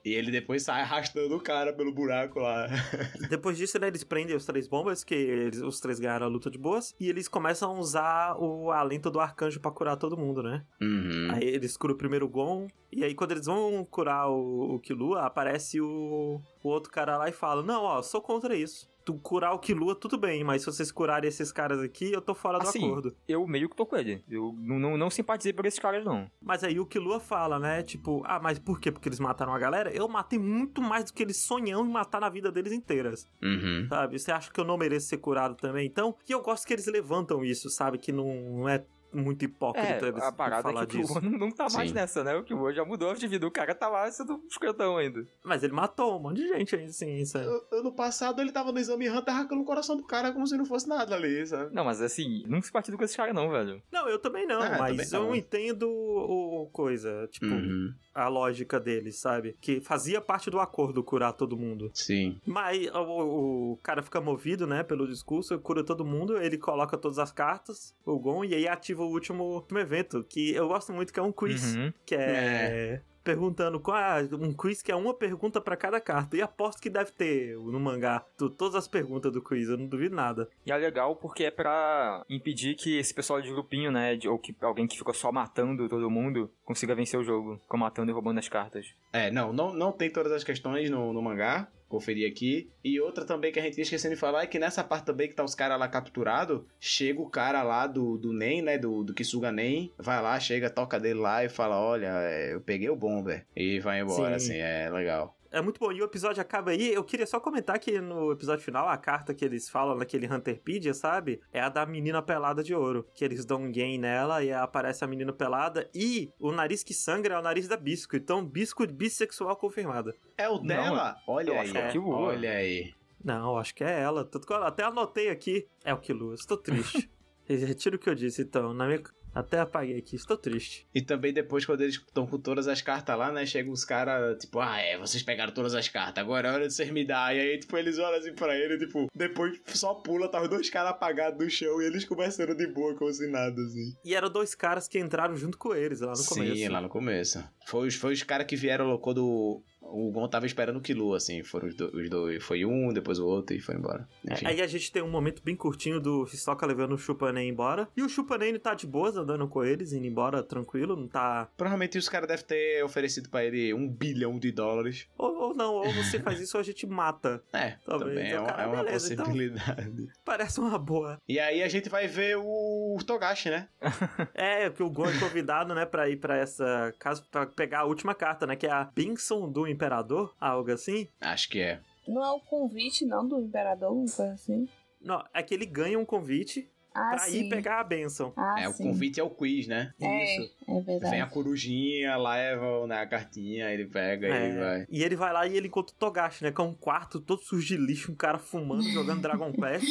[0.08, 2.68] E ele depois sai arrastando o cara pelo buraco lá.
[3.30, 6.50] Depois disso, né, eles prendem os três bombas, que eles- os três ganharam a luta
[6.50, 10.42] de boas, e eles começam a usar o alento do arcanjo pra curar todo mundo,
[10.42, 10.64] né?
[10.82, 11.30] Uhum.
[11.34, 15.24] Aí eles curam primeiro o Gon, e aí quando eles vão curar o, o Killua,
[15.26, 18.88] aparece o, o outro cara lá e fala, não, ó, sou contra isso.
[19.08, 22.36] Tu curar o Killua, tudo bem, mas se vocês curarem esses caras aqui, eu tô
[22.36, 23.16] fora do Assim, acordo.
[23.26, 24.22] Eu meio que tô com ele.
[24.30, 26.30] Eu não, não, não simpatizei por esses caras, não.
[26.42, 27.82] Mas aí o Killua fala, né?
[27.84, 28.92] Tipo, ah, mas por quê?
[28.92, 29.90] Porque eles mataram a galera?
[29.96, 33.88] Eu matei muito mais do que eles sonham em matar na vida deles inteiras, Uhum.
[33.88, 34.20] sabe?
[34.20, 35.88] Você acha que eu não mereço ser curado também?
[35.88, 37.98] Então, e eu gosto que eles levantam isso, sabe?
[37.98, 41.20] Que não é muito hipócrita É, eles a parada falar é que o disso.
[41.20, 41.96] Killua não, tá mais Sim.
[41.96, 42.36] nessa, né?
[42.36, 43.48] O Killua já mudou de vida.
[43.48, 45.26] O cara tá lá sendo escrotão ainda.
[45.44, 47.46] Mas ele matou um monte de gente aí, assim, sabe?
[47.72, 50.66] Ano passado ele tava no exame Hunter arrancando o coração do cara como se não
[50.66, 51.74] fosse nada ali, sabe?
[51.74, 53.82] Não, mas assim, não simpatizo com esses caras, não, velho.
[53.92, 55.30] Não, eu também não, Ah, mas também não.
[55.30, 57.94] eu entendo o, o coisa, tipo, Uhum.
[58.18, 59.56] A lógica deles, sabe?
[59.62, 61.92] Que fazia parte do acordo curar todo mundo.
[61.94, 62.40] Sim.
[62.46, 67.20] Mas o, o cara fica movido, né, pelo discurso, cura todo mundo, ele coloca todas
[67.20, 71.14] as cartas, o Gon, e aí ativa o último, último evento, que eu gosto muito,
[71.14, 71.94] que é um quiz, Uhum.
[72.06, 73.02] que é...
[73.28, 76.38] Perguntando qual é um quiz que é uma pergunta pra cada carta.
[76.38, 79.86] E aposto que deve ter no mangá tu- todas as perguntas do quiz, eu não
[79.88, 80.50] duvido nada.
[80.66, 84.40] E é legal porque é pra impedir que esse pessoal de grupinho, né, de- ou
[84.40, 88.14] que alguém que ficou só matando todo mundo, consiga vencer o jogo, ficou matando e
[88.14, 88.86] roubando as cartas.
[89.12, 91.68] É, não, não, não tem todas as questões no, no mangá.
[91.88, 92.70] Conferir aqui.
[92.84, 95.28] E outra também que a gente ia esquecendo de falar é que nessa parte também
[95.28, 98.78] que tá os caras lá capturados, chega o cara lá do, do Nen, né?
[98.78, 102.62] Do, do Kisuga Nen, vai lá, chega, toca dele lá e fala: Olha, é, eu
[102.62, 103.46] peguei o bomber.
[103.56, 104.54] E vai embora, Sim.
[104.54, 105.37] assim, é legal.
[105.52, 105.92] É muito bom.
[105.92, 106.94] E o episódio acaba aí.
[106.94, 110.94] Eu queria só comentar que no episódio final, a carta que eles falam naquele Hunterpedia,
[110.94, 111.42] sabe?
[111.52, 113.08] É a da menina pelada de ouro.
[113.14, 115.90] Que eles dão um game nela e aparece a menina pelada.
[115.94, 118.16] E o nariz que sangra é o nariz da Bisco.
[118.16, 120.14] Então, Bisco bissexual confirmada.
[120.38, 121.18] É o dela?
[121.28, 121.72] Olha eu aí.
[121.72, 122.00] que é.
[122.00, 122.94] Olha aí.
[123.24, 124.24] Não, acho que é ela.
[124.24, 125.68] Tanto que eu até anotei aqui.
[125.84, 126.36] É o Killua.
[126.36, 127.10] Estou triste.
[127.48, 128.74] Retiro o que eu disse, então.
[128.74, 129.02] Na minha...
[129.34, 130.16] Até apaguei aqui.
[130.16, 130.88] Estou triste.
[130.94, 133.46] E também depois, quando eles estão com todas as cartas lá, né?
[133.46, 136.74] Chegam os caras, tipo, ah, é, vocês pegaram todas as cartas, agora é hora de
[136.74, 137.36] vocês me dar.
[137.36, 140.70] E aí, tipo, eles olham assim pra ele, tipo, depois só pula, tá os dois
[140.70, 143.94] caras apagados no chão e eles conversando de boa, como se nada, assim.
[144.04, 146.72] E eram dois caras que entraram junto com eles lá no Sim, começo.
[146.72, 147.44] lá no começo.
[147.68, 149.62] Foi os, foi os caras que vieram quando
[149.92, 151.44] o Gon tava esperando o Killua, assim.
[151.44, 152.44] Foram os, do- os dois.
[152.44, 154.08] Foi um, depois o outro e foi embora.
[154.30, 154.46] Enfim.
[154.48, 157.88] Aí a gente tem um momento bem curtinho do Hisoka levando o Chupanen embora.
[157.96, 161.48] E o Chupanen tá de boas andando com eles, indo embora tranquilo, não tá.
[161.58, 165.08] Provavelmente os caras devem ter oferecido pra ele um bilhão de dólares.
[165.18, 167.42] Ou, ou não, ou você faz isso ou a gente mata.
[167.54, 168.10] É, Talvez.
[168.16, 169.26] também é, uma- cara, é uma beleza, então.
[169.26, 170.08] possibilidade.
[170.24, 171.20] Parece uma boa.
[171.28, 173.68] E aí a gente vai ver o Togashi, né?
[174.34, 177.86] É, que o Gon é convidado, né, pra ir pra essa casa pra pegar a
[177.86, 178.56] última carta, né?
[178.56, 181.08] Que é a bênção do Imperador, algo assim.
[181.22, 181.80] Acho que é.
[182.08, 184.68] Não é o convite, não, do imperador, uma coisa assim.
[185.00, 187.44] Não, é que ele ganha um convite Ah, pra sim.
[187.46, 188.34] ir pegar a bênção.
[188.36, 188.84] Ah, é, o sim.
[188.84, 189.94] convite é o quiz, né?
[190.02, 190.52] É, Isso.
[190.68, 191.12] é verdade.
[191.12, 194.88] Vem a corujinha, leva né, a cartinha, ele pega e É, vai.
[194.90, 196.52] E ele vai lá e ele encontra o Togashi, né?
[196.52, 199.86] Que é um quarto todo sujo de lixo, um cara fumando, jogando Dragon Quest.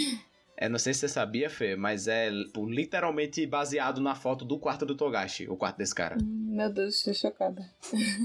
[0.58, 4.58] É, não sei se você sabia, Fê, mas é tipo, literalmente baseado na foto do
[4.58, 6.16] quarto do Togashi, o quarto desse cara.
[6.20, 7.62] Hum, Meu Deus, estou chocada.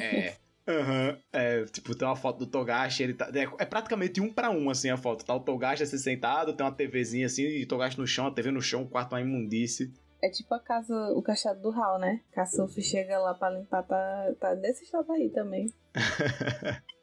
[0.02, 0.36] É.
[0.68, 1.18] Aham.
[1.32, 3.32] É, tipo, tem uma foto do Togashi, ele tá.
[3.34, 5.26] É, é praticamente um pra um, assim, a foto.
[5.26, 8.32] Tá o Togashi assim sentado, tem uma TVzinha assim, e o Togashi no chão, a
[8.32, 9.92] TV no chão, o quarto uma imundice.
[10.22, 12.22] É tipo a casa, o cachado do Hal, né?
[12.46, 15.74] Sophie chega lá pra limpar, tá, tá desse estado aí também.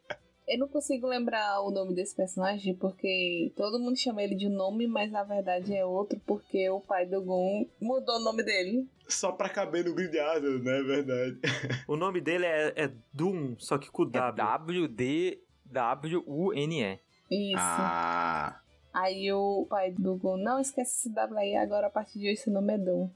[0.48, 4.54] Eu não consigo lembrar o nome desse personagem porque todo mundo chama ele de um
[4.54, 8.88] nome, mas na verdade é outro porque o pai do Gon mudou o nome dele.
[9.06, 10.78] Só pra caber no grilhado, né?
[10.78, 11.38] É verdade.
[11.86, 14.88] O nome dele é, é Doom, só que com É W.
[14.88, 16.98] W-D-W-U-N-E.
[17.30, 17.56] Isso.
[17.58, 18.58] Ah.
[18.94, 22.40] Aí o pai do Gon, não esquece esse W aí, agora a partir de hoje
[22.40, 23.10] seu nome é Dom,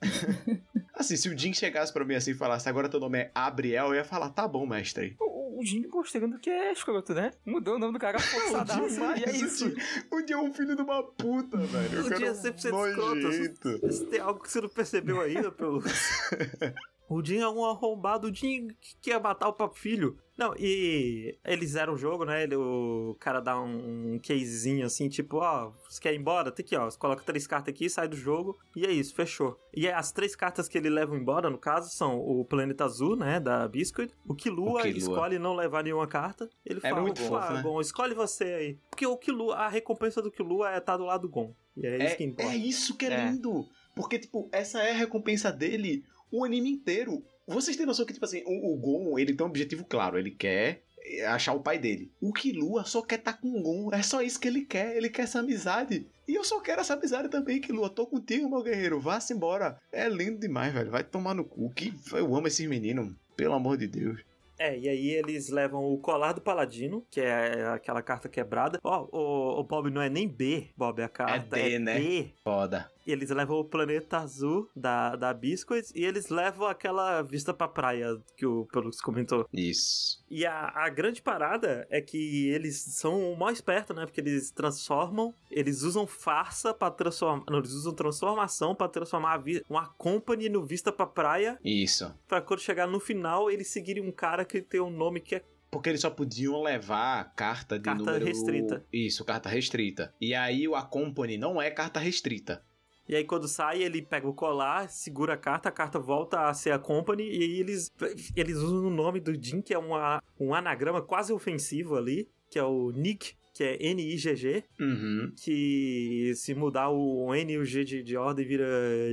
[0.94, 3.88] Assim, se o Jin chegasse pra mim assim e falasse, agora teu nome é Abriel,
[3.88, 5.16] eu ia falar, tá bom, mestre.
[5.18, 7.30] O, o Jin mostrando que é escroto, né?
[7.46, 9.00] Mudou o nome do cara forçadaço.
[9.16, 9.74] e é isso.
[10.10, 12.00] O Jin é um filho de uma puta, velho.
[12.00, 13.92] O Jin é 100% escroto.
[13.92, 15.82] Se tem algo que você não percebeu ainda, pelo.
[17.08, 20.16] O Jin é um arrombado, o Jin que quer matar o próprio filho.
[20.38, 22.42] Não, e eles zeram o jogo, né?
[22.44, 26.50] Ele, o cara dá um casezinho assim, tipo, ó, você quer ir embora?
[26.50, 26.86] Tem aqui, ó.
[26.90, 28.58] Você coloca três cartas aqui, sai do jogo.
[28.74, 29.60] E é isso, fechou.
[29.74, 33.38] E as três cartas que ele leva embora, no caso, são o Planeta Azul, né?
[33.38, 34.10] Da Biscuit.
[34.26, 34.88] O Killua.
[34.88, 36.48] escolhe não levar nenhuma carta.
[36.64, 37.62] Ele É fala, muito "Gon, fofo, ah, né?
[37.62, 38.78] Gon, escolhe você aí.
[38.88, 41.54] Porque o Killua, a recompensa do Killua é estar do lado do Gon.
[41.76, 42.52] E é, isso que É, importa.
[42.52, 43.30] é isso que é, É.
[43.30, 43.66] lindo.
[43.94, 47.22] Porque, tipo, essa é a recompensa dele o anime inteiro.
[47.46, 50.18] Vocês têm noção que, tipo assim, o, o Gon, ele tem um objetivo claro.
[50.18, 50.82] Ele quer
[51.28, 52.10] achar o pai dele.
[52.20, 53.90] O Killua só quer estar com o Gon.
[53.92, 54.96] É só isso que ele quer.
[54.96, 56.06] Ele quer essa amizade.
[56.26, 57.90] E eu só quero essa amizade também, Killua.
[57.90, 59.00] Tô contigo, meu guerreiro.
[59.00, 59.78] Vá-se embora.
[59.90, 60.90] É lindo demais, velho.
[60.90, 61.70] Vai tomar no cu.
[61.70, 63.12] Que eu amo esses meninos.
[63.36, 64.20] Pelo amor de Deus.
[64.58, 68.78] É, e aí eles levam o colar do paladino, que é aquela carta quebrada.
[68.84, 71.98] Ó, o, o Bob não é nem B, Bob, a carta D, é, né?
[71.98, 72.30] D.
[72.44, 72.88] Foda.
[73.06, 77.68] E eles levam o planeta azul da, da Biscuits e eles levam aquela vista pra
[77.68, 79.46] praia que o Pelux comentou.
[79.52, 80.22] Isso.
[80.30, 84.06] E a, a grande parada é que eles são o mais esperto, né?
[84.06, 87.44] Porque eles transformam, eles usam farsa pra transformar.
[87.50, 91.58] Não, eles usam transformação pra transformar a uma company no vista pra praia.
[91.64, 92.12] Isso.
[92.26, 95.44] Pra quando chegar no final, eles seguirem um cara que tem um nome que é
[95.70, 98.24] Porque eles só podiam levar a carta de Carta número...
[98.24, 98.84] restrita.
[98.92, 100.14] Isso, carta restrita.
[100.20, 102.62] E aí o Accompany não é carta restrita.
[103.08, 106.54] E aí quando sai, ele pega o colar, segura a carta, a carta volta a
[106.54, 107.92] ser a Company, e aí eles,
[108.36, 112.58] eles usam o nome do Jin, que é uma, um anagrama quase ofensivo ali, que
[112.58, 115.32] é o Nick, que é N-I-G-G, Uhum.
[115.40, 118.66] que se mudar o N e o G de, de ordem vira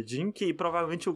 [0.07, 1.13] Jin, que provavelmente o,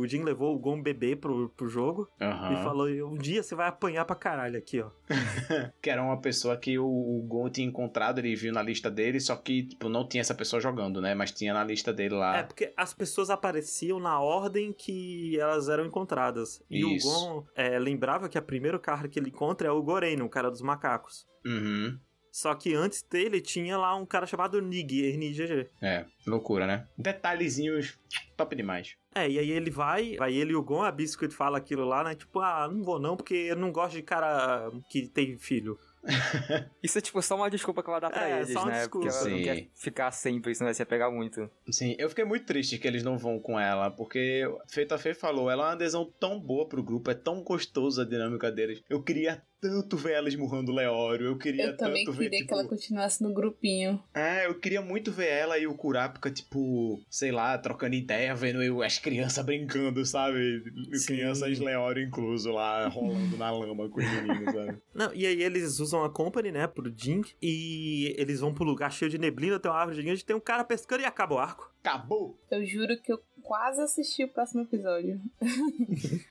[0.00, 2.52] o Jin levou o Gon bebê pro, pro jogo, Aham.
[2.52, 4.90] e falou, um dia você vai apanhar pra caralho aqui, ó.
[5.80, 9.20] Que era uma pessoa que o, o Gon tinha encontrado, ele viu na lista dele,
[9.20, 11.14] só que tipo, não tinha essa pessoa jogando, né?
[11.14, 12.38] Mas tinha na lista dele lá.
[12.38, 16.62] É, porque as pessoas apareciam na ordem que elas eram encontradas.
[16.70, 17.08] E Isso.
[17.08, 20.28] o Gon é, lembrava que a primeira cara que ele encontra é o Goreino, o
[20.30, 21.26] cara dos macacos.
[21.44, 21.98] Uhum.
[22.32, 25.68] Só que antes dele tinha lá um cara chamado Nig, NGG.
[25.82, 26.88] É, loucura, né?
[26.96, 27.98] Detalhezinhos
[28.36, 28.96] top demais.
[29.14, 32.02] É, e aí ele vai, vai ele e o Gon, a Biscuit fala aquilo lá,
[32.02, 32.14] né?
[32.14, 35.78] Tipo, ah, não vou não, porque eu não gosto de cara que tem filho.
[36.82, 38.78] Isso é tipo só uma desculpa que ela dá pra É, eles, só uma né?
[38.78, 39.06] desculpa.
[39.08, 39.44] Porque ela não Sim.
[39.44, 41.48] quer ficar sempre, senão vai se apegar muito.
[41.70, 45.50] Sim, eu fiquei muito triste que eles não vão com ela, porque Feita Fê falou,
[45.50, 48.82] ela é uma adesão tão boa pro grupo, é tão gostosa a dinâmica deles.
[48.88, 52.36] Eu queria tanto ver ela esmurrando o Leório, eu queria Eu também tanto queria ver,
[52.38, 52.54] que tipo...
[52.54, 54.02] ela continuasse no grupinho.
[54.12, 58.60] É, eu queria muito ver ela e o Kurapika, tipo, sei lá, trocando ideia, vendo
[58.60, 60.64] eu, as crianças brincando, sabe?
[60.94, 61.06] Sim.
[61.06, 64.78] Crianças Leório incluso lá, rolando na lama com os meninos, sabe?
[64.92, 68.90] Não, e aí eles usam a Company, né, pro Jing, e eles vão pro lugar
[68.90, 71.72] cheio de neblina, tem uma árvore gigante, tem um cara pescando e acaba o arco.
[71.84, 72.36] Acabou!
[72.50, 75.20] Eu juro que eu quase assisti o próximo episódio.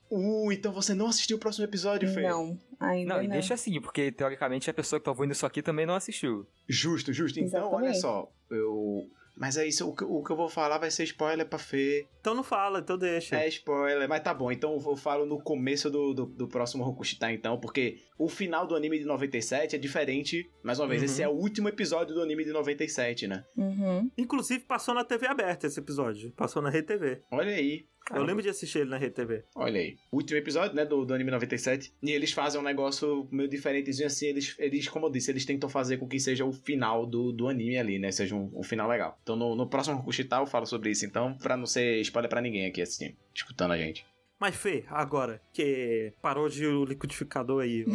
[0.09, 2.21] Uh, então você não assistiu o próximo episódio, Fê?
[2.21, 3.23] Não, ainda Não, não.
[3.23, 6.45] e deixa assim, porque teoricamente a pessoa que tá ouvindo isso aqui também não assistiu.
[6.67, 7.39] Justo, justo.
[7.39, 7.83] Então, Exatamente.
[7.83, 9.09] olha só, eu...
[9.41, 12.05] Mas é isso, o que, o que eu vou falar vai ser spoiler pra Fê.
[12.19, 13.35] Então não fala, então deixa.
[13.37, 14.51] É spoiler, mas tá bom.
[14.51, 18.75] Então eu falo no começo do, do, do próximo Rokushita, então, porque o final do
[18.75, 20.47] anime de 97 é diferente.
[20.61, 21.05] Mais uma vez, Uhum.
[21.05, 23.43] esse é o último episódio do anime de 97, né?
[23.57, 24.11] Uhum.
[24.15, 27.23] Inclusive passou na TV aberta esse episódio, passou na RTV.
[27.31, 29.43] Olha aí, Eu lembro de assistir ele na RTV.
[29.55, 29.97] olha aí.
[30.11, 31.93] Último episódio, né, do, do anime 97.
[32.01, 34.27] E eles fazem um negócio meio diferentezinho assim.
[34.27, 37.47] Eles, eles, como eu disse, eles tentam fazer com que seja o final do, do
[37.47, 38.11] anime ali, né?
[38.11, 39.17] Seja um, um final legal.
[39.23, 41.05] Então no, no próximo Rokushita eu falo sobre isso.
[41.05, 44.05] Então, pra não ser spoiler pra ninguém aqui assistindo, escutando a gente.
[44.41, 47.85] Mas Fê, agora, que parou de o liquidificador aí,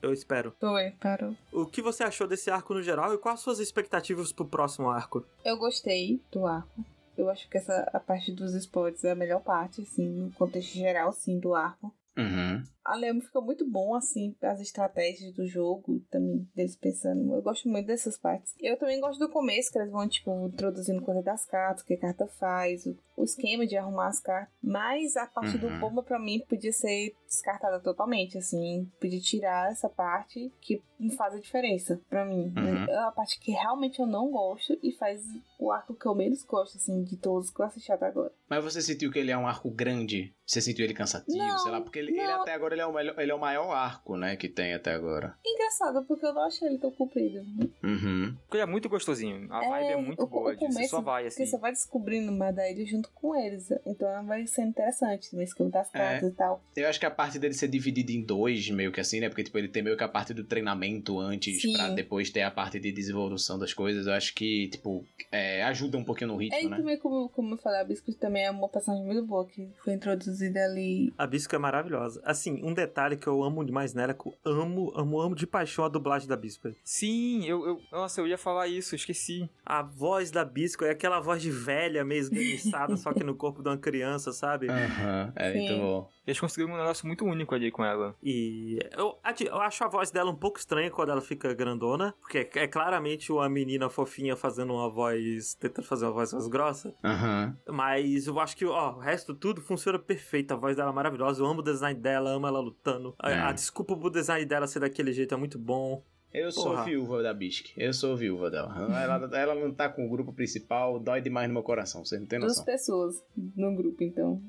[0.00, 0.54] eu espero.
[0.58, 1.36] Foi, parou.
[1.52, 5.26] O que você achou desse arco no geral e quais suas expectativas pro próximo arco?
[5.44, 6.82] Eu gostei do arco.
[7.16, 10.74] Eu acho que essa a parte dos spoilers é a melhor parte, assim, no contexto
[10.74, 11.94] geral, sim, do arco.
[12.16, 12.62] Uhum.
[12.84, 17.34] A Lema ficou muito bom, assim, as estratégias do jogo, também, deles pensando.
[17.34, 18.54] Eu gosto muito dessas partes.
[18.60, 21.94] Eu também gosto do começo, que eles vão, tipo, introduzindo coisa das cartas, o que
[21.94, 24.52] a carta faz, o, o esquema de arrumar as cartas.
[24.62, 25.78] Mas a parte do Uhum.
[25.80, 28.86] bomba, pra mim, podia ser descartada totalmente, assim.
[29.00, 32.52] Podia tirar essa parte que não faz a diferença pra mim.
[32.56, 32.88] Uhum.
[32.88, 35.22] É a parte que realmente eu não gosto e faz
[35.58, 38.32] o arco que eu menos gosto, assim, de todos que eu assisti até agora.
[38.48, 40.34] Mas você sentiu que ele é um arco grande?
[40.46, 41.80] Você sentiu ele cansativo, Não, sei lá?
[41.80, 44.36] Porque ele, ele até agora ele é, o melhor, ele é o maior arco, né,
[44.36, 45.34] que tem até agora.
[45.44, 47.38] Engraçado, porque eu não achei ele tão comprido.
[47.82, 48.34] Uhum.
[48.42, 49.52] Porque ele é muito gostosinho.
[49.52, 50.72] A vibe é muito o, boa o disso.
[50.72, 51.36] Você só vai, assim.
[51.38, 53.70] Porque você vai descobrindo mais da ilha junto com eles.
[53.86, 55.98] Então vai ser interessante, no esquema das É.
[55.98, 56.62] cartas e tal.
[56.76, 59.28] Eu acho que a parte dele ser dividida em dois, meio que assim, né?
[59.28, 61.72] Porque, tipo, ele tem meio que a parte do treinamento antes, Sim.
[61.72, 64.06] pra depois ter a parte de desenvolção das coisas.
[64.06, 66.76] Eu acho que, tipo, é, ajuda um pouquinho no É, ritmo, e né?
[66.76, 69.92] também, como, como eu falei, a Biscuit também é uma personagem muito boa, que foi
[69.94, 71.12] introduzida ali.
[71.16, 72.20] A Bisco é maravilhosa.
[72.24, 75.46] Assim, um detalhe que eu amo demais nela é que eu amo, amo, amo de
[75.46, 76.68] paixão a dublagem da Bisco.
[76.82, 77.82] Sim, eu, eu.
[77.92, 79.48] Nossa, eu ia falar isso, esqueci.
[79.64, 83.62] A voz da Bisco é aquela voz de velha meio esganiçada, só que no corpo
[83.62, 84.68] de uma criança, sabe?
[84.70, 85.58] Aham, é Sim.
[85.58, 86.10] muito bom.
[86.26, 88.16] Eles conseguiram um negócio muito único ali com ela.
[88.22, 92.38] E eu, eu acho a voz dela um pouco estranha quando ela fica grandona, porque
[92.38, 96.94] é, é claramente uma menina fofinha fazendo uma voz, tentando fazer uma voz mais grossa.
[97.04, 97.54] Aham.
[97.68, 100.52] Mas eu acho que, ó, o resto tudo funciona perfeito.
[100.52, 101.42] A voz dela é maravilhosa.
[101.42, 103.14] Eu amo o design dela, amo ela lutando.
[103.18, 103.38] A, É.
[103.38, 106.02] a desculpa pro design dela ser daquele jeito é muito bom.
[106.32, 106.84] Eu sou Porra.
[106.84, 107.72] viúva da Bisque.
[107.76, 108.74] Eu sou viúva dela.
[109.00, 112.04] Ela, ela não tá com o grupo principal, dói demais no meu coração.
[112.04, 112.64] Você não tem Duas noção.
[112.64, 113.24] pessoas
[113.56, 114.42] no grupo, então.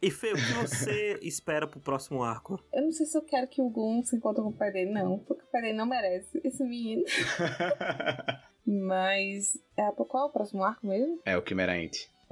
[0.00, 2.56] E Fê, o que você espera pro próximo arco?
[2.72, 4.92] Eu não sei se eu quero que o Gon se encontre com o pai dele,
[4.92, 5.18] não.
[5.18, 7.02] Porque o pai dele não merece esse menino.
[8.64, 9.58] Mas.
[9.76, 11.20] É, qual é o próximo arco mesmo?
[11.24, 11.72] é o Quimera.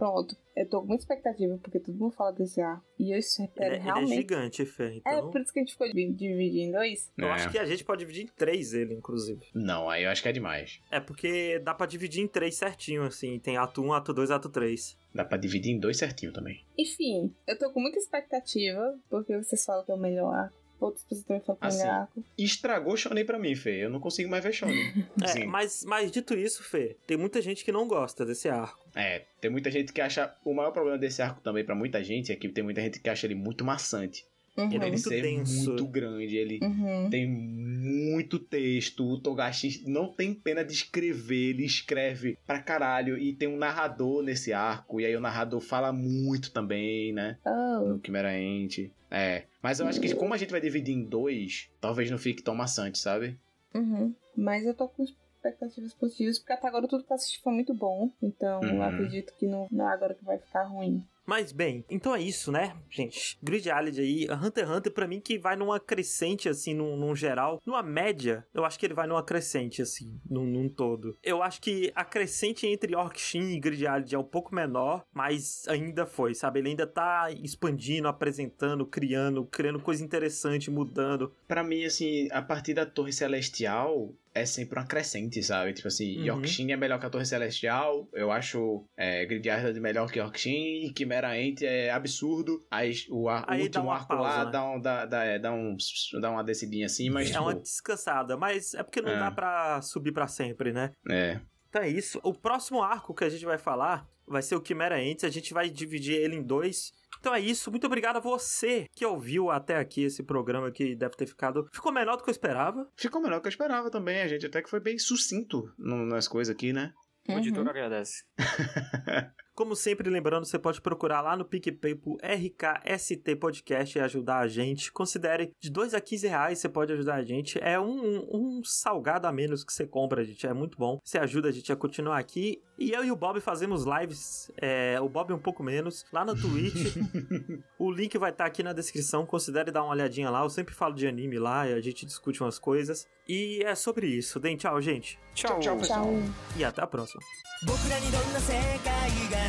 [0.00, 0.34] Pronto.
[0.56, 2.82] Eu tô com muita expectativa, porque todo mundo fala desse arco.
[2.98, 4.14] E eu espero Ele, é- ele é realmente.
[4.14, 4.84] gigante, Fê.
[4.84, 7.10] É, Então, por isso que a gente ficou divi- dividindo em dois.
[7.18, 7.32] eu É.
[7.32, 9.46] acho que a gente pode dividir em três ele, inclusive.
[9.54, 10.80] Não, aí eu acho que é demais.
[10.90, 13.38] É porque dá pra dividir em três certinho, assim.
[13.38, 14.98] Tem ato 1, ato 2, ato 3.
[15.14, 16.64] Dá pra dividir em dois certinho também.
[16.78, 20.59] Enfim, eu tô com muita expectativa, porque vocês falam que é o melhor arco.
[20.80, 22.24] Pessoas também falam Assim.
[22.38, 23.84] Estragou Shonen pra mim, Fê.
[23.84, 25.04] Eu não consigo mais ver Shonen.
[25.22, 28.88] É, mas, mas dito isso, Fê, tem muita gente que não gosta desse arco.
[28.94, 30.34] É, tem muita gente que acha.
[30.44, 33.10] O maior problema desse arco também pra muita gente é que tem muita gente que
[33.10, 34.24] acha ele muito maçante.
[34.60, 34.72] Uhum.
[34.72, 35.70] Ele é muito ser denso.
[35.70, 37.08] muito grande, ele Uhum.
[37.10, 39.04] tem muito texto.
[39.06, 43.16] O Togashi não tem pena de escrever, ele escreve pra caralho.
[43.18, 47.38] E tem um narrador nesse arco, e aí o narrador fala muito também, né?
[47.44, 48.90] Oh, No Quimera Ent.
[49.10, 49.44] É.
[49.62, 52.54] Mas eu acho que como a gente vai dividir em dois, talvez não fique tão
[52.54, 53.36] maçante, sabe?
[53.74, 54.14] uhum.
[54.36, 57.74] Mas eu tô com expectativas positivas, porque até agora tudo que eu assisti foi muito
[57.74, 58.10] bom.
[58.22, 58.82] Então eu Uhum.
[58.82, 61.02] acredito que não, não é agora que vai ficar ruim.
[61.26, 63.38] Mas bem, então é isso, né, gente?
[63.42, 67.14] Grid Island aí, Hunter x Hunter, pra mim, que vai numa crescente, assim, num, num
[67.14, 67.60] geral.
[67.64, 71.16] Numa média, eu acho que ele vai numa crescente, assim, num, num todo.
[71.22, 75.66] Eu acho que a crescente entre Orcshin e Grid Island é um pouco menor, mas
[75.68, 76.60] ainda foi, sabe?
[76.60, 81.32] Ele ainda tá expandindo, apresentando, criando, criando coisa interessante, mudando.
[81.46, 85.72] Pra mim, assim, a partir da Torre Celestial, é sempre uma crescente, sabe?
[85.72, 86.24] Tipo assim, Uhum.
[86.26, 90.86] Yorkshin é melhor que a Torre Celestial, eu acho é, Grid Island melhor que Yorkshin,
[90.86, 94.50] e Chimera Ant é absurdo, aí o, o Aí dá último arco lá pausa, né?
[94.52, 95.76] dá, um, dá, dá, é, dá, um,
[96.20, 99.18] dá uma descidinha assim, mas é tipo, uma descansada, mas é porque não É.
[99.18, 100.92] dá pra subir pra sempre, né?
[101.08, 102.20] é, Então é isso.
[102.22, 105.24] O próximo arco que a gente vai falar vai ser o Chimera Ants.
[105.24, 106.92] A gente vai dividir ele em dois.
[107.18, 107.70] Então é isso.
[107.70, 111.68] Muito obrigado a você que ouviu até aqui esse programa que deve ter ficado.
[111.72, 112.88] Ficou menor do que eu esperava.
[112.96, 116.26] ficou melhor do que eu esperava também, a gente até que foi bem sucinto nas
[116.28, 116.92] coisas aqui, né?
[117.28, 117.68] O editor Uhum.
[117.70, 118.24] agradece.
[119.60, 124.48] Como sempre, lembrando, você pode procurar lá no PicPay por RKST Podcast e ajudar a
[124.48, 124.90] gente.
[124.90, 127.58] Considere de 2 a 15 reais você pode ajudar a gente.
[127.62, 130.46] É um, um salgado a menos que você compra, gente.
[130.46, 130.98] É muito bom.
[131.04, 132.62] Você ajuda a gente a continuar aqui.
[132.78, 134.50] E eu e o Bob fazemos lives.
[134.56, 136.06] é, o Bob um pouco menos.
[136.10, 136.96] Lá no Twitch.
[137.78, 139.26] o link vai estar aqui na descrição.
[139.26, 140.42] Considere dar uma olhadinha lá.
[140.42, 143.06] Eu sempre falo de anime lá e a gente discute umas coisas.
[143.28, 144.40] E é sobre isso.
[144.40, 145.18] Deem tchau, gente.
[145.34, 146.06] Tchau, tchau, pessoal.
[146.06, 146.14] Tchau.
[146.56, 147.20] E até a próxima.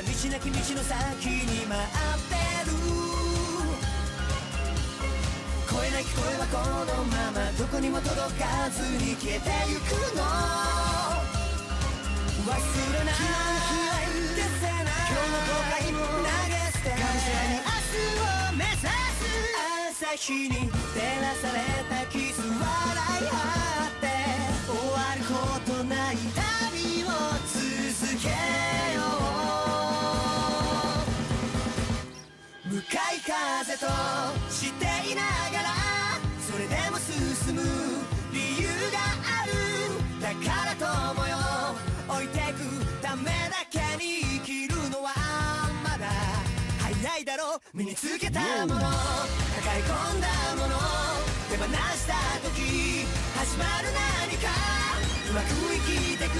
[0.01, 2.33] 道なき道の先に待って
[2.65, 2.73] る。
[5.69, 10.23] 声なき声はこのままどこにも届かずに消えてゆくの。
[12.41, 13.13] 忘れない
[14.35, 16.89] 消せない今日の後悔も投げ捨て。
[16.89, 18.89] がむしゃに明日を目指す
[20.01, 23.37] 朝日に照らされたキス笑い合
[23.85, 24.09] って。
[24.65, 25.35] 終わるこ
[25.71, 26.17] とない
[33.71, 33.87] 風と
[34.51, 35.69] していながら
[36.41, 37.61] それでも進む
[38.33, 39.51] 理由がある
[40.19, 41.37] だから友よ。
[42.09, 42.59] 置いてく
[43.01, 45.13] ためだけに生きるのは
[45.83, 46.07] まだ
[46.79, 48.75] 早いだろ身につけたもの。
[48.75, 50.27] 抱え込んだ
[50.57, 50.75] もの
[51.49, 53.05] 手放した時
[53.37, 54.49] 始まる何か。
[55.29, 56.35] うまく生きてく。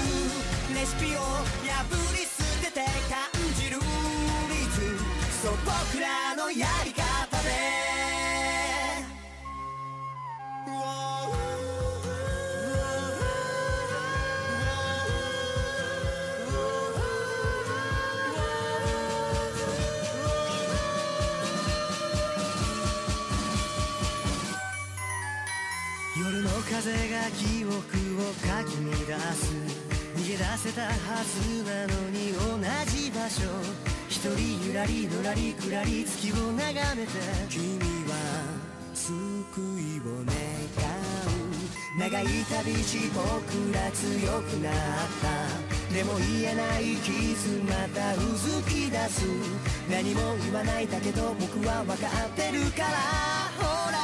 [0.74, 3.24] レシピを破り捨てて感
[3.56, 3.78] じる。
[4.50, 4.98] リズ
[5.42, 7.11] そう僕らのやり方。
[28.46, 28.76] かき
[29.10, 29.52] 乱す
[30.14, 30.92] 逃げ出せたは
[31.24, 32.58] ずなのに同
[32.90, 33.42] じ場所
[34.08, 37.12] 一人ゆらりのらりくらり月を眺めて
[37.48, 37.78] 君
[38.08, 38.14] は
[38.94, 39.10] 救
[39.80, 40.62] いを願う。
[41.98, 44.74] 長い旅路僕ら強くなっ
[45.20, 48.18] たでも言えない傷またう。
[48.36, 49.26] ずき出す
[49.90, 52.88] 何も言わないだけど僕は分かってるから
[53.58, 53.98] ほら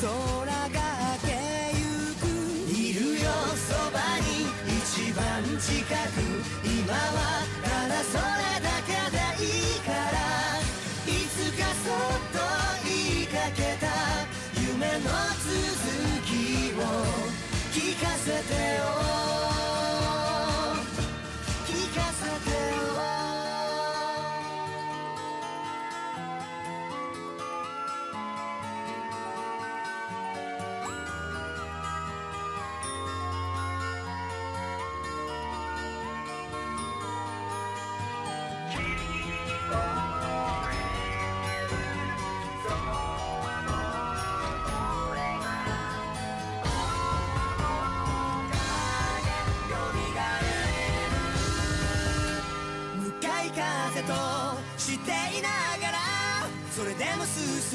[0.00, 0.97] 空が
[5.60, 5.88] 近く
[6.64, 8.47] 今はただそ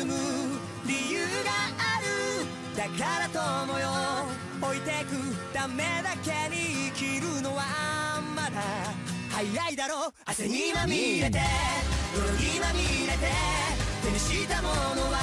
[0.03, 0.15] 進む
[0.85, 2.05] 理由がある
[2.75, 3.87] だから友よ。
[4.61, 5.15] 置いてく
[5.53, 7.63] ためだけに生きるのは
[8.35, 8.61] まだ
[9.29, 10.13] 早いだろ。
[10.25, 11.39] 汗にまみれて。
[12.13, 13.31] 泥にまみれて。
[14.03, 14.75] 手にしたもの
[15.09, 15.19] は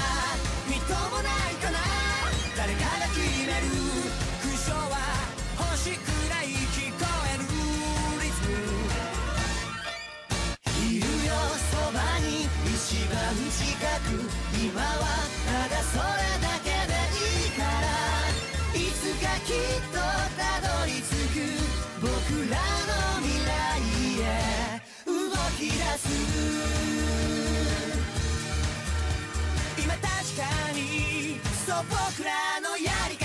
[0.66, 1.78] みっともないかな。
[2.56, 3.68] 誰かが決める。
[4.40, 4.96] 勲章は
[5.58, 6.39] 星くらい。
[13.50, 13.58] く
[14.54, 14.86] 今は
[15.44, 16.02] ただそれ
[16.40, 17.90] だけでいいから
[18.78, 19.58] いつかきっ
[19.90, 19.98] と
[20.38, 21.42] たどり着く
[22.00, 22.06] 僕
[22.48, 22.54] ら
[22.86, 24.24] の未来へ
[25.04, 25.10] 動
[25.58, 26.06] き出す
[29.78, 30.78] 今確かに
[31.66, 32.30] そう僕ら
[32.60, 33.19] のやり方